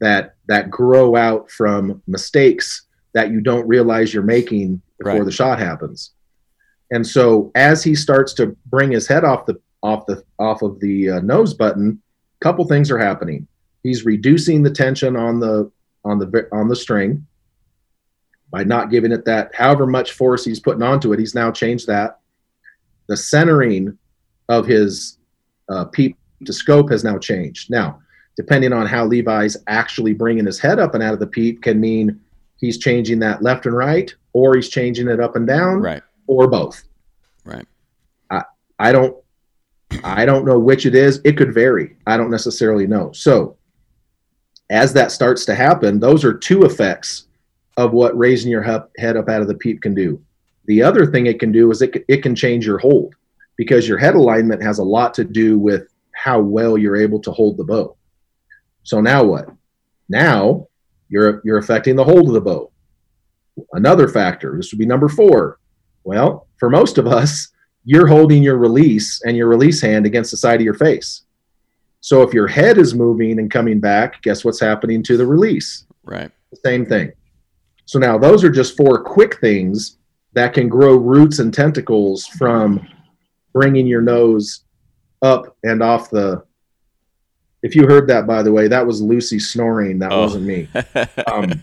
that 0.00 0.36
that 0.46 0.70
grow 0.70 1.16
out 1.16 1.50
from 1.50 2.02
mistakes 2.06 2.86
that 3.14 3.30
you 3.30 3.40
don't 3.40 3.66
realize 3.66 4.12
you're 4.12 4.22
making 4.22 4.80
before 4.98 5.14
Right. 5.14 5.24
the 5.24 5.32
shot 5.32 5.58
happens 5.58 6.12
and 6.90 7.06
so 7.06 7.50
as 7.54 7.82
he 7.82 7.94
starts 7.94 8.32
to 8.34 8.56
bring 8.66 8.90
his 8.90 9.06
head 9.06 9.24
off 9.24 9.46
the 9.46 9.60
off 9.82 10.06
the 10.06 10.22
off 10.38 10.62
of 10.62 10.80
the 10.80 11.10
uh, 11.10 11.20
nose 11.20 11.54
button 11.54 12.00
a 12.40 12.44
couple 12.44 12.64
things 12.66 12.90
are 12.90 12.98
happening. 12.98 13.46
He's 13.82 14.04
reducing 14.04 14.62
the 14.62 14.70
tension 14.70 15.16
on 15.16 15.40
the 15.40 15.70
on 16.04 16.18
the 16.18 16.48
on 16.52 16.68
the 16.68 16.76
string 16.76 17.26
by 18.50 18.64
not 18.64 18.90
giving 18.90 19.12
it 19.12 19.24
that 19.24 19.54
however 19.54 19.86
much 19.86 20.12
force 20.12 20.44
he's 20.44 20.60
putting 20.60 20.82
onto 20.82 21.12
it 21.12 21.18
he's 21.18 21.34
now 21.34 21.50
changed 21.50 21.86
that. 21.86 22.20
The 23.08 23.16
centering 23.16 23.96
of 24.48 24.66
his 24.66 25.18
uh, 25.68 25.86
peep 25.86 26.16
to 26.44 26.52
scope 26.52 26.90
has 26.90 27.04
now 27.04 27.18
changed. 27.18 27.70
Now 27.70 28.00
depending 28.36 28.72
on 28.72 28.86
how 28.86 29.04
levi's 29.04 29.56
actually 29.66 30.12
bringing 30.12 30.46
his 30.46 30.60
head 30.60 30.78
up 30.78 30.94
and 30.94 31.02
out 31.02 31.12
of 31.12 31.18
the 31.18 31.26
peep 31.26 31.60
can 31.60 31.80
mean 31.80 32.20
he's 32.58 32.78
changing 32.78 33.18
that 33.18 33.42
left 33.42 33.66
and 33.66 33.76
right 33.76 34.14
or 34.32 34.54
he's 34.54 34.68
changing 34.68 35.08
it 35.08 35.18
up 35.18 35.34
and 35.34 35.46
down. 35.46 35.80
Right. 35.80 36.02
Or 36.28 36.46
both 36.46 36.84
Right. 37.48 37.66
I 38.30 38.42
I 38.78 38.92
don't 38.92 39.16
I 40.04 40.26
don't 40.26 40.44
know 40.44 40.58
which 40.58 40.84
it 40.84 40.94
is. 40.94 41.20
It 41.24 41.36
could 41.36 41.54
vary. 41.54 41.96
I 42.06 42.16
don't 42.16 42.30
necessarily 42.30 42.86
know. 42.86 43.10
So 43.12 43.56
as 44.70 44.92
that 44.92 45.10
starts 45.10 45.46
to 45.46 45.54
happen, 45.54 45.98
those 45.98 46.24
are 46.24 46.34
two 46.34 46.64
effects 46.64 47.26
of 47.78 47.92
what 47.92 48.16
raising 48.18 48.50
your 48.50 48.62
head 48.62 49.16
up 49.16 49.28
out 49.28 49.40
of 49.40 49.48
the 49.48 49.54
peep 49.54 49.80
can 49.80 49.94
do. 49.94 50.22
The 50.66 50.82
other 50.82 51.06
thing 51.06 51.24
it 51.24 51.40
can 51.40 51.52
do 51.52 51.70
is 51.70 51.80
it, 51.80 52.04
it 52.06 52.22
can 52.22 52.34
change 52.34 52.66
your 52.66 52.76
hold 52.76 53.14
because 53.56 53.88
your 53.88 53.96
head 53.96 54.14
alignment 54.14 54.62
has 54.62 54.78
a 54.78 54.84
lot 54.84 55.14
to 55.14 55.24
do 55.24 55.58
with 55.58 55.88
how 56.12 56.38
well 56.40 56.76
you're 56.76 56.96
able 56.96 57.20
to 57.20 57.32
hold 57.32 57.56
the 57.56 57.64
bow. 57.64 57.96
So 58.82 59.00
now 59.00 59.24
what? 59.24 59.48
Now 60.10 60.68
you're 61.08 61.40
you're 61.44 61.58
affecting 61.58 61.96
the 61.96 62.04
hold 62.04 62.28
of 62.28 62.34
the 62.34 62.40
bow. 62.42 62.70
Another 63.72 64.06
factor, 64.06 64.54
this 64.56 64.70
would 64.70 64.78
be 64.78 64.86
number 64.86 65.08
4. 65.08 65.58
Well, 66.08 66.46
for 66.56 66.70
most 66.70 66.96
of 66.96 67.06
us, 67.06 67.48
you're 67.84 68.06
holding 68.06 68.42
your 68.42 68.56
release 68.56 69.20
and 69.26 69.36
your 69.36 69.46
release 69.46 69.78
hand 69.82 70.06
against 70.06 70.30
the 70.30 70.38
side 70.38 70.58
of 70.58 70.64
your 70.64 70.72
face. 70.72 71.24
So 72.00 72.22
if 72.22 72.32
your 72.32 72.46
head 72.48 72.78
is 72.78 72.94
moving 72.94 73.38
and 73.38 73.50
coming 73.50 73.78
back, 73.78 74.22
guess 74.22 74.42
what's 74.42 74.58
happening 74.58 75.02
to 75.02 75.18
the 75.18 75.26
release? 75.26 75.84
Right. 76.04 76.30
Same 76.64 76.86
thing. 76.86 77.12
So 77.84 77.98
now 77.98 78.16
those 78.16 78.42
are 78.42 78.48
just 78.50 78.74
four 78.74 79.02
quick 79.04 79.38
things 79.42 79.98
that 80.32 80.54
can 80.54 80.66
grow 80.70 80.96
roots 80.96 81.40
and 81.40 81.52
tentacles 81.52 82.26
from 82.26 82.88
bringing 83.52 83.86
your 83.86 84.00
nose 84.00 84.64
up 85.20 85.58
and 85.62 85.82
off 85.82 86.08
the. 86.08 86.42
If 87.62 87.74
you 87.76 87.86
heard 87.86 88.08
that, 88.08 88.26
by 88.26 88.42
the 88.42 88.52
way, 88.52 88.66
that 88.68 88.86
was 88.86 89.02
Lucy 89.02 89.38
snoring. 89.38 89.98
That 89.98 90.12
Oh. 90.12 90.22
wasn't 90.22 90.46
me. 90.46 90.68
Um, 91.30 91.62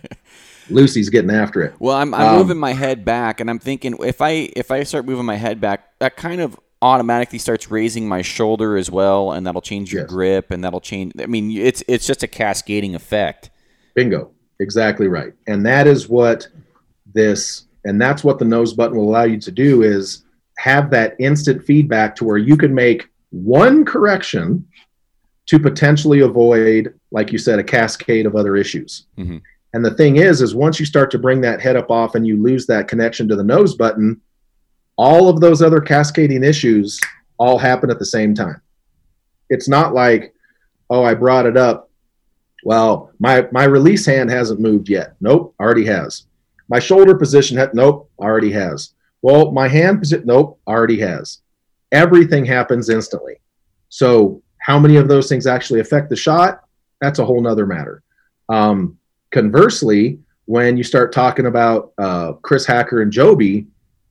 Lucy's 0.69 1.09
getting 1.09 1.31
after 1.31 1.61
it. 1.61 1.73
Well, 1.79 1.95
I'm, 1.95 2.13
I'm 2.13 2.27
Um, 2.33 2.37
moving 2.37 2.57
my 2.57 2.73
head 2.73 3.05
back, 3.05 3.39
and 3.39 3.49
I'm 3.49 3.59
thinking 3.59 3.95
if 4.01 4.21
I 4.21 4.49
if 4.55 4.71
I 4.71 4.83
start 4.83 5.05
moving 5.05 5.25
my 5.25 5.35
head 5.35 5.61
back, 5.61 5.89
that 5.99 6.17
kind 6.17 6.41
of 6.41 6.59
automatically 6.81 7.39
starts 7.39 7.71
raising 7.71 8.07
my 8.07 8.21
shoulder 8.21 8.77
as 8.77 8.91
well, 8.91 9.31
and 9.31 9.45
that'll 9.45 9.61
change 9.61 9.91
your 9.93 10.03
Yes. 10.03 10.09
grip, 10.09 10.51
and 10.51 10.63
that'll 10.63 10.81
change. 10.81 11.13
I 11.21 11.25
mean, 11.27 11.51
it's 11.51 11.83
it's 11.87 12.05
just 12.07 12.23
a 12.23 12.27
cascading 12.27 12.95
effect. 12.95 13.49
Bingo. 13.93 14.31
Exactly 14.59 15.07
right. 15.07 15.33
And 15.47 15.65
that 15.65 15.85
is 15.87 16.07
what 16.07 16.47
this 17.13 17.65
and 17.83 18.01
that's 18.01 18.23
what 18.23 18.39
the 18.39 18.45
nose 18.45 18.73
button 18.73 18.97
will 18.97 19.09
allow 19.09 19.23
you 19.25 19.39
to 19.39 19.51
do 19.51 19.83
is 19.83 20.23
have 20.57 20.89
that 20.91 21.15
instant 21.19 21.63
feedback 21.63 22.15
to 22.15 22.23
where 22.23 22.37
you 22.37 22.55
can 22.57 22.73
make 22.73 23.07
one 23.31 23.83
correction 23.85 24.65
to 25.47 25.59
potentially 25.59 26.21
avoid 26.21 26.93
like 27.11 27.31
you 27.33 27.37
said 27.37 27.59
a 27.59 27.63
cascade 27.63 28.25
of 28.25 28.35
other 28.35 28.55
issues. 28.55 29.05
Mhm. 29.17 29.41
And 29.75 29.85
the 29.85 29.93
thing 29.93 30.15
is 30.15 30.41
is 30.41 30.55
once 30.55 30.79
you 30.79 30.85
start 30.85 31.11
to 31.11 31.19
bring 31.19 31.41
that 31.41 31.61
head 31.61 31.75
up 31.75 31.91
off 31.91 32.15
and 32.15 32.25
you 32.25 32.41
lose 32.41 32.65
that 32.65 32.87
connection 32.87 33.27
to 33.27 33.35
the 33.35 33.43
nose 33.43 33.75
button, 33.75 34.19
all 34.95 35.29
of 35.29 35.41
those 35.41 35.61
other 35.61 35.81
cascading 35.81 36.43
issues 36.43 36.99
all 37.37 37.59
happen 37.59 37.91
at 37.91 37.99
the 37.99 38.05
same 38.05 38.33
time. 38.33 38.61
It's 39.49 39.67
not 39.67 39.93
like 39.93 40.33
oh 40.89 41.03
I 41.03 41.13
brought 41.13 41.45
it 41.45 41.57
up 41.57 41.85
well, 42.65 43.11
my 43.19 43.47
my 43.51 43.65
release 43.65 44.07
hand 44.07 44.31
hasn't 44.31 44.59
moved 44.59 44.89
yet. 44.89 45.15
Nope, 45.21 45.53
already 45.59 45.85
has. 45.85 46.25
My 46.67 46.79
shoulder 46.79 47.15
position, 47.15 47.63
nope, 47.75 48.09
already 48.17 48.51
has. 48.53 48.95
Well, 49.21 49.51
my 49.51 49.67
hand 49.67 49.99
position, 49.99 50.25
nope, 50.25 50.59
already 50.67 50.99
has. 50.99 51.41
Everything 51.91 52.43
happens 52.43 52.89
instantly. 52.89 53.35
So, 53.89 54.41
how 54.57 54.79
many 54.79 54.95
of 54.95 55.07
those 55.07 55.29
things 55.29 55.45
actually 55.45 55.79
affect 55.79 56.09
the 56.09 56.15
shot? 56.15 56.61
That's 57.01 57.19
a 57.19 57.25
whole 57.25 57.39
nother 57.39 57.67
matter. 57.67 58.01
Um, 58.49 58.97
conversely, 59.35 60.17
when 60.45 60.77
you 60.77 60.83
start 60.83 61.11
talking 61.11 61.47
about 61.47 61.91
uh, 61.97 62.31
Chris 62.41 62.65
Hacker 62.65 63.01
and 63.01 63.11
Joby, 63.11 63.67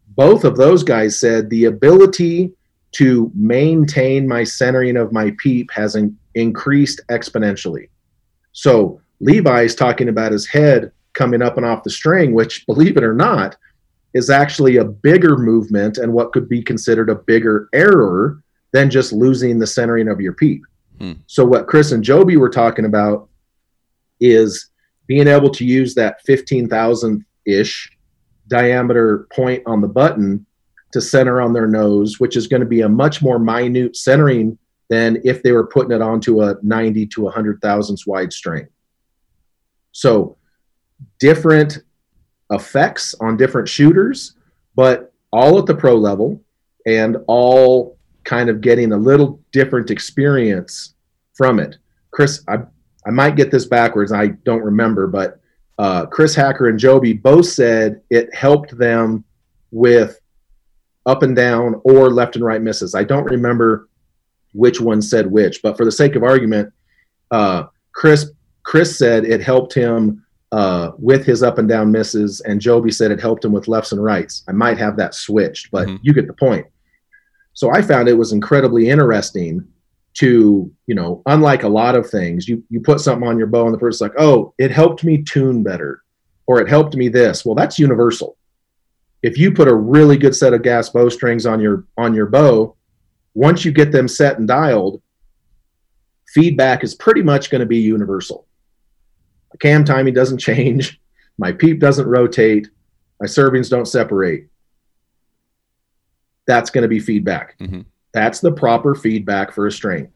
both 0.08 0.44
of 0.44 0.58
those 0.58 0.84
guys 0.84 1.18
said 1.18 1.48
the 1.48 1.64
ability 1.64 2.52
to 2.92 3.32
maintain 3.34 4.28
my 4.28 4.44
centering 4.44 4.98
of 4.98 5.12
my 5.12 5.34
peep 5.38 5.70
has 5.70 5.96
in- 5.96 6.18
increased 6.34 7.00
exponentially. 7.08 7.88
So 8.52 9.00
Levi 9.20 9.62
is 9.62 9.74
talking 9.74 10.10
about 10.10 10.30
his 10.30 10.46
head 10.46 10.92
coming 11.14 11.40
up 11.40 11.56
and 11.56 11.64
off 11.64 11.84
the 11.84 11.90
string, 11.90 12.34
which, 12.34 12.66
believe 12.66 12.98
it 12.98 13.02
or 13.02 13.14
not, 13.14 13.56
is 14.12 14.28
actually 14.28 14.76
a 14.76 14.84
bigger 14.84 15.38
movement 15.38 15.96
and 15.96 16.12
what 16.12 16.32
could 16.32 16.50
be 16.50 16.62
considered 16.62 17.08
a 17.08 17.14
bigger 17.14 17.70
error 17.72 18.42
than 18.72 18.90
just 18.90 19.10
losing 19.10 19.58
the 19.58 19.66
centering 19.66 20.06
of 20.06 20.20
your 20.20 20.34
peep. 20.34 20.62
Hmm. 20.98 21.12
So 21.28 21.46
what 21.46 21.66
Chris 21.66 21.92
and 21.92 22.04
Joby 22.04 22.36
were 22.36 22.50
talking 22.50 22.84
about 22.84 23.30
is 24.20 24.70
being 25.07 25.28
able 25.28 25.50
to 25.50 25.64
use 25.64 25.94
that 25.94 26.22
15,000 26.22 27.24
ish 27.46 27.90
diameter 28.48 29.26
point 29.32 29.62
on 29.66 29.80
the 29.80 29.88
button 29.88 30.44
to 30.92 31.00
center 31.00 31.40
on 31.40 31.52
their 31.52 31.66
nose, 31.66 32.20
which 32.20 32.36
is 32.36 32.46
going 32.46 32.61
to 32.61 32.66
be 32.66 32.82
a 32.82 32.88
much 32.88 33.20
more 33.20 33.38
minute 33.38 33.96
centering 33.96 34.57
than 34.88 35.20
if 35.24 35.42
they 35.42 35.52
were 35.52 35.66
putting 35.66 35.92
it 35.92 36.02
onto 36.02 36.42
a 36.42 36.57
90 36.62 37.07
to 37.07 37.22
100 37.22 37.61
thousandths 37.61 38.07
wide 38.07 38.32
string. 38.32 38.66
So 39.92 40.36
different 41.18 41.78
effects 42.50 43.14
on 43.20 43.36
different 43.36 43.68
shooters, 43.68 44.36
but 44.76 45.12
all 45.32 45.59
at 45.59 45.66
the 45.66 45.74
pro 45.74 45.94
level 45.96 46.40
and 46.86 47.16
all 47.26 47.98
kind 48.24 48.48
of 48.48 48.61
getting 48.61 48.92
a 48.92 48.96
little 48.96 49.40
different 49.52 49.90
experience 49.90 50.94
from 51.34 51.59
it. 51.59 51.76
Chris, 52.11 52.44
I, 52.48 52.59
I 53.07 53.11
might 53.11 53.36
get 53.36 53.50
this 53.50 53.66
backwards. 53.66 54.12
I 54.12 54.28
don't 54.28 54.62
remember, 54.62 55.07
but 55.07 55.40
uh, 55.78 56.07
Chris 56.07 56.34
Hacker 56.34 56.68
and 56.68 56.78
Joby 56.78 57.12
both 57.12 57.46
said 57.46 58.00
it 58.11 58.32
helped 58.34 58.76
them 58.78 59.24
with 59.70 60.20
up 61.07 61.22
and 61.22 61.36
down 61.36 61.80
or 61.84 62.11
left 62.11 62.36
and 62.36 62.44
right 62.44 62.62
misses. 62.62 62.94
I 62.94 63.05
don't 63.05 63.24
remember 63.24 63.88
which 64.52 64.80
one 64.80 65.02
said 65.02 65.26
which, 65.30 65.62
but 65.62 65.76
for 65.76 65.84
the 65.84 65.92
sake 65.92 66.14
of 66.16 66.22
argument, 66.22 66.72
uh, 67.30 67.64
Chris 67.92 68.30
Chris 68.62 68.96
said 68.96 69.24
it 69.24 69.42
helped 69.42 69.74
him 69.74 70.24
uh, 70.52 70.92
with 70.98 71.26
his 71.26 71.42
up 71.42 71.59
and 71.59 71.68
down 71.68 71.90
misses, 71.90 72.40
and 72.42 72.61
Joby 72.61 72.90
said 72.90 73.11
it 73.11 73.20
helped 73.20 73.44
him 73.44 73.52
with 73.52 73.68
lefts 73.68 73.92
and 73.92 74.02
rights. 74.02 74.44
I 74.48 74.52
might 74.52 74.78
have 74.78 74.96
that 74.96 75.14
switched, 75.14 75.70
but 75.72 75.88
Mhm. 75.88 75.98
you 76.02 76.14
get 76.14 76.26
the 76.28 76.32
point. 76.32 76.66
So 77.52 77.70
I 77.70 77.82
found 77.82 78.09
it 78.09 78.14
was 78.16 78.32
incredibly 78.32 78.88
interesting 78.88 79.66
to, 80.14 80.72
you 80.86 80.94
know, 80.94 81.22
unlike 81.26 81.64
a 81.64 81.68
lot 81.68 81.96
of 81.96 82.08
things, 82.08 82.48
you 82.48 82.62
you 82.70 82.80
put 82.80 83.00
something 83.00 83.26
on 83.26 83.38
your 83.38 83.46
bow 83.46 83.66
and 83.66 83.74
the 83.74 83.78
person's 83.78 84.00
like, 84.00 84.20
"Oh, 84.20 84.54
it 84.58 84.70
helped 84.70 85.04
me 85.04 85.22
tune 85.22 85.62
better." 85.62 86.02
Or 86.46 86.60
it 86.60 86.68
helped 86.68 86.94
me 86.94 87.08
this. 87.08 87.44
Well, 87.44 87.54
that's 87.54 87.78
universal. 87.78 88.36
If 89.22 89.38
you 89.38 89.50
put 89.52 89.66
a 89.66 89.74
really 89.74 90.18
good 90.18 90.36
set 90.36 90.52
of 90.52 90.62
gas 90.62 90.90
bowstrings 90.90 91.46
on 91.46 91.60
your 91.60 91.86
on 91.96 92.14
your 92.14 92.26
bow, 92.26 92.76
once 93.34 93.64
you 93.64 93.72
get 93.72 93.92
them 93.92 94.08
set 94.08 94.38
and 94.38 94.46
dialed, 94.46 95.00
feedback 96.28 96.84
is 96.84 96.94
pretty 96.94 97.22
much 97.22 97.50
going 97.50 97.60
to 97.60 97.66
be 97.66 97.78
universal. 97.78 98.46
My 99.52 99.56
cam 99.58 99.84
timing 99.84 100.14
doesn't 100.14 100.38
change, 100.38 101.00
my 101.38 101.52
peep 101.52 101.80
doesn't 101.80 102.06
rotate, 102.06 102.68
my 103.20 103.26
servings 103.26 103.70
don't 103.70 103.86
separate. 103.86 104.48
That's 106.46 106.70
going 106.70 106.82
to 106.82 106.88
be 106.88 107.00
feedback. 107.00 107.58
Mm-hmm. 107.58 107.80
That's 108.14 108.40
the 108.40 108.52
proper 108.52 108.94
feedback 108.94 109.52
for 109.52 109.66
a 109.66 109.72
string. 109.72 110.10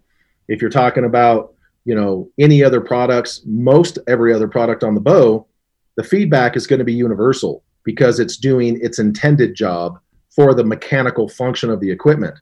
If 0.47 0.63
you're 0.63 0.71
talking 0.71 1.05
about, 1.05 1.55
you 1.85 1.95
know, 1.95 2.31
any 2.39 2.63
other 2.63 2.81
products, 2.81 3.43
most 3.45 3.99
every 4.07 4.33
other 4.33 4.49
product 4.49 4.85
on 4.85 4.95
the 4.95 5.01
bow, 5.01 5.47
the 5.97 6.05
feedback 6.05 6.57
is 6.57 6.67
going 6.67 6.79
to 6.79 6.85
be 6.85 6.95
universal 6.95 7.65
because 7.83 8.21
it's 8.21 8.37
doing 8.37 8.79
its 8.81 9.01
intended 9.01 9.55
job 9.55 9.99
for 10.31 10.55
the 10.55 10.65
mechanical 10.65 11.29
function 11.29 11.71
of 11.71 11.81
the 11.81 11.91
equipment. 11.91 12.39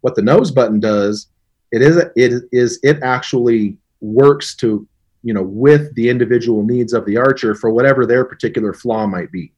What 0.00 0.14
the 0.14 0.22
nose 0.22 0.50
button 0.50 0.80
does, 0.80 1.28
it 1.70 1.82
is 1.82 1.96
it 2.16 2.32
is 2.50 2.78
it 2.82 2.98
actually 3.02 3.76
works 4.00 4.56
to, 4.56 4.86
you 5.22 5.34
know, 5.34 5.42
with 5.42 5.94
the 5.96 6.08
individual 6.08 6.62
needs 6.62 6.94
of 6.94 7.04
the 7.04 7.18
archer 7.18 7.54
for 7.54 7.70
whatever 7.70 8.06
their 8.06 8.24
particular 8.24 8.72
flaw 8.72 9.06
might 9.06 9.30
be. 9.30 9.52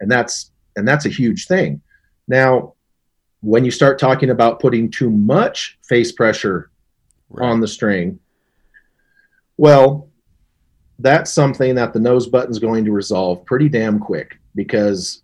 And 0.00 0.10
that's 0.10 0.52
and 0.76 0.86
that's 0.86 1.06
a 1.06 1.10
huge 1.10 1.46
thing. 1.46 1.80
Now, 2.28 2.73
when 3.44 3.64
you 3.64 3.70
start 3.70 3.98
talking 3.98 4.30
about 4.30 4.60
putting 4.60 4.90
too 4.90 5.10
much 5.10 5.78
face 5.82 6.12
pressure 6.12 6.70
Right. 7.30 7.48
on 7.48 7.60
the 7.60 7.68
string, 7.68 8.20
well, 9.56 10.08
that's 10.98 11.32
something 11.32 11.74
that 11.74 11.92
the 11.92 11.98
nose 12.00 12.26
button's 12.28 12.58
going 12.58 12.84
to 12.84 12.92
resolve 12.92 13.44
pretty 13.44 13.68
damn 13.68 13.98
quick 13.98 14.38
because 14.54 15.22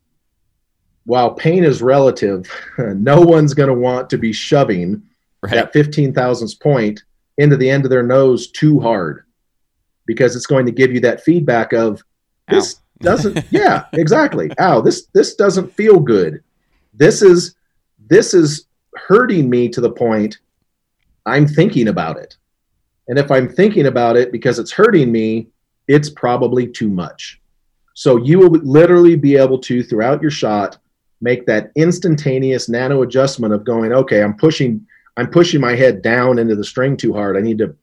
while 1.04 1.32
pain 1.32 1.62
is 1.64 1.82
relative, 1.82 2.50
no 2.78 3.20
one's 3.20 3.54
going 3.54 3.68
to 3.68 3.74
want 3.74 4.10
to 4.10 4.18
be 4.18 4.32
shoving 4.32 5.02
right. 5.42 5.52
that 5.52 5.72
15 5.72 6.12
thousandths 6.12 6.54
point 6.54 7.02
into 7.38 7.56
the 7.56 7.70
end 7.70 7.84
of 7.84 7.90
their 7.90 8.02
nose 8.02 8.50
too 8.50 8.80
hard 8.80 9.24
because 10.06 10.34
it's 10.36 10.46
going 10.46 10.66
to 10.66 10.72
give 10.72 10.92
you 10.92 11.00
that 11.00 11.22
feedback 11.22 11.72
of 11.72 12.02
this 12.48 12.80
doesn't 13.00 13.46
yeah 13.50 13.84
exactly 13.92 14.50
ow 14.58 14.80
this 14.80 15.06
this 15.14 15.36
doesn't 15.36 15.72
feel 15.72 15.98
good 16.00 16.42
this 16.92 17.22
is 17.22 17.54
this 18.10 18.34
is 18.34 18.66
hurting 18.96 19.48
me 19.48 19.68
to 19.68 19.80
the 19.80 19.90
point 19.90 20.38
i'm 21.24 21.46
thinking 21.46 21.88
about 21.88 22.18
it. 22.18 22.36
And 23.08 23.18
if 23.18 23.30
i'm 23.30 23.48
thinking 23.48 23.86
about 23.86 24.16
it 24.16 24.30
because 24.32 24.58
it's 24.58 24.72
hurting 24.72 25.10
me 25.10 25.46
it's 25.88 26.10
probably 26.10 26.68
too 26.68 26.88
much. 26.88 27.40
So 27.94 28.16
you 28.18 28.38
will 28.38 28.50
literally 28.50 29.16
be 29.16 29.36
able 29.36 29.58
to 29.60 29.82
throughout 29.82 30.22
your 30.22 30.30
shot 30.30 30.78
make 31.20 31.46
that 31.46 31.70
instantaneous 31.74 32.68
nano 32.68 33.02
adjustment 33.02 33.52
of 33.54 33.64
going 33.64 33.92
okay 33.92 34.22
i'm 34.22 34.36
pushing 34.36 34.86
i'm 35.16 35.30
pushing 35.30 35.60
my 35.60 35.74
head 35.74 36.02
down 36.02 36.38
into 36.38 36.56
the 36.56 36.64
string 36.64 36.96
too 36.96 37.12
hard. 37.12 37.36
I 37.36 37.40
need 37.40 37.58
to 37.58 37.74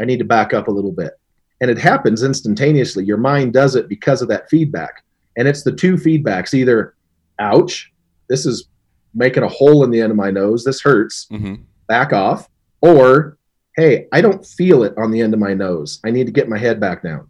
i 0.00 0.04
need 0.04 0.18
to 0.18 0.24
back 0.24 0.54
up 0.54 0.68
a 0.68 0.72
little 0.72 0.92
bit. 0.92 1.12
And 1.60 1.70
it 1.70 1.78
happens 1.78 2.24
instantaneously. 2.24 3.04
Your 3.04 3.18
mind 3.18 3.52
does 3.52 3.76
it 3.76 3.88
because 3.88 4.20
of 4.20 4.28
that 4.28 4.50
feedback. 4.50 5.04
And 5.36 5.46
it's 5.46 5.62
the 5.62 5.70
two 5.70 5.94
feedbacks 5.94 6.54
either 6.54 6.94
ouch 7.38 7.92
this 8.28 8.46
is 8.46 8.68
making 9.14 9.42
a 9.42 9.48
hole 9.48 9.84
in 9.84 9.90
the 9.90 10.00
end 10.00 10.10
of 10.10 10.16
my 10.16 10.30
nose 10.30 10.64
this 10.64 10.80
hurts 10.80 11.26
hmm 11.30 11.54
back 11.88 12.12
off. 12.12 12.48
Or 12.80 13.36
hey 13.76 14.06
i 14.12 14.20
don't 14.20 14.46
feel 14.46 14.82
it 14.82 14.94
on 14.96 15.10
the 15.10 15.20
end 15.20 15.34
of 15.34 15.40
my 15.40 15.54
nose. 15.54 16.00
I 16.04 16.10
need 16.10 16.26
to 16.26 16.32
get 16.32 16.48
my 16.48 16.58
head 16.58 16.80
back 16.80 17.02
down. 17.02 17.28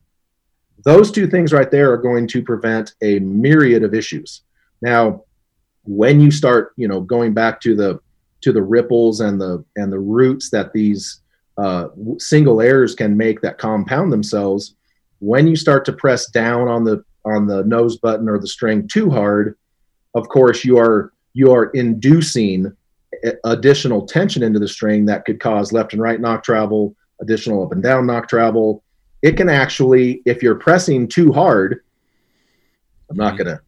Those 0.85 1.11
two 1.11 1.27
things 1.27 1.53
right 1.53 1.71
there 1.71 1.93
are 1.93 1.97
going 1.97 2.27
to 2.29 2.43
prevent 2.43 2.95
a 3.03 3.19
myriad 3.21 3.83
of 3.83 3.95
issues. 3.95 4.43
Now 4.81 5.25
when 5.85 6.21
you 6.21 6.31
start 6.31 6.73
you 6.77 6.89
know 6.89 7.01
going 7.01 7.35
back 7.35 7.61
to 7.61 7.75
the 7.75 8.01
to 8.43 8.53
the 8.53 8.63
ripples 8.63 9.21
and 9.21 9.41
the 9.41 9.65
and 9.77 9.93
the 9.93 9.99
roots 9.99 10.51
that 10.51 10.73
these 10.73 11.21
uh, 11.59 11.89
single 12.19 12.61
airs 12.61 12.95
can 12.95 13.17
make 13.17 13.41
that 13.41 13.59
compound 13.59 14.13
themselves 14.13 14.75
when 15.19 15.47
you 15.47 15.55
start 15.55 15.85
to 15.85 15.93
press 15.93 16.31
down 16.31 16.69
on 16.69 16.85
the 16.85 17.05
on 17.25 17.47
the 17.47 17.63
nose 17.65 17.99
button 17.99 18.29
or 18.29 18.39
the 18.39 18.47
string 18.47 18.89
too 18.89 19.11
hard 19.11 19.57
of 20.15 20.29
course 20.29 20.65
you 20.65 20.79
are 20.79 21.13
you 21.35 21.53
are 21.53 21.67
inducing 21.71 22.73
additional 23.45 24.07
tension 24.07 24.43
into 24.43 24.59
the 24.59 24.69
string 24.69 25.05
that 25.07 25.25
could 25.25 25.39
cause 25.41 25.73
left 25.73 25.93
and 25.93 26.03
right 26.03 26.21
nock 26.21 26.43
travel 26.43 26.95
additional 27.21 27.65
up 27.65 27.73
and 27.73 27.83
down 27.83 28.07
nock 28.07 28.29
travel 28.29 28.83
it 29.23 29.37
can 29.37 29.49
actually 29.49 30.23
if 30.25 30.43
you're 30.43 30.55
pressing 30.57 31.07
too 31.07 31.31
hard 31.33 31.81
i'm 33.11 33.17
not 33.17 33.35
Mhm. 33.35 33.39
gonna 33.39 33.61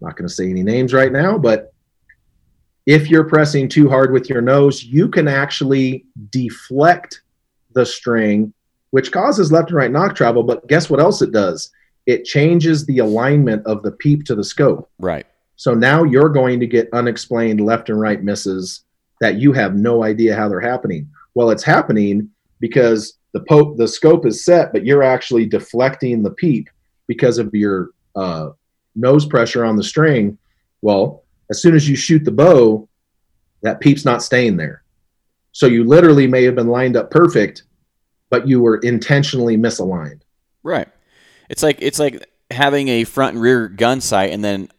not 0.00 0.16
gonna 0.16 0.28
say 0.28 0.48
any 0.48 0.62
names 0.62 0.92
right 0.94 1.12
now 1.12 1.36
but 1.38 1.72
if 2.86 3.10
you're 3.10 3.24
pressing 3.28 3.68
too 3.68 3.88
hard 3.88 4.12
with 4.12 4.28
your 4.28 4.40
nose 4.40 4.82
you 4.82 5.08
can 5.08 5.28
actually 5.28 6.06
deflect 6.30 7.22
the 7.74 7.84
string 7.86 8.52
which 8.90 9.12
causes 9.12 9.52
left 9.52 9.68
and 9.68 9.76
right 9.76 9.92
nock 9.92 10.16
travel 10.16 10.42
but 10.42 10.66
guess 10.68 10.88
what 10.90 10.98
else 11.00 11.22
it 11.22 11.30
does 11.32 11.70
it 12.06 12.24
changes 12.24 12.86
the 12.86 12.98
alignment 12.98 13.64
of 13.66 13.82
the 13.82 13.92
peep 13.92 14.24
to 14.24 14.34
the 14.34 14.42
scope 14.42 14.90
Right. 14.98 15.26
So 15.60 15.74
now 15.74 16.04
you're 16.04 16.30
going 16.30 16.58
to 16.58 16.66
get 16.66 16.88
unexplained 16.94 17.60
left 17.60 17.90
and 17.90 18.00
right 18.00 18.24
misses 18.24 18.84
that 19.20 19.34
you 19.34 19.52
have 19.52 19.74
no 19.74 20.02
idea 20.02 20.34
how 20.34 20.48
they're 20.48 20.58
happening. 20.58 21.06
Well, 21.34 21.50
it's 21.50 21.62
happening 21.62 22.30
because 22.60 23.18
the 23.32 23.40
po- 23.40 23.74
the 23.76 23.86
scope 23.86 24.24
is 24.24 24.42
set, 24.42 24.72
but 24.72 24.86
you're 24.86 25.02
actually 25.02 25.44
deflecting 25.44 26.22
the 26.22 26.30
peep 26.30 26.70
because 27.08 27.36
of 27.36 27.54
your 27.54 27.90
uh, 28.16 28.52
nose 28.96 29.26
pressure 29.26 29.62
on 29.62 29.76
the 29.76 29.84
string. 29.84 30.38
Well, 30.80 31.24
as 31.50 31.60
soon 31.60 31.74
as 31.74 31.86
you 31.86 31.94
shoot 31.94 32.24
the 32.24 32.32
bow, 32.32 32.88
that 33.60 33.80
peep's 33.80 34.06
not 34.06 34.22
staying 34.22 34.56
there. 34.56 34.82
So 35.52 35.66
you 35.66 35.84
literally 35.84 36.26
may 36.26 36.42
have 36.44 36.54
been 36.54 36.68
lined 36.68 36.96
up 36.96 37.10
perfect, 37.10 37.64
but 38.30 38.48
you 38.48 38.62
were 38.62 38.78
intentionally 38.78 39.58
misaligned. 39.58 40.22
Right. 40.62 40.88
It's 41.50 41.62
like 41.62 41.82
it's 41.82 41.98
like 41.98 42.26
having 42.50 42.88
a 42.88 43.04
front 43.04 43.34
and 43.34 43.42
rear 43.42 43.68
gun 43.68 44.00
sight 44.00 44.30
and 44.30 44.42
then 44.42 44.70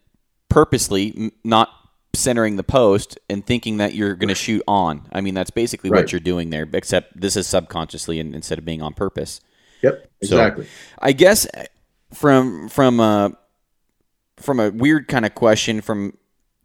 purposely 0.52 1.32
not 1.44 1.68
centering 2.14 2.56
the 2.56 2.62
post 2.62 3.18
and 3.30 3.44
thinking 3.46 3.78
that 3.78 3.94
you're 3.94 4.14
going 4.14 4.28
to 4.28 4.34
shoot 4.34 4.62
on. 4.68 5.08
I 5.12 5.22
mean, 5.22 5.32
that's 5.34 5.50
basically 5.50 5.88
Right. 5.90 6.00
what 6.02 6.12
you're 6.12 6.20
doing 6.20 6.50
there, 6.50 6.68
except 6.74 7.18
this 7.18 7.36
is 7.36 7.46
subconsciously 7.46 8.20
and, 8.20 8.34
instead 8.34 8.58
of 8.58 8.64
being 8.64 8.82
on 8.82 8.92
purpose. 8.92 9.40
Yep, 9.82 10.10
So- 10.22 10.36
exactly. 10.36 10.66
I 10.98 11.12
guess 11.12 11.46
eh, 11.54 11.66
from 12.12 12.68
from 12.68 13.00
a 13.00 13.32
from 14.36 14.60
a 14.60 14.70
weird 14.70 15.08
kind 15.08 15.24
of 15.24 15.34
question 15.34 15.80
from 15.80 16.16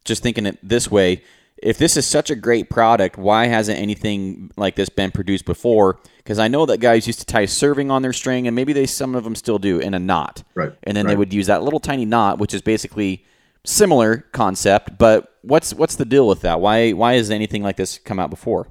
just 0.04 0.22
thinking 0.24 0.46
it 0.46 0.58
this 0.62 0.90
way, 0.92 1.22
if 1.64 1.78
this 1.78 1.96
is 1.98 2.06
such 2.06 2.30
a 2.30 2.36
great 2.36 2.70
product, 2.70 3.18
why 3.18 3.48
hasn't 3.48 3.80
anything 3.80 4.52
like 4.58 4.76
this 4.76 4.90
been 4.90 5.12
produced 5.12 5.46
before? 5.46 6.00
Because 6.18 6.40
I 6.40 6.48
know 6.48 6.66
that 6.66 6.80
guys 6.80 7.08
used 7.08 7.20
to 7.20 7.26
tie 7.26 7.46
serving 7.46 7.90
on 7.90 8.02
their 8.02 8.14
string, 8.14 8.48
and 8.48 8.56
maybe 8.56 8.74
they 8.74 8.86
some 8.86 9.16
of 9.16 9.24
them 9.24 9.36
still 9.36 9.60
do 9.60 9.80
in 9.80 9.94
a 9.94 10.00
knot, 10.00 10.44
right. 10.56 10.74
and 10.84 10.96
then 10.98 11.08
they 11.08 11.16
would 11.16 11.34
use 11.34 11.48
that 11.48 11.64
little 11.64 11.80
tiny 11.80 12.06
knot, 12.06 12.38
which 12.40 12.54
is 12.54 12.62
basically 12.62 13.26
similar 13.66 14.26
concept. 14.32 14.98
But 14.98 15.34
what's 15.42 15.74
what's 15.74 15.96
the 15.96 16.06
deal 16.06 16.28
with 16.28 16.42
that? 16.42 16.60
Why 16.62 16.92
why 16.92 17.16
has 17.16 17.30
anything 17.32 17.64
like 17.64 17.78
this 17.78 17.98
come 18.00 18.20
out 18.20 18.30
before? 18.30 18.68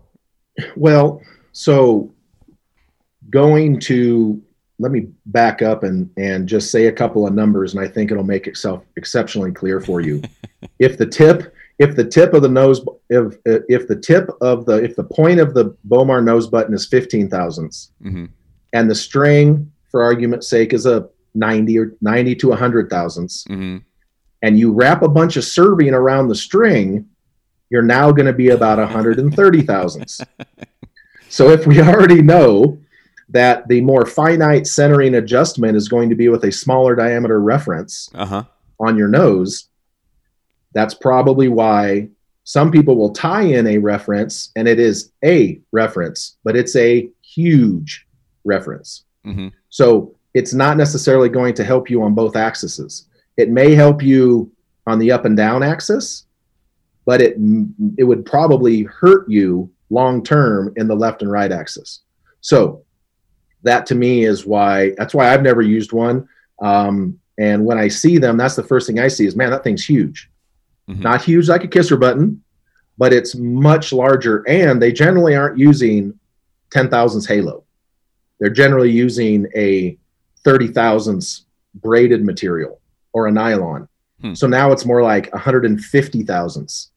Well, 0.76 1.20
so 1.52 2.12
going 3.30 3.80
to 3.80 4.42
let 4.78 4.92
me 4.92 5.08
back 5.26 5.62
up 5.62 5.82
and 5.82 6.10
and 6.16 6.46
just 6.48 6.70
say 6.70 6.86
a 6.86 6.92
couple 6.92 7.26
of 7.26 7.34
numbers, 7.34 7.74
and 7.74 7.82
I 7.82 7.88
think 7.88 8.10
it'll 8.10 8.24
make 8.24 8.46
itself 8.46 8.82
exceptionally 8.96 9.52
clear 9.52 9.80
for 9.80 10.00
you. 10.00 10.22
if 10.78 10.98
the 10.98 11.06
tip, 11.06 11.54
if 11.78 11.96
the 11.96 12.04
tip 12.04 12.34
of 12.34 12.42
the 12.42 12.48
nose, 12.48 12.84
if 13.10 13.34
if 13.44 13.88
the 13.88 13.96
tip 13.96 14.28
of 14.40 14.66
the 14.66 14.82
if 14.84 14.96
the 14.96 15.04
point 15.04 15.40
of 15.40 15.54
the 15.54 15.74
Bowmar 15.84 16.22
nose 16.22 16.46
button 16.46 16.74
is 16.74 16.86
fifteen 16.86 17.28
thousandths, 17.28 17.90
Mm-hmm. 18.04 18.26
and 18.72 18.90
the 18.90 18.94
string, 18.94 19.70
for 19.90 20.02
argument's 20.02 20.48
sake, 20.48 20.72
is 20.74 20.84
a 20.86 21.08
ninety 21.34 21.78
or 21.78 21.94
ninety 22.00 22.34
to 22.36 22.52
hundred 22.52 22.90
thousandths, 22.90 23.44
Mm-hmm. 23.48 23.78
And 24.46 24.56
you 24.56 24.72
wrap 24.72 25.02
a 25.02 25.08
bunch 25.08 25.36
of 25.36 25.42
serving 25.44 25.92
around 25.92 26.28
the 26.28 26.34
string, 26.34 27.08
you're 27.68 27.82
now 27.82 28.12
going 28.12 28.26
to 28.26 28.32
be 28.32 28.50
about 28.50 28.78
130 28.78 29.62
thousandths. 29.62 30.20
so 31.28 31.50
if 31.50 31.66
we 31.66 31.80
already 31.80 32.22
know 32.22 32.78
that 33.28 33.66
the 33.66 33.80
more 33.80 34.06
finite 34.06 34.68
centering 34.68 35.16
adjustment 35.16 35.76
is 35.76 35.88
going 35.88 36.08
to 36.08 36.14
be 36.14 36.28
with 36.28 36.44
a 36.44 36.52
smaller 36.52 36.94
diameter 36.94 37.40
reference 37.40 38.08
Uh 38.14 38.26
huh. 38.26 38.44
on 38.78 38.96
your 38.96 39.08
nose, 39.08 39.68
that's 40.74 40.94
probably 40.94 41.48
why 41.48 42.08
some 42.44 42.70
people 42.70 42.96
will 42.96 43.12
tie 43.12 43.42
in 43.42 43.66
a 43.66 43.78
reference 43.78 44.52
and 44.54 44.68
it 44.68 44.78
is 44.78 45.10
a 45.24 45.60
reference, 45.72 46.36
but 46.44 46.54
it's 46.54 46.76
a 46.76 47.10
huge 47.20 48.06
reference. 48.44 49.02
Mm-hmm. 49.26 49.48
So 49.70 50.14
it's 50.34 50.54
not 50.54 50.76
necessarily 50.76 51.28
going 51.28 51.54
to 51.54 51.64
help 51.64 51.90
you 51.90 52.04
on 52.04 52.14
both 52.14 52.36
axes. 52.36 53.08
It 53.36 53.50
may 53.50 53.74
help 53.74 54.02
you 54.02 54.50
on 54.86 54.98
the 54.98 55.12
up 55.12 55.24
and 55.24 55.36
down 55.36 55.62
axis, 55.62 56.26
but 57.04 57.20
it 57.20 57.36
it 57.98 58.04
would 58.04 58.24
probably 58.24 58.82
hurt 58.84 59.28
you 59.28 59.70
long 59.90 60.22
term 60.22 60.72
in 60.76 60.88
the 60.88 60.94
left 60.94 61.22
and 61.22 61.30
right 61.30 61.52
axis. 61.52 62.00
So 62.40 62.84
that 63.62 63.86
to 63.86 63.94
me 63.94 64.24
is 64.24 64.46
why 64.46 64.92
that's 64.96 65.14
why 65.14 65.32
I've 65.32 65.42
never 65.42 65.62
used 65.62 65.92
one. 65.92 66.28
Um, 66.60 67.18
and 67.38 67.64
when 67.64 67.78
I 67.78 67.88
see 67.88 68.18
them, 68.18 68.36
that's 68.36 68.56
the 68.56 68.62
first 68.62 68.86
thing 68.86 68.98
I 68.98 69.08
see 69.08 69.26
is 69.26 69.36
man, 69.36 69.50
that 69.50 69.64
thing's 69.64 69.84
huge. 69.84 70.30
Mm-hmm. 70.88 71.02
Not 71.02 71.22
huge 71.22 71.48
like 71.48 71.64
a 71.64 71.68
kisser 71.68 71.96
button, 71.96 72.42
but 72.96 73.12
it's 73.12 73.34
much 73.34 73.92
larger. 73.92 74.44
And 74.48 74.80
they 74.80 74.92
generally 74.92 75.34
aren't 75.34 75.58
using 75.58 76.18
10 76.70 76.88
thousandths 76.88 77.26
halo. 77.26 77.64
They're 78.38 78.50
generally 78.50 78.90
using 78.90 79.46
a 79.54 79.98
30 80.44 80.68
thousandths 80.68 81.44
braided 81.74 82.24
material 82.24 82.80
or 83.16 83.26
a 83.26 83.32
nylon. 83.32 83.88
Hmm. 84.20 84.34
So 84.34 84.46
now 84.46 84.72
it's 84.72 84.84
more 84.84 85.02
like 85.02 85.32
150 85.32 86.22
thousandths. 86.24 86.90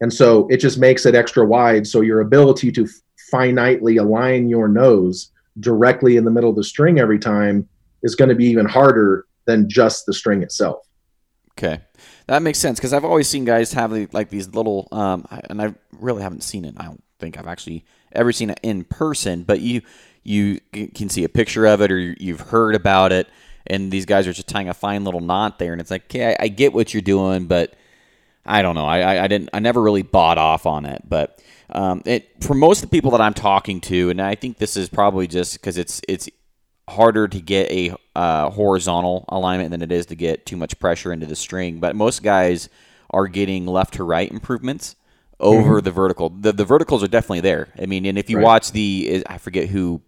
And 0.00 0.12
so 0.12 0.48
it 0.48 0.56
just 0.56 0.78
makes 0.78 1.06
it 1.06 1.14
extra 1.14 1.46
wide. 1.46 1.86
So 1.86 2.00
your 2.00 2.20
ability 2.20 2.72
to 2.72 2.88
finitely 3.32 4.00
align 4.00 4.48
your 4.48 4.66
nose 4.66 5.30
directly 5.60 6.16
in 6.16 6.24
the 6.24 6.30
middle 6.32 6.50
of 6.50 6.56
the 6.56 6.64
string 6.64 6.98
every 6.98 7.20
time 7.20 7.68
is 8.02 8.16
going 8.16 8.30
to 8.30 8.34
be 8.34 8.46
even 8.46 8.66
harder 8.66 9.26
than 9.44 9.68
just 9.70 10.06
the 10.06 10.12
string 10.12 10.42
itself. 10.42 10.84
Okay. 11.52 11.80
That 12.26 12.42
makes 12.42 12.58
sense 12.58 12.80
because 12.80 12.92
I've 12.92 13.04
always 13.04 13.28
seen 13.28 13.44
guys 13.44 13.72
have 13.74 13.92
like 14.12 14.28
these 14.28 14.48
little, 14.48 14.88
um, 14.90 15.24
and 15.48 15.62
I 15.62 15.72
really 15.92 16.24
haven't 16.24 16.42
seen 16.42 16.64
it. 16.64 16.74
I 16.78 16.86
don't 16.86 17.02
think 17.20 17.38
I've 17.38 17.46
actually 17.46 17.84
ever 18.10 18.32
seen 18.32 18.50
it 18.50 18.58
in 18.64 18.82
person, 18.82 19.44
but 19.44 19.60
you 19.60 19.82
you 20.24 20.58
can 20.72 21.08
see 21.08 21.22
a 21.22 21.28
picture 21.28 21.66
of 21.66 21.80
it 21.80 21.92
or 21.92 21.98
you've 21.98 22.40
heard 22.40 22.74
about 22.74 23.12
it, 23.12 23.28
and 23.66 23.90
these 23.90 24.06
guys 24.06 24.26
are 24.26 24.32
just 24.32 24.48
tying 24.48 24.68
a 24.68 24.74
fine 24.74 25.04
little 25.04 25.20
knot 25.20 25.58
there, 25.58 25.72
and 25.72 25.80
it's 25.80 25.90
like, 25.90 26.04
okay, 26.04 26.32
I, 26.32 26.44
I 26.44 26.48
get 26.48 26.72
what 26.72 26.92
you're 26.92 27.02
doing, 27.02 27.46
but 27.46 27.74
I 28.46 28.62
don't 28.62 28.74
know. 28.74 28.86
I, 28.86 29.00
I, 29.00 29.24
I 29.24 29.26
didn't. 29.26 29.50
I 29.52 29.60
never 29.60 29.80
really 29.80 30.02
bought 30.02 30.38
off 30.38 30.66
on 30.66 30.84
it, 30.84 31.02
but 31.08 31.42
um, 31.70 32.02
it 32.04 32.42
for 32.42 32.54
most 32.54 32.82
of 32.82 32.90
the 32.90 32.96
people 32.96 33.10
that 33.12 33.20
I'm 33.20 33.34
talking 33.34 33.80
to, 33.82 34.10
and 34.10 34.20
I 34.20 34.34
think 34.34 34.58
this 34.58 34.76
is 34.76 34.88
probably 34.88 35.26
just 35.26 35.54
because 35.54 35.78
it's 35.78 36.00
it's 36.08 36.28
harder 36.88 37.26
to 37.26 37.40
get 37.40 37.70
a 37.70 37.96
uh, 38.14 38.50
horizontal 38.50 39.24
alignment 39.28 39.70
than 39.70 39.80
it 39.80 39.90
is 39.90 40.06
to 40.06 40.14
get 40.14 40.44
too 40.44 40.56
much 40.56 40.78
pressure 40.78 41.12
into 41.12 41.26
the 41.26 41.36
string. 41.36 41.80
But 41.80 41.96
most 41.96 42.22
guys 42.22 42.68
are 43.10 43.26
getting 43.26 43.66
left 43.66 43.94
to 43.94 44.04
right 44.04 44.30
improvements 44.30 44.96
over 45.40 45.76
mm-hmm. 45.76 45.84
the 45.84 45.90
vertical. 45.90 46.28
The 46.28 46.52
the 46.52 46.64
verticals 46.64 47.02
are 47.02 47.08
definitely 47.08 47.40
there. 47.40 47.68
I 47.80 47.86
mean, 47.86 48.04
and 48.04 48.18
if 48.18 48.28
you 48.28 48.36
right. 48.38 48.44
watch 48.44 48.72
the 48.72 49.24
I 49.26 49.38
forget 49.38 49.68
who 49.68 50.02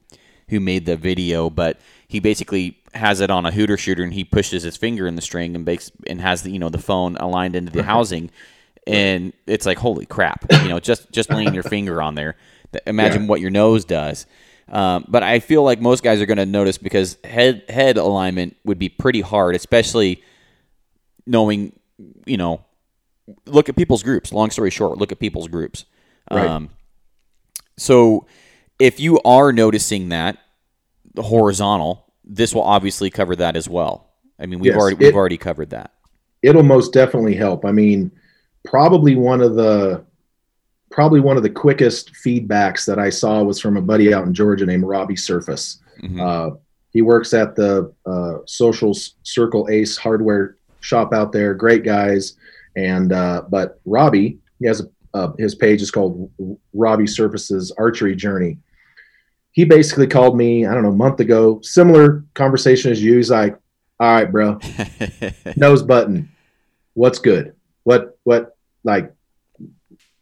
who 0.49 0.61
made 0.61 0.87
the 0.87 0.97
video, 0.97 1.51
but 1.51 1.81
he 2.09 2.21
basically 2.21 2.79
has 2.95 3.21
it 3.21 3.31
on 3.31 3.45
a 3.45 3.51
hooter 3.51 3.77
shooter 3.77 4.03
and 4.03 4.15
he 4.15 4.25
pushes 4.25 4.63
his 4.63 4.77
finger 4.77 5.07
in 5.07 5.17
the 5.17 5.23
string 5.23 5.55
and 5.55 5.65
makes 5.65 5.91
and 6.07 6.21
has 6.21 6.43
the 6.43 6.51
you 6.51 6.59
know 6.59 6.69
the 6.69 6.79
phone 6.79 7.17
aligned 7.19 7.55
into 7.55 7.71
the 7.71 7.83
housing 7.83 8.31
and 8.87 9.33
it's 9.47 9.67
like 9.67 9.79
holy 9.79 10.07
crap 10.07 10.47
you 10.63 10.69
know 10.69 10.81
just 10.81 11.11
just 11.13 11.31
laying 11.31 11.53
your 11.53 11.63
finger 11.63 12.01
on 12.01 12.15
there 12.15 12.37
imagine 12.87 13.23
yeah. 13.23 13.29
what 13.29 13.41
your 13.41 13.51
nose 13.51 13.85
does 13.85 14.27
um, 14.69 15.05
but 15.09 15.23
I 15.23 15.39
feel 15.41 15.63
like 15.63 15.81
most 15.81 16.03
guys 16.03 16.21
are 16.21 16.27
going 16.27 16.39
to 16.39 16.47
notice 16.47 16.79
because 16.79 17.19
head 17.23 17.63
head 17.69 17.97
alignment 17.97 18.57
would 18.65 18.79
be 18.79 18.89
pretty 18.89 19.21
hard, 19.21 19.55
especially 19.55 20.23
knowing 21.27 21.73
you 22.27 22.37
know 22.37 22.65
look 23.47 23.69
at 23.69 23.77
people's 23.77 24.03
groups. 24.03 24.33
Long 24.33 24.51
story 24.51 24.71
short, 24.71 24.99
look 24.99 25.13
at 25.13 25.21
people's 25.21 25.49
groups. 25.49 25.85
Right. 26.31 26.47
Um, 26.47 26.71
so 27.77 28.27
if 28.79 28.99
you 28.99 29.21
are 29.25 29.53
noticing 29.53 30.09
that 30.09 30.39
horizontal, 31.23 32.13
this 32.25 32.55
will 32.55 32.63
obviously 32.63 33.11
cover 33.11 33.37
that 33.37 33.57
as 33.57 33.69
well. 33.69 34.11
I 34.39 34.47
mean, 34.47 34.59
we've 34.59 34.73
yes, 34.73 34.81
already 34.81 34.97
we've 34.97 35.09
it, 35.09 35.15
already 35.15 35.39
covered 35.39 35.71
that. 35.71 35.93
It'll 36.43 36.63
most 36.63 36.93
definitely 36.93 37.35
help. 37.35 37.65
I 37.65 37.73
mean, 37.73 38.11
probably 38.65 39.15
one 39.15 39.41
of 39.41 39.55
the 39.55 40.05
probably 40.91 41.21
one 41.21 41.37
of 41.37 41.43
the 41.43 41.51
quickest 41.51 42.13
feedbacks 42.15 42.87
that 42.87 42.99
I 42.99 43.11
saw 43.11 43.43
was 43.43 43.61
from 43.61 43.77
a 43.77 43.83
buddy 43.83 44.15
out 44.15 44.27
in 44.27 44.35
Georgia 44.35 44.67
named 44.67 44.85
Robbie 44.85 45.17
Surface. 45.17 45.81
Mm-hmm. 46.03 46.21
Uh, 46.21 46.51
he 46.91 47.03
works 47.03 47.35
at 47.35 47.57
the 47.57 47.93
uh, 48.07 48.39
Social 48.47 48.95
Circle 49.23 49.69
Ace 49.71 49.97
hardware 49.97 50.57
shop 50.81 51.13
out 51.13 51.33
there. 51.33 51.55
Great 51.55 51.85
guys, 51.85 52.37
and 52.77 53.13
uh, 53.13 53.43
but 53.49 53.81
Robbie, 53.85 54.39
he 54.59 54.67
has 54.67 54.81
a, 54.81 54.89
uh, 55.15 55.33
his 55.39 55.55
page 55.55 55.81
is 55.81 55.91
called 55.91 56.31
Robbie 56.75 57.07
Surface's 57.07 57.73
Archery 57.79 58.15
Journey, 58.15 58.59
he 59.57 59.65
basically 59.65 60.07
called 60.07 60.37
me, 60.37 60.67
I 60.67 60.75
don't 60.75 60.83
know, 60.83 60.91
a 60.91 60.95
month 60.95 61.19
ago, 61.19 61.61
similar 61.63 62.23
conversation 62.35 62.93
as 62.93 63.03
you. 63.03 63.17
He's 63.17 63.31
like, 63.31 63.59
all 63.99 64.13
right, 64.13 64.31
bro, 64.31 64.61
nose 65.57 65.83
button. 65.83 66.31
What's 66.93 67.19
good? 67.19 67.55
What, 67.85 68.19
what, 68.25 68.55
like, 68.85 69.15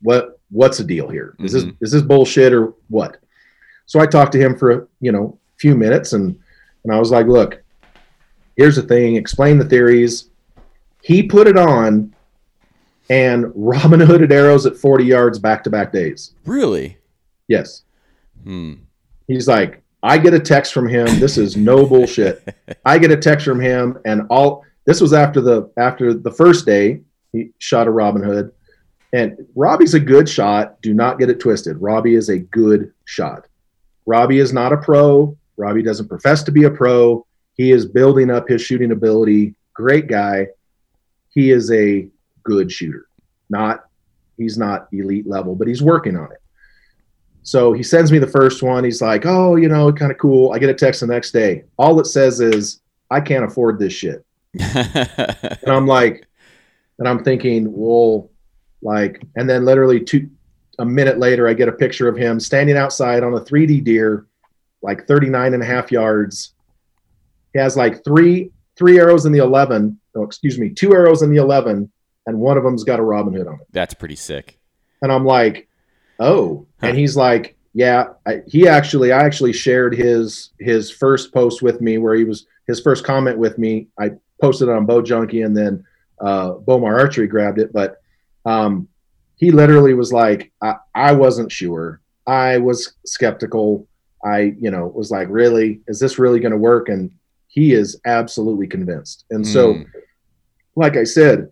what, 0.00 0.38
what's 0.50 0.78
the 0.78 0.84
deal 0.84 1.08
here? 1.08 1.34
Is 1.40 1.52
mm-hmm. 1.52 1.70
this, 1.70 1.76
is 1.80 1.90
this 1.90 2.02
bullshit 2.02 2.52
or 2.52 2.74
what? 2.88 3.16
So 3.86 3.98
I 3.98 4.06
talked 4.06 4.30
to 4.32 4.38
him 4.38 4.56
for, 4.56 4.70
a, 4.70 4.86
you 5.00 5.10
know, 5.10 5.36
a 5.56 5.58
few 5.58 5.74
minutes 5.74 6.12
and, 6.12 6.38
and 6.84 6.94
I 6.94 7.00
was 7.00 7.10
like, 7.10 7.26
look, 7.26 7.60
here's 8.56 8.76
the 8.76 8.82
thing, 8.82 9.16
explain 9.16 9.58
the 9.58 9.64
theories. 9.64 10.30
He 11.02 11.24
put 11.24 11.48
it 11.48 11.58
on 11.58 12.14
and 13.10 13.50
Robin 13.56 13.98
Hooded 13.98 14.30
arrows 14.30 14.64
at 14.64 14.76
40 14.76 15.02
yards 15.02 15.40
back 15.40 15.64
to 15.64 15.70
back 15.70 15.90
days. 15.90 16.34
Really? 16.44 16.98
Yes. 17.48 17.82
Hmm. 18.44 18.74
He's 19.26 19.48
like, 19.48 19.82
I 20.02 20.18
get 20.18 20.34
a 20.34 20.40
text 20.40 20.74
from 20.74 20.86
him. 20.86 21.06
This 21.18 21.38
is 21.38 21.56
no 21.56 21.86
bullshit. 21.86 22.46
I 22.84 22.98
get 22.98 23.10
a 23.10 23.16
text 23.16 23.46
from 23.46 23.60
him, 23.60 23.98
and 24.04 24.26
all 24.28 24.64
this 24.84 25.00
was 25.00 25.14
after 25.14 25.40
the 25.40 25.70
after 25.78 26.12
the 26.12 26.30
first 26.30 26.66
day 26.66 27.00
he 27.32 27.50
shot 27.58 27.86
a 27.86 27.90
Robin 27.90 28.22
Hood, 28.22 28.52
and 29.12 29.46
Robbie's 29.54 29.94
a 29.94 30.00
good 30.00 30.28
shot. 30.28 30.80
Do 30.82 30.92
not 30.92 31.18
get 31.18 31.30
it 31.30 31.40
twisted. 31.40 31.78
Robbie 31.78 32.16
is 32.16 32.28
a 32.28 32.38
good 32.38 32.92
shot. 33.06 33.46
Robbie 34.06 34.38
is 34.38 34.52
not 34.52 34.72
a 34.72 34.76
pro. 34.76 35.36
Robbie 35.56 35.82
doesn't 35.82 36.08
profess 36.08 36.42
to 36.42 36.52
be 36.52 36.64
a 36.64 36.70
pro. 36.70 37.26
He 37.54 37.70
is 37.70 37.86
building 37.86 38.30
up 38.30 38.48
his 38.48 38.60
shooting 38.60 38.92
ability. 38.92 39.54
Great 39.72 40.08
guy. 40.08 40.48
He 41.30 41.50
is 41.50 41.72
a 41.72 42.08
good 42.42 42.70
shooter. 42.70 43.06
Not 43.48 43.84
he's 44.36 44.58
not 44.58 44.88
elite 44.92 45.26
level, 45.26 45.54
but 45.54 45.68
he's 45.68 45.82
working 45.82 46.16
on 46.16 46.30
it. 46.30 46.42
So 47.44 47.74
he 47.74 47.82
sends 47.82 48.10
me 48.10 48.18
the 48.18 48.26
first 48.26 48.62
one. 48.62 48.84
He's 48.84 49.02
like, 49.02 49.26
oh, 49.26 49.56
you 49.56 49.68
know, 49.68 49.92
kind 49.92 50.10
of 50.10 50.16
cool. 50.16 50.52
I 50.52 50.58
get 50.58 50.70
a 50.70 50.74
text 50.74 51.02
the 51.02 51.06
next 51.06 51.30
day. 51.30 51.64
All 51.78 52.00
it 52.00 52.06
says 52.06 52.40
is, 52.40 52.80
I 53.10 53.20
can't 53.20 53.44
afford 53.44 53.78
this 53.78 53.92
shit. 53.92 54.24
and 54.58 55.68
I'm 55.68 55.86
like, 55.86 56.26
and 56.98 57.06
I'm 57.06 57.22
thinking, 57.22 57.66
well, 57.70 58.30
like, 58.80 59.22
and 59.36 59.48
then 59.48 59.66
literally 59.66 60.00
two, 60.00 60.30
a 60.78 60.86
minute 60.86 61.18
later, 61.18 61.46
I 61.46 61.52
get 61.52 61.68
a 61.68 61.72
picture 61.72 62.08
of 62.08 62.16
him 62.16 62.40
standing 62.40 62.78
outside 62.78 63.22
on 63.22 63.34
a 63.34 63.40
3D 63.40 63.84
deer, 63.84 64.26
like 64.80 65.06
39 65.06 65.52
and 65.52 65.62
a 65.62 65.66
half 65.66 65.92
yards. 65.92 66.54
He 67.52 67.58
has 67.58 67.76
like 67.76 68.02
three, 68.04 68.52
three 68.76 68.98
arrows 68.98 69.26
in 69.26 69.32
the 69.32 69.40
11. 69.40 70.00
No, 70.14 70.22
excuse 70.22 70.58
me, 70.58 70.70
two 70.70 70.94
arrows 70.94 71.20
in 71.20 71.30
the 71.30 71.42
11, 71.42 71.92
and 72.26 72.38
one 72.38 72.56
of 72.56 72.64
them's 72.64 72.84
got 72.84 73.00
a 73.00 73.02
Robin 73.02 73.34
Hood 73.34 73.48
on 73.48 73.60
it. 73.60 73.66
That's 73.72 73.92
pretty 73.92 74.16
sick. 74.16 74.58
And 75.02 75.12
I'm 75.12 75.26
like, 75.26 75.68
oh. 76.20 76.66
And 76.82 76.96
he's 76.96 77.16
like 77.16 77.56
yeah 77.76 78.10
I, 78.24 78.42
he 78.46 78.68
actually 78.68 79.10
i 79.10 79.24
actually 79.24 79.52
shared 79.52 79.96
his 79.96 80.50
his 80.60 80.92
first 80.92 81.34
post 81.34 81.60
with 81.60 81.80
me 81.80 81.98
where 81.98 82.14
he 82.14 82.22
was 82.22 82.46
his 82.66 82.80
first 82.80 83.04
comment 83.04 83.38
with 83.38 83.58
me. 83.58 83.88
I 83.98 84.12
posted 84.40 84.68
it 84.68 84.72
on 84.72 84.86
bow 84.86 85.02
junkie 85.02 85.42
and 85.42 85.56
then 85.56 85.84
uh 86.20 86.54
bowmar 86.54 86.98
archery 86.98 87.26
grabbed 87.26 87.58
it. 87.58 87.72
But 87.72 88.00
um 88.44 88.88
he 89.36 89.50
literally 89.50 89.94
was 89.94 90.12
like 90.12 90.52
I, 90.62 90.76
I 90.94 91.12
wasn't 91.12 91.52
sure. 91.52 92.00
I 92.26 92.58
was 92.58 92.94
skeptical. 93.04 93.86
I 94.24 94.54
you 94.58 94.70
know 94.70 94.86
was 94.86 95.10
like 95.10 95.28
really? 95.30 95.80
Is 95.86 95.98
this 95.98 96.18
really 96.18 96.40
going 96.40 96.52
to 96.52 96.58
work? 96.58 96.88
And 96.88 97.10
he 97.48 97.72
is 97.72 98.00
absolutely 98.04 98.66
convinced. 98.66 99.24
And 99.30 99.46
so 99.46 99.74
mm. 99.74 99.86
like 100.76 100.96
i 100.96 101.04
said 101.04 101.50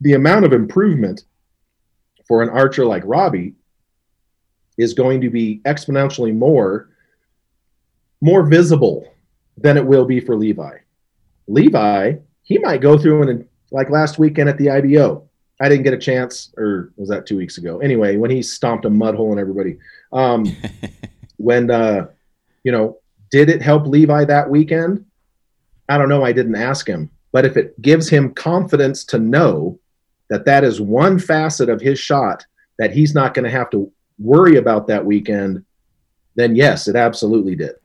the 0.00 0.14
amount 0.14 0.44
of 0.44 0.52
improvement 0.52 1.24
for 2.26 2.42
an 2.42 2.48
archer 2.48 2.84
like 2.84 3.02
robbie 3.04 3.54
is 4.78 4.94
going 4.94 5.20
to 5.20 5.28
be 5.28 5.60
exponentially 5.64 6.34
more 6.34 6.88
more 8.20 8.44
visible 8.44 9.12
than 9.56 9.76
it 9.76 9.84
will 9.84 10.04
be 10.04 10.18
for 10.18 10.34
Levi. 10.34 10.78
Levi, 11.46 12.14
he 12.42 12.58
might 12.58 12.80
go 12.80 12.98
through 12.98 13.28
and 13.28 13.46
like 13.70 13.90
last 13.90 14.18
weekend 14.18 14.48
at 14.48 14.58
the 14.58 14.70
IBO. 14.70 15.24
I 15.60 15.68
didn't 15.68 15.84
get 15.84 15.94
a 15.94 15.98
chance, 15.98 16.52
or 16.56 16.92
was 16.96 17.08
that 17.08 17.26
two 17.26 17.36
weeks 17.36 17.58
ago? 17.58 17.78
Anyway, 17.78 18.16
when 18.16 18.30
he 18.30 18.42
stomped 18.42 18.84
a 18.84 18.90
mud 18.90 19.14
hole 19.14 19.32
in 19.32 19.38
everybody. 19.38 19.78
Um, 20.12 20.44
when 21.36 21.70
uh, 21.70 22.08
you 22.64 22.72
know, 22.72 22.98
did 23.30 23.48
it 23.48 23.62
help 23.62 23.86
Levi 23.86 24.24
that 24.24 24.50
weekend? 24.50 25.04
I 25.88 25.98
don't 25.98 26.08
know. 26.08 26.24
I 26.24 26.32
didn't 26.32 26.56
ask 26.56 26.86
him, 26.86 27.10
but 27.32 27.44
if 27.44 27.56
it 27.56 27.80
gives 27.80 28.08
him 28.08 28.34
confidence 28.34 29.04
to 29.06 29.18
know 29.18 29.78
that 30.30 30.44
that 30.44 30.64
is 30.64 30.80
one 30.80 31.18
facet 31.18 31.68
of 31.68 31.80
his 31.80 31.98
shot 31.98 32.44
that 32.78 32.92
he's 32.92 33.14
not 33.14 33.34
going 33.34 33.44
to 33.44 33.50
have 33.50 33.70
to 33.70 33.90
worry 34.18 34.56
about 34.56 34.86
that 34.88 35.04
weekend, 35.04 35.64
then 36.34 36.56
yes, 36.56 36.88
it 36.88 36.96
absolutely 36.96 37.56
did. 37.56 37.76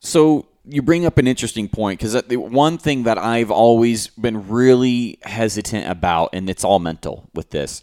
So 0.00 0.46
you 0.66 0.82
bring 0.82 1.06
up 1.06 1.18
an 1.18 1.26
interesting 1.26 1.68
point 1.68 1.98
because 1.98 2.12
the 2.24 2.36
one 2.36 2.78
thing 2.78 3.04
that 3.04 3.18
I've 3.18 3.50
always 3.50 4.08
been 4.08 4.48
really 4.48 5.18
hesitant 5.22 5.88
about, 5.88 6.30
and 6.32 6.48
it's 6.50 6.64
all 6.64 6.78
mental 6.78 7.28
with 7.34 7.50
this, 7.50 7.82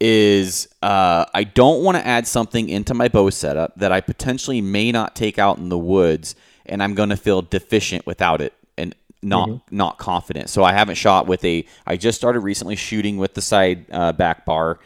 is 0.00 0.68
uh, 0.82 1.24
I 1.34 1.44
don't 1.44 1.82
want 1.82 1.96
to 1.96 2.06
add 2.06 2.26
something 2.26 2.68
into 2.68 2.94
my 2.94 3.08
bow 3.08 3.30
setup 3.30 3.74
that 3.76 3.90
I 3.90 4.00
potentially 4.00 4.60
may 4.60 4.92
not 4.92 5.16
take 5.16 5.38
out 5.38 5.58
in 5.58 5.68
the 5.68 5.78
woods, 5.78 6.36
and 6.66 6.82
I'm 6.82 6.94
going 6.94 7.08
to 7.08 7.16
feel 7.16 7.42
deficient 7.42 8.06
without 8.06 8.40
it 8.40 8.52
and 8.76 8.94
not 9.22 9.48
Mm-hmm. 9.48 9.76
not 9.76 9.98
confident. 9.98 10.48
So 10.50 10.62
I 10.62 10.72
haven't 10.72 10.94
shot 10.94 11.26
with 11.26 11.44
a. 11.44 11.64
I 11.86 11.96
just 11.96 12.18
started 12.18 12.40
recently 12.40 12.76
shooting 12.76 13.16
with 13.16 13.34
the 13.34 13.42
side 13.42 13.86
uh, 13.90 14.12
back 14.12 14.44
bar, 14.44 14.78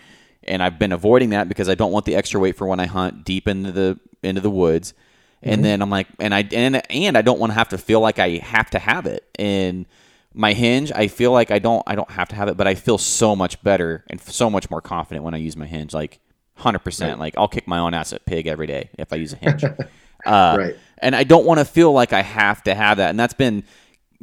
and 0.44 0.62
I've 0.62 0.78
been 0.78 0.92
avoiding 0.92 1.30
that 1.30 1.48
because 1.48 1.68
I 1.68 1.74
don't 1.74 1.92
want 1.92 2.04
the 2.04 2.14
extra 2.14 2.40
weight 2.40 2.56
for 2.56 2.66
when 2.66 2.80
I 2.80 2.86
hunt 2.86 3.24
deep 3.24 3.48
into 3.48 3.72
the 3.72 3.98
into 4.22 4.40
the 4.40 4.50
woods. 4.50 4.92
Mm-hmm. 4.92 5.52
And 5.52 5.64
then 5.64 5.82
I'm 5.82 5.90
like, 5.90 6.06
and 6.18 6.34
I 6.34 6.46
and 6.52 6.82
and 6.90 7.18
I 7.18 7.22
don't 7.22 7.38
want 7.38 7.50
to 7.50 7.54
have 7.54 7.68
to 7.70 7.78
feel 7.78 8.00
like 8.00 8.18
I 8.18 8.38
have 8.38 8.70
to 8.70 8.78
have 8.78 9.06
it. 9.06 9.28
And 9.38 9.86
my 10.34 10.52
hinge, 10.52 10.92
I 10.92 11.08
feel 11.08 11.32
like 11.32 11.50
I 11.50 11.58
don't 11.58 11.82
I 11.86 11.94
don't 11.94 12.10
have 12.10 12.28
to 12.28 12.36
have 12.36 12.48
it, 12.48 12.56
but 12.56 12.66
I 12.66 12.74
feel 12.74 12.98
so 12.98 13.34
much 13.34 13.62
better 13.62 14.04
and 14.08 14.20
so 14.20 14.48
much 14.48 14.70
more 14.70 14.80
confident 14.80 15.24
when 15.24 15.34
I 15.34 15.38
use 15.38 15.56
my 15.56 15.66
hinge. 15.66 15.92
Like 15.92 16.20
hundred 16.56 16.80
percent. 16.80 17.18
Like 17.18 17.36
I'll 17.36 17.48
kick 17.48 17.66
my 17.66 17.78
own 17.78 17.94
ass 17.94 18.12
at 18.12 18.24
pig 18.24 18.46
every 18.46 18.66
day 18.66 18.90
if 18.98 19.12
I 19.12 19.16
use 19.16 19.32
a 19.32 19.36
hinge. 19.36 19.64
uh, 20.26 20.56
Right. 20.58 20.76
And 20.98 21.16
I 21.16 21.24
don't 21.24 21.44
want 21.44 21.58
to 21.58 21.64
feel 21.64 21.92
like 21.92 22.12
I 22.12 22.22
have 22.22 22.62
to 22.64 22.74
have 22.76 22.98
that. 22.98 23.10
And 23.10 23.18
that's 23.18 23.34
been 23.34 23.64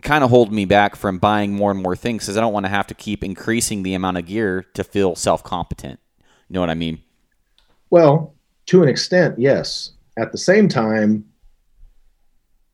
kind 0.01 0.24
of 0.24 0.30
holding 0.30 0.55
me 0.55 0.65
back 0.65 0.95
from 0.95 1.20
buying 1.20 1.53
more 1.53 1.72
and 1.72 1.82
more 1.82 1.95
things 1.95 2.24
because 2.24 2.38
I 2.38 2.41
don't 2.41 2.53
want 2.53 2.65
to 2.65 2.70
have 2.70 2.88
to 2.88 2.93
keep 2.93 3.24
increasing 3.24 3.84
the 3.84 3.93
amount 3.93 4.17
of 4.17 4.26
gear 4.26 4.63
to 4.74 4.84
feel 4.84 5.15
self 5.15 5.43
competent. 5.43 5.99
You 6.50 6.56
know 6.56 6.60
what 6.62 6.70
I 6.70 6.76
mean? 6.76 7.00
Well, 7.89 8.34
to 8.68 8.84
an 8.84 8.89
extent, 8.89 9.38
yes. 9.39 9.91
At 10.18 10.32
the 10.32 10.38
same 10.38 10.68
time, 10.68 11.26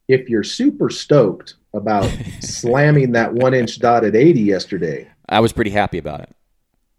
if 0.08 0.30
you're 0.30 0.44
super 0.44 0.90
stoked 0.90 1.56
about 1.74 2.10
slamming 2.42 3.12
that 3.14 3.34
one 3.34 3.54
inch 3.54 3.80
dot 3.80 4.04
at 4.04 4.16
80 4.16 4.42
yesterday, 4.42 5.10
I 5.28 5.40
was 5.40 5.52
pretty 5.52 5.72
happy 5.72 5.98
about 5.98 6.22
it. 6.22 6.36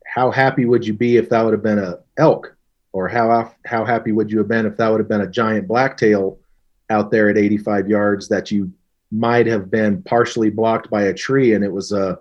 how 0.07 0.31
happy 0.31 0.65
would 0.65 0.87
you 0.87 0.93
be 0.95 1.17
if 1.17 1.29
that 1.31 1.43
would 1.43 1.53
have 1.53 1.63
been 1.63 1.79
a 1.79 1.99
elk? 2.17 2.55
Or 2.93 3.09
how 3.09 3.53
how 3.67 3.85
happy 3.85 4.13
would 4.13 4.31
you 4.31 4.39
have 4.39 4.49
been 4.49 4.65
if 4.65 4.77
that 4.79 4.89
would 4.89 5.01
have 5.01 5.09
been 5.09 5.21
a 5.21 5.31
giant 5.31 5.69
blacktail 5.69 6.39
out 6.89 7.11
there 7.11 7.29
at 7.29 7.37
85 7.37 7.89
yards 7.89 8.29
that 8.29 8.51
you 8.51 8.73
might 9.11 9.47
have 9.47 9.71
been 9.71 10.03
partially 10.03 10.49
blocked 10.51 10.89
by 10.89 11.03
a 11.05 11.15
tree 11.15 11.53
and 11.55 11.63
it 11.63 11.73
was 11.73 11.93
a 11.93 12.19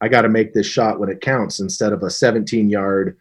I 0.00 0.08
got 0.08 0.22
to 0.22 0.28
make 0.28 0.54
this 0.54 0.66
shot 0.66 1.00
when 1.00 1.08
it 1.08 1.20
counts 1.20 1.58
instead 1.60 1.92
of 1.92 2.02
a 2.02 2.10
17 2.10 2.70
yard 2.70 3.18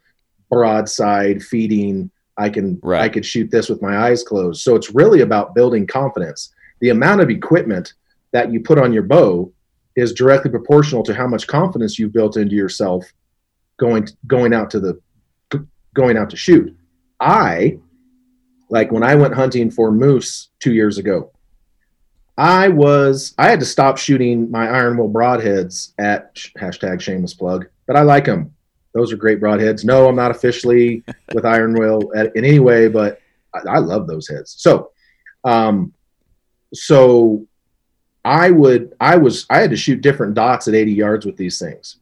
broadside 0.53 1.41
feeding 1.43 2.09
I 2.37 2.49
can 2.49 2.79
Right. 2.81 3.01
I 3.01 3.09
could 3.09 3.25
shoot 3.25 3.51
this 3.51 3.69
with 3.69 3.81
my 3.81 3.97
eyes 3.97 4.23
closed. 4.23 4.61
So 4.61 4.75
it's 4.75 4.95
really 4.95 5.21
about 5.21 5.55
building 5.55 5.85
confidence. 5.85 6.53
The 6.79 6.89
amount 6.89 7.21
of 7.21 7.29
equipment 7.29 7.93
that 8.31 8.51
you 8.51 8.59
put 8.59 8.79
on 8.79 8.93
your 8.93 9.03
bow 9.03 9.51
is 9.95 10.13
directly 10.13 10.49
proportional 10.49 11.03
to 11.03 11.13
how 11.13 11.27
much 11.27 11.45
confidence 11.47 11.99
you've 11.99 12.13
built 12.13 12.37
into 12.37 12.55
yourself 12.55 13.05
going 13.77 14.07
going 14.27 14.53
out 14.53 14.69
to 14.71 14.79
the 14.79 14.99
going 15.93 16.17
out 16.17 16.29
to 16.31 16.37
shoot. 16.37 16.75
I 17.19 17.77
like 18.69 18.91
when 18.91 19.03
I 19.03 19.13
went 19.15 19.35
hunting 19.35 19.69
for 19.69 19.91
moose 19.91 20.49
2 20.59 20.73
years 20.73 20.97
ago. 20.97 21.31
I 22.35 22.69
was 22.69 23.35
I 23.37 23.49
had 23.49 23.59
to 23.59 23.65
stop 23.65 23.99
shooting 23.99 24.49
my 24.49 24.67
iron 24.67 24.97
will 24.97 25.09
broadheads 25.09 25.93
at 25.99 26.33
hashtag 26.57 26.99
shameless 26.99 27.35
plug, 27.35 27.67
but 27.85 27.95
I 27.95 28.01
like 28.01 28.25
them. 28.25 28.55
Those 28.93 29.11
are 29.11 29.17
great 29.17 29.41
broadheads. 29.41 29.83
No, 29.83 30.07
I'm 30.07 30.15
not 30.15 30.31
officially 30.31 31.03
with 31.33 31.45
iron 31.45 31.73
will 31.73 32.11
at, 32.15 32.35
in 32.35 32.45
any 32.45 32.59
way, 32.59 32.87
but 32.87 33.19
I, 33.53 33.75
I 33.75 33.77
love 33.79 34.07
those 34.07 34.27
heads. 34.27 34.55
So, 34.57 34.91
um, 35.43 35.93
so 36.73 37.45
I 38.23 38.51
would 38.51 38.93
I 38.99 39.17
was 39.17 39.45
I 39.49 39.59
had 39.59 39.71
to 39.71 39.77
shoot 39.77 40.01
different 40.01 40.35
dots 40.35 40.67
at 40.67 40.75
80 40.75 40.93
yards 40.93 41.25
with 41.25 41.37
these 41.37 41.59
things, 41.59 41.97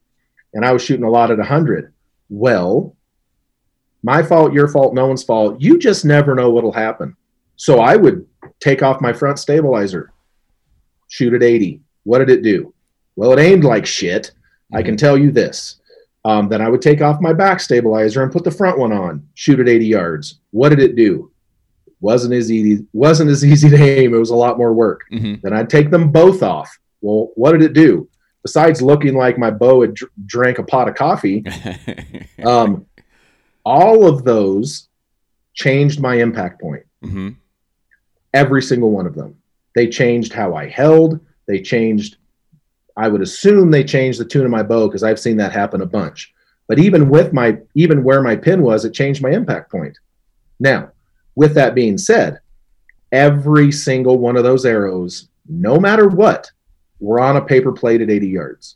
and 0.53 0.65
I 0.65 0.73
was 0.73 0.83
shooting 0.83 1.05
a 1.05 1.09
lot 1.09 1.31
at 1.31 1.37
100. 1.37 1.93
Well, 2.29 2.95
my 4.03 4.23
fault, 4.23 4.53
your 4.53 4.67
fault, 4.67 4.93
no 4.93 5.07
one's 5.07 5.23
fault. 5.23 5.61
You 5.61 5.77
just 5.77 6.05
never 6.05 6.35
know 6.35 6.49
what'll 6.49 6.71
happen. 6.71 7.15
So 7.55 7.79
I 7.79 7.95
would 7.95 8.25
take 8.59 8.81
off 8.81 9.01
my 9.01 9.13
front 9.13 9.39
stabilizer, 9.39 10.11
shoot 11.07 11.33
at 11.33 11.43
80. 11.43 11.81
What 12.03 12.19
did 12.19 12.29
it 12.29 12.41
do? 12.41 12.73
Well, 13.15 13.33
it 13.33 13.39
aimed 13.39 13.63
like 13.63 13.85
shit. 13.85 14.31
I 14.73 14.81
can 14.81 14.97
tell 14.97 15.17
you 15.17 15.31
this. 15.31 15.80
Um, 16.23 16.49
then 16.49 16.61
I 16.61 16.69
would 16.69 16.81
take 16.81 17.01
off 17.01 17.19
my 17.19 17.33
back 17.33 17.59
stabilizer 17.59 18.21
and 18.21 18.31
put 18.31 18.43
the 18.43 18.51
front 18.51 18.77
one 18.77 18.91
on, 18.91 19.27
shoot 19.33 19.59
at 19.59 19.67
80 19.67 19.85
yards. 19.87 20.39
What 20.51 20.69
did 20.69 20.79
it 20.79 20.95
do? 20.95 21.31
Wasn't 21.99 22.33
as 22.33 22.51
easy. 22.51 22.85
Wasn't 22.93 23.29
as 23.29 23.43
easy 23.45 23.69
to 23.69 23.75
aim. 23.77 24.13
It 24.13 24.17
was 24.17 24.29
a 24.29 24.35
lot 24.35 24.57
more 24.57 24.73
work. 24.73 25.01
hmm 25.09 25.35
Then 25.41 25.53
I'd 25.53 25.69
take 25.69 25.89
them 25.89 26.11
both 26.11 26.43
off. 26.43 26.77
Well, 27.01 27.29
what 27.35 27.53
did 27.53 27.63
it 27.63 27.73
do? 27.73 28.07
Besides 28.43 28.81
looking 28.81 29.15
like 29.15 29.37
my 29.37 29.51
bow 29.51 29.81
had 29.81 29.93
dr- 29.95 30.11
drank 30.25 30.57
a 30.59 30.63
pot 30.63 30.87
of 30.87 30.95
coffee, 30.95 31.43
um, 32.43 32.85
all 33.63 34.07
of 34.07 34.23
those 34.23 34.87
changed 35.53 35.99
my 35.99 36.15
impact 36.15 36.61
point. 36.61 36.83
hmm 37.03 37.29
Every 38.33 38.61
single 38.61 38.91
one 38.91 39.05
of 39.05 39.13
them. 39.15 39.35
They 39.75 39.87
changed 39.87 40.31
how 40.33 40.55
I 40.55 40.67
held. 40.69 41.19
They 41.47 41.61
changed. 41.61 42.17
I 43.01 43.07
would 43.07 43.23
assume 43.23 43.71
they 43.71 43.83
changed 43.83 44.19
the 44.19 44.25
tune 44.25 44.45
of 44.45 44.51
my 44.51 44.61
bow 44.61 44.87
because 44.87 45.01
I've 45.01 45.19
seen 45.19 45.37
that 45.37 45.51
happen 45.51 45.81
a 45.81 45.87
bunch. 45.87 46.31
But 46.67 46.77
even 46.77 47.09
with 47.09 47.33
my, 47.33 47.57
even 47.73 48.03
where 48.03 48.21
my 48.21 48.35
pin 48.35 48.61
was, 48.61 48.85
it 48.85 48.93
changed 48.93 49.23
my 49.23 49.31
impact 49.31 49.71
point. 49.71 49.97
Now, 50.59 50.91
with 51.33 51.55
that 51.55 51.73
being 51.73 51.97
said, 51.97 52.39
every 53.11 53.71
single 53.71 54.19
one 54.19 54.37
of 54.37 54.43
those 54.43 54.67
arrows, 54.67 55.29
no 55.49 55.79
matter 55.79 56.07
what, 56.07 56.51
were 56.99 57.19
on 57.19 57.37
a 57.37 57.41
paper 57.41 57.71
plate 57.71 58.01
at 58.01 58.11
80 58.11 58.27
yards. 58.27 58.75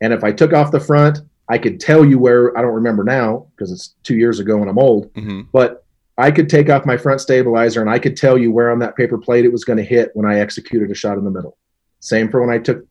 And 0.00 0.14
if 0.14 0.24
I 0.24 0.32
took 0.32 0.54
off 0.54 0.72
the 0.72 0.80
front, 0.80 1.18
I 1.50 1.58
could 1.58 1.78
tell 1.78 2.02
you 2.02 2.18
where, 2.18 2.56
I 2.56 2.62
don't 2.62 2.72
remember 2.72 3.04
now 3.04 3.46
because 3.54 3.70
it's 3.70 3.94
two 4.04 4.16
years 4.16 4.40
ago 4.40 4.62
and 4.62 4.70
I'm 4.70 4.78
old, 4.78 5.10
hmm 5.14 5.42
but 5.52 5.84
I 6.18 6.30
could 6.30 6.48
take 6.48 6.70
off 6.70 6.86
my 6.86 6.96
front 6.96 7.20
stabilizer 7.20 7.82
and 7.82 7.90
I 7.90 7.98
could 7.98 8.16
tell 8.16 8.38
you 8.38 8.50
where 8.50 8.72
on 8.72 8.78
that 8.78 8.96
paper 8.96 9.18
plate 9.18 9.44
it 9.44 9.52
was 9.52 9.64
going 9.64 9.76
to 9.76 9.84
hit 9.84 10.12
when 10.14 10.24
I 10.24 10.38
executed 10.38 10.90
a 10.90 10.94
shot 10.94 11.18
in 11.18 11.24
the 11.24 11.30
middle. 11.30 11.58
Same 12.00 12.30
for 12.30 12.40
when 12.40 12.50
I 12.50 12.58
took, 12.58 12.84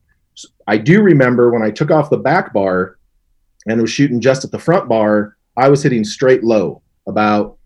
I 0.68 0.78
do 0.78 1.02
remember 1.02 1.52
when 1.52 1.62
I 1.64 1.72
took 1.72 1.92
off 1.92 2.10
the 2.10 2.18
back 2.18 2.54
bar 2.54 2.98
and 3.68 3.82
was 3.82 3.90
shooting 3.90 4.20
just 4.22 4.44
at 4.44 4.52
the 4.52 4.60
front 4.60 4.88
bar, 4.90 5.38
I 5.58 5.70
was 5.70 5.82
hitting 5.84 6.04
straight 6.04 6.44
low, 6.44 6.82
about 7.08 7.58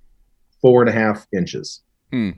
four 0.61 0.81
and 0.81 0.89
a 0.89 0.93
half 0.93 1.25
inches. 1.33 1.81
Hmm. 2.11 2.31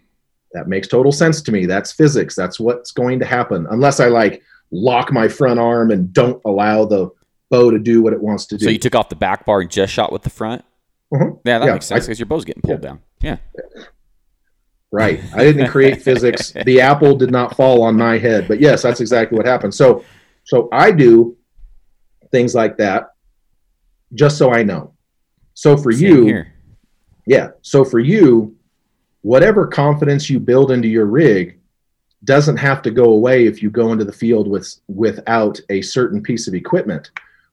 That 0.54 0.68
makes 0.68 0.88
total 0.88 1.12
sense 1.12 1.42
to 1.44 1.52
me. 1.52 1.66
That's 1.66 1.92
physics. 1.92 2.36
That's 2.36 2.60
what's 2.60 2.92
going 2.92 3.20
to 3.20 3.26
happen. 3.26 3.68
Unless 3.70 4.00
I 4.00 4.08
like 4.08 4.42
lock 4.72 5.12
my 5.12 5.28
front 5.28 5.60
arm 5.60 5.92
and 5.92 6.12
don't 6.14 6.42
allow 6.46 6.86
the 6.86 7.10
bow 7.50 7.72
to 7.72 7.80
do 7.80 8.02
what 8.02 8.14
it 8.14 8.22
wants 8.22 8.46
to 8.48 8.58
do. 8.58 8.66
So 8.66 8.72
you 8.72 8.78
took 8.80 8.96
off 8.96 9.10
the 9.10 9.16
back 9.16 9.46
bar 9.46 9.62
and 9.62 9.70
just 9.70 9.94
shot 9.94 10.12
with 10.12 10.24
the 10.24 10.30
front? 10.30 10.64
Mhm. 11.14 11.40
Yeah, 11.44 11.60
that 11.60 11.66
Yeah, 11.66 11.74
makes 11.74 11.86
sense 11.86 12.06
because 12.06 12.20
your 12.20 12.26
bow's 12.26 12.46
getting 12.46 12.62
pulled 12.62 12.82
down. 12.82 13.00
Yeah. 13.22 13.38
Right. 14.92 15.22
I 15.34 15.44
didn't 15.44 15.70
create 15.70 16.02
physics. 16.10 16.54
The 16.66 16.82
apple 16.82 17.16
did 17.16 17.32
not 17.32 17.56
fall 17.56 17.82
on 17.84 17.96
my 17.96 18.18
head. 18.18 18.48
But 18.48 18.60
yes, 18.60 18.82
that's 18.82 19.00
exactly 19.00 19.38
what 19.38 19.46
happened. 19.46 19.74
So 19.74 20.04
so 20.44 20.68
I 20.72 20.92
do 20.92 21.38
things 22.32 22.56
like 22.56 22.78
that 22.78 23.14
just 24.14 24.38
so 24.38 24.52
I 24.52 24.64
know. 24.64 24.94
So 25.54 25.78
for 25.78 25.92
Same 25.92 26.08
you, 26.08 26.26
here. 26.26 26.54
yeah. 27.26 27.50
So 27.62 27.86
for 27.86 28.00
you, 28.00 28.56
whatever 29.22 29.68
confidence 29.68 30.30
you 30.30 30.40
build 30.40 30.72
into 30.72 30.88
your 30.88 31.06
rig 31.06 31.60
doesn't 32.24 32.58
have 32.58 32.82
to 32.84 32.92
go 32.92 33.06
away 33.06 33.46
if 33.46 33.64
you 33.64 33.70
go 33.70 33.92
into 33.92 34.06
the 34.06 34.12
field 34.14 34.48
with 34.48 34.76
without 34.88 35.60
a 35.70 35.82
certain 35.82 36.22
piece 36.22 36.48
of 36.48 36.54
equipment. 36.54 37.12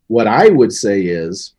What 0.09 0.27
I 0.27 0.49
would 0.49 0.73
say 0.73 1.03
is 1.03 1.55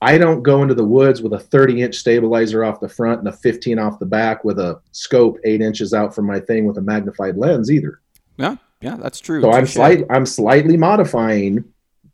I 0.00 0.16
don't 0.16 0.42
go 0.42 0.62
into 0.62 0.74
the 0.74 0.84
woods 0.84 1.22
with 1.22 1.32
a 1.32 1.38
30 1.40 1.82
inch 1.82 1.96
stabilizer 1.96 2.64
off 2.64 2.80
the 2.80 2.88
front 2.88 3.18
and 3.18 3.28
a 3.28 3.32
15 3.32 3.78
off 3.78 3.98
the 3.98 4.06
back 4.06 4.44
with 4.44 4.58
a 4.60 4.80
scope 4.92 5.38
eight 5.44 5.60
inches 5.60 5.92
out 5.92 6.14
from 6.14 6.26
my 6.26 6.38
thing 6.38 6.66
with 6.66 6.78
a 6.78 6.82
magnified 6.82 7.36
lens 7.36 7.70
either. 7.70 8.00
Yeah, 8.36 8.56
yeah, 8.80 8.96
that's 8.96 9.18
true. 9.18 9.40
So 9.42 9.50
I'm 9.52 9.64
Touche. 9.64 9.74
slight 9.74 10.04
I'm 10.10 10.24
slightly 10.26 10.76
modifying 10.76 11.64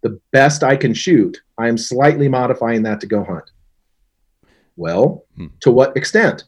the 0.02 0.18
best 0.32 0.62
I 0.64 0.76
can 0.76 0.94
shoot. 0.94 1.38
I'm 1.58 1.76
slightly 1.76 2.28
modifying 2.28 2.82
that 2.84 3.00
to 3.00 3.06
go 3.06 3.22
hunt. 3.22 3.50
Well, 4.76 5.24
Hmm. 5.36 5.46
to 5.60 5.70
what 5.70 5.96
extent? 5.96 6.44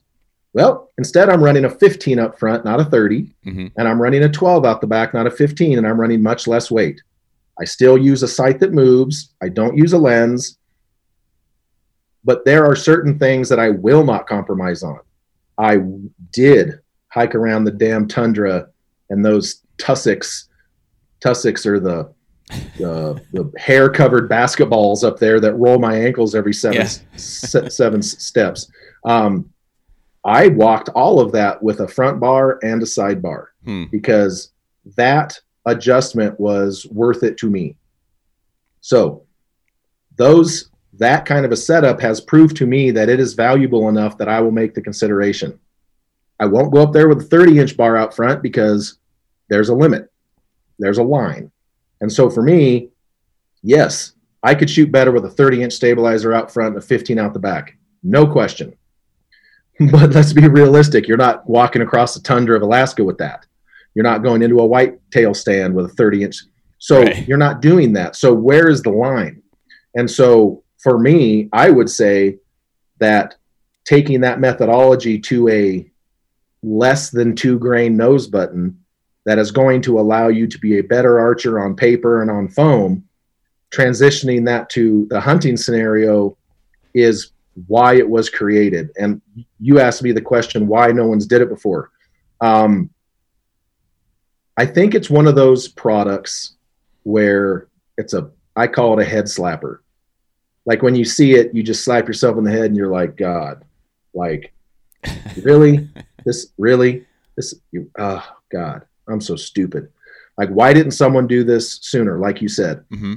Well, 0.53 0.91
instead 0.97 1.29
I'm 1.29 1.43
running 1.43 1.65
a 1.65 1.69
15 1.69 2.17
up 2.19 2.39
front, 2.39 2.65
not 2.65 2.79
a 2.79 2.85
30, 2.85 3.31
Mhm. 3.45 3.71
and 3.77 3.87
I'm 3.87 4.01
running 4.01 4.23
a 4.23 4.29
12 4.29 4.65
out 4.65 4.81
the 4.81 4.87
back, 4.87 5.13
not 5.13 5.27
a 5.27 5.31
15, 5.31 5.77
and 5.77 5.85
I'm 5.85 5.99
running 5.99 6.23
much 6.23 6.47
less 6.47 6.71
weight. 6.71 7.01
I 7.59 7.65
still 7.65 7.97
use 7.97 8.23
a 8.23 8.27
sight 8.27 8.59
that 8.61 8.73
moves. 8.73 9.33
I 9.41 9.49
don't 9.49 9.77
use 9.77 9.93
a 9.93 9.97
lens. 9.99 10.57
But 12.27 12.43
there 12.43 12.65
are 12.65 12.75
certain 12.75 13.17
things 13.17 13.47
that 13.47 13.57
I 13.57 13.69
will 13.69 14.03
not 14.03 14.27
compromise 14.27 14.83
on. 14.83 14.99
I 15.57 15.77
did 16.33 16.73
hike 17.07 17.33
around 17.35 17.63
the 17.63 17.71
damn 17.71 18.05
tundra 18.07 18.67
and 19.09 19.23
those 19.25 19.63
tussocks. 19.79 20.49
Tussocks 21.21 21.65
are 21.65 21.79
the 21.79 22.13
the, 22.77 23.19
the 23.33 23.51
hair 23.57 23.89
covered 23.89 24.29
basketballs 24.29 25.03
up 25.05 25.17
there 25.19 25.39
that 25.39 25.55
roll 25.55 25.79
my 25.79 25.95
ankles 25.95 26.35
every 26.35 26.53
seven 26.53 26.81
Yeah. 26.81 26.87
se- 27.15 27.69
seven 27.69 28.01
steps. 28.01 28.69
Um, 29.05 29.49
I 30.25 30.49
walked 30.49 30.89
all 30.89 31.21
of 31.21 31.31
that 31.31 31.63
with 31.63 31.79
a 31.79 31.87
front 31.87 32.19
bar 32.19 32.59
and 32.61 32.83
a 32.83 32.85
side 32.85 33.21
bar 33.21 33.51
Hmm. 33.63 33.85
because 33.91 34.51
that 34.97 35.39
adjustment 35.65 36.37
was 36.39 36.85
worth 36.91 37.23
it 37.23 37.37
to 37.37 37.49
me. 37.49 37.77
So 38.81 39.23
those 40.17 40.69
that 40.97 41.25
kind 41.25 41.45
of 41.45 41.51
a 41.51 41.57
setup 41.57 42.01
has 42.01 42.21
proved 42.21 42.55
to 42.57 42.65
me 42.65 42.91
that 42.91 43.09
it 43.09 43.19
is 43.19 43.33
valuable 43.33 43.89
enough 43.89 44.17
that 44.17 44.29
I 44.29 44.41
will 44.41 44.51
make 44.51 44.73
the 44.73 44.81
consideration. 44.81 45.59
I 46.39 46.45
won't 46.45 46.71
go 46.71 46.81
up 46.81 46.93
there 46.93 47.07
with 47.07 47.19
a 47.19 47.25
30 47.25 47.59
inch 47.59 47.77
bar 47.77 47.97
out 47.97 48.15
front 48.15 48.43
because 48.43 48.99
there's 49.49 49.69
a 49.69 49.75
limit, 49.75 50.11
there's 50.79 50.97
a 50.97 51.03
line. 51.03 51.51
And 52.01 52.11
so 52.11 52.29
for 52.29 52.43
me, 52.43 52.89
yes, 53.63 54.13
I 54.43 54.55
could 54.55 54.69
shoot 54.69 54.91
better 54.91 55.11
with 55.11 55.25
a 55.25 55.29
30 55.29 55.63
inch 55.63 55.73
stabilizer 55.73 56.33
out 56.33 56.51
front 56.51 56.75
and 56.75 56.83
a 56.83 56.85
15 56.85 57.17
out 57.19 57.33
the 57.33 57.39
back. 57.39 57.77
No 58.03 58.27
question. 58.27 58.75
But 59.91 60.09
let's 60.09 60.33
be 60.33 60.47
realistic. 60.47 61.07
You're 61.07 61.17
not 61.17 61.47
walking 61.47 61.83
across 61.83 62.15
the 62.15 62.19
tundra 62.21 62.55
of 62.55 62.63
Alaska 62.63 63.03
with 63.03 63.19
that. 63.19 63.45
You're 63.93 64.01
not 64.01 64.23
going 64.23 64.41
into 64.41 64.59
a 64.59 64.65
white 64.65 64.99
tail 65.11 65.35
stand 65.35 65.75
with 65.75 65.85
a 65.85 65.89
30 65.89 66.23
inch. 66.23 66.35
So 66.79 67.03
right. 67.03 67.27
you're 67.27 67.37
not 67.37 67.61
doing 67.61 67.93
that. 67.93 68.15
So 68.15 68.33
where 68.33 68.69
is 68.69 68.81
the 68.81 68.89
line? 68.89 69.43
And 69.93 70.09
so 70.09 70.63
for 70.87 70.97
me, 70.97 71.49
I 71.51 71.69
would 71.69 71.89
say 71.89 72.37
that 72.99 73.35
taking 73.83 74.21
that 74.21 74.39
methodology 74.39 75.19
to 75.19 75.49
a 75.49 75.91
less 76.63 77.09
than 77.09 77.35
two 77.35 77.59
grain 77.59 77.97
nose 77.97 78.25
button 78.25 78.85
that 79.25 79.37
is 79.37 79.51
going 79.51 79.81
to 79.81 79.99
allow 79.99 80.29
you 80.29 80.47
to 80.47 80.57
be 80.59 80.77
a 80.77 80.83
better 80.83 81.19
archer 81.19 81.59
on 81.59 81.75
paper 81.75 82.21
and 82.21 82.31
on 82.31 82.47
foam, 82.47 83.03
transitioning 83.69 84.45
that 84.45 84.69
to 84.69 85.05
the 85.09 85.19
hunting 85.19 85.57
scenario 85.57 86.37
is 86.93 87.31
why 87.67 87.95
it 87.95 88.09
was 88.09 88.29
created. 88.29 88.89
And 88.97 89.21
you 89.59 89.81
asked 89.81 90.03
me 90.03 90.13
the 90.13 90.21
question 90.21 90.67
why 90.67 90.93
no 90.93 91.05
one's 91.05 91.27
did 91.27 91.41
it 91.41 91.49
before. 91.49 91.91
Um, 92.39 92.91
I 94.55 94.65
think 94.65 94.95
it's 94.95 95.09
one 95.09 95.27
of 95.27 95.35
those 95.35 95.67
products 95.67 96.55
where 97.03 97.67
it's 97.97 98.13
a 98.13 98.31
I 98.55 98.67
call 98.67 98.97
it 98.97 99.05
a 99.05 99.09
head 99.09 99.25
slapper. 99.25 99.79
Like 100.67 100.83
when 100.83 100.95
you 100.95 101.05
see 101.05 101.33
it, 101.33 101.55
you 101.55 101.63
just 101.63 101.85
slap 101.85 102.07
yourself 102.07 102.37
in 102.37 102.43
the 102.43 102.51
head 102.51 102.65
and 102.65 102.75
you're 102.75 102.91
like, 102.91 103.15
God, 103.15 103.63
like, 104.13 104.53
really? 105.41 105.89
this 106.25 106.51
really? 106.57 107.05
This 107.37 107.55
you 107.71 107.89
oh 107.97 108.23
God, 108.51 108.85
I'm 109.07 109.21
so 109.21 109.37
stupid. 109.37 109.89
Like, 110.37 110.49
why 110.49 110.73
didn't 110.73 110.91
someone 110.91 111.25
do 111.25 111.45
this 111.45 111.79
sooner? 111.81 112.19
Like 112.19 112.41
you 112.41 112.49
said. 112.49 112.83
Mm-hmm. 112.91 113.15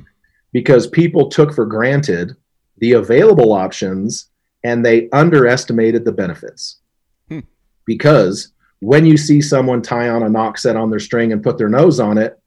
Because 0.53 0.86
people 0.86 1.28
took 1.28 1.53
for 1.53 1.66
granted 1.66 2.36
the 2.78 2.92
available 2.92 3.53
options 3.53 4.30
and 4.62 4.86
they 4.86 5.11
underestimated 5.11 6.05
the 6.05 6.12
benefits. 6.12 6.78
Hmm. 7.28 7.40
Because 7.84 8.53
when 8.80 9.05
you 9.05 9.16
see 9.16 9.40
someone 9.40 9.82
tie 9.82 10.09
on 10.09 10.22
a 10.22 10.28
nock 10.28 10.57
set 10.57 10.76
on 10.76 10.90
their 10.90 10.98
string 11.01 11.32
and 11.32 11.42
put 11.42 11.59
their 11.59 11.68
nose 11.68 12.01
on 12.01 12.16
it, 12.16 12.40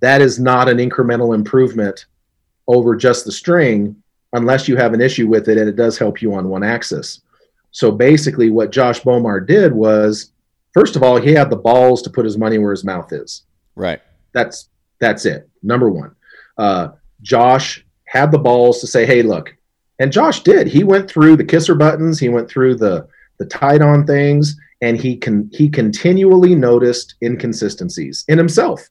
that 0.00 0.20
is 0.20 0.38
not 0.38 0.68
an 0.68 0.78
incremental 0.78 1.34
improvement 1.34 2.06
over 2.68 2.96
just 2.96 3.24
the 3.24 3.32
string 3.32 3.96
unless 4.32 4.66
you 4.66 4.76
have 4.76 4.94
an 4.94 5.00
issue 5.00 5.28
with 5.28 5.48
it 5.48 5.58
and 5.58 5.68
it 5.68 5.76
does 5.76 5.98
help 5.98 6.22
you 6.22 6.34
on 6.34 6.48
one 6.48 6.62
axis. 6.62 7.20
So 7.70 7.90
basically, 7.90 8.50
what 8.50 8.70
Josh 8.70 9.00
Bowmar 9.00 9.40
did 9.40 9.72
was, 9.72 10.32
first 10.72 10.94
of 10.94 11.02
all, 11.02 11.20
he 11.20 11.32
had 11.32 11.50
the 11.50 11.56
balls 11.56 12.02
to 12.02 12.10
put 12.10 12.24
his 12.24 12.38
money 12.38 12.58
where 12.58 12.70
his 12.70 12.84
mouth 12.84 13.12
is. 13.12 13.44
Right. 13.74 14.00
That's 14.32 14.68
that's 15.00 15.24
it. 15.24 15.48
Number 15.62 15.90
one, 15.90 16.14
uh, 16.58 16.88
Josh 17.22 17.84
had 18.04 18.30
the 18.30 18.38
balls 18.38 18.80
to 18.80 18.86
say, 18.86 19.06
"Hey, 19.06 19.22
look," 19.22 19.54
and 19.98 20.12
Josh 20.12 20.42
did. 20.42 20.66
He 20.68 20.84
went 20.84 21.10
through 21.10 21.36
the 21.36 21.44
kisser 21.44 21.74
buttons. 21.74 22.18
He 22.18 22.28
went 22.28 22.48
through 22.48 22.76
the 22.76 23.08
the 23.38 23.46
tied 23.46 23.82
on 23.82 24.06
things, 24.06 24.56
and 24.80 25.00
he 25.00 25.16
can 25.16 25.50
he 25.52 25.68
continually 25.68 26.54
noticed 26.54 27.14
inconsistencies 27.22 28.24
in 28.28 28.38
himself. 28.38 28.88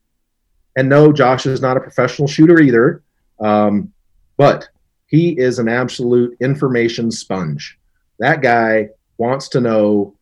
And 0.75 0.89
no, 0.89 1.11
Josh 1.11 1.45
is 1.45 1.61
not 1.61 1.77
a 1.77 1.81
professional 1.81 2.27
shooter 2.27 2.59
either. 2.59 3.03
Um, 3.41 3.91
but 4.37 4.69
he 5.07 5.37
is 5.37 5.59
an 5.59 5.67
absolute 5.67 6.37
information 6.39 7.11
sponge. 7.11 7.77
That 8.19 8.41
guy 8.41 8.89
wants 9.17 9.49
to 9.49 9.59
know 9.59 10.15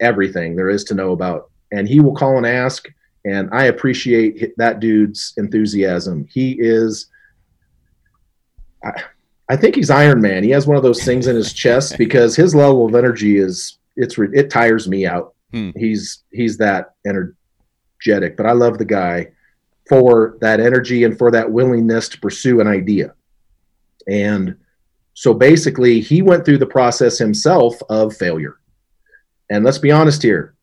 everything 0.00 0.56
there 0.56 0.70
is 0.70 0.84
to 0.84 0.94
know 0.94 1.12
about, 1.12 1.50
and 1.70 1.88
he 1.88 2.00
will 2.00 2.14
call 2.14 2.36
and 2.36 2.46
ask. 2.46 2.88
And 3.24 3.50
I 3.52 3.64
appreciate 3.64 4.54
that 4.56 4.80
dude's 4.80 5.34
enthusiasm. 5.36 6.26
He 6.32 6.56
is, 6.58 7.06
I, 8.82 9.02
I 9.50 9.56
think 9.56 9.74
he's 9.74 9.90
Iron 9.90 10.22
Man. 10.22 10.42
He 10.42 10.50
has 10.50 10.66
one 10.66 10.78
of 10.78 10.82
those 10.82 11.04
things 11.04 11.26
in 11.26 11.36
his 11.36 11.52
chest 11.52 11.94
because 11.98 12.34
his 12.34 12.54
level 12.54 12.86
of 12.86 12.94
energy 12.94 13.36
is 13.36 13.78
it's 13.96 14.18
it 14.18 14.50
tires 14.50 14.88
me 14.88 15.06
out. 15.06 15.34
Hmm. 15.52 15.70
He's 15.76 16.24
he's 16.32 16.56
that 16.58 16.94
energetic, 17.06 18.36
but 18.36 18.46
I 18.46 18.52
love 18.52 18.78
the 18.78 18.84
guy 18.84 19.30
for 19.90 20.38
that 20.40 20.60
energy 20.60 21.02
and 21.02 21.18
for 21.18 21.32
that 21.32 21.50
willingness 21.50 22.08
to 22.08 22.20
pursue 22.20 22.60
an 22.60 22.68
idea. 22.68 23.12
And 24.06 24.56
so 25.14 25.34
basically, 25.34 26.00
he 26.00 26.22
went 26.22 26.44
through 26.44 26.58
the 26.58 26.66
process 26.66 27.18
himself 27.18 27.74
of 27.90 28.16
failure. 28.16 28.60
And 29.50 29.64
let's 29.64 29.78
be 29.78 29.90
honest 29.90 30.22
here 30.22 30.54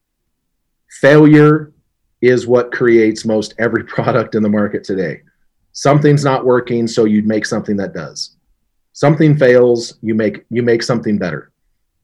failure 1.02 1.74
is 2.22 2.48
what 2.48 2.72
creates 2.72 3.26
most 3.26 3.54
every 3.60 3.84
product 3.96 4.34
in 4.34 4.42
the 4.42 4.50
market 4.50 4.86
today. 4.86 5.22
Something's 5.74 6.24
not 6.24 6.46
working, 6.46 6.88
so 6.88 7.04
you'd 7.04 7.28
make 7.28 7.46
something 7.46 7.76
that 7.78 7.94
does. 7.94 8.38
Something 8.94 9.38
fails, 9.38 9.98
you 10.02 10.16
make 10.16 10.46
you 10.50 10.64
make 10.64 10.84
something 10.84 11.18
better. 11.18 11.52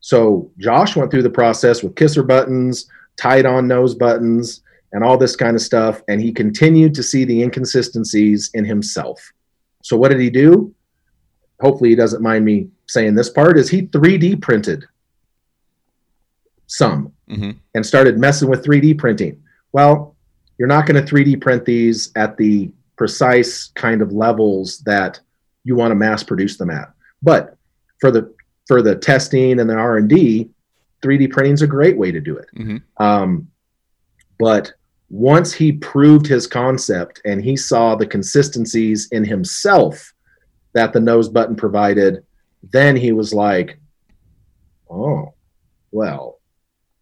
So 0.01 0.51
Josh 0.57 0.97
went 0.97 1.09
through 1.09 1.23
the 1.23 1.29
process 1.29 1.81
with 1.81 1.95
kisser 1.95 2.21
buttons, 2.21 2.87
tied 3.15 3.45
on 3.45 3.65
nose 3.65 3.95
buttons, 3.95 4.62
and 4.93 5.03
all 5.03 5.17
this 5.17 5.35
kind 5.35 5.55
of 5.55 5.61
stuff. 5.61 6.01
And 6.07 6.21
he 6.21 6.31
continued 6.31 6.93
to 6.95 7.03
see 7.03 7.25
the 7.25 7.41
inconsistencies 7.43 8.49
in 8.53 8.63
himself. 8.63 9.19
So 9.83 9.97
what 9.97 10.09
did 10.09 10.21
he 10.21 10.29
do? 10.29 10.73
Hopefully 11.61 11.89
he 11.89 11.95
doesn't 11.95 12.21
mind 12.21 12.45
me 12.45 12.69
saying 12.87 13.15
this 13.15 13.29
part 13.29 13.57
is 13.57 13.69
he 13.69 13.83
3D 13.83 14.41
printed 14.41 14.85
some 16.67 17.13
mm-hmm. 17.29 17.51
and 17.75 17.85
started 17.85 18.17
messing 18.17 18.49
with 18.49 18.65
3D 18.65 18.97
printing. 18.97 19.41
Well, 19.71 20.15
you're 20.57 20.67
not 20.67 20.85
going 20.85 21.03
to 21.03 21.13
3D 21.13 21.41
print 21.41 21.65
these 21.65 22.11
at 22.15 22.37
the 22.37 22.71
precise 22.95 23.71
kind 23.75 24.01
of 24.01 24.11
levels 24.11 24.79
that 24.79 25.19
you 25.63 25.75
want 25.75 25.91
to 25.91 25.95
mass 25.95 26.23
produce 26.23 26.57
them 26.57 26.69
at. 26.69 26.91
But 27.21 27.57
for 27.99 28.11
the 28.11 28.33
for 28.67 28.81
the 28.81 28.95
testing 28.95 29.59
and 29.59 29.69
the 29.69 29.75
R 29.75 29.97
and 29.97 30.09
D, 30.09 30.49
3D 31.01 31.31
printing 31.31 31.53
is 31.53 31.61
a 31.61 31.67
great 31.67 31.97
way 31.97 32.11
to 32.11 32.21
do 32.21 32.37
it. 32.37 32.47
Mm-hmm. 32.55 33.03
Um, 33.03 33.47
but 34.39 34.73
once 35.13 35.53
he 35.53 35.71
proved 35.71 36.25
his 36.25 36.47
concept 36.47 37.21
and 37.23 37.43
he 37.43 37.55
saw 37.55 37.93
the 37.93 38.05
consistencies 38.05 39.07
in 39.11 39.23
himself 39.23 40.11
that 40.73 40.91
the 40.91 40.99
nose 40.99 41.29
button 41.29 41.55
provided, 41.55 42.25
then 42.71 42.95
he 42.95 43.11
was 43.11 43.31
like, 43.31 43.79
"Oh, 44.89 45.35
well, 45.91 46.39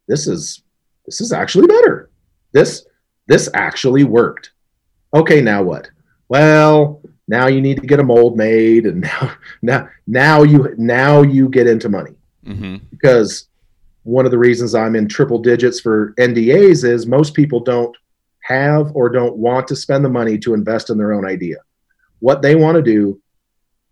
this 0.09 0.27
is 0.27 0.61
this 1.05 1.21
is 1.21 1.31
actually 1.31 1.67
better. 1.67 2.09
This 2.51 2.85
this 3.27 3.47
actually 3.53 4.03
worked. 4.03 4.51
Okay, 5.13 5.39
now 5.39 5.63
what? 5.63 5.89
Well, 6.27 7.01
now 7.29 7.47
you 7.47 7.61
need 7.61 7.79
to 7.79 7.87
get 7.87 8.01
a 8.01 8.03
mold 8.03 8.35
made, 8.35 8.87
and 8.87 9.01
now 9.01 9.35
now 9.61 9.89
now 10.05 10.43
you 10.43 10.75
now 10.77 11.21
you 11.21 11.47
get 11.47 11.65
into 11.65 11.87
money 11.87 12.15
mm-hmm. 12.45 12.75
because 12.89 13.47
one 14.03 14.25
of 14.25 14.31
the 14.31 14.37
reasons 14.37 14.73
I'm 14.73 14.95
in 14.95 15.07
triple 15.07 15.39
digits 15.39 15.79
for 15.79 16.13
NDAs 16.17 16.83
is 16.83 17.05
most 17.05 17.33
people 17.33 17.59
don't 17.59 17.95
have 18.43 18.91
or 18.95 19.09
don't 19.09 19.37
want 19.37 19.67
to 19.67 19.75
spend 19.75 20.03
the 20.03 20.09
money 20.09 20.37
to 20.39 20.53
invest 20.53 20.89
in 20.89 20.97
their 20.97 21.13
own 21.13 21.25
idea. 21.25 21.57
What 22.19 22.41
they 22.41 22.55
want 22.55 22.75
to 22.75 22.81
do, 22.81 23.21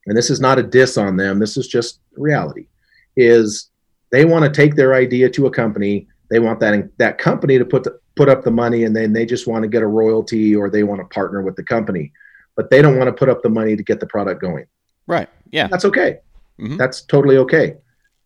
and 0.07 0.17
this 0.17 0.29
is 0.29 0.39
not 0.39 0.59
a 0.59 0.63
diss 0.63 0.97
on 0.97 1.17
them, 1.17 1.39
this 1.39 1.57
is 1.57 1.67
just 1.67 1.99
reality, 2.13 2.67
is 3.15 3.69
they 4.11 4.25
want 4.25 4.45
to 4.45 4.51
take 4.51 4.75
their 4.75 4.95
idea 4.95 5.29
to 5.29 5.45
a 5.45 5.51
company. 5.51 6.07
They 6.31 6.39
want 6.39 6.59
that 6.61 6.89
that 6.97 7.17
company 7.17 7.57
to 7.57 7.65
put 7.65 7.83
the, 7.83 7.99
put 8.15 8.29
up 8.29 8.43
the 8.43 8.51
money, 8.51 8.83
and 8.83 8.95
then 8.95 9.13
they 9.13 9.25
just 9.25 9.47
want 9.47 9.63
to 9.63 9.69
get 9.69 9.83
a 9.83 9.87
royalty 9.87 10.55
or 10.55 10.69
they 10.69 10.83
want 10.83 11.01
to 11.01 11.05
partner 11.05 11.41
with 11.41 11.55
the 11.55 11.63
company, 11.63 12.11
but 12.55 12.69
they 12.69 12.81
don't 12.81 12.97
want 12.97 13.07
to 13.07 13.13
put 13.13 13.29
up 13.29 13.43
the 13.43 13.49
money 13.49 13.75
to 13.75 13.83
get 13.83 13.99
the 13.99 14.07
product 14.07 14.41
going. 14.41 14.65
Right. 15.05 15.29
Yeah. 15.51 15.67
That's 15.67 15.85
okay. 15.85 16.19
Mm-hmm. 16.59 16.77
That's 16.77 17.01
totally 17.01 17.37
okay. 17.37 17.77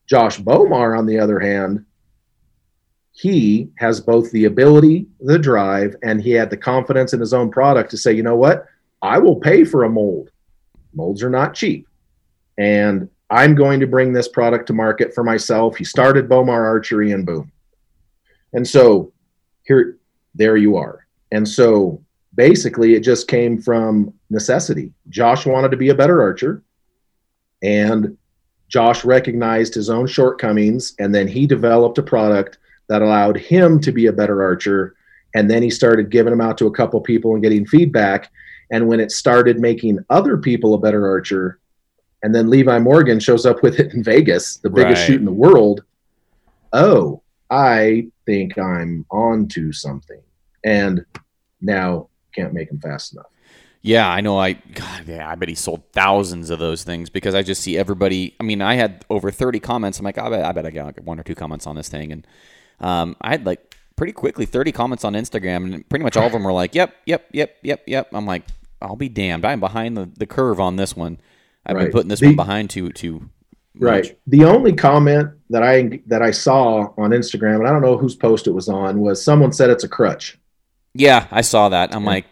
Josh 0.08 0.40
Bowmar, 0.40 0.98
on 0.98 1.06
the 1.06 1.20
other 1.20 1.40
hand, 1.40 1.86
he 3.14 3.70
has 3.78 4.02
both 4.02 4.32
the 4.32 4.46
ability, 4.46 5.08
the 5.20 5.38
drive, 5.38 5.96
and 6.04 6.22
he 6.22 6.32
had 6.32 6.50
the 6.50 6.58
confidence 6.58 7.14
in 7.14 7.20
his 7.20 7.34
own 7.34 7.52
product 7.52 7.92
to 7.92 7.98
say, 7.98 8.12
you 8.12 8.24
know 8.24 8.36
what? 8.36 8.66
I 9.02 9.20
will 9.20 9.36
pay 9.36 9.64
for 9.64 9.84
a 9.84 9.90
mold. 9.90 10.30
Molds 10.94 11.24
are 11.24 11.30
not 11.30 11.54
cheap. 11.54 11.88
And 12.58 13.10
I'm 13.30 13.56
going 13.56 13.80
to 13.80 13.88
bring 13.88 14.14
this 14.14 14.28
product 14.28 14.68
to 14.68 14.74
market 14.74 15.14
for 15.14 15.24
myself. 15.24 15.76
He 15.76 15.84
started 15.84 16.30
Bowmar 16.30 16.66
Archery 16.66 17.12
and 17.12 17.26
boom. 17.26 17.52
And 18.54 18.68
so 18.68 19.12
here, 19.64 19.98
there 20.36 20.58
you 20.58 20.76
are. 20.76 21.08
And 21.32 21.48
so 21.48 22.04
basically, 22.36 22.94
it 22.94 23.02
just 23.02 23.28
came 23.28 23.62
from 23.62 24.14
necessity. 24.30 24.92
Josh 25.10 25.46
wanted 25.46 25.72
to 25.72 25.78
be 25.78 25.90
a 25.90 25.96
better 25.96 26.22
archer. 26.22 26.64
And 27.62 28.18
Josh 28.74 29.06
recognized 29.06 29.76
his 29.76 29.92
own 29.92 30.08
shortcomings. 30.08 30.96
And 30.98 31.14
then 31.14 31.28
he 31.28 31.46
developed 31.46 32.00
a 32.00 32.04
product 32.04 32.58
that 32.90 33.04
allowed 33.04 33.38
him 33.38 33.80
to 33.82 33.92
be 33.92 34.08
a 34.08 34.12
better 34.12 34.42
archer. 34.42 34.96
And 35.36 35.48
then 35.48 35.62
he 35.62 35.70
started 35.70 36.10
giving 36.10 36.32
them 36.32 36.42
out 36.42 36.58
to 36.58 36.66
a 36.66 36.72
couple 36.72 37.00
people 37.00 37.36
and 37.36 37.44
getting 37.44 37.68
feedback. 37.68 38.32
And 38.72 38.88
when 38.88 39.00
it 39.00 39.12
started 39.12 39.60
making 39.60 40.00
other 40.10 40.38
people 40.38 40.74
a 40.74 40.80
better 40.80 41.08
archer, 41.08 41.60
and 42.24 42.34
then 42.34 42.50
Levi 42.50 42.80
Morgan 42.80 43.20
shows 43.20 43.46
up 43.46 43.62
with 43.62 43.80
it 43.80 43.94
in 43.94 44.04
Vegas, 44.04 44.58
the 44.58 44.72
biggest 44.72 45.02
Right. 45.02 45.08
shoot 45.08 45.20
in 45.20 45.26
the 45.26 45.32
world. 45.32 45.84
Oh, 46.72 47.22
I 47.52 48.08
think 48.26 48.58
I'm 48.58 49.06
on 49.12 49.48
to 49.50 49.72
something. 49.72 50.22
And 50.64 51.06
now 51.62 52.08
can't 52.34 52.54
make 52.54 52.70
them 52.70 52.80
fast 52.80 53.14
enough. 53.14 53.28
Yeah, 53.86 54.10
I 54.10 54.22
know. 54.22 54.38
I 54.40 54.54
God, 54.54 55.04
yeah, 55.08 55.30
I 55.30 55.36
bet 55.36 55.50
he 55.50 55.56
sold 55.56 55.84
thousands 55.92 56.50
of 56.50 56.58
those 56.60 56.84
things 56.84 57.10
because 57.10 57.36
I 57.36 57.44
just 57.44 57.62
see 57.62 57.78
everybody. 57.78 58.34
I 58.40 58.44
mean, 58.44 58.62
I 58.62 58.76
had 58.76 59.04
over 59.10 59.30
thirty 59.30 59.60
comments. 59.60 60.00
I'm 60.00 60.06
like, 60.06 60.18
I 60.18 60.30
bet, 60.30 60.46
I 60.46 60.52
bet 60.54 60.66
I 60.66 60.70
got 60.72 60.86
like 60.86 61.02
one 61.04 61.20
or 61.20 61.24
two 61.24 61.36
comments 61.36 61.68
on 61.68 61.76
this 61.76 61.90
thing, 61.90 62.14
and 62.14 62.26
um, 62.80 63.18
I 63.20 63.32
had 63.32 63.46
like 63.46 63.76
pretty 63.98 64.14
quickly 64.14 64.46
thirty 64.46 64.72
comments 64.72 65.04
on 65.04 65.14
Instagram, 65.14 65.74
and 65.74 65.90
pretty 65.90 66.04
much 66.04 66.16
all 66.16 66.26
of 66.26 66.32
them 66.32 66.44
were 66.46 66.54
like, 66.54 66.74
"Yep, 66.74 66.96
yep, 67.06 67.26
yep, 67.34 67.58
yep, 67.62 67.84
yep." 67.86 68.08
I'm 68.14 68.26
like, 68.26 68.44
I'll 68.82 68.96
be 68.96 69.10
damned. 69.10 69.44
I'm 69.44 69.60
behind 69.60 69.98
the, 69.98 70.10
the 70.18 70.26
curve 70.26 70.62
on 70.62 70.78
this 70.78 70.96
one. 70.96 71.20
I've 71.66 71.78
been 71.78 71.92
putting 71.92 72.08
this 72.08 72.22
The- 72.22 72.28
one 72.28 72.36
behind 72.38 72.70
too 72.70 72.90
too 72.92 73.30
Right. 73.76 74.06
much. 74.06 74.16
The 74.28 74.46
only 74.46 74.72
comment 74.72 75.30
that 75.50 75.62
I 75.64 76.00
that 76.08 76.22
I 76.22 76.32
saw 76.32 76.94
on 76.98 77.10
Instagram, 77.12 77.58
and 77.60 77.68
I 77.68 77.72
don't 77.74 77.82
know 77.82 77.98
whose 77.98 78.16
post 78.16 78.48
it 78.48 78.52
was 78.52 78.70
on, 78.70 79.02
was 79.02 79.22
someone 79.22 79.52
said 79.52 79.70
it's 79.70 79.84
a 79.84 79.90
crutch. 79.90 80.40
Yeah, 80.94 81.28
I 81.32 81.42
saw 81.42 81.68
that. 81.68 81.94
I'm 81.94 82.04
Yeah. 82.04 82.10
like, 82.10 82.26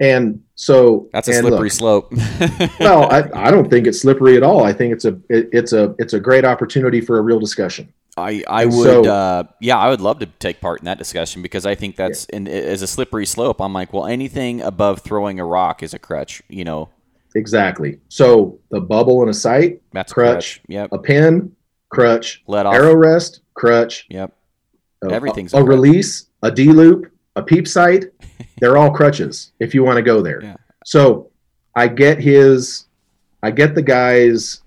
And 0.00 0.42
so 0.56 1.08
that's 1.12 1.28
a 1.28 1.34
slippery 1.34 1.70
look, 1.70 1.72
slope. 1.72 2.12
well, 2.80 3.10
I, 3.12 3.28
I 3.34 3.50
don't 3.50 3.70
think 3.70 3.86
it's 3.86 4.00
slippery 4.00 4.36
at 4.36 4.42
all. 4.42 4.64
I 4.64 4.72
think 4.72 4.92
it's 4.92 5.04
a 5.04 5.18
it, 5.28 5.48
it's 5.52 5.72
a 5.72 5.94
it's 5.98 6.14
a 6.14 6.20
great 6.20 6.44
opportunity 6.44 7.00
for 7.00 7.18
a 7.18 7.22
real 7.22 7.38
discussion. 7.38 7.92
I, 8.16 8.44
I 8.48 8.64
would 8.66 8.74
so- 8.84 9.04
uh, 9.04 9.42
yeah 9.60 9.76
I 9.76 9.88
would 9.90 10.00
love 10.00 10.20
to 10.20 10.26
take 10.26 10.60
part 10.60 10.80
in 10.80 10.84
that 10.84 10.98
discussion 10.98 11.42
because 11.42 11.66
I 11.66 11.74
think 11.74 11.96
that's 11.96 12.24
in, 12.26 12.46
as 12.46 12.82
a 12.82 12.86
slippery 12.86 13.26
slope. 13.26 13.60
I'm 13.60 13.72
like, 13.72 13.92
well, 13.92 14.06
anything 14.06 14.60
above 14.62 15.00
throwing 15.00 15.40
a 15.40 15.44
rock 15.44 15.82
is 15.82 15.94
a 15.94 15.98
crutch. 15.98 16.42
You 16.48 16.64
know, 16.64 16.88
Exactly. 17.36 17.98
So 18.08 18.58
the 18.70 18.80
bubble 18.80 19.22
in 19.22 19.28
a 19.28 19.34
sight, 19.34 19.82
that's 19.92 20.12
a 20.12 20.14
Crutch. 20.14 20.60
Yep. 20.68 20.90
a 20.92 20.98
pin, 20.98 21.54
crutch, 21.88 22.42
Let 22.46 22.66
off. 22.66 22.74
arrow 22.74 22.94
rest, 22.94 23.40
crutch, 23.54 24.06
Yep. 24.08 24.32
a- 25.04 25.10
Everything's 25.12 25.52
a, 25.54 25.56
a 25.58 25.60
a 25.60 25.64
release, 25.64 26.26
a 26.42 26.50
D 26.52 26.66
loop, 26.70 27.10
a 27.36 27.42
peep 27.42 27.66
sight, 27.66 28.06
They're 28.60 28.76
all 28.76 28.90
crutches 28.90 29.52
if 29.60 29.74
you 29.74 29.84
want 29.84 29.96
to 29.96 30.02
go 30.02 30.22
there. 30.22 30.42
Yeah. 30.42 30.56
So 30.84 31.30
I 31.74 31.88
get 31.88 32.18
his, 32.18 32.86
I 33.42 33.50
get 33.50 33.74
the 33.74 33.82
guy's 33.82 34.62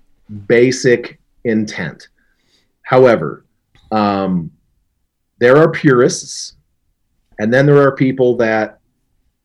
basic 0.46 1.18
intent. 1.44 2.08
However, 2.82 3.44
um, 3.90 4.50
there 5.38 5.56
are 5.56 5.70
purists, 5.70 6.56
and 7.38 7.52
then 7.52 7.66
there 7.66 7.80
are 7.80 7.94
people 7.94 8.36
that 8.38 8.80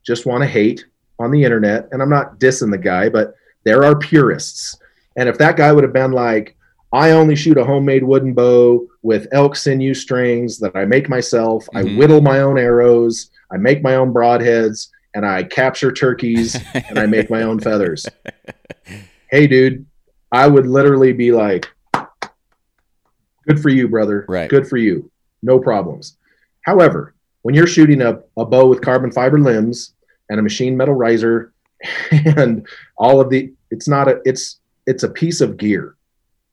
just 0.05 0.25
want 0.25 0.41
to 0.41 0.47
hate 0.47 0.85
on 1.19 1.31
the 1.31 1.43
internet. 1.43 1.87
And 1.91 2.01
I'm 2.01 2.09
not 2.09 2.39
dissing 2.39 2.71
the 2.71 2.77
guy, 2.77 3.09
but 3.09 3.35
there 3.63 3.83
are 3.83 3.97
purists. 3.97 4.77
And 5.15 5.29
if 5.29 5.37
that 5.37 5.55
guy 5.55 5.71
would 5.71 5.83
have 5.83 5.93
been 5.93 6.11
like, 6.11 6.57
I 6.91 7.11
only 7.11 7.35
shoot 7.35 7.57
a 7.57 7.65
homemade 7.65 8.03
wooden 8.03 8.33
bow 8.33 8.87
with 9.03 9.27
elk 9.31 9.55
sinew 9.55 9.93
strings 9.93 10.57
that 10.59 10.75
I 10.75 10.85
make 10.85 11.07
myself. 11.09 11.67
I 11.75 11.83
Mhm. 11.83 11.97
whittle 11.97 12.21
my 12.21 12.39
own 12.39 12.57
arrows. 12.57 13.29
I 13.51 13.57
make 13.57 13.83
my 13.83 13.95
own 13.95 14.11
broadheads 14.13 14.87
and 15.13 15.25
I 15.25 15.43
capture 15.43 15.91
turkeys 15.91 16.57
and 16.73 16.97
I 16.97 17.05
make 17.05 17.29
my 17.29 17.43
own 17.43 17.59
feathers. 17.59 18.05
Hey, 19.29 19.47
dude, 19.47 19.87
I 20.31 20.45
would 20.47 20.67
literally 20.67 21.11
be 21.11 21.31
like, 21.31 21.67
good 23.47 23.59
for 23.59 23.69
you, 23.69 23.87
brother. 23.87 24.25
Right. 24.29 24.47
Good 24.47 24.67
for 24.67 24.77
you. 24.77 25.09
No 25.41 25.57
problems. 25.59 26.17
However, 26.61 27.15
when 27.41 27.55
you're 27.55 27.65
shooting 27.65 28.03
a, 28.03 28.19
a 28.37 28.45
bow 28.45 28.67
with 28.67 28.81
carbon 28.81 29.11
fiber 29.11 29.39
limbs 29.39 29.95
and 30.29 30.39
a 30.39 30.43
machine 30.43 30.77
metal 30.77 30.93
riser 30.93 31.51
and 32.11 32.67
all 32.95 33.19
of 33.19 33.31
the, 33.31 33.51
it's 33.71 33.87
not 33.87 34.07
a, 34.07 34.21
it's, 34.23 34.59
it's 34.85 35.01
a 35.01 35.09
piece 35.09 35.41
of 35.41 35.57
gear. 35.57 35.95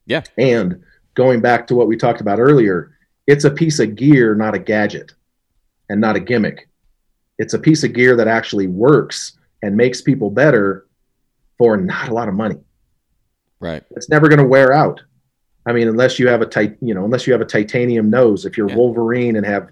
Yeah. 0.06 0.22
And 0.38 0.82
going 1.14 1.40
back 1.40 1.66
to 1.68 1.74
what 1.74 1.88
we 1.88 1.96
talked 1.96 2.20
about 2.20 2.38
earlier, 2.38 2.92
it's 3.26 3.44
a 3.44 3.50
piece 3.50 3.78
of 3.80 3.96
gear, 3.96 4.34
not 4.34 4.54
a 4.54 4.58
gadget 4.58 5.12
and 5.88 6.00
not 6.00 6.16
a 6.16 6.20
gimmick. 6.20 6.68
It's 7.38 7.54
a 7.54 7.58
piece 7.58 7.84
of 7.84 7.92
gear 7.92 8.16
that 8.16 8.28
actually 8.28 8.66
works 8.66 9.38
and 9.62 9.76
makes 9.76 10.00
people 10.00 10.30
better 10.30 10.86
for 11.58 11.76
not 11.76 12.08
a 12.08 12.14
lot 12.14 12.28
of 12.28 12.34
money. 12.34 12.56
right. 13.60 13.82
It's 13.90 14.08
never 14.08 14.28
going 14.28 14.38
to 14.38 14.46
wear 14.46 14.72
out. 14.72 15.00
I 15.66 15.72
mean, 15.72 15.88
unless 15.88 16.18
you 16.18 16.26
have 16.28 16.40
a 16.40 16.46
tit, 16.46 16.78
you 16.80 16.94
know, 16.94 17.04
unless 17.04 17.26
you 17.26 17.32
have 17.34 17.42
a 17.42 17.46
titanium 17.46 18.08
nose. 18.08 18.46
If 18.46 18.56
you're 18.56 18.68
Yeah. 18.70 18.76
Wolverine 18.76 19.36
and 19.36 19.44
have, 19.44 19.68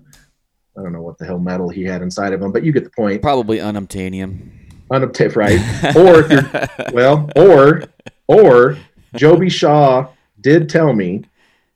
I 0.77 0.83
don't 0.83 0.93
know 0.93 1.01
what 1.01 1.17
the 1.19 1.25
hell 1.25 1.39
metal 1.39 1.71
he 1.71 1.85
had 1.85 2.03
inside 2.03 2.33
of 2.35 2.43
him, 2.43 2.53
but 2.53 2.63
you 2.63 2.73
get 2.73 2.85
the 2.85 2.91
point. 2.91 3.23
Probably 3.23 3.59
unobtainium. 3.59 4.51
Unobtainium, 4.91 5.37
right? 5.37 5.97
Or 5.97 6.21
if 6.21 6.31
you're 6.31 6.93
well, 6.93 7.31
or 7.37 7.85
or 8.27 8.77
Joby 9.17 9.49
Shaw 9.49 10.09
did 10.41 10.69
tell 10.69 10.93
me 10.93 11.25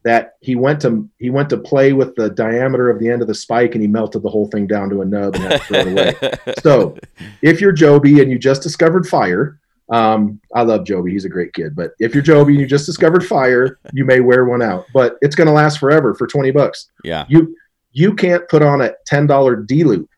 that 0.05 0.35
he 0.41 0.55
went 0.57 0.81
to 0.83 1.09
he 1.19 1.31
went 1.31 1.49
to 1.51 1.57
play 1.57 1.93
with 1.93 2.15
the 2.17 2.31
diameter 2.31 2.91
of 2.91 2.99
the 2.99 3.09
end 3.09 3.23
of 3.23 3.29
the 3.29 3.35
spike 3.35 3.75
and 3.75 3.83
he 3.83 3.89
melted 3.89 4.23
the 4.23 4.29
whole 4.29 4.49
thing 4.49 4.67
down 4.67 4.91
to 4.91 5.03
a 5.03 5.05
nub 5.05 5.35
and 5.35 5.45
had 5.45 5.61
to 5.61 5.67
throw 5.67 5.79
it 5.81 5.87
away. 5.89 6.15
So 6.63 6.97
if 7.43 7.61
you're 7.61 7.73
Joby 7.73 8.21
and 8.21 8.31
you 8.31 8.39
just 8.39 8.63
discovered 8.63 9.07
fire, 9.07 9.59
um, 9.91 10.41
I 10.55 10.63
love 10.63 10.85
Joby. 10.85 11.13
He's 11.13 11.25
a 11.25 11.29
great 11.29 11.53
kid. 11.55 11.75
But 11.75 11.93
if 11.99 12.15
you're 12.15 12.23
Joby 12.23 12.53
and 12.53 12.61
you 12.61 12.67
just 12.67 12.87
discovered 12.87 13.25
fire, 13.27 13.79
you 13.93 14.05
may 14.05 14.21
wear 14.21 14.45
one 14.45 14.63
out. 14.63 14.87
But 14.95 15.17
it's 15.23 15.35
going 15.37 15.47
to 15.49 15.53
last 15.53 15.79
forever 15.79 16.15
for 16.15 16.27
20 16.27 16.51
bucks. 16.53 16.91
yeah. 17.05 17.25
You 17.29 17.55
you 17.95 18.15
can't 18.15 18.49
put 18.49 18.63
on 18.63 18.81
a 18.81 18.93
$10 19.11 19.67
D 19.67 19.85
loop 19.85 20.09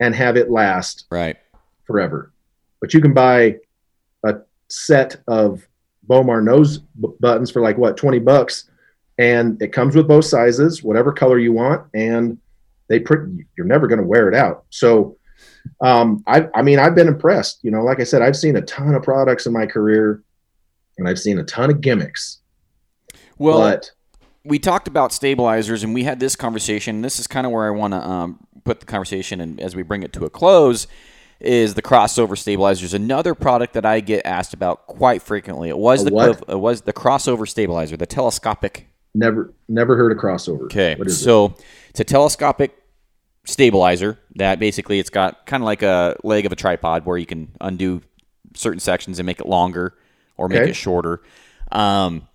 and 0.00 0.14
have 0.14 0.36
it 0.36 0.50
last 0.50 1.04
Right. 1.10 1.36
forever. 1.86 2.32
But 2.80 2.94
you 2.94 3.00
can 3.00 3.12
buy 3.12 3.56
a 4.24 4.36
set 4.70 5.16
of 5.28 5.66
Bowmar 6.08 6.42
nose 6.42 6.78
b- 6.78 7.08
buttons 7.20 7.50
for 7.50 7.60
like 7.60 7.78
what 7.78 7.96
20 7.96 8.18
bucks 8.20 8.70
and 9.18 9.60
it 9.62 9.72
comes 9.72 9.94
with 9.94 10.08
both 10.08 10.24
sizes, 10.24 10.82
whatever 10.82 11.12
color 11.12 11.38
you 11.38 11.52
want 11.52 11.86
and 11.94 12.38
they 12.88 13.00
print 13.00 13.46
you're 13.56 13.66
never 13.66 13.86
going 13.86 14.00
to 14.00 14.06
wear 14.06 14.28
it 14.28 14.34
out. 14.34 14.64
So 14.70 15.16
um 15.80 16.22
I 16.26 16.48
I 16.54 16.62
mean 16.62 16.78
I've 16.78 16.94
been 16.94 17.08
impressed, 17.08 17.60
you 17.62 17.70
know, 17.70 17.82
like 17.82 18.00
I 18.00 18.04
said 18.04 18.22
I've 18.22 18.36
seen 18.36 18.56
a 18.56 18.62
ton 18.62 18.94
of 18.94 19.02
products 19.02 19.46
in 19.46 19.52
my 19.52 19.66
career 19.66 20.22
and 20.98 21.08
I've 21.08 21.18
seen 21.18 21.38
a 21.38 21.44
ton 21.44 21.70
of 21.70 21.80
gimmicks. 21.80 22.40
Well, 23.38 23.58
but 23.58 23.90
we 24.44 24.58
talked 24.58 24.88
about 24.88 25.12
stabilizers 25.12 25.82
and 25.82 25.94
we 25.94 26.04
had 26.04 26.20
this 26.20 26.36
conversation. 26.36 27.02
This 27.02 27.18
is 27.18 27.26
kind 27.26 27.46
of 27.46 27.52
where 27.52 27.66
I 27.66 27.70
want 27.70 27.94
to 27.94 28.06
um, 28.06 28.46
put 28.64 28.80
the 28.80 28.86
conversation 28.86 29.40
and 29.40 29.60
as 29.60 29.74
we 29.74 29.82
bring 29.82 30.02
it 30.02 30.12
to 30.14 30.24
a 30.24 30.30
close 30.30 30.86
is 31.40 31.74
the 31.74 31.82
crossover 31.82 32.36
stabilizers. 32.38 32.94
Another 32.94 33.34
product 33.34 33.74
that 33.74 33.84
I 33.84 34.00
get 34.00 34.24
asked 34.24 34.54
about 34.54 34.86
quite 34.86 35.22
frequently. 35.22 35.68
It 35.68 35.78
was 35.78 36.02
A 36.02 36.04
the 36.06 36.10
what? 36.12 36.44
it 36.48 36.58
was 36.58 36.82
the 36.82 36.92
crossover 36.92 37.46
stabilizer, 37.48 37.96
the 37.96 38.06
telescopic. 38.06 38.88
never 39.14 39.52
never 39.68 39.96
heard 39.96 40.12
of 40.12 40.18
crossover. 40.18 40.62
Okay, 40.64 40.96
is 41.00 41.20
it? 41.20 41.24
so 41.24 41.54
it's 41.90 42.00
a 42.00 42.04
telescopic 42.04 42.74
stabilizer 43.44 44.18
that 44.36 44.58
basically 44.58 44.98
it's 44.98 45.10
got 45.10 45.44
kind 45.46 45.62
of 45.62 45.66
like 45.66 45.82
a 45.82 46.16
leg 46.24 46.46
of 46.46 46.52
a 46.52 46.56
tripod 46.56 47.04
where 47.04 47.18
you 47.18 47.26
can 47.26 47.48
undo 47.60 48.00
certain 48.54 48.80
sections 48.80 49.18
and 49.18 49.26
make 49.26 49.40
it 49.40 49.46
longer 49.46 49.94
or 50.36 50.48
make 50.48 50.60
Okay. 50.62 50.70
it 50.70 50.74
shorter. 50.76 51.20
Um, 51.70 52.26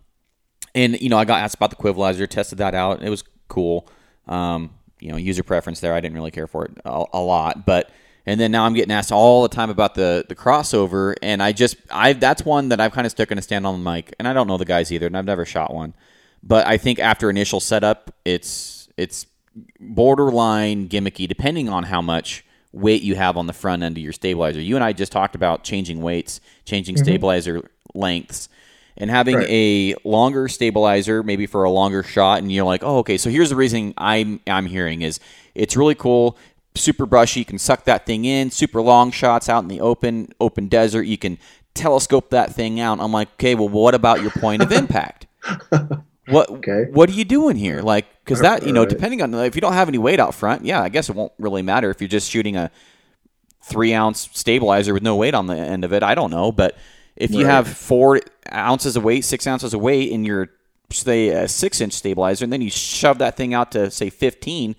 and 0.75 0.99
you 1.01 1.09
know, 1.09 1.17
I 1.17 1.25
got 1.25 1.41
asked 1.41 1.55
about 1.55 1.71
the 1.71 1.75
Quivalizer, 1.77 2.27
tested 2.27 2.59
that 2.59 2.75
out. 2.75 3.01
It 3.01 3.09
was 3.09 3.23
cool. 3.47 3.87
Um, 4.27 4.71
you 4.99 5.09
know, 5.11 5.17
user 5.17 5.41
preference 5.43 5.79
there. 5.79 5.93
I 5.93 5.99
didn't 6.01 6.15
really 6.15 6.29
care 6.31 6.45
for 6.45 6.65
it 6.65 6.71
a, 6.85 7.05
a 7.13 7.19
lot, 7.21 7.65
but 7.65 7.89
and 8.29 8.39
then 8.39 8.51
now 8.51 8.63
I'm 8.63 8.75
getting 8.75 8.91
asked 8.91 9.11
all 9.11 9.41
the 9.41 9.49
time 9.49 9.71
about 9.71 9.95
the 9.95 10.23
the 10.29 10.35
crossover, 10.35 11.15
and 11.23 11.41
I 11.41 11.51
just 11.51 11.77
I 11.89 12.13
that's 12.13 12.45
one 12.45 12.69
that 12.69 12.79
I've 12.79 12.91
kind 12.91 13.07
of 13.07 13.11
stuck 13.11 13.31
in 13.31 13.39
a 13.39 13.41
stand 13.41 13.65
on 13.65 13.83
the 13.83 13.91
mic, 13.91 14.13
and 14.19 14.27
I 14.27 14.33
don't 14.33 14.45
know 14.45 14.57
the 14.57 14.65
guys 14.65 14.91
either, 14.91 15.07
and 15.07 15.17
I've 15.17 15.25
never 15.25 15.45
shot 15.45 15.73
one, 15.73 15.95
but 16.43 16.67
I 16.67 16.77
think 16.77 16.99
after 16.99 17.31
initial 17.31 17.59
setup, 17.59 18.13
it's 18.25 18.87
it's 18.97 19.25
borderline 19.79 20.87
gimmicky, 20.89 21.27
depending 21.27 21.69
on 21.69 21.85
how 21.85 22.03
much 22.03 22.45
weight 22.71 23.01
you 23.01 23.15
have 23.15 23.35
on 23.35 23.47
the 23.47 23.53
front 23.53 23.81
end 23.81 23.97
of 23.97 24.03
your 24.03 24.13
stabilizer. 24.13 24.61
You 24.61 24.75
and 24.75 24.83
I 24.83 24.93
just 24.93 25.11
talked 25.11 25.33
about 25.33 25.63
changing 25.63 25.99
weights, 26.03 26.39
changing 26.65 26.95
mm-hmm. 26.97 27.05
stabilizer 27.05 27.67
lengths, 27.95 28.47
and 28.95 29.09
having 29.09 29.37
Right. 29.37 29.47
a 29.49 29.95
longer 30.03 30.47
stabilizer, 30.47 31.23
maybe 31.23 31.47
for 31.47 31.63
a 31.63 31.71
longer 31.71 32.03
shot. 32.03 32.39
And 32.39 32.51
you're 32.51 32.65
like, 32.65 32.83
oh, 32.83 32.99
okay. 32.99 33.17
So 33.17 33.31
here's 33.31 33.49
the 33.49 33.55
reason 33.55 33.95
I'm 33.97 34.39
I'm 34.45 34.67
hearing 34.67 35.01
is 35.01 35.19
it's 35.55 35.75
really 35.75 35.95
cool, 35.95 36.37
super 36.79 37.05
brushy. 37.05 37.41
You 37.41 37.45
can 37.45 37.59
suck 37.59 37.83
that 37.85 38.05
thing 38.05 38.25
in. 38.25 38.49
Super 38.51 38.81
long 38.81 39.11
shots 39.11 39.47
out 39.49 39.61
in 39.63 39.67
the 39.69 39.81
open 39.81 40.33
open 40.39 40.67
desert. 40.67 41.03
You 41.03 41.17
can 41.17 41.37
telescope 41.75 42.29
that 42.31 42.53
thing 42.53 42.79
out. 42.79 42.99
I'm 42.99 43.11
like, 43.11 43.31
okay, 43.33 43.55
well, 43.55 43.69
what 43.69 43.93
about 43.95 44.21
your 44.21 44.31
point 44.31 44.61
of 44.63 44.71
impact? 44.71 45.27
What 46.25 46.47
Okay. 46.51 46.85
what 46.91 47.09
are 47.09 47.13
you 47.13 47.25
doing 47.25 47.55
here? 47.55 47.81
Like, 47.81 48.05
because 48.23 48.41
that 48.41 48.61
you 48.61 48.71
know, 48.71 48.81
Right. 48.81 48.89
depending 48.89 49.21
on 49.23 49.33
if 49.33 49.55
you 49.55 49.61
don't 49.61 49.73
have 49.73 49.87
any 49.87 49.97
weight 49.97 50.19
out 50.19 50.35
front, 50.35 50.63
yeah, 50.63 50.79
I 50.83 50.89
guess 50.89 51.09
it 51.09 51.15
won't 51.15 51.33
really 51.39 51.63
matter 51.63 51.89
if 51.89 52.01
you're 52.01 52.07
just 52.07 52.29
shooting 52.29 52.55
a 52.55 52.69
three 53.63 53.95
ounce 53.95 54.29
stabilizer 54.33 54.93
with 54.93 55.01
no 55.01 55.15
weight 55.15 55.33
on 55.33 55.47
the 55.47 55.55
end 55.57 55.83
of 55.83 55.91
it. 55.91 56.03
I 56.03 56.13
don't 56.13 56.29
know, 56.29 56.51
but 56.51 56.77
if 57.15 57.31
you 57.31 57.45
Right. 57.45 57.51
have 57.55 57.67
four 57.67 58.21
ounces 58.53 58.95
of 58.95 59.03
weight, 59.03 59.25
six 59.25 59.47
ounces 59.47 59.73
of 59.73 59.81
weight 59.81 60.11
in 60.11 60.23
your 60.23 60.49
say 60.91 61.29
a 61.29 61.47
six 61.47 61.81
inch 61.81 61.93
stabilizer, 61.93 62.43
and 62.43 62.53
then 62.53 62.61
you 62.61 62.69
shove 62.69 63.17
that 63.17 63.35
thing 63.35 63.55
out 63.55 63.71
to 63.71 63.89
say 63.89 64.11
15, 64.11 64.75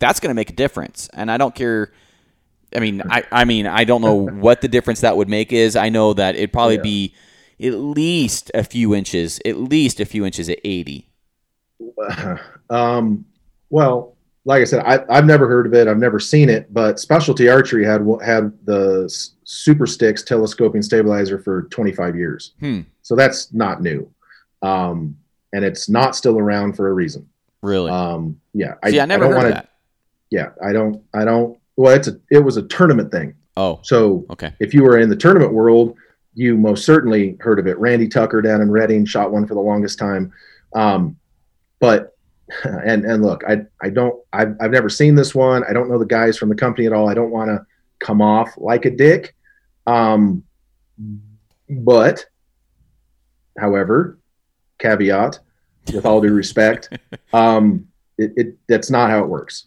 that's 0.00 0.18
going 0.18 0.30
to 0.30 0.34
make 0.34 0.50
a 0.50 0.54
difference. 0.54 1.08
And 1.12 1.30
I 1.30 1.36
don't 1.36 1.54
care 1.54 1.92
I 2.74 2.80
mean, 2.80 3.02
I, 3.10 3.24
I 3.32 3.44
mean, 3.44 3.66
I 3.66 3.84
don't 3.84 4.00
know 4.00 4.14
what 4.28 4.60
the 4.60 4.68
difference 4.68 5.00
that 5.00 5.16
would 5.16 5.28
make 5.28 5.52
is. 5.52 5.76
I 5.76 5.88
know 5.88 6.14
that 6.14 6.36
it'd 6.36 6.52
probably 6.52 6.76
yeah. 6.76 6.82
be 6.82 7.14
at 7.62 7.74
least 7.74 8.50
a 8.54 8.64
few 8.64 8.94
inches, 8.94 9.40
at 9.44 9.56
least 9.56 10.00
a 10.00 10.04
few 10.04 10.24
inches 10.24 10.48
at 10.48 10.58
80. 10.64 11.06
Um, 12.70 13.24
well, 13.70 14.14
like 14.44 14.60
I 14.60 14.64
said, 14.64 14.84
I, 14.86 15.04
I've 15.10 15.24
never 15.24 15.48
heard 15.48 15.66
of 15.66 15.74
it. 15.74 15.88
I've 15.88 15.98
never 15.98 16.20
seen 16.20 16.48
it, 16.48 16.72
but 16.72 17.00
Specialty 17.00 17.48
Archery 17.48 17.84
had 17.84 18.06
had 18.24 18.52
the 18.64 19.12
Super 19.42 19.88
sticks 19.88 20.22
telescoping 20.22 20.82
stabilizer 20.82 21.40
for 21.40 21.62
25 21.62 22.14
years. 22.14 22.52
Hmm. 22.60 22.82
So 23.02 23.16
that's 23.16 23.52
not 23.52 23.82
new. 23.82 24.08
Um, 24.62 25.16
and 25.52 25.64
it's 25.64 25.88
not 25.88 26.14
still 26.14 26.38
around 26.38 26.74
for 26.74 26.90
a 26.90 26.92
reason. 26.92 27.28
Really? 27.60 27.90
Um, 27.90 28.40
yeah. 28.54 28.74
See, 28.86 29.00
I, 29.00 29.02
I 29.02 29.06
never 29.06 29.24
I 29.24 29.28
heard 29.30 29.36
wanna, 29.36 29.48
that. 29.48 29.69
Yeah, 30.30 30.50
I 30.64 30.72
don't. 30.72 31.02
I 31.14 31.24
don't. 31.24 31.58
Well, 31.76 31.94
it's 31.94 32.08
a. 32.08 32.18
It 32.30 32.40
was 32.40 32.56
a 32.56 32.62
tournament 32.62 33.10
thing. 33.10 33.34
Oh. 33.56 33.80
So 33.82 34.26
okay. 34.30 34.52
If 34.60 34.74
you 34.74 34.82
were 34.82 34.98
in 34.98 35.08
the 35.08 35.16
tournament 35.16 35.52
world, 35.52 35.96
you 36.34 36.56
most 36.56 36.84
certainly 36.84 37.36
heard 37.40 37.58
of 37.58 37.66
it. 37.66 37.78
Randy 37.78 38.08
Tucker 38.08 38.40
down 38.40 38.60
in 38.60 38.70
Redding 38.70 39.04
shot 39.04 39.32
one 39.32 39.46
for 39.46 39.54
the 39.54 39.60
longest 39.60 39.98
time. 39.98 40.32
Um, 40.74 41.16
but 41.80 42.16
and 42.64 43.04
and 43.04 43.22
look, 43.22 43.42
I 43.48 43.62
I 43.82 43.90
don't. 43.90 44.14
I've 44.32 44.56
I've 44.60 44.70
never 44.70 44.88
seen 44.88 45.14
this 45.14 45.34
one. 45.34 45.64
I 45.68 45.72
don't 45.72 45.90
know 45.90 45.98
the 45.98 46.06
guys 46.06 46.38
from 46.38 46.48
the 46.48 46.54
company 46.54 46.86
at 46.86 46.92
all. 46.92 47.08
I 47.08 47.14
don't 47.14 47.30
want 47.30 47.48
to 47.48 47.64
come 48.00 48.20
off 48.20 48.50
like 48.56 48.84
a 48.84 48.90
dick. 48.90 49.34
Um, 49.86 50.44
but, 51.68 52.24
however, 53.58 54.18
caveat, 54.78 55.38
with 55.92 56.04
all 56.04 56.20
due 56.20 56.32
respect, 56.32 56.98
um, 57.32 57.86
it, 58.18 58.32
it 58.36 58.58
that's 58.68 58.90
not 58.90 59.10
how 59.10 59.22
it 59.22 59.28
works. 59.28 59.66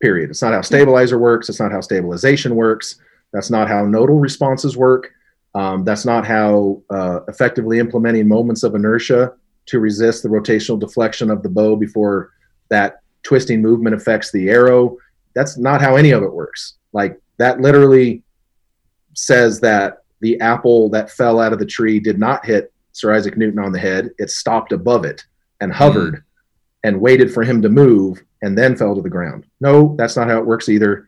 Period. 0.00 0.30
It's 0.30 0.42
not 0.42 0.52
how 0.52 0.62
stabilizer 0.62 1.18
works. 1.18 1.48
It's 1.48 1.60
not 1.60 1.72
how 1.72 1.80
stabilization 1.80 2.54
works. 2.54 3.00
That's 3.32 3.50
not 3.50 3.68
how 3.68 3.84
nodal 3.84 4.18
responses 4.18 4.76
work. 4.76 5.10
Um, 5.54 5.84
that's 5.84 6.04
not 6.04 6.26
how 6.26 6.82
uh, 6.90 7.20
effectively 7.28 7.78
implementing 7.78 8.28
moments 8.28 8.62
of 8.62 8.74
inertia 8.74 9.32
to 9.66 9.80
resist 9.80 10.22
the 10.22 10.28
rotational 10.28 10.78
deflection 10.78 11.30
of 11.30 11.42
the 11.42 11.48
bow 11.48 11.76
before 11.76 12.30
that 12.70 13.00
twisting 13.22 13.60
movement 13.60 13.96
affects 13.96 14.30
the 14.30 14.48
arrow. 14.48 14.96
That's 15.34 15.58
not 15.58 15.80
how 15.80 15.96
any 15.96 16.10
of 16.12 16.22
it 16.22 16.32
works. 16.32 16.74
Like 16.92 17.20
that 17.38 17.60
literally 17.60 18.22
says 19.14 19.60
that 19.60 19.98
the 20.20 20.40
apple 20.40 20.88
that 20.90 21.10
fell 21.10 21.40
out 21.40 21.52
of 21.52 21.58
the 21.58 21.66
tree 21.66 22.00
did 22.00 22.18
not 22.18 22.44
hit 22.44 22.72
Sir 22.92 23.14
Isaac 23.14 23.36
Newton 23.36 23.58
on 23.58 23.72
the 23.72 23.78
head. 23.78 24.10
It 24.18 24.30
stopped 24.30 24.72
above 24.72 25.04
it 25.04 25.24
and 25.60 25.72
hovered 25.72 26.14
mm. 26.14 26.22
and 26.84 27.00
waited 27.00 27.32
for 27.32 27.42
him 27.42 27.62
to 27.62 27.68
move 27.68 28.22
and 28.42 28.56
then 28.56 28.76
fell 28.76 28.94
to 28.94 29.02
the 29.02 29.10
ground. 29.10 29.44
No, 29.60 29.94
that's 29.98 30.16
not 30.16 30.28
how 30.28 30.38
it 30.38 30.46
works 30.46 30.68
either. 30.68 31.06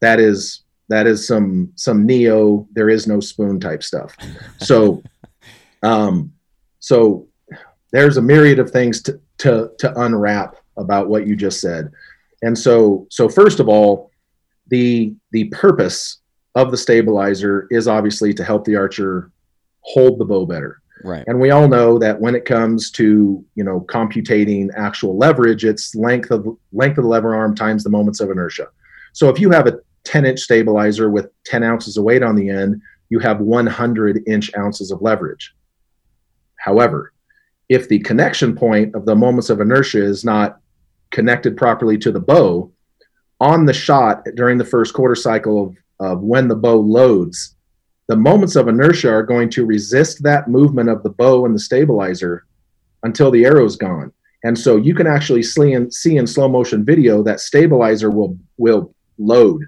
That 0.00 0.20
is 0.20 0.62
that 0.88 1.06
is 1.06 1.26
some 1.26 1.72
some 1.74 2.06
neo 2.06 2.66
there 2.72 2.88
is 2.88 3.06
no 3.06 3.20
spoon 3.20 3.58
type 3.58 3.82
stuff. 3.82 4.16
So 4.58 5.02
um 5.82 6.32
so 6.80 7.26
there's 7.92 8.16
a 8.16 8.22
myriad 8.22 8.58
of 8.58 8.70
things 8.70 9.02
to 9.02 9.20
to 9.38 9.70
to 9.78 10.00
unwrap 10.00 10.56
about 10.76 11.08
what 11.08 11.26
you 11.26 11.36
just 11.36 11.60
said. 11.60 11.90
And 12.42 12.56
so 12.56 13.06
so 13.10 13.28
first 13.28 13.60
of 13.60 13.68
all, 13.68 14.10
the 14.68 15.14
the 15.32 15.44
purpose 15.44 16.18
of 16.54 16.70
the 16.70 16.76
stabilizer 16.76 17.66
is 17.70 17.88
obviously 17.88 18.32
to 18.34 18.44
help 18.44 18.64
the 18.64 18.76
archer 18.76 19.30
hold 19.80 20.18
the 20.18 20.24
bow 20.24 20.46
better. 20.46 20.80
Right. 21.04 21.24
And 21.26 21.40
we 21.40 21.50
all 21.50 21.68
know 21.68 21.98
that 21.98 22.20
when 22.20 22.34
it 22.34 22.44
comes 22.44 22.90
to, 22.92 23.44
you 23.54 23.64
know, 23.64 23.80
computating 23.80 24.70
actual 24.76 25.16
leverage, 25.16 25.64
it's 25.64 25.94
length 25.94 26.30
of 26.30 26.46
length 26.72 26.98
of 26.98 27.04
the 27.04 27.10
lever 27.10 27.34
arm 27.34 27.54
times 27.54 27.84
the 27.84 27.90
moments 27.90 28.20
of 28.20 28.30
inertia. 28.30 28.68
So 29.12 29.28
if 29.28 29.38
you 29.38 29.50
have 29.50 29.66
a 29.66 29.78
10 30.04 30.24
inch 30.24 30.40
stabilizer 30.40 31.10
with 31.10 31.30
10 31.44 31.62
ounces 31.62 31.96
of 31.96 32.04
weight 32.04 32.22
on 32.22 32.34
the 32.34 32.48
end, 32.48 32.80
you 33.10 33.18
have 33.18 33.40
100 33.40 34.22
inch 34.26 34.50
ounces 34.56 34.90
of 34.90 35.02
leverage. 35.02 35.54
However, 36.56 37.12
if 37.68 37.88
the 37.88 37.98
connection 38.00 38.54
point 38.54 38.94
of 38.94 39.04
the 39.04 39.14
moments 39.14 39.50
of 39.50 39.60
inertia 39.60 40.02
is 40.02 40.24
not 40.24 40.60
connected 41.10 41.56
properly 41.56 41.98
to 41.98 42.12
the 42.12 42.20
bow, 42.20 42.72
on 43.38 43.66
the 43.66 43.72
shot 43.72 44.24
during 44.34 44.56
the 44.56 44.64
first 44.64 44.94
quarter 44.94 45.14
cycle 45.14 45.66
of 45.66 45.76
of 46.00 46.22
when 46.22 46.48
the 46.48 46.56
bow 46.56 46.78
loads, 46.78 47.55
the 48.08 48.16
moments 48.16 48.56
of 48.56 48.68
inertia 48.68 49.10
are 49.10 49.22
going 49.22 49.50
to 49.50 49.66
resist 49.66 50.22
that 50.22 50.48
movement 50.48 50.88
of 50.88 51.02
the 51.02 51.10
bow 51.10 51.44
and 51.44 51.54
the 51.54 51.60
stabilizer 51.60 52.46
until 53.02 53.30
the 53.30 53.44
arrow's 53.44 53.76
gone. 53.76 54.12
And 54.44 54.56
so 54.56 54.76
you 54.76 54.94
can 54.94 55.06
actually 55.06 55.42
see 55.42 55.72
in, 55.72 55.90
see 55.90 56.16
in 56.16 56.26
slow 56.26 56.48
motion 56.48 56.84
video 56.84 57.22
that 57.24 57.40
stabilizer 57.40 58.10
will 58.10 58.38
will 58.58 58.94
load, 59.18 59.64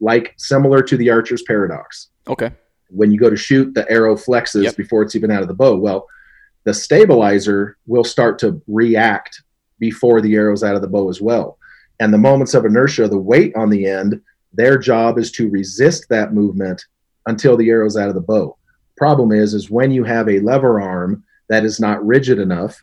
like 0.00 0.34
similar 0.38 0.82
to 0.82 0.96
the 0.96 1.10
archer's 1.10 1.42
paradox. 1.42 2.08
Okay. 2.28 2.50
When 2.88 3.10
you 3.10 3.18
go 3.18 3.30
to 3.30 3.36
shoot, 3.36 3.74
the 3.74 3.90
arrow 3.90 4.16
flexes 4.16 4.64
yep. 4.64 4.76
before 4.76 5.02
it's 5.02 5.14
even 5.14 5.30
out 5.30 5.42
of 5.42 5.48
the 5.48 5.54
bow. 5.54 5.76
Well, 5.76 6.06
the 6.64 6.72
stabilizer 6.72 7.76
will 7.86 8.04
start 8.04 8.38
to 8.40 8.62
react 8.68 9.42
before 9.78 10.20
the 10.20 10.34
arrow's 10.34 10.62
out 10.62 10.76
of 10.76 10.82
the 10.82 10.88
bow 10.88 11.10
as 11.10 11.20
well. 11.20 11.58
And 12.00 12.12
the 12.12 12.18
moments 12.18 12.54
of 12.54 12.64
inertia, 12.64 13.08
the 13.08 13.18
weight 13.18 13.54
on 13.56 13.68
the 13.68 13.86
end, 13.86 14.20
their 14.52 14.78
job 14.78 15.18
is 15.18 15.30
to 15.32 15.50
resist 15.50 16.08
that 16.08 16.32
movement 16.32 16.84
until 17.26 17.56
the 17.56 17.68
arrow's 17.70 17.96
out 17.96 18.08
of 18.08 18.14
the 18.14 18.20
bow. 18.20 18.56
Problem 18.96 19.32
is, 19.32 19.54
is 19.54 19.70
when 19.70 19.90
you 19.90 20.04
have 20.04 20.28
a 20.28 20.40
lever 20.40 20.80
arm 20.80 21.24
that 21.48 21.64
is 21.64 21.80
not 21.80 22.04
rigid 22.04 22.38
enough 22.38 22.82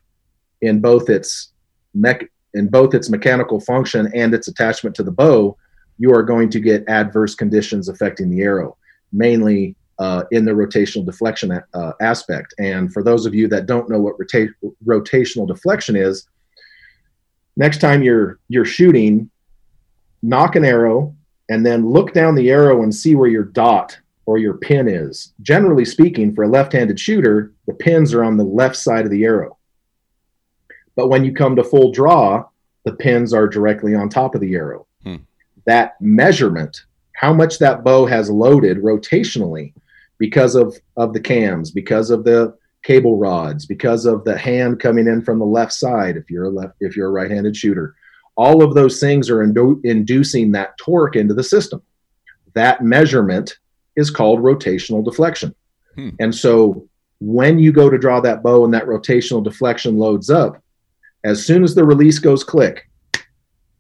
in 0.62 0.82
both 0.82 1.10
its 1.10 1.54
mech 1.94 2.30
in 2.56 2.68
both 2.68 2.96
its 2.96 3.10
mechanical 3.10 3.60
function 3.60 4.12
and 4.16 4.34
its 4.34 4.48
attachment 4.48 4.96
to 4.96 5.04
the 5.04 5.12
bow, 5.12 5.56
you 6.00 6.12
are 6.14 6.24
going 6.24 6.50
to 6.50 6.60
get 6.60 6.84
adverse 6.88 7.36
conditions 7.36 7.90
affecting 7.90 8.30
the 8.30 8.42
arrow, 8.42 8.76
mainly 9.14 9.76
uh, 10.00 10.24
in 10.32 10.46
the 10.46 10.52
rotational 10.52 11.06
deflection 11.06 11.62
uh, 11.74 11.92
aspect. 12.02 12.56
And 12.58 12.92
for 12.92 13.04
those 13.04 13.28
of 13.28 13.36
you 13.36 13.48
that 13.50 13.68
don't 13.68 13.90
know 13.90 14.00
what 14.00 14.16
rota- 14.18 14.54
rotational 14.84 15.48
deflection 15.48 15.96
is, 15.96 16.28
next 17.56 17.82
time 17.82 18.02
you're 18.02 18.40
you're 18.48 18.66
shooting, 18.66 19.30
nock 20.22 20.56
an 20.56 20.66
arrow 20.66 21.16
and 21.50 21.66
then 21.66 21.90
look 21.90 22.14
down 22.14 22.36
the 22.36 22.50
arrow 22.50 22.84
and 22.84 22.94
see 22.94 23.16
where 23.16 23.30
your 23.30 23.44
dot 23.44 23.98
or 24.30 24.38
your 24.38 24.58
pin 24.58 24.88
is. 24.88 25.34
Generally 25.42 25.86
speaking, 25.86 26.36
for 26.36 26.44
a 26.44 26.48
left 26.48 26.74
handed 26.74 27.00
shooter, 27.00 27.52
the 27.66 27.74
pins 27.74 28.14
are 28.14 28.24
on 28.24 28.38
the 28.38 28.44
left 28.44 28.76
side 28.76 29.04
of 29.04 29.10
the 29.10 29.24
arrow. 29.24 29.58
But 30.96 31.08
when 31.08 31.26
you 31.26 31.34
come 31.34 31.56
to 31.56 31.64
full 31.64 31.92
draw, 31.92 32.46
the 32.86 32.94
pins 32.94 33.34
are 33.34 33.48
directly 33.48 33.96
on 33.96 34.08
top 34.08 34.36
of 34.36 34.42
the 34.42 34.54
arrow. 34.54 34.86
Hmm. 35.02 35.16
That 35.66 36.00
measurement, 36.00 36.86
how 37.14 37.34
much 37.34 37.58
that 37.58 37.84
bow 37.84 38.06
has 38.06 38.30
loaded 38.30 38.78
rotationally 38.78 39.74
because 40.20 40.54
of, 40.54 40.78
of 40.96 41.14
the 41.14 41.20
cams, 41.20 41.72
because 41.72 42.12
of 42.12 42.24
the 42.24 42.56
cable 42.84 43.18
rods, 43.18 43.66
because 43.66 44.06
of 44.06 44.24
the 44.26 44.38
hand 44.38 44.80
coming 44.80 45.08
in 45.08 45.24
from 45.24 45.40
the 45.40 45.46
left 45.46 45.74
side 45.74 46.18
if 46.18 46.30
you're 46.30 46.46
a 46.46 46.50
left 46.52 46.76
if 46.82 46.96
you're 46.96 47.08
a 47.08 47.12
right-handed 47.12 47.58
shooter, 47.58 47.96
all 48.38 48.62
of 48.62 48.76
those 48.76 49.00
things 49.00 49.28
are 49.28 49.44
indu- 49.44 49.84
inducing 49.84 50.52
that 50.52 50.78
torque 50.78 51.16
into 51.16 51.34
the 51.34 51.44
system. 51.44 51.82
That 52.54 52.84
measurement 52.84 53.58
is 53.96 54.10
called 54.10 54.40
rotational 54.40 55.04
deflection. 55.04 55.54
Hmm. 55.96 56.10
And 56.20 56.34
so 56.34 56.88
when 57.20 57.60
you 57.60 57.72
go 57.72 57.90
to 57.90 57.98
draw 57.98 58.20
that 58.22 58.44
bow 58.44 58.64
and 58.66 58.74
that 58.74 58.86
rotational 58.86 59.44
deflection 59.44 59.98
loads 59.98 60.30
up, 60.30 60.62
as 61.24 61.46
soon 61.46 61.64
as 61.64 61.76
the 61.76 61.84
release 61.84 62.20
goes 62.20 62.44
click, 62.44 62.90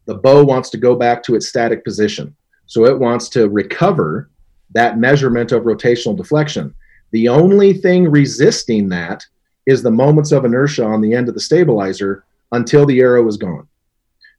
the 0.06 0.16
bow 0.16 0.44
wants 0.44 0.70
to 0.72 0.78
go 0.78 0.96
back 0.96 1.24
to 1.24 1.36
its 1.36 1.48
static 1.48 1.84
position. 1.86 2.36
So 2.66 2.86
it 2.86 3.00
wants 3.00 3.30
to 3.30 3.48
recover 3.48 4.30
that 4.72 4.98
measurement 4.98 5.52
of 5.52 5.64
rotational 5.64 6.18
deflection. 6.18 6.74
The 7.12 7.28
only 7.28 7.74
thing 7.74 8.10
resisting 8.10 8.90
that 8.90 9.26
is 9.66 9.82
the 9.82 9.92
moments 9.92 10.32
of 10.32 10.46
inertia 10.46 10.84
on 10.84 11.02
the 11.02 11.14
end 11.14 11.28
of 11.30 11.34
the 11.34 11.40
stabilizer 11.40 12.26
until 12.52 12.86
the 12.86 13.00
arrow 13.00 13.28
is 13.28 13.38
gone. 13.38 13.68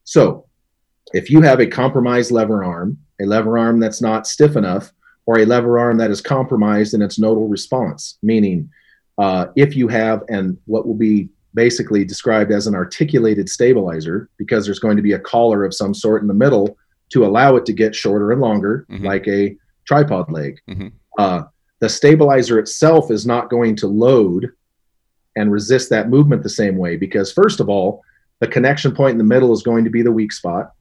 So 0.04 0.46
if 1.12 1.30
you 1.30 1.40
have 1.42 1.60
a 1.60 1.66
compromised 1.66 2.30
lever 2.30 2.64
arm, 2.64 2.98
a 3.20 3.24
lever 3.24 3.58
arm 3.58 3.80
that's 3.80 4.00
not 4.00 4.26
stiff 4.26 4.56
enough, 4.56 4.92
or 5.30 5.38
a 5.38 5.46
lever 5.46 5.78
arm 5.78 5.96
that 5.96 6.10
is 6.10 6.20
compromised 6.20 6.92
in 6.92 7.00
its 7.00 7.16
nodal 7.16 7.46
response, 7.46 8.18
meaning 8.20 8.68
uh, 9.18 9.46
if 9.54 9.76
you 9.76 9.86
have 9.86 10.24
and 10.28 10.58
what 10.66 10.88
will 10.88 10.96
be 10.96 11.28
basically 11.54 12.04
described 12.04 12.50
as 12.50 12.66
an 12.66 12.74
articulated 12.74 13.48
stabilizer, 13.48 14.28
because 14.38 14.64
there's 14.64 14.80
going 14.80 14.96
to 14.96 15.04
be 15.04 15.12
a 15.12 15.20
collar 15.20 15.64
of 15.64 15.72
some 15.72 15.94
sort 15.94 16.20
in 16.20 16.26
the 16.26 16.34
middle 16.34 16.76
to 17.10 17.24
allow 17.24 17.54
it 17.54 17.64
to 17.64 17.72
get 17.72 17.94
shorter 17.94 18.32
and 18.32 18.40
longer, 18.40 18.84
mm-hmm. 18.90 19.06
like 19.06 19.28
a 19.28 19.56
tripod 19.84 20.28
leg. 20.32 20.58
Mm-hmm. 20.68 20.88
Uh, 21.16 21.42
the 21.78 21.88
stabilizer 21.88 22.58
itself 22.58 23.12
is 23.12 23.24
not 23.24 23.50
going 23.50 23.76
to 23.76 23.86
load 23.86 24.50
and 25.36 25.52
resist 25.52 25.90
that 25.90 26.08
movement 26.08 26.42
the 26.42 26.48
same 26.48 26.76
way 26.76 26.96
because, 26.96 27.32
first 27.32 27.60
of 27.60 27.68
all, 27.68 28.02
the 28.40 28.48
connection 28.48 28.92
point 28.92 29.12
in 29.12 29.18
the 29.18 29.22
middle 29.22 29.52
is 29.52 29.62
going 29.62 29.84
to 29.84 29.90
be 29.90 30.02
the 30.02 30.10
weak 30.10 30.32
spot. 30.32 30.72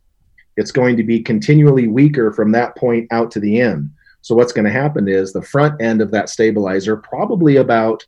It's 0.58 0.72
going 0.72 0.98
to 0.98 1.04
be 1.04 1.22
continually 1.22 1.88
weaker 1.88 2.34
from 2.34 2.52
that 2.54 2.76
point 2.76 3.08
out 3.12 3.30
to 3.34 3.40
the 3.40 3.62
end. 3.62 3.92
So 4.22 4.36
what's 4.36 4.52
going 4.52 4.66
to 4.66 4.72
happen 4.72 5.08
is 5.08 5.32
the 5.32 5.42
front 5.42 5.82
end 5.82 6.02
of 6.02 6.12
that 6.12 6.30
stabilizer, 6.30 6.98
probably 6.98 7.58
about 7.58 8.06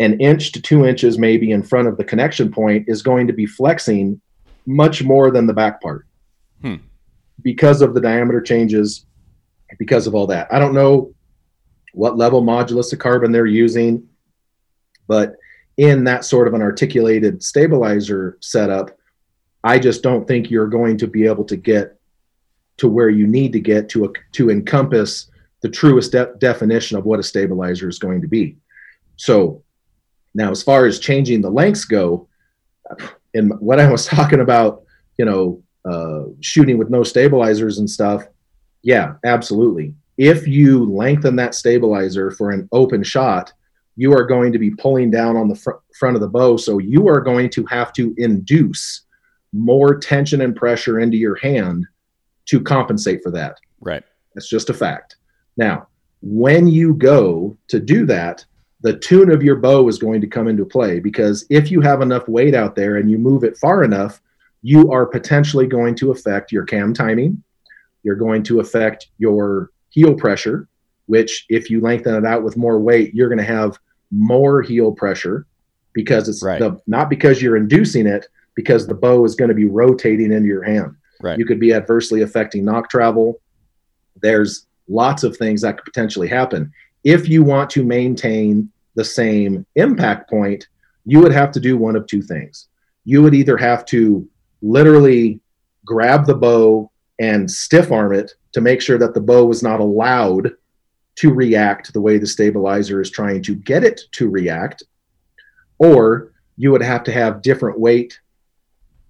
an 0.00 0.20
inch 0.20 0.52
to 0.52 0.62
two 0.62 0.86
inches 0.86 1.18
maybe 1.18 1.50
in 1.50 1.62
front 1.62 1.88
of 1.88 1.96
the 1.96 2.04
connection 2.04 2.50
point, 2.50 2.88
is 2.88 3.02
going 3.02 3.26
to 3.26 3.32
be 3.32 3.46
flexing 3.46 4.20
much 4.66 5.02
more 5.02 5.30
than 5.30 5.46
the 5.46 5.52
back 5.52 5.80
part 5.80 6.06
hmm. 6.60 6.76
because 7.42 7.80
of 7.80 7.94
the 7.94 8.00
diameter 8.00 8.40
changes 8.40 9.06
because 9.78 10.06
of 10.06 10.14
all 10.14 10.26
that. 10.26 10.46
I 10.52 10.58
don't 10.58 10.74
know 10.74 11.14
what 11.92 12.16
level 12.16 12.42
modulus 12.42 12.92
of 12.92 12.98
carbon 12.98 13.32
they're 13.32 13.46
using, 13.46 14.06
but 15.06 15.34
in 15.76 16.04
that 16.04 16.24
sort 16.24 16.48
of 16.48 16.54
an 16.54 16.62
articulated 16.62 17.42
stabilizer 17.42 18.36
setup, 18.40 18.96
I 19.64 19.78
just 19.78 20.02
don't 20.02 20.26
think 20.26 20.50
you're 20.50 20.68
going 20.68 20.98
to 20.98 21.06
be 21.06 21.26
able 21.26 21.44
to 21.44 21.56
get 21.56 21.97
to 22.78 22.88
where 22.88 23.10
you 23.10 23.26
need 23.26 23.52
to 23.52 23.60
get 23.60 23.88
to 23.90 24.06
a, 24.06 24.08
to 24.32 24.50
encompass 24.50 25.30
the 25.60 25.68
truest 25.68 26.12
de- 26.12 26.32
definition 26.38 26.96
of 26.96 27.04
what 27.04 27.20
a 27.20 27.22
stabilizer 27.22 27.88
is 27.88 27.98
going 27.98 28.22
to 28.22 28.28
be. 28.28 28.56
So 29.16 29.62
now, 30.34 30.50
as 30.50 30.62
far 30.62 30.86
as 30.86 30.98
changing 30.98 31.42
the 31.42 31.50
lengths 31.50 31.84
go, 31.84 32.28
and 33.34 33.58
what 33.60 33.80
I 33.80 33.90
was 33.90 34.06
talking 34.06 34.40
about, 34.40 34.84
you 35.18 35.24
know, 35.24 35.62
uh, 35.84 36.30
shooting 36.40 36.78
with 36.78 36.90
no 36.90 37.02
stabilizers 37.02 37.78
and 37.78 37.90
stuff, 37.90 38.24
yeah, 38.82 39.14
absolutely. 39.24 39.94
If 40.16 40.46
you 40.46 40.84
lengthen 40.84 41.36
that 41.36 41.54
stabilizer 41.54 42.30
for 42.30 42.50
an 42.50 42.68
open 42.72 43.02
shot, 43.02 43.52
you 43.96 44.12
are 44.12 44.24
going 44.24 44.52
to 44.52 44.58
be 44.58 44.70
pulling 44.70 45.10
down 45.10 45.36
on 45.36 45.48
the 45.48 45.56
fr- 45.56 45.72
front 45.98 46.14
of 46.14 46.20
the 46.20 46.28
bow. 46.28 46.56
So 46.56 46.78
you 46.78 47.08
are 47.08 47.20
going 47.20 47.50
to 47.50 47.66
have 47.66 47.92
to 47.94 48.14
induce 48.16 49.02
more 49.52 49.96
tension 49.96 50.40
and 50.40 50.54
pressure 50.54 51.00
into 51.00 51.16
your 51.16 51.36
hand 51.36 51.86
to 52.48 52.60
compensate 52.60 53.22
for 53.22 53.30
that. 53.32 53.58
Right. 53.80 54.02
That's 54.34 54.48
just 54.48 54.70
a 54.70 54.74
fact. 54.74 55.16
Now, 55.56 55.88
when 56.20 56.66
you 56.66 56.94
go 56.94 57.56
to 57.68 57.78
do 57.78 58.06
that, 58.06 58.44
the 58.80 58.96
tune 58.96 59.30
of 59.30 59.42
your 59.42 59.56
bow 59.56 59.88
is 59.88 59.98
going 59.98 60.20
to 60.20 60.26
come 60.26 60.48
into 60.48 60.64
play 60.64 61.00
because 61.00 61.44
if 61.50 61.70
you 61.70 61.80
have 61.80 62.00
enough 62.00 62.28
weight 62.28 62.54
out 62.54 62.76
there 62.76 62.96
and 62.96 63.10
you 63.10 63.18
move 63.18 63.44
it 63.44 63.56
far 63.56 63.82
enough, 63.82 64.20
you 64.62 64.90
are 64.92 65.06
potentially 65.06 65.66
going 65.66 65.94
to 65.96 66.10
affect 66.10 66.52
your 66.52 66.64
cam 66.64 66.94
timing. 66.94 67.42
You're 68.02 68.16
going 68.16 68.42
to 68.44 68.60
affect 68.60 69.08
your 69.18 69.70
heel 69.90 70.14
pressure, 70.14 70.68
which, 71.06 71.46
if 71.48 71.70
you 71.70 71.80
lengthen 71.80 72.14
it 72.14 72.24
out 72.24 72.44
with 72.44 72.56
more 72.56 72.78
weight, 72.78 73.14
you're 73.14 73.28
going 73.28 73.38
to 73.38 73.44
have 73.44 73.78
more 74.10 74.62
heel 74.62 74.92
pressure 74.92 75.46
because 75.92 76.28
it's 76.28 76.42
right. 76.42 76.60
the, 76.60 76.80
not 76.86 77.10
because 77.10 77.42
you're 77.42 77.56
inducing 77.56 78.06
it, 78.06 78.26
because 78.54 78.86
the 78.86 78.94
bow 78.94 79.24
is 79.24 79.34
going 79.34 79.48
to 79.48 79.54
be 79.54 79.66
rotating 79.66 80.32
into 80.32 80.46
your 80.46 80.62
hand. 80.62 80.94
Right. 81.20 81.38
You 81.38 81.44
could 81.44 81.60
be 81.60 81.72
adversely 81.72 82.22
affecting 82.22 82.64
nock 82.64 82.90
travel. 82.90 83.40
There's 84.20 84.66
lots 84.88 85.22
of 85.24 85.36
things 85.36 85.62
that 85.62 85.76
could 85.76 85.84
potentially 85.84 86.28
happen. 86.28 86.72
If 87.04 87.28
you 87.28 87.42
want 87.42 87.70
to 87.70 87.84
maintain 87.84 88.70
the 88.94 89.04
same 89.04 89.64
impact 89.76 90.28
point, 90.30 90.68
you 91.04 91.20
would 91.20 91.32
have 91.32 91.52
to 91.52 91.60
do 91.60 91.76
one 91.76 91.96
of 91.96 92.06
two 92.06 92.22
things. 92.22 92.68
You 93.04 93.22
would 93.22 93.34
either 93.34 93.56
have 93.56 93.84
to 93.86 94.28
literally 94.60 95.40
grab 95.84 96.26
the 96.26 96.34
bow 96.34 96.90
and 97.18 97.50
stiff 97.50 97.90
arm 97.90 98.12
it 98.12 98.32
to 98.52 98.60
make 98.60 98.80
sure 98.80 98.98
that 98.98 99.14
the 99.14 99.20
bow 99.20 99.44
was 99.46 99.62
not 99.62 99.80
allowed 99.80 100.52
to 101.16 101.32
react 101.32 101.92
the 101.92 102.00
way 102.00 102.18
the 102.18 102.26
stabilizer 102.26 103.00
is 103.00 103.10
trying 103.10 103.42
to 103.42 103.54
get 103.54 103.82
it 103.82 104.02
to 104.12 104.30
react, 104.30 104.84
or 105.78 106.32
you 106.56 106.70
would 106.70 106.82
have 106.82 107.02
to 107.04 107.12
have 107.12 107.42
different 107.42 107.78
weight 107.78 108.18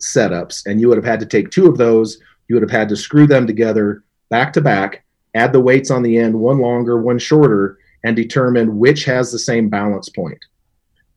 setups, 0.00 0.66
and 0.66 0.80
you 0.80 0.88
would 0.88 0.98
have 0.98 1.04
had 1.04 1.20
to 1.20 1.26
take 1.26 1.50
two 1.50 1.66
of 1.66 1.78
those. 1.78 2.18
You 2.48 2.56
would 2.56 2.62
have 2.62 2.70
had 2.70 2.88
to 2.90 2.96
screw 2.96 3.26
them 3.26 3.46
together 3.46 4.04
back 4.30 4.52
to 4.54 4.60
back, 4.60 5.04
add 5.34 5.52
the 5.52 5.60
weights 5.60 5.90
on 5.90 6.02
the 6.02 6.16
end, 6.16 6.38
one 6.38 6.58
longer, 6.58 7.00
one 7.00 7.18
shorter, 7.18 7.78
and 8.04 8.14
determine 8.14 8.78
which 8.78 9.04
has 9.04 9.30
the 9.30 9.38
same 9.38 9.68
balance 9.68 10.08
point. 10.08 10.44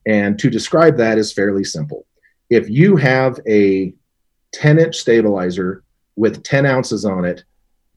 And 0.06 0.38
to 0.40 0.50
describe 0.50 0.98
that 0.98 1.18
is 1.18 1.34
fairly 1.34 1.64
simple. 1.64 2.06
If 2.50 2.70
you 2.70 2.96
have 2.98 3.40
a 3.48 3.94
10 4.54 4.80
inch 4.80 4.96
stabilizer 4.98 5.84
with 6.16 6.44
10 6.44 6.66
ounces 6.66 7.06
on 7.06 7.24
it, 7.24 7.44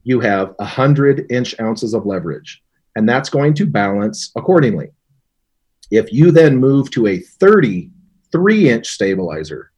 you 0.04 0.20
have 0.20 0.54
100 0.58 1.30
inch 1.30 1.58
ounces 1.60 1.94
of 1.94 2.06
leverage, 2.06 2.62
and 2.94 3.08
that's 3.08 3.30
going 3.30 3.54
to 3.54 3.66
balance 3.66 4.30
accordingly. 4.36 4.90
If 5.90 6.12
you 6.12 6.30
then 6.30 6.56
move 6.56 6.90
to 6.92 7.06
a 7.06 7.18
33 7.18 8.70
inch 8.70 8.86
stabilizer 8.86 9.72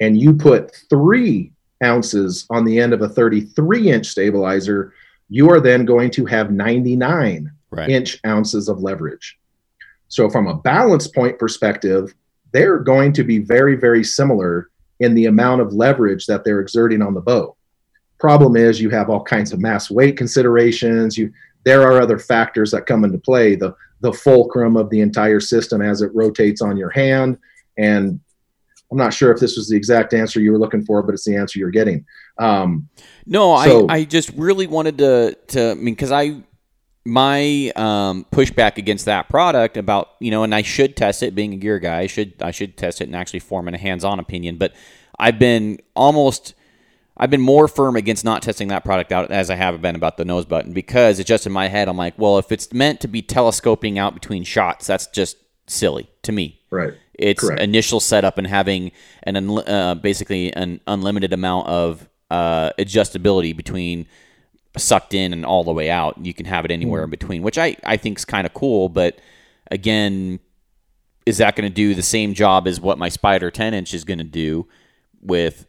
and 0.00 0.20
you 0.20 0.34
put 0.34 0.74
three 0.88 1.52
ounces 1.84 2.46
on 2.50 2.64
the 2.64 2.78
end 2.78 2.92
of 2.92 3.02
a 3.02 3.08
33 3.08 3.90
inch 3.90 4.06
stabilizer, 4.06 4.92
you 5.28 5.50
are 5.50 5.60
then 5.60 5.84
going 5.84 6.10
to 6.12 6.24
have 6.26 6.50
99 6.50 7.50
right. 7.70 7.88
inch 7.88 8.18
ounces 8.24 8.68
of 8.68 8.80
leverage. 8.80 9.38
So, 10.08 10.30
from 10.30 10.46
a 10.46 10.56
balance 10.56 11.08
point 11.08 11.38
perspective, 11.38 12.14
they're 12.52 12.78
going 12.78 13.12
to 13.14 13.24
be 13.24 13.38
very, 13.38 13.76
very 13.76 14.04
similar 14.04 14.70
in 15.00 15.14
the 15.14 15.26
amount 15.26 15.60
of 15.60 15.74
leverage 15.74 16.26
that 16.26 16.44
they're 16.44 16.60
exerting 16.60 17.02
on 17.02 17.14
the 17.14 17.20
bow. 17.20 17.56
Problem 18.18 18.56
is, 18.56 18.80
you 18.80 18.88
have 18.90 19.10
all 19.10 19.22
kinds 19.22 19.52
of 19.52 19.60
mass 19.60 19.90
weight 19.90 20.16
considerations. 20.16 21.18
You 21.18 21.32
there 21.64 21.82
are 21.82 22.00
other 22.00 22.18
factors 22.18 22.70
that 22.70 22.86
come 22.86 23.04
into 23.04 23.18
play. 23.18 23.56
The 23.56 23.74
the 24.00 24.12
fulcrum 24.12 24.76
of 24.76 24.90
the 24.90 25.00
entire 25.00 25.40
system 25.40 25.82
as 25.82 26.02
it 26.02 26.14
rotates 26.14 26.62
on 26.62 26.76
your 26.76 26.90
hand, 26.90 27.38
and 27.76 28.20
I'm 28.90 28.98
not 28.98 29.12
sure 29.12 29.32
if 29.32 29.40
this 29.40 29.56
was 29.56 29.68
the 29.68 29.76
exact 29.76 30.14
answer 30.14 30.40
you 30.40 30.52
were 30.52 30.58
looking 30.58 30.84
for, 30.84 31.02
but 31.02 31.12
it's 31.14 31.24
the 31.24 31.36
answer 31.36 31.58
you're 31.58 31.70
getting. 31.70 32.04
Um, 32.38 32.88
no, 33.26 33.60
so, 33.64 33.86
I, 33.88 33.96
I 33.96 34.04
just 34.04 34.30
really 34.30 34.66
wanted 34.66 34.98
to 34.98 35.36
to 35.48 35.70
I 35.70 35.74
mean 35.74 35.94
because 35.94 36.12
I 36.12 36.42
my 37.04 37.72
um, 37.76 38.26
pushback 38.32 38.78
against 38.78 39.04
that 39.04 39.28
product 39.28 39.76
about 39.76 40.10
you 40.20 40.30
know, 40.30 40.42
and 40.42 40.54
I 40.54 40.62
should 40.62 40.96
test 40.96 41.22
it. 41.22 41.34
Being 41.34 41.54
a 41.54 41.56
gear 41.56 41.78
guy, 41.78 42.00
I 42.00 42.06
should 42.06 42.34
I 42.40 42.50
should 42.50 42.76
test 42.76 43.00
it 43.00 43.04
and 43.04 43.16
actually 43.16 43.40
form 43.40 43.68
a 43.68 43.78
hands-on 43.78 44.18
opinion. 44.18 44.56
But 44.56 44.74
I've 45.18 45.38
been 45.38 45.80
almost 45.94 46.54
I've 47.16 47.30
been 47.30 47.40
more 47.40 47.66
firm 47.66 47.96
against 47.96 48.24
not 48.24 48.42
testing 48.42 48.68
that 48.68 48.84
product 48.84 49.10
out 49.10 49.30
as 49.30 49.48
I 49.48 49.54
have 49.54 49.80
been 49.80 49.96
about 49.96 50.16
the 50.16 50.24
nose 50.24 50.44
button 50.44 50.72
because 50.72 51.18
it's 51.18 51.28
just 51.28 51.46
in 51.46 51.52
my 51.52 51.68
head. 51.68 51.88
I'm 51.88 51.96
like, 51.96 52.18
well, 52.18 52.38
if 52.38 52.52
it's 52.52 52.72
meant 52.72 53.00
to 53.00 53.08
be 53.08 53.22
telescoping 53.22 53.98
out 53.98 54.12
between 54.12 54.44
shots, 54.44 54.86
that's 54.86 55.06
just 55.06 55.38
silly 55.66 56.08
to 56.22 56.32
me. 56.32 56.60
Right. 56.70 56.94
It's 57.14 57.40
Correct. 57.40 57.60
initial 57.60 58.00
setup 58.00 58.38
and 58.38 58.46
having 58.46 58.92
an 59.22 59.36
uh, 59.36 59.94
basically 59.94 60.52
an 60.54 60.80
unlimited 60.86 61.32
amount 61.32 61.68
of 61.68 62.08
uh, 62.30 62.70
adjustability 62.78 63.56
between 63.56 64.06
sucked 64.76 65.14
in 65.14 65.32
and 65.32 65.44
all 65.44 65.64
the 65.64 65.72
way 65.72 65.90
out. 65.90 66.24
You 66.24 66.34
can 66.34 66.46
have 66.46 66.64
it 66.64 66.70
anywhere 66.70 67.00
mm. 67.00 67.04
in 67.04 67.10
between, 67.10 67.42
which 67.42 67.58
I, 67.58 67.76
I 67.84 67.96
think 67.96 68.18
is 68.18 68.24
kind 68.24 68.46
of 68.46 68.54
cool. 68.54 68.88
But 68.88 69.18
again, 69.70 70.40
is 71.24 71.38
that 71.38 71.56
going 71.56 71.68
to 71.68 71.74
do 71.74 71.94
the 71.94 72.02
same 72.02 72.34
job 72.34 72.66
as 72.66 72.80
what 72.80 72.98
my 72.98 73.08
Spider 73.08 73.50
10 73.50 73.74
inch 73.74 73.94
is 73.94 74.04
going 74.04 74.18
to 74.18 74.24
do 74.24 74.66
with 75.20 75.66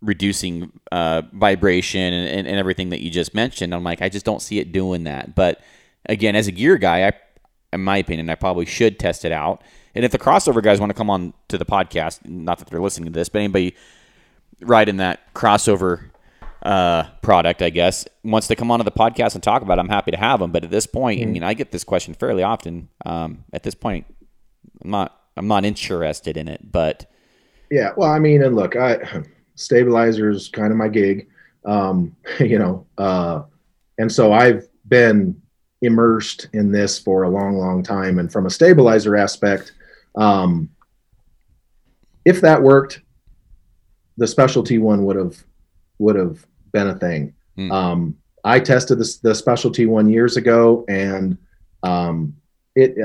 reducing 0.00 0.72
uh, 0.92 1.22
vibration 1.32 2.12
and, 2.12 2.28
and, 2.28 2.46
and, 2.46 2.58
everything 2.58 2.90
that 2.90 3.00
you 3.00 3.10
just 3.10 3.34
mentioned? 3.34 3.74
I'm 3.74 3.84
like, 3.84 4.00
I 4.00 4.08
just 4.08 4.24
don't 4.24 4.40
see 4.40 4.58
it 4.58 4.72
doing 4.72 5.04
that. 5.04 5.34
But 5.34 5.60
again, 6.06 6.36
as 6.36 6.46
a 6.46 6.52
gear 6.52 6.78
guy, 6.78 7.08
I, 7.08 7.12
in 7.74 7.84
my 7.84 7.98
opinion, 7.98 8.30
I 8.30 8.34
probably 8.36 8.66
should 8.66 8.98
test 8.98 9.24
it 9.24 9.32
out. 9.32 9.62
And 9.94 10.04
if 10.04 10.12
the 10.12 10.18
crossover 10.18 10.62
guys 10.62 10.80
want 10.80 10.90
to 10.90 10.94
come 10.94 11.10
on 11.10 11.34
to 11.48 11.58
the 11.58 11.64
podcast, 11.64 12.26
not 12.26 12.58
that 12.58 12.68
they're 12.68 12.80
listening 12.80 13.12
to 13.12 13.18
this, 13.18 13.28
but 13.28 13.40
anybody 13.40 13.76
riding 14.60 14.96
that 14.98 15.32
crossover 15.34 16.10
uh, 16.62 17.04
product, 17.22 17.62
I 17.62 17.70
guess, 17.70 18.06
wants 18.22 18.46
to 18.48 18.56
come 18.56 18.70
onto 18.70 18.84
the 18.84 18.92
podcast 18.92 19.34
and 19.34 19.42
talk 19.42 19.62
about 19.62 19.78
it, 19.78 19.80
I'm 19.80 19.88
happy 19.88 20.10
to 20.10 20.16
have 20.16 20.40
them. 20.40 20.50
But 20.50 20.64
at 20.64 20.70
this 20.70 20.86
point, 20.86 21.20
mm-hmm. 21.20 21.28
I 21.28 21.32
mean, 21.32 21.42
I 21.42 21.54
get 21.54 21.72
this 21.72 21.84
question 21.84 22.14
fairly 22.14 22.42
often. 22.42 22.88
Um, 23.04 23.44
at 23.52 23.62
this 23.62 23.74
point, 23.74 24.06
I'm 24.82 24.90
not 24.90 25.20
I'm 25.36 25.48
not 25.48 25.64
interested 25.64 26.36
in 26.36 26.48
it, 26.48 26.60
but 26.70 27.10
yeah, 27.70 27.90
well, 27.96 28.10
I 28.10 28.18
mean, 28.18 28.42
and 28.42 28.56
look, 28.56 28.76
I 28.76 28.94
is 29.56 30.48
kind 30.48 30.70
of 30.70 30.76
my 30.76 30.88
gig, 30.88 31.28
um, 31.64 32.16
you 32.40 32.58
know, 32.58 32.86
uh, 32.98 33.42
and 33.98 34.10
so 34.10 34.32
I've 34.32 34.68
been 34.88 35.40
immersed 35.84 36.48
in 36.52 36.72
this 36.72 36.98
for 36.98 37.22
a 37.22 37.28
long, 37.28 37.56
long 37.56 37.82
time. 37.82 38.18
And 38.18 38.32
from 38.32 38.46
a 38.46 38.50
stabilizer 38.50 39.16
aspect, 39.16 39.72
um, 40.16 40.70
if 42.24 42.40
that 42.40 42.62
worked, 42.62 43.02
the 44.16 44.26
specialty 44.26 44.78
one 44.78 45.04
would 45.04 45.16
have 45.16 45.42
would 45.98 46.16
have 46.16 46.44
been 46.72 46.88
a 46.88 46.98
thing. 46.98 47.34
Mm. 47.58 47.72
Um, 47.72 48.16
I 48.44 48.60
tested 48.60 48.98
this, 48.98 49.18
the 49.18 49.34
specialty 49.34 49.86
one 49.86 50.08
years 50.08 50.36
ago, 50.36 50.84
and 50.88 51.38
um, 51.82 52.34
it. 52.74 52.96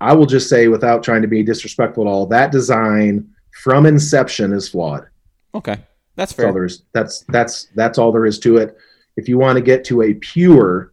I 0.00 0.12
will 0.12 0.26
just 0.26 0.48
say, 0.48 0.68
without 0.68 1.02
trying 1.02 1.22
to 1.22 1.28
be 1.28 1.42
disrespectful 1.42 2.04
at 2.04 2.10
all, 2.10 2.26
that 2.26 2.52
design 2.52 3.28
from 3.62 3.86
inception 3.86 4.52
is 4.52 4.68
flawed. 4.68 5.08
Okay, 5.54 5.78
that's 6.16 6.32
fair. 6.32 6.46
That's 6.46 6.48
all 6.48 6.54
there 6.54 6.64
is. 6.64 6.82
That's 6.92 7.24
that's 7.28 7.68
that's 7.74 7.98
all 7.98 8.12
there 8.12 8.26
is 8.26 8.38
to 8.40 8.58
it. 8.58 8.76
If 9.16 9.28
you 9.28 9.38
want 9.38 9.56
to 9.56 9.62
get 9.62 9.84
to 9.86 10.02
a 10.02 10.14
pure 10.14 10.92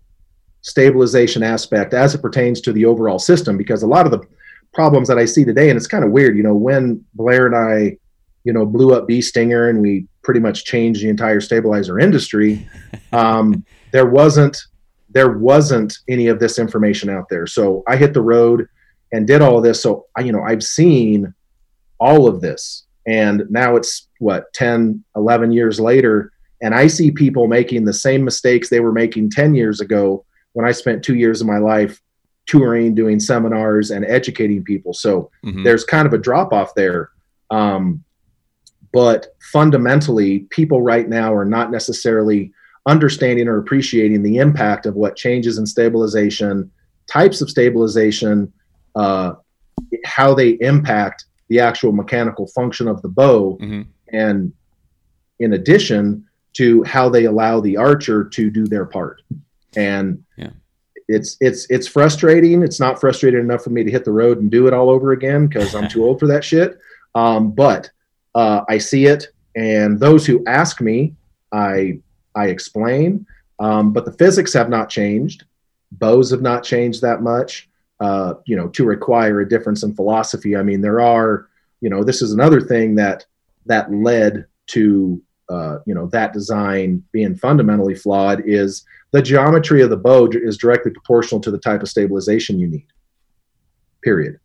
stabilization 0.66 1.44
aspect 1.44 1.94
as 1.94 2.16
it 2.16 2.24
pertains 2.24 2.60
to 2.60 2.74
the 2.74 2.86
overall 2.86 3.20
system, 3.20 3.56
because 3.56 3.84
a 3.84 3.88
lot 3.88 4.08
of 4.08 4.12
the 4.12 4.20
problems 4.74 5.08
that 5.08 5.20
I 5.20 5.26
see 5.26 5.46
today, 5.46 5.70
and 5.70 5.78
it's 5.78 5.86
kind 5.86 6.04
of 6.04 6.10
weird, 6.10 6.36
you 6.36 6.42
know, 6.42 6.56
when 6.56 7.06
Blair 7.14 7.46
and 7.46 7.56
I, 7.56 7.98
you 8.44 8.52
know, 8.52 8.66
blew 8.66 8.92
up 8.92 9.08
Bee 9.08 9.22
Stinger 9.22 9.70
and 9.70 9.80
we 9.80 10.08
pretty 10.24 10.40
much 10.40 10.66
changed 10.66 11.04
the 11.04 11.10
entire 11.10 11.40
stabilizer 11.40 12.00
industry. 12.00 12.68
Um, 13.14 13.64
there 13.94 14.08
wasn't 14.08 14.58
there 15.10 15.38
wasn't 15.38 16.00
any 16.10 16.28
of 16.28 16.40
this 16.40 16.60
information 16.60 17.10
out 17.10 17.30
there. 17.30 17.48
So 17.48 17.82
I 17.88 17.96
hit 17.96 18.14
the 18.14 18.22
road 18.22 18.68
and 19.14 19.26
did 19.26 19.42
all 19.42 19.58
of 19.58 19.64
this. 19.64 19.82
So 19.82 20.08
I, 20.18 20.22
you 20.22 20.34
know, 20.34 20.42
I've 20.42 20.64
seen 20.64 21.34
all 21.98 22.28
of 22.28 22.42
this, 22.42 22.84
and 23.08 23.44
now 23.50 23.78
it's 23.78 24.10
what 24.20 24.52
10, 24.54 25.02
11 25.16 25.54
years 25.54 25.80
later, 25.80 26.34
And 26.62 26.76
I 26.76 26.88
see 26.88 27.10
people 27.12 27.48
making 27.48 27.86
the 27.86 27.94
same 27.94 28.26
mistakes 28.26 28.70
they 28.70 28.82
were 28.82 28.92
making 28.92 29.30
10 29.30 29.56
years 29.56 29.80
ago 29.80 30.25
when 30.56 30.66
I 30.66 30.72
spent 30.72 31.04
two 31.04 31.16
years 31.16 31.42
of 31.42 31.48
my 31.48 31.58
life 31.58 32.02
touring, 32.46 32.96
doing 32.96 33.20
seminars, 33.20 33.92
and 33.92 34.06
educating 34.06 34.64
people. 34.64 34.94
So 34.94 35.30
mm-hmm. 35.46 35.64
there's 35.64 35.84
kind 35.84 36.08
of 36.08 36.14
a 36.14 36.18
drop 36.18 36.54
off 36.54 36.74
there. 36.76 37.12
Um, 37.52 38.04
but 38.94 39.36
fundamentally, 39.52 40.40
people 40.52 40.82
right 40.82 41.10
now 41.10 41.34
are 41.34 41.44
not 41.44 41.72
necessarily 41.72 42.54
understanding 42.86 43.50
or 43.50 43.58
appreciating 43.58 44.24
the 44.24 44.38
impact 44.38 44.86
of 44.86 44.96
what 44.96 45.18
changes 45.18 45.58
in 45.58 45.66
stabilization, 45.66 46.72
types 47.12 47.42
of 47.42 47.50
stabilization, 47.50 48.54
uh, 48.96 49.34
how 50.06 50.34
they 50.34 50.52
impact 50.62 51.26
the 51.50 51.60
actual 51.60 51.92
mechanical 51.92 52.48
function 52.48 52.88
of 52.88 53.02
the 53.02 53.10
bow, 53.10 53.58
mm-hmm. 53.62 53.82
and 54.14 54.54
in 55.40 55.52
addition 55.52 56.26
to 56.54 56.82
how 56.86 57.10
they 57.10 57.26
allow 57.26 57.60
the 57.60 57.76
archer 57.76 58.24
to 58.24 58.50
do 58.50 58.66
their 58.66 58.86
part. 58.86 59.22
And 59.78 60.24
yeah. 60.38 60.52
it's 61.08 61.38
it's 61.40 61.68
it's 61.70 61.88
frustrating. 61.88 62.64
It's 62.64 62.80
not 62.80 63.00
frustrating 63.00 63.40
enough 63.40 63.64
for 63.64 63.70
me 63.70 63.84
to 63.84 63.92
hit 63.92 64.06
the 64.06 64.12
road 64.12 64.40
and 64.40 64.50
do 64.50 64.68
it 64.68 64.74
all 64.74 64.90
over 64.90 65.12
again 65.12 65.48
because 65.48 65.76
I'm 65.76 65.88
too 65.88 66.04
old 66.04 66.20
for 66.20 66.28
that 66.28 66.44
shit. 66.44 66.80
Um, 67.14 67.52
but 67.52 67.90
uh, 68.34 68.62
I 68.68 68.78
see 68.78 69.06
it, 69.06 69.28
and 69.56 70.00
those 70.00 70.26
who 70.26 70.44
ask 70.46 70.82
me, 70.82 71.16
I 71.52 72.00
I 72.36 72.48
explain. 72.48 73.26
Um, 73.60 73.94
but 73.94 74.06
the 74.06 74.12
physics 74.12 74.54
have 74.54 74.70
not 74.70 74.90
changed. 74.90 75.46
Bows 75.92 76.32
have 76.32 76.42
not 76.42 76.64
changed 76.64 77.02
that 77.02 77.22
much. 77.22 77.70
Uh, 78.02 78.34
you 78.46 78.58
know, 78.58 78.68
to 78.68 78.84
require 78.84 79.40
a 79.40 79.48
difference 79.48 79.84
in 79.84 79.96
philosophy. 79.96 80.56
I 80.56 80.64
mean, 80.64 80.82
there 80.82 81.00
are. 81.02 81.48
You 81.82 81.90
know, 81.90 82.04
this 82.04 82.22
is 82.22 82.34
another 82.34 82.62
thing 82.62 82.96
that 82.96 83.26
that 83.68 83.94
led 83.94 84.46
to 84.68 85.22
uh, 85.50 85.80
you 85.86 85.94
know 85.94 86.08
that 86.08 86.34
design 86.34 87.04
being 87.12 87.36
fundamentally 87.36 87.96
flawed 87.96 88.42
is 88.46 88.84
the 89.16 89.22
geometry 89.22 89.82
of 89.82 89.90
the 89.90 89.96
bow 89.96 90.28
is 90.34 90.58
directly 90.58 90.92
proportional 90.92 91.40
to 91.40 91.50
the 91.50 91.58
type 91.58 91.82
of 91.82 91.88
stabilization 91.88 92.60
you 92.60 92.68
need. 92.68 92.86
Period. 94.04 94.38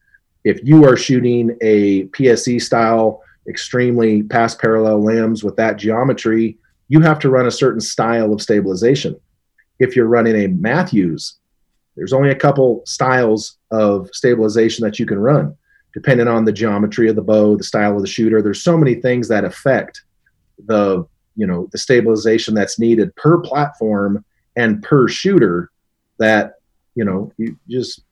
If 0.44 0.60
you 0.62 0.84
are 0.84 0.96
shooting 0.96 1.58
a 1.60 2.04
PSE 2.04 2.62
style, 2.62 3.20
extremely 3.48 4.22
pass 4.22 4.54
parallel 4.54 5.02
limbs 5.02 5.42
with 5.42 5.56
that 5.56 5.76
geometry, 5.76 6.56
you 6.86 7.00
have 7.00 7.18
to 7.18 7.30
run 7.30 7.48
a 7.48 7.50
certain 7.50 7.80
style 7.80 8.32
of 8.32 8.40
stabilization. 8.40 9.20
If 9.80 9.96
you're 9.96 10.06
running 10.06 10.36
a 10.36 10.46
Mathews, 10.46 11.40
there's 11.96 12.12
only 12.12 12.30
a 12.30 12.36
couple 12.36 12.82
styles 12.86 13.58
of 13.72 14.08
stabilization 14.12 14.84
that 14.84 15.00
you 15.00 15.04
can 15.04 15.18
run, 15.18 15.56
depending 15.94 16.28
on 16.28 16.44
the 16.44 16.52
geometry 16.52 17.08
of 17.08 17.16
the 17.16 17.22
bow, 17.22 17.56
the 17.56 17.64
style 17.64 17.96
of 17.96 18.02
the 18.02 18.06
shooter. 18.06 18.40
There's 18.40 18.62
so 18.62 18.78
many 18.78 18.94
things 18.94 19.26
that 19.26 19.44
affect 19.44 20.02
the 20.64 21.08
you 21.34 21.48
know 21.48 21.68
the 21.72 21.78
stabilization 21.78 22.54
that's 22.54 22.78
needed 22.78 23.16
per 23.16 23.38
platform 23.38 24.24
and 24.60 24.82
per 24.82 25.08
shooter 25.08 25.70
that 26.18 26.54
you 26.94 27.04
know 27.04 27.32
you 27.38 27.56
just 27.68 28.02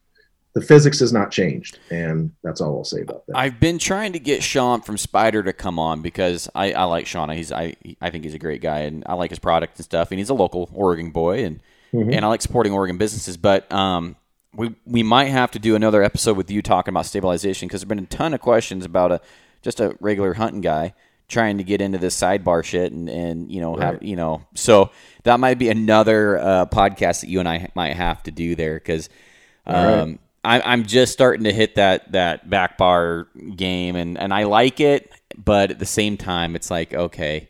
the 0.54 0.62
physics 0.62 0.98
has 1.00 1.12
not 1.12 1.30
changed 1.30 1.78
and 1.90 2.32
that's 2.42 2.60
all 2.60 2.78
i'll 2.78 2.84
say 2.84 3.02
about 3.02 3.26
that. 3.26 3.36
I've 3.36 3.60
been 3.60 3.78
trying 3.78 4.14
to 4.14 4.18
get 4.18 4.42
sean 4.42 4.80
from 4.80 4.96
Spider 4.96 5.42
to 5.42 5.52
come 5.52 5.78
on 5.78 6.00
because 6.00 6.48
i, 6.54 6.72
I 6.72 6.84
like 6.84 7.06
sean. 7.06 7.28
He's 7.30 7.52
I, 7.52 7.76
I 8.00 8.10
think 8.10 8.24
he's 8.24 8.34
a 8.34 8.38
great 8.38 8.62
guy 8.62 8.80
and 8.80 9.04
i 9.06 9.14
like 9.14 9.30
his 9.30 9.38
product 9.38 9.78
and 9.78 9.84
stuff 9.84 10.10
and 10.10 10.18
he's 10.18 10.30
a 10.30 10.34
local 10.34 10.70
oregon 10.72 11.10
boy 11.10 11.44
and 11.44 11.60
mm-hmm. 11.92 12.12
and 12.12 12.24
i 12.24 12.28
like 12.28 12.42
supporting 12.42 12.72
oregon 12.72 12.96
businesses 12.96 13.36
but 13.36 13.70
um 13.70 14.16
we 14.54 14.74
we 14.86 15.02
might 15.02 15.26
have 15.26 15.50
to 15.50 15.58
do 15.58 15.76
another 15.76 16.02
episode 16.02 16.36
with 16.36 16.50
you 16.50 16.62
talking 16.62 16.92
about 16.92 17.06
stabilization 17.06 17.68
because 17.68 17.82
there's 17.82 17.88
been 17.88 17.98
a 17.98 18.06
ton 18.06 18.32
of 18.32 18.40
questions 18.40 18.84
about 18.84 19.12
a 19.12 19.20
just 19.60 19.80
a 19.80 19.96
regular 20.00 20.34
hunting 20.34 20.62
guy 20.62 20.94
trying 21.28 21.58
to 21.58 21.64
get 21.64 21.80
into 21.80 21.98
this 21.98 22.18
sidebar 22.18 22.64
shit 22.64 22.90
and, 22.90 23.08
and 23.08 23.52
you 23.52 23.60
know 23.60 23.76
right. 23.76 23.94
have 23.94 24.02
you 24.02 24.16
know 24.16 24.42
so 24.54 24.90
that 25.24 25.38
might 25.38 25.58
be 25.58 25.68
another 25.68 26.38
uh, 26.38 26.66
podcast 26.66 27.20
that 27.20 27.28
you 27.28 27.38
and 27.38 27.48
I 27.48 27.68
might 27.74 27.94
have 27.94 28.22
to 28.24 28.30
do 28.30 28.54
there 28.54 28.74
because 28.74 29.08
um, 29.66 30.18
right. 30.44 30.62
I, 30.64 30.72
am 30.72 30.84
just 30.84 31.12
starting 31.12 31.44
to 31.44 31.52
hit 31.52 31.74
that 31.74 32.12
that 32.12 32.48
back 32.48 32.78
bar 32.78 33.28
game 33.54 33.94
and 33.94 34.18
and 34.18 34.32
I 34.32 34.44
like 34.44 34.80
it 34.80 35.12
but 35.36 35.70
at 35.70 35.78
the 35.78 35.86
same 35.86 36.16
time 36.16 36.56
it's 36.56 36.70
like 36.70 36.94
okay 36.94 37.48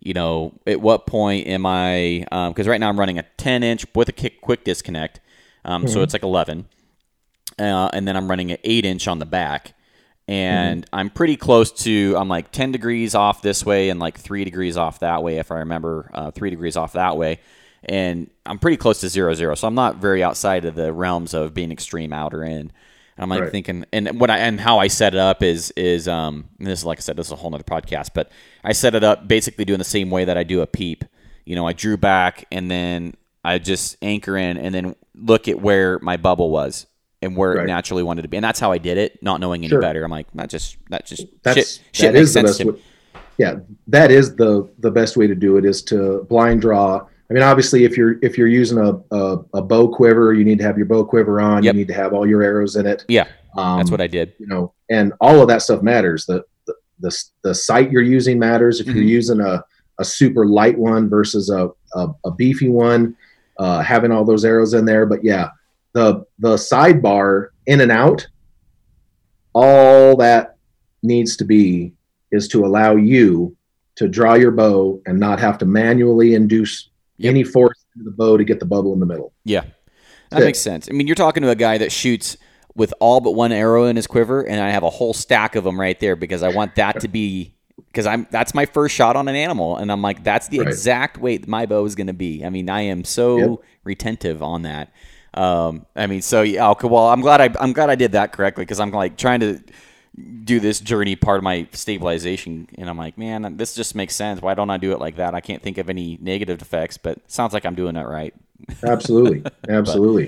you 0.00 0.12
know 0.12 0.52
at 0.66 0.80
what 0.80 1.06
point 1.06 1.46
am 1.46 1.64
I 1.66 2.26
because 2.28 2.66
um, 2.66 2.70
right 2.70 2.80
now 2.80 2.88
I'm 2.88 2.98
running 2.98 3.18
a 3.18 3.24
10 3.36 3.62
inch 3.62 3.86
with 3.94 4.08
a 4.08 4.12
kick, 4.12 4.40
quick 4.40 4.64
disconnect 4.64 5.20
um, 5.64 5.84
mm-hmm. 5.84 5.92
so 5.92 6.02
it's 6.02 6.12
like 6.12 6.24
11 6.24 6.66
uh, 7.60 7.90
and 7.92 8.08
then 8.08 8.16
I'm 8.16 8.28
running 8.28 8.50
an 8.50 8.58
8 8.64 8.84
inch 8.84 9.06
on 9.06 9.20
the 9.20 9.26
back 9.26 9.74
and 10.30 10.86
mm-hmm. 10.86 10.94
I'm 10.94 11.10
pretty 11.10 11.36
close 11.36 11.72
to 11.82 12.14
I'm 12.16 12.28
like 12.28 12.52
10 12.52 12.70
degrees 12.70 13.16
off 13.16 13.42
this 13.42 13.66
way 13.66 13.88
and 13.88 13.98
like 13.98 14.16
three 14.16 14.44
degrees 14.44 14.76
off 14.76 15.00
that 15.00 15.24
way 15.24 15.38
if 15.38 15.50
I 15.50 15.56
remember 15.56 16.08
uh, 16.14 16.30
three 16.30 16.50
degrees 16.50 16.76
off 16.76 16.92
that 16.92 17.16
way. 17.16 17.40
And 17.82 18.30
I'm 18.46 18.60
pretty 18.60 18.76
close 18.76 19.00
to 19.00 19.08
zero 19.08 19.34
zero. 19.34 19.56
So 19.56 19.66
I'm 19.66 19.74
not 19.74 19.96
very 19.96 20.22
outside 20.22 20.64
of 20.66 20.76
the 20.76 20.92
realms 20.92 21.34
of 21.34 21.52
being 21.52 21.72
extreme 21.72 22.12
out 22.12 22.32
or 22.32 22.44
in. 22.44 22.52
And 22.52 22.72
I'm 23.18 23.28
like 23.28 23.40
right. 23.40 23.50
thinking 23.50 23.84
and 23.92 24.20
what 24.20 24.30
I 24.30 24.38
and 24.38 24.60
how 24.60 24.78
I 24.78 24.86
set 24.86 25.14
it 25.14 25.20
up 25.20 25.42
is 25.42 25.72
is 25.72 26.06
um 26.06 26.48
this 26.60 26.78
is 26.78 26.84
like 26.84 26.98
I 26.98 27.00
said 27.00 27.16
this 27.16 27.26
is 27.26 27.32
a 27.32 27.36
whole 27.36 27.50
nother 27.50 27.64
podcast 27.64 28.10
but 28.14 28.30
I 28.62 28.72
set 28.72 28.94
it 28.94 29.02
up 29.02 29.26
basically 29.26 29.64
doing 29.64 29.78
the 29.78 29.84
same 29.84 30.10
way 30.10 30.24
that 30.24 30.38
I 30.38 30.44
do 30.44 30.60
a 30.60 30.66
peep. 30.66 31.04
You 31.44 31.56
know 31.56 31.66
I 31.66 31.72
drew 31.72 31.96
back 31.96 32.46
and 32.52 32.70
then 32.70 33.14
I 33.44 33.58
just 33.58 33.96
anchor 34.00 34.36
in 34.36 34.58
and 34.58 34.72
then 34.72 34.94
look 35.16 35.48
at 35.48 35.60
where 35.60 35.98
my 35.98 36.16
bubble 36.16 36.50
was 36.50 36.86
and 37.22 37.36
where 37.36 37.54
right. 37.54 37.64
it 37.64 37.66
naturally 37.66 38.02
wanted 38.02 38.22
to 38.22 38.28
be. 38.28 38.36
And 38.36 38.44
that's 38.44 38.60
how 38.60 38.72
I 38.72 38.78
did 38.78 38.98
it, 38.98 39.22
not 39.22 39.40
knowing 39.40 39.62
any 39.62 39.68
sure. 39.68 39.80
better. 39.80 40.04
I'm 40.04 40.10
like, 40.10 40.26
that 40.34 40.48
just 40.48 40.76
that 40.88 41.06
just 41.06 41.26
that's, 41.42 41.56
shit, 41.56 41.80
shit 41.92 42.14
makes 42.14 42.32
sense 42.32 42.56
to 42.58 42.72
way, 42.72 42.82
Yeah, 43.38 43.56
that 43.88 44.10
is 44.10 44.36
the 44.36 44.68
the 44.78 44.90
best 44.90 45.16
way 45.16 45.26
to 45.26 45.34
do 45.34 45.56
it 45.56 45.64
is 45.64 45.82
to 45.84 46.26
blind 46.28 46.60
draw. 46.60 47.06
I 47.30 47.32
mean, 47.32 47.42
obviously, 47.42 47.84
if 47.84 47.96
you're 47.96 48.18
if 48.22 48.36
you're 48.36 48.48
using 48.48 48.78
a 48.78 48.94
a, 49.14 49.38
a 49.54 49.62
bow 49.62 49.88
quiver, 49.88 50.34
you 50.34 50.44
need 50.44 50.58
to 50.58 50.64
have 50.64 50.76
your 50.76 50.86
bow 50.86 51.04
quiver 51.04 51.40
on. 51.40 51.62
Yep. 51.62 51.74
You 51.74 51.78
need 51.80 51.88
to 51.88 51.94
have 51.94 52.12
all 52.12 52.26
your 52.26 52.42
arrows 52.42 52.76
in 52.76 52.86
it. 52.86 53.04
Yeah, 53.08 53.28
um, 53.56 53.78
that's 53.78 53.90
what 53.90 54.00
I 54.00 54.08
did. 54.08 54.34
You 54.38 54.46
know, 54.46 54.72
and 54.90 55.12
all 55.20 55.40
of 55.40 55.48
that 55.48 55.62
stuff 55.62 55.82
matters. 55.82 56.26
The 56.26 56.42
the 56.66 56.74
the, 57.00 57.24
the 57.42 57.54
sight 57.54 57.90
you're 57.90 58.02
using 58.02 58.38
matters. 58.38 58.80
If 58.80 58.86
mm-hmm. 58.86 58.96
you're 58.96 59.06
using 59.06 59.40
a 59.40 59.64
a 59.98 60.04
super 60.04 60.46
light 60.46 60.76
one 60.76 61.08
versus 61.08 61.50
a 61.50 61.70
a, 61.94 62.08
a 62.24 62.30
beefy 62.32 62.68
one, 62.68 63.16
uh, 63.58 63.80
having 63.80 64.10
all 64.10 64.24
those 64.24 64.44
arrows 64.44 64.74
in 64.74 64.84
there. 64.84 65.06
But 65.06 65.22
yeah, 65.22 65.50
the 65.92 66.24
the 66.38 66.54
sidebar 66.54 67.48
in 67.66 67.80
and 67.80 67.90
out 67.90 68.26
all 69.52 70.16
that 70.16 70.56
needs 71.02 71.36
to 71.36 71.44
be 71.44 71.92
is 72.30 72.46
to 72.48 72.64
allow 72.64 72.94
you 72.94 73.56
to 73.96 74.08
draw 74.08 74.34
your 74.34 74.50
bow 74.50 75.00
and 75.06 75.18
not 75.18 75.40
have 75.40 75.58
to 75.58 75.66
manually 75.66 76.34
induce 76.34 76.88
yep. 77.18 77.30
any 77.30 77.42
force 77.42 77.84
into 77.94 78.08
the 78.08 78.16
bow 78.16 78.36
to 78.36 78.44
get 78.44 78.60
the 78.60 78.66
bubble 78.66 78.92
in 78.92 79.00
the 79.00 79.06
middle. 79.06 79.32
Yeah. 79.44 79.64
That 80.30 80.40
makes 80.40 80.60
sense. 80.60 80.88
I 80.88 80.92
mean, 80.92 81.08
you're 81.08 81.16
talking 81.16 81.42
to 81.42 81.50
a 81.50 81.56
guy 81.56 81.78
that 81.78 81.90
shoots 81.90 82.36
with 82.76 82.94
all 83.00 83.20
but 83.20 83.32
one 83.32 83.50
arrow 83.50 83.86
in 83.86 83.96
his 83.96 84.06
quiver 84.06 84.42
and 84.42 84.60
I 84.60 84.70
have 84.70 84.84
a 84.84 84.90
whole 84.90 85.12
stack 85.12 85.56
of 85.56 85.64
them 85.64 85.78
right 85.78 85.98
there 85.98 86.14
because 86.14 86.44
I 86.44 86.50
want 86.50 86.76
that 86.76 87.00
to 87.00 87.08
be 87.08 87.56
because 87.88 88.06
I'm 88.06 88.28
that's 88.30 88.54
my 88.54 88.64
first 88.64 88.94
shot 88.94 89.16
on 89.16 89.26
an 89.26 89.34
animal 89.34 89.76
and 89.76 89.90
I'm 89.90 90.02
like 90.02 90.22
that's 90.22 90.46
the 90.48 90.60
right. 90.60 90.68
exact 90.68 91.18
weight 91.18 91.48
my 91.48 91.66
bow 91.66 91.84
is 91.84 91.96
going 91.96 92.06
to 92.06 92.12
be. 92.12 92.44
I 92.44 92.48
mean, 92.48 92.70
I 92.70 92.82
am 92.82 93.02
so 93.02 93.38
yep. 93.38 93.58
retentive 93.82 94.40
on 94.40 94.62
that. 94.62 94.92
Um, 95.34 95.86
I 95.94 96.06
mean, 96.06 96.22
so 96.22 96.42
yeah, 96.42 96.70
okay, 96.70 96.88
well, 96.88 97.08
I'm 97.08 97.20
glad 97.20 97.40
I 97.40 97.50
I'm 97.60 97.72
glad 97.72 97.90
I 97.90 97.94
did 97.94 98.12
that 98.12 98.32
correctly 98.32 98.64
because 98.64 98.80
I'm 98.80 98.90
like 98.90 99.16
trying 99.16 99.40
to 99.40 99.60
do 100.44 100.58
this 100.58 100.80
journey 100.80 101.14
part 101.16 101.38
of 101.38 101.44
my 101.44 101.68
stabilization, 101.72 102.68
and 102.76 102.90
I'm 102.90 102.98
like, 102.98 103.16
man, 103.16 103.56
this 103.56 103.74
just 103.74 103.94
makes 103.94 104.16
sense. 104.16 104.42
Why 104.42 104.54
don't 104.54 104.70
I 104.70 104.76
do 104.76 104.92
it 104.92 104.98
like 104.98 105.16
that? 105.16 105.34
I 105.34 105.40
can't 105.40 105.62
think 105.62 105.78
of 105.78 105.88
any 105.88 106.18
negative 106.20 106.60
effects, 106.60 106.96
but 106.96 107.18
sounds 107.30 107.52
like 107.52 107.64
I'm 107.64 107.76
doing 107.76 107.96
it 107.96 108.06
right. 108.06 108.34
Absolutely, 108.82 109.44
absolutely. 109.68 110.26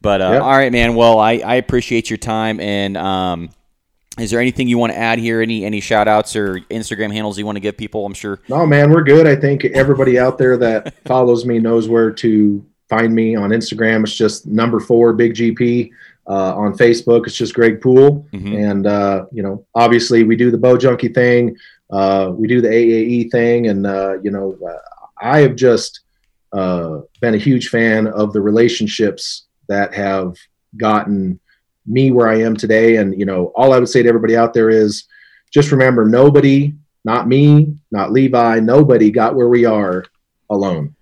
but, 0.00 0.18
but 0.18 0.22
uh, 0.22 0.32
yep. 0.34 0.42
all 0.42 0.52
right, 0.52 0.70
man. 0.70 0.94
Well, 0.94 1.18
I 1.18 1.32
I 1.38 1.56
appreciate 1.56 2.10
your 2.10 2.18
time 2.18 2.60
and 2.60 2.96
um. 2.96 3.50
Is 4.16 4.30
there 4.30 4.38
anything 4.38 4.68
you 4.68 4.78
want 4.78 4.92
to 4.92 4.96
add 4.96 5.18
here? 5.18 5.42
Any 5.42 5.64
any 5.64 5.80
shout 5.80 6.06
outs 6.06 6.36
or 6.36 6.60
Instagram 6.70 7.12
handles 7.12 7.36
you 7.36 7.44
want 7.44 7.56
to 7.56 7.60
give 7.60 7.76
people? 7.76 8.06
I'm 8.06 8.14
sure. 8.14 8.38
No, 8.48 8.64
man, 8.64 8.92
we're 8.92 9.02
good. 9.02 9.26
I 9.26 9.34
think 9.34 9.64
everybody 9.64 10.20
out 10.20 10.38
there 10.38 10.56
that 10.56 10.94
follows 11.04 11.44
me 11.44 11.58
knows 11.58 11.88
where 11.88 12.12
to 12.12 12.64
find 12.88 13.14
me 13.14 13.36
on 13.36 13.50
Instagram. 13.50 14.02
It's 14.02 14.16
just 14.16 14.46
number 14.46 14.80
four 14.80 15.12
Big 15.12 15.34
GP. 15.34 15.90
Uh, 16.26 16.54
on 16.56 16.72
Facebook, 16.72 17.26
it's 17.26 17.36
just 17.36 17.52
Greg 17.52 17.82
Poole, 17.82 18.26
mm-hmm. 18.32 18.54
and 18.54 18.86
uh, 18.86 19.26
you 19.30 19.42
know, 19.42 19.66
obviously, 19.74 20.24
we 20.24 20.36
do 20.36 20.50
the 20.50 20.56
Bow 20.56 20.74
Junkie 20.74 21.08
thing, 21.08 21.54
uh, 21.90 22.30
we 22.32 22.48
do 22.48 22.62
the 22.62 22.68
AAE 22.68 23.30
thing, 23.30 23.66
and 23.66 23.86
uh, 23.86 24.18
you 24.22 24.30
know, 24.30 24.56
uh, 24.66 24.78
I 25.20 25.40
have 25.40 25.54
just 25.54 26.00
uh, 26.54 27.00
been 27.20 27.34
a 27.34 27.38
huge 27.38 27.68
fan 27.68 28.06
of 28.06 28.32
the 28.32 28.40
relationships 28.40 29.44
that 29.68 29.92
have 29.92 30.36
gotten 30.76 31.38
me 31.86 32.10
where 32.10 32.28
I 32.28 32.40
am 32.40 32.56
today. 32.56 32.96
And 32.96 33.18
you 33.18 33.26
know, 33.26 33.52
all 33.54 33.72
I 33.72 33.78
would 33.78 33.88
say 33.88 34.02
to 34.02 34.08
everybody 34.08 34.36
out 34.36 34.54
there 34.54 34.70
is, 34.70 35.04
just 35.50 35.72
remember, 35.72 36.04
nobody, 36.06 36.72
not 37.04 37.28
me, 37.28 37.74
not 37.90 38.12
Levi, 38.12 38.60
nobody 38.60 39.10
got 39.10 39.34
where 39.34 39.48
we 39.48 39.64
are 39.64 40.04
alone. 40.48 40.94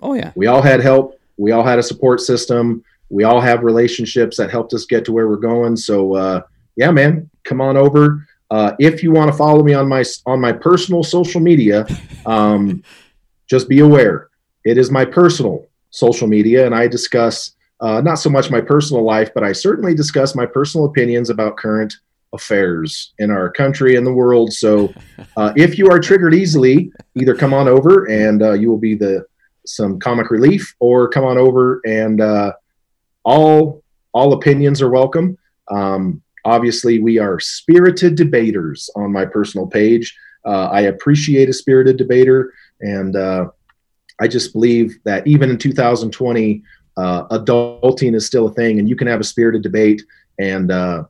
Oh 0.00 0.14
yeah, 0.14 0.32
we 0.34 0.46
all 0.46 0.62
had 0.62 0.80
help 0.80 1.19
we 1.40 1.52
all 1.52 1.64
had 1.64 1.78
a 1.78 1.82
support 1.82 2.20
system. 2.20 2.84
We 3.08 3.24
all 3.24 3.40
have 3.40 3.64
relationships 3.64 4.36
that 4.36 4.50
helped 4.50 4.74
us 4.74 4.84
get 4.84 5.06
to 5.06 5.12
where 5.12 5.26
we're 5.26 5.36
going. 5.36 5.74
So 5.74 6.14
uh, 6.14 6.42
yeah, 6.76 6.90
man, 6.90 7.30
come 7.44 7.62
on 7.62 7.76
over. 7.78 8.26
Uh, 8.50 8.72
if 8.78 9.02
you 9.02 9.10
want 9.10 9.30
to 9.30 9.36
follow 9.36 9.62
me 9.62 9.72
on 9.72 9.88
my 9.88 10.04
on 10.26 10.40
my 10.40 10.52
personal 10.52 11.02
social 11.02 11.40
media, 11.40 11.86
um, 12.26 12.82
just 13.48 13.68
be 13.68 13.80
aware. 13.80 14.28
It 14.64 14.76
is 14.76 14.90
my 14.90 15.04
personal 15.04 15.66
social 15.90 16.28
media, 16.28 16.66
and 16.66 16.74
I 16.74 16.86
discuss 16.86 17.52
uh, 17.80 18.00
not 18.02 18.16
so 18.16 18.28
much 18.28 18.50
my 18.50 18.60
personal 18.60 19.02
life, 19.02 19.30
but 19.34 19.42
I 19.42 19.52
certainly 19.52 19.94
discuss 19.94 20.34
my 20.34 20.44
personal 20.44 20.86
opinions 20.86 21.30
about 21.30 21.56
current 21.56 21.94
affairs 22.32 23.12
in 23.18 23.30
our 23.30 23.50
country 23.50 23.96
and 23.96 24.06
the 24.06 24.12
world. 24.12 24.52
So, 24.52 24.92
uh, 25.36 25.52
if 25.56 25.78
you 25.78 25.88
are 25.88 25.98
triggered 25.98 26.34
easily, 26.34 26.92
either 27.14 27.34
come 27.34 27.54
on 27.54 27.66
over 27.66 28.04
and 28.10 28.42
uh, 28.42 28.52
you 28.52 28.68
will 28.68 28.78
be 28.78 28.94
the 28.94 29.24
some 29.66 29.98
comic 29.98 30.30
relief, 30.30 30.74
or 30.80 31.08
come 31.08 31.24
on 31.24 31.38
over 31.38 31.80
and 31.86 32.20
uh, 32.20 32.52
all 33.24 33.82
all 34.12 34.32
opinions 34.32 34.82
are 34.82 34.90
welcome. 34.90 35.38
Um, 35.70 36.22
obviously, 36.44 36.98
we 36.98 37.18
are 37.18 37.38
spirited 37.38 38.16
debaters 38.16 38.90
on 38.96 39.12
my 39.12 39.24
personal 39.24 39.66
page. 39.66 40.16
Uh, 40.44 40.66
I 40.66 40.82
appreciate 40.82 41.48
a 41.48 41.52
spirited 41.52 41.96
debater, 41.96 42.52
and 42.80 43.14
uh, 43.14 43.48
I 44.20 44.26
just 44.26 44.52
believe 44.52 44.98
that 45.04 45.26
even 45.26 45.50
in 45.50 45.58
2020, 45.58 46.62
uh, 46.96 47.28
adulting 47.28 48.14
is 48.14 48.26
still 48.26 48.48
a 48.48 48.52
thing, 48.52 48.78
and 48.78 48.88
you 48.88 48.96
can 48.96 49.06
have 49.06 49.20
a 49.20 49.24
spirited 49.24 49.62
debate 49.62 50.02
and 50.38 50.70
uh, 50.70 51.04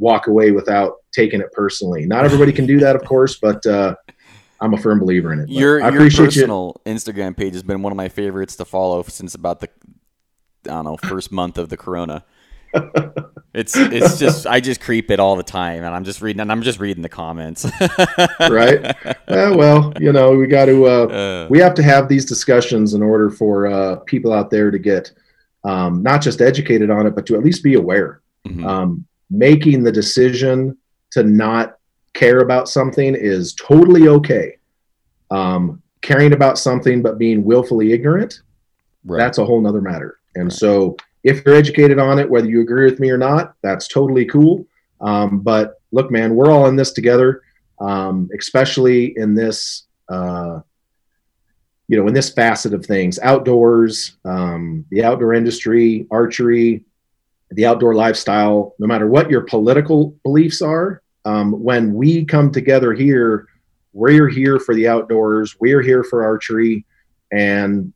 walk 0.00 0.26
away 0.26 0.50
without 0.50 0.96
taking 1.12 1.40
it 1.40 1.52
personally. 1.52 2.06
Not 2.06 2.24
everybody 2.24 2.52
can 2.52 2.66
do 2.66 2.78
that, 2.80 2.96
of 2.96 3.04
course, 3.04 3.38
but 3.38 3.64
uh, 3.64 3.94
I'm 4.62 4.74
a 4.74 4.78
firm 4.78 5.00
believer 5.00 5.32
in 5.32 5.40
it. 5.40 5.48
Your, 5.48 5.80
your 5.80 6.10
personal 6.10 6.80
you. 6.86 6.94
Instagram 6.94 7.36
page 7.36 7.54
has 7.54 7.64
been 7.64 7.82
one 7.82 7.92
of 7.92 7.96
my 7.96 8.08
favorites 8.08 8.56
to 8.56 8.64
follow 8.64 9.02
since 9.02 9.34
about 9.34 9.60
the 9.60 9.68
I 10.64 10.70
don't 10.70 10.84
know 10.84 10.96
first 10.96 11.32
month 11.32 11.58
of 11.58 11.68
the 11.68 11.76
corona. 11.76 12.24
it's 13.54 13.76
it's 13.76 14.18
just 14.18 14.46
I 14.46 14.60
just 14.60 14.80
creep 14.80 15.10
it 15.10 15.20
all 15.20 15.36
the 15.36 15.42
time, 15.42 15.82
and 15.82 15.94
I'm 15.94 16.04
just 16.04 16.22
reading 16.22 16.40
and 16.40 16.50
I'm 16.50 16.62
just 16.62 16.78
reading 16.78 17.02
the 17.02 17.08
comments. 17.08 17.66
right. 18.40 18.84
Uh, 19.04 19.54
well, 19.56 19.92
you 20.00 20.12
know, 20.12 20.36
we 20.36 20.46
got 20.46 20.66
to 20.66 20.86
uh, 20.86 21.06
uh, 21.06 21.46
we 21.50 21.58
have 21.58 21.74
to 21.74 21.82
have 21.82 22.08
these 22.08 22.24
discussions 22.24 22.94
in 22.94 23.02
order 23.02 23.30
for 23.30 23.66
uh, 23.66 23.96
people 24.06 24.32
out 24.32 24.50
there 24.50 24.70
to 24.70 24.78
get 24.78 25.10
um, 25.64 26.02
not 26.02 26.22
just 26.22 26.40
educated 26.40 26.90
on 26.90 27.06
it, 27.06 27.14
but 27.14 27.26
to 27.26 27.34
at 27.34 27.42
least 27.42 27.62
be 27.62 27.74
aware. 27.74 28.20
Mm-hmm. 28.46 28.66
Um, 28.66 29.06
making 29.30 29.82
the 29.82 29.92
decision 29.92 30.76
to 31.10 31.22
not 31.22 31.78
care 32.14 32.40
about 32.40 32.68
something 32.68 33.14
is 33.14 33.54
totally 33.54 34.08
okay. 34.08 34.58
Um, 35.30 35.82
caring 36.02 36.32
about 36.32 36.58
something 36.58 37.02
but 37.02 37.18
being 37.18 37.44
willfully 37.44 37.92
ignorant, 37.92 38.42
right. 39.04 39.18
that's 39.18 39.38
a 39.38 39.44
whole 39.44 39.60
nother 39.60 39.80
matter. 39.80 40.18
And 40.34 40.44
right. 40.44 40.52
so, 40.52 40.96
if 41.24 41.44
you're 41.44 41.54
educated 41.54 42.00
on 42.00 42.18
it, 42.18 42.28
whether 42.28 42.48
you 42.48 42.60
agree 42.60 42.84
with 42.84 42.98
me 42.98 43.10
or 43.10 43.18
not, 43.18 43.54
that's 43.62 43.86
totally 43.86 44.24
cool. 44.24 44.66
Um, 45.00 45.38
but 45.40 45.80
look, 45.92 46.10
man, 46.10 46.34
we're 46.34 46.50
all 46.50 46.66
in 46.66 46.74
this 46.74 46.92
together, 46.92 47.42
um, 47.80 48.28
especially 48.36 49.16
in 49.16 49.34
this, 49.34 49.84
uh, 50.08 50.60
you 51.86 51.96
know, 51.96 52.08
in 52.08 52.14
this 52.14 52.30
facet 52.30 52.74
of 52.74 52.84
things 52.84 53.18
outdoors, 53.20 54.16
um, 54.24 54.84
the 54.90 55.04
outdoor 55.04 55.34
industry, 55.34 56.06
archery, 56.10 56.84
the 57.50 57.66
outdoor 57.66 57.94
lifestyle, 57.94 58.74
no 58.78 58.86
matter 58.86 59.06
what 59.06 59.30
your 59.30 59.42
political 59.42 60.16
beliefs 60.24 60.62
are, 60.62 61.01
um, 61.24 61.62
when 61.62 61.94
we 61.94 62.24
come 62.24 62.50
together 62.50 62.92
here, 62.92 63.48
we're 63.92 64.28
here 64.28 64.58
for 64.58 64.74
the 64.74 64.88
outdoors, 64.88 65.56
we're 65.60 65.82
here 65.82 66.02
for 66.02 66.24
archery, 66.24 66.84
and 67.30 67.92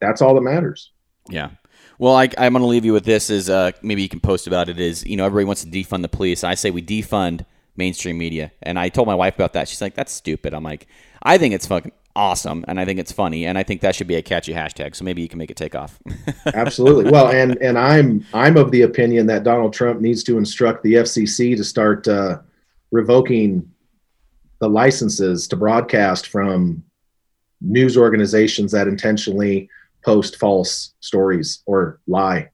that's 0.00 0.22
all 0.22 0.34
that 0.34 0.42
matters. 0.42 0.92
Yeah. 1.28 1.50
Well, 1.98 2.14
I, 2.14 2.24
am 2.36 2.52
going 2.52 2.62
to 2.62 2.66
leave 2.66 2.84
you 2.84 2.92
with 2.92 3.04
this. 3.04 3.30
Is 3.30 3.48
uh, 3.48 3.72
maybe 3.82 4.02
you 4.02 4.08
can 4.08 4.20
post 4.20 4.46
about 4.46 4.68
it. 4.68 4.78
Is 4.78 5.04
you 5.06 5.16
know 5.16 5.24
everybody 5.24 5.46
wants 5.46 5.64
to 5.64 5.70
defund 5.70 6.02
the 6.02 6.08
police. 6.08 6.44
I 6.44 6.54
say 6.54 6.70
we 6.70 6.82
defund 6.82 7.46
mainstream 7.76 8.18
media, 8.18 8.52
and 8.62 8.78
I 8.78 8.90
told 8.90 9.08
my 9.08 9.14
wife 9.14 9.34
about 9.34 9.54
that. 9.54 9.68
She's 9.68 9.80
like, 9.80 9.94
"That's 9.94 10.12
stupid." 10.12 10.52
I'm 10.52 10.62
like, 10.62 10.86
"I 11.22 11.38
think 11.38 11.54
it's 11.54 11.66
fucking 11.66 11.92
awesome, 12.16 12.64
and 12.66 12.80
I 12.80 12.84
think 12.84 12.98
it's 12.98 13.12
funny, 13.12 13.46
and 13.46 13.56
I 13.56 13.62
think 13.62 13.82
that 13.82 13.94
should 13.94 14.06
be 14.06 14.16
a 14.16 14.22
catchy 14.22 14.52
hashtag. 14.52 14.96
So 14.96 15.04
maybe 15.04 15.22
you 15.22 15.28
can 15.28 15.38
make 15.38 15.50
it 15.50 15.56
take 15.56 15.74
off." 15.74 16.00
Absolutely. 16.54 17.10
Well, 17.10 17.28
and 17.28 17.56
and 17.58 17.78
I'm 17.78 18.24
I'm 18.34 18.56
of 18.56 18.72
the 18.72 18.82
opinion 18.82 19.26
that 19.26 19.44
Donald 19.44 19.72
Trump 19.72 20.00
needs 20.00 20.24
to 20.24 20.38
instruct 20.38 20.82
the 20.82 20.94
FCC 20.94 21.56
to 21.56 21.62
start 21.62 22.08
uh, 22.08 22.38
revoking 22.90 23.70
the 24.58 24.68
licenses 24.68 25.46
to 25.48 25.56
broadcast 25.56 26.28
from 26.28 26.82
news 27.60 27.96
organizations 27.96 28.72
that 28.72 28.88
intentionally 28.88 29.68
post 30.04 30.36
false 30.36 30.94
stories 31.00 31.62
or 31.66 32.00
lie. 32.06 32.48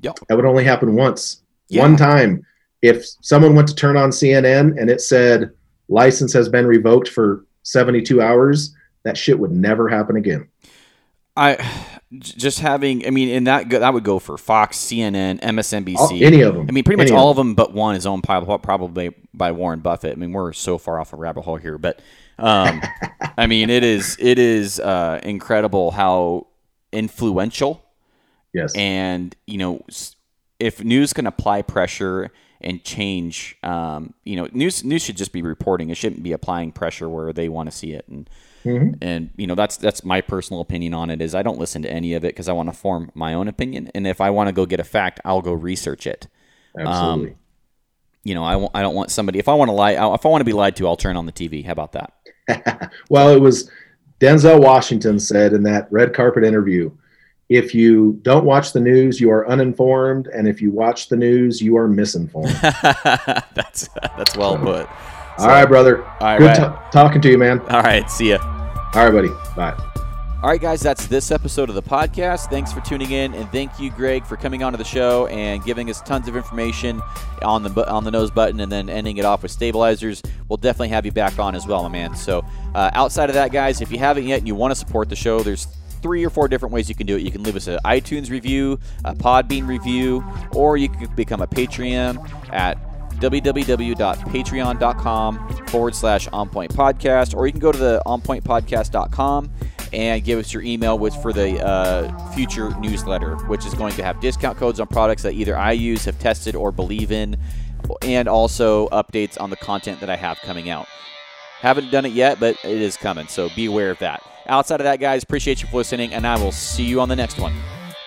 Yep. 0.00 0.18
That 0.28 0.36
would 0.36 0.46
only 0.46 0.64
happen 0.64 0.94
once. 0.94 1.42
Yeah. 1.68 1.82
One 1.82 1.96
time. 1.96 2.46
If 2.82 3.06
someone 3.20 3.54
went 3.54 3.68
to 3.68 3.74
turn 3.76 3.96
on 3.96 4.10
CNN 4.10 4.80
and 4.80 4.90
it 4.90 5.00
said 5.00 5.52
license 5.88 6.32
has 6.32 6.48
been 6.48 6.66
revoked 6.66 7.08
for 7.08 7.46
72 7.62 8.20
hours, 8.20 8.74
that 9.04 9.16
shit 9.16 9.38
would 9.38 9.52
never 9.52 9.88
happen 9.88 10.16
again. 10.16 10.48
I 11.36 11.56
just 12.18 12.60
having, 12.60 13.06
I 13.06 13.10
mean, 13.10 13.30
and 13.30 13.46
that 13.46 13.70
that 13.70 13.94
would 13.94 14.04
go 14.04 14.18
for 14.18 14.36
Fox, 14.36 14.78
CNN, 14.78 15.40
MSNBC, 15.40 15.96
all, 15.96 16.10
any 16.12 16.42
of 16.42 16.54
them. 16.54 16.66
I 16.68 16.72
mean, 16.72 16.84
pretty 16.84 17.02
much 17.02 17.10
all 17.10 17.30
of 17.30 17.36
them, 17.36 17.54
but 17.54 17.72
one 17.72 17.96
is 17.96 18.06
owned 18.06 18.22
probably 18.22 19.14
by 19.32 19.52
Warren 19.52 19.80
Buffett. 19.80 20.12
I 20.12 20.16
mean, 20.16 20.32
we're 20.32 20.52
so 20.52 20.76
far 20.76 21.00
off 21.00 21.12
a 21.12 21.16
rabbit 21.16 21.42
hole 21.42 21.56
here, 21.56 21.78
but 21.78 22.00
um, 22.38 22.82
I 23.38 23.46
mean, 23.46 23.70
it 23.70 23.82
is 23.82 24.16
it 24.20 24.38
is 24.38 24.78
uh, 24.78 25.20
incredible 25.22 25.90
how 25.90 26.48
influential. 26.92 27.82
Yes. 28.52 28.74
And, 28.76 29.34
you 29.46 29.58
know, 29.58 29.80
if 30.60 30.84
news 30.84 31.12
can 31.12 31.26
apply 31.26 31.62
pressure 31.62 32.30
and 32.60 32.84
change, 32.84 33.56
um, 33.62 34.14
you 34.24 34.36
know, 34.36 34.48
news 34.52 34.84
news 34.84 35.02
should 35.02 35.16
just 35.16 35.32
be 35.32 35.42
reporting. 35.42 35.90
It 35.90 35.96
shouldn't 35.96 36.22
be 36.22 36.32
applying 36.32 36.72
pressure 36.72 37.08
where 37.08 37.32
they 37.32 37.48
want 37.48 37.70
to 37.70 37.76
see 37.76 37.92
it. 37.92 38.06
And 38.08 38.28
mm-hmm. 38.64 38.94
and 39.00 39.30
you 39.36 39.46
know, 39.46 39.54
that's 39.54 39.76
that's 39.76 40.04
my 40.04 40.20
personal 40.20 40.60
opinion 40.60 40.94
on 40.94 41.10
it. 41.10 41.20
Is 41.20 41.34
I 41.34 41.42
don't 41.42 41.58
listen 41.58 41.82
to 41.82 41.90
any 41.90 42.14
of 42.14 42.24
it 42.24 42.28
because 42.28 42.48
I 42.48 42.52
want 42.52 42.68
to 42.68 42.72
form 42.72 43.10
my 43.14 43.34
own 43.34 43.48
opinion. 43.48 43.90
And 43.94 44.06
if 44.06 44.20
I 44.20 44.30
want 44.30 44.48
to 44.48 44.52
go 44.52 44.66
get 44.66 44.80
a 44.80 44.84
fact, 44.84 45.20
I'll 45.24 45.42
go 45.42 45.52
research 45.52 46.06
it. 46.06 46.28
Absolutely. 46.78 47.30
Um, 47.30 47.36
you 48.24 48.34
know, 48.34 48.44
I 48.44 48.52
w- 48.52 48.70
I 48.74 48.82
don't 48.82 48.94
want 48.94 49.10
somebody. 49.10 49.38
If 49.38 49.48
I 49.48 49.54
want 49.54 49.68
to 49.68 49.72
lie, 49.72 49.92
if 49.92 50.26
I 50.26 50.28
want 50.28 50.40
to 50.40 50.44
be 50.44 50.52
lied 50.52 50.76
to, 50.76 50.86
I'll 50.86 50.96
turn 50.96 51.16
on 51.16 51.26
the 51.26 51.32
TV. 51.32 51.64
How 51.64 51.72
about 51.72 51.92
that? 51.92 52.92
well, 53.08 53.30
it 53.30 53.40
was 53.40 53.70
Denzel 54.20 54.60
Washington 54.62 55.18
said 55.18 55.52
in 55.52 55.64
that 55.64 55.90
red 55.90 56.14
carpet 56.14 56.44
interview 56.44 56.90
if 57.48 57.74
you 57.74 58.18
don't 58.22 58.44
watch 58.44 58.72
the 58.72 58.80
news, 58.80 59.20
you 59.20 59.30
are 59.30 59.46
uninformed, 59.46 60.26
and 60.28 60.48
if 60.48 60.62
you 60.62 60.70
watch 60.70 61.08
the 61.08 61.16
news, 61.16 61.60
you 61.60 61.76
are 61.76 61.86
misinformed. 61.86 62.48
that's 62.62 63.88
that's 64.16 64.36
well 64.36 64.56
put. 64.56 64.88
So, 65.38 65.44
all 65.44 65.48
right, 65.50 65.64
brother. 65.66 66.04
All 66.20 66.38
right, 66.38 66.38
Good 66.38 66.54
t- 66.56 66.90
talking 66.92 67.20
to 67.20 67.30
you, 67.30 67.38
man. 67.38 67.60
All 67.70 67.82
right, 67.82 68.08
see 68.10 68.30
ya. 68.30 68.38
All 68.94 69.04
right, 69.08 69.12
buddy. 69.12 69.28
Bye. 69.56 69.74
All 70.42 70.50
right, 70.50 70.60
guys, 70.60 70.80
that's 70.80 71.06
this 71.06 71.30
episode 71.30 71.68
of 71.68 71.76
the 71.76 71.82
podcast. 71.82 72.50
Thanks 72.50 72.72
for 72.72 72.80
tuning 72.80 73.12
in, 73.12 73.32
and 73.32 73.48
thank 73.52 73.78
you, 73.78 73.90
Greg, 73.90 74.26
for 74.26 74.36
coming 74.36 74.64
onto 74.64 74.76
the 74.76 74.84
show 74.84 75.28
and 75.28 75.64
giving 75.64 75.88
us 75.88 76.02
tons 76.02 76.26
of 76.26 76.34
information 76.34 77.00
on 77.42 77.62
the 77.62 77.88
on 77.88 78.02
the 78.02 78.10
nose 78.10 78.32
button, 78.32 78.58
and 78.58 78.70
then 78.70 78.88
ending 78.90 79.18
it 79.18 79.24
off 79.24 79.42
with 79.42 79.52
stabilizers. 79.52 80.20
We'll 80.48 80.56
definitely 80.56 80.88
have 80.88 81.06
you 81.06 81.12
back 81.12 81.38
on 81.38 81.54
as 81.54 81.64
well, 81.64 81.84
my 81.84 81.88
man. 81.88 82.16
So, 82.16 82.44
uh, 82.74 82.90
outside 82.92 83.30
of 83.30 83.34
that, 83.34 83.52
guys, 83.52 83.80
if 83.80 83.92
you 83.92 83.98
haven't 83.98 84.26
yet 84.26 84.40
and 84.40 84.48
you 84.48 84.56
want 84.56 84.72
to 84.72 84.74
support 84.74 85.08
the 85.08 85.16
show, 85.16 85.40
there's 85.44 85.68
three 86.02 86.26
or 86.26 86.30
four 86.30 86.48
different 86.48 86.74
ways 86.74 86.88
you 86.88 86.96
can 86.96 87.06
do 87.06 87.16
it. 87.16 87.22
You 87.22 87.30
can 87.30 87.44
leave 87.44 87.54
us 87.54 87.68
an 87.68 87.78
iTunes 87.84 88.28
review, 88.28 88.80
a 89.04 89.14
Podbean 89.14 89.68
review, 89.68 90.24
or 90.54 90.76
you 90.76 90.88
can 90.88 91.14
become 91.14 91.40
a 91.40 91.46
Patreon 91.46 92.52
at 92.52 92.76
www.patreon.com 93.22 95.66
forward 95.68 95.94
slash 95.94 96.28
onpoint 96.28 96.72
podcast, 96.72 97.34
or 97.34 97.46
you 97.46 97.52
can 97.52 97.60
go 97.60 97.72
to 97.72 97.78
the 97.78 98.02
onpointpodcast.com 98.04 99.50
and 99.92 100.24
give 100.24 100.38
us 100.38 100.52
your 100.52 100.62
email 100.62 100.98
which 100.98 101.14
for 101.16 101.32
the 101.32 101.64
uh, 101.64 102.32
future 102.32 102.70
newsletter, 102.80 103.36
which 103.46 103.64
is 103.66 103.74
going 103.74 103.92
to 103.94 104.02
have 104.02 104.20
discount 104.20 104.58
codes 104.58 104.80
on 104.80 104.86
products 104.86 105.22
that 105.22 105.34
either 105.34 105.56
I 105.56 105.72
use, 105.72 106.04
have 106.06 106.18
tested, 106.18 106.56
or 106.56 106.72
believe 106.72 107.12
in, 107.12 107.36
and 108.02 108.28
also 108.28 108.88
updates 108.88 109.40
on 109.40 109.50
the 109.50 109.56
content 109.56 110.00
that 110.00 110.10
I 110.10 110.16
have 110.16 110.38
coming 110.40 110.70
out. 110.70 110.86
Haven't 111.60 111.90
done 111.90 112.06
it 112.06 112.12
yet, 112.12 112.40
but 112.40 112.56
it 112.64 112.82
is 112.82 112.96
coming, 112.96 113.28
so 113.28 113.48
be 113.54 113.66
aware 113.66 113.90
of 113.90 113.98
that. 114.00 114.22
Outside 114.46 114.80
of 114.80 114.84
that, 114.84 114.98
guys, 114.98 115.22
appreciate 115.22 115.62
you 115.62 115.68
for 115.68 115.76
listening, 115.76 116.12
and 116.12 116.26
I 116.26 116.42
will 116.42 116.52
see 116.52 116.84
you 116.84 117.00
on 117.00 117.08
the 117.08 117.16
next 117.16 117.38
one. 117.38 117.54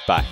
Bye. 0.08 0.26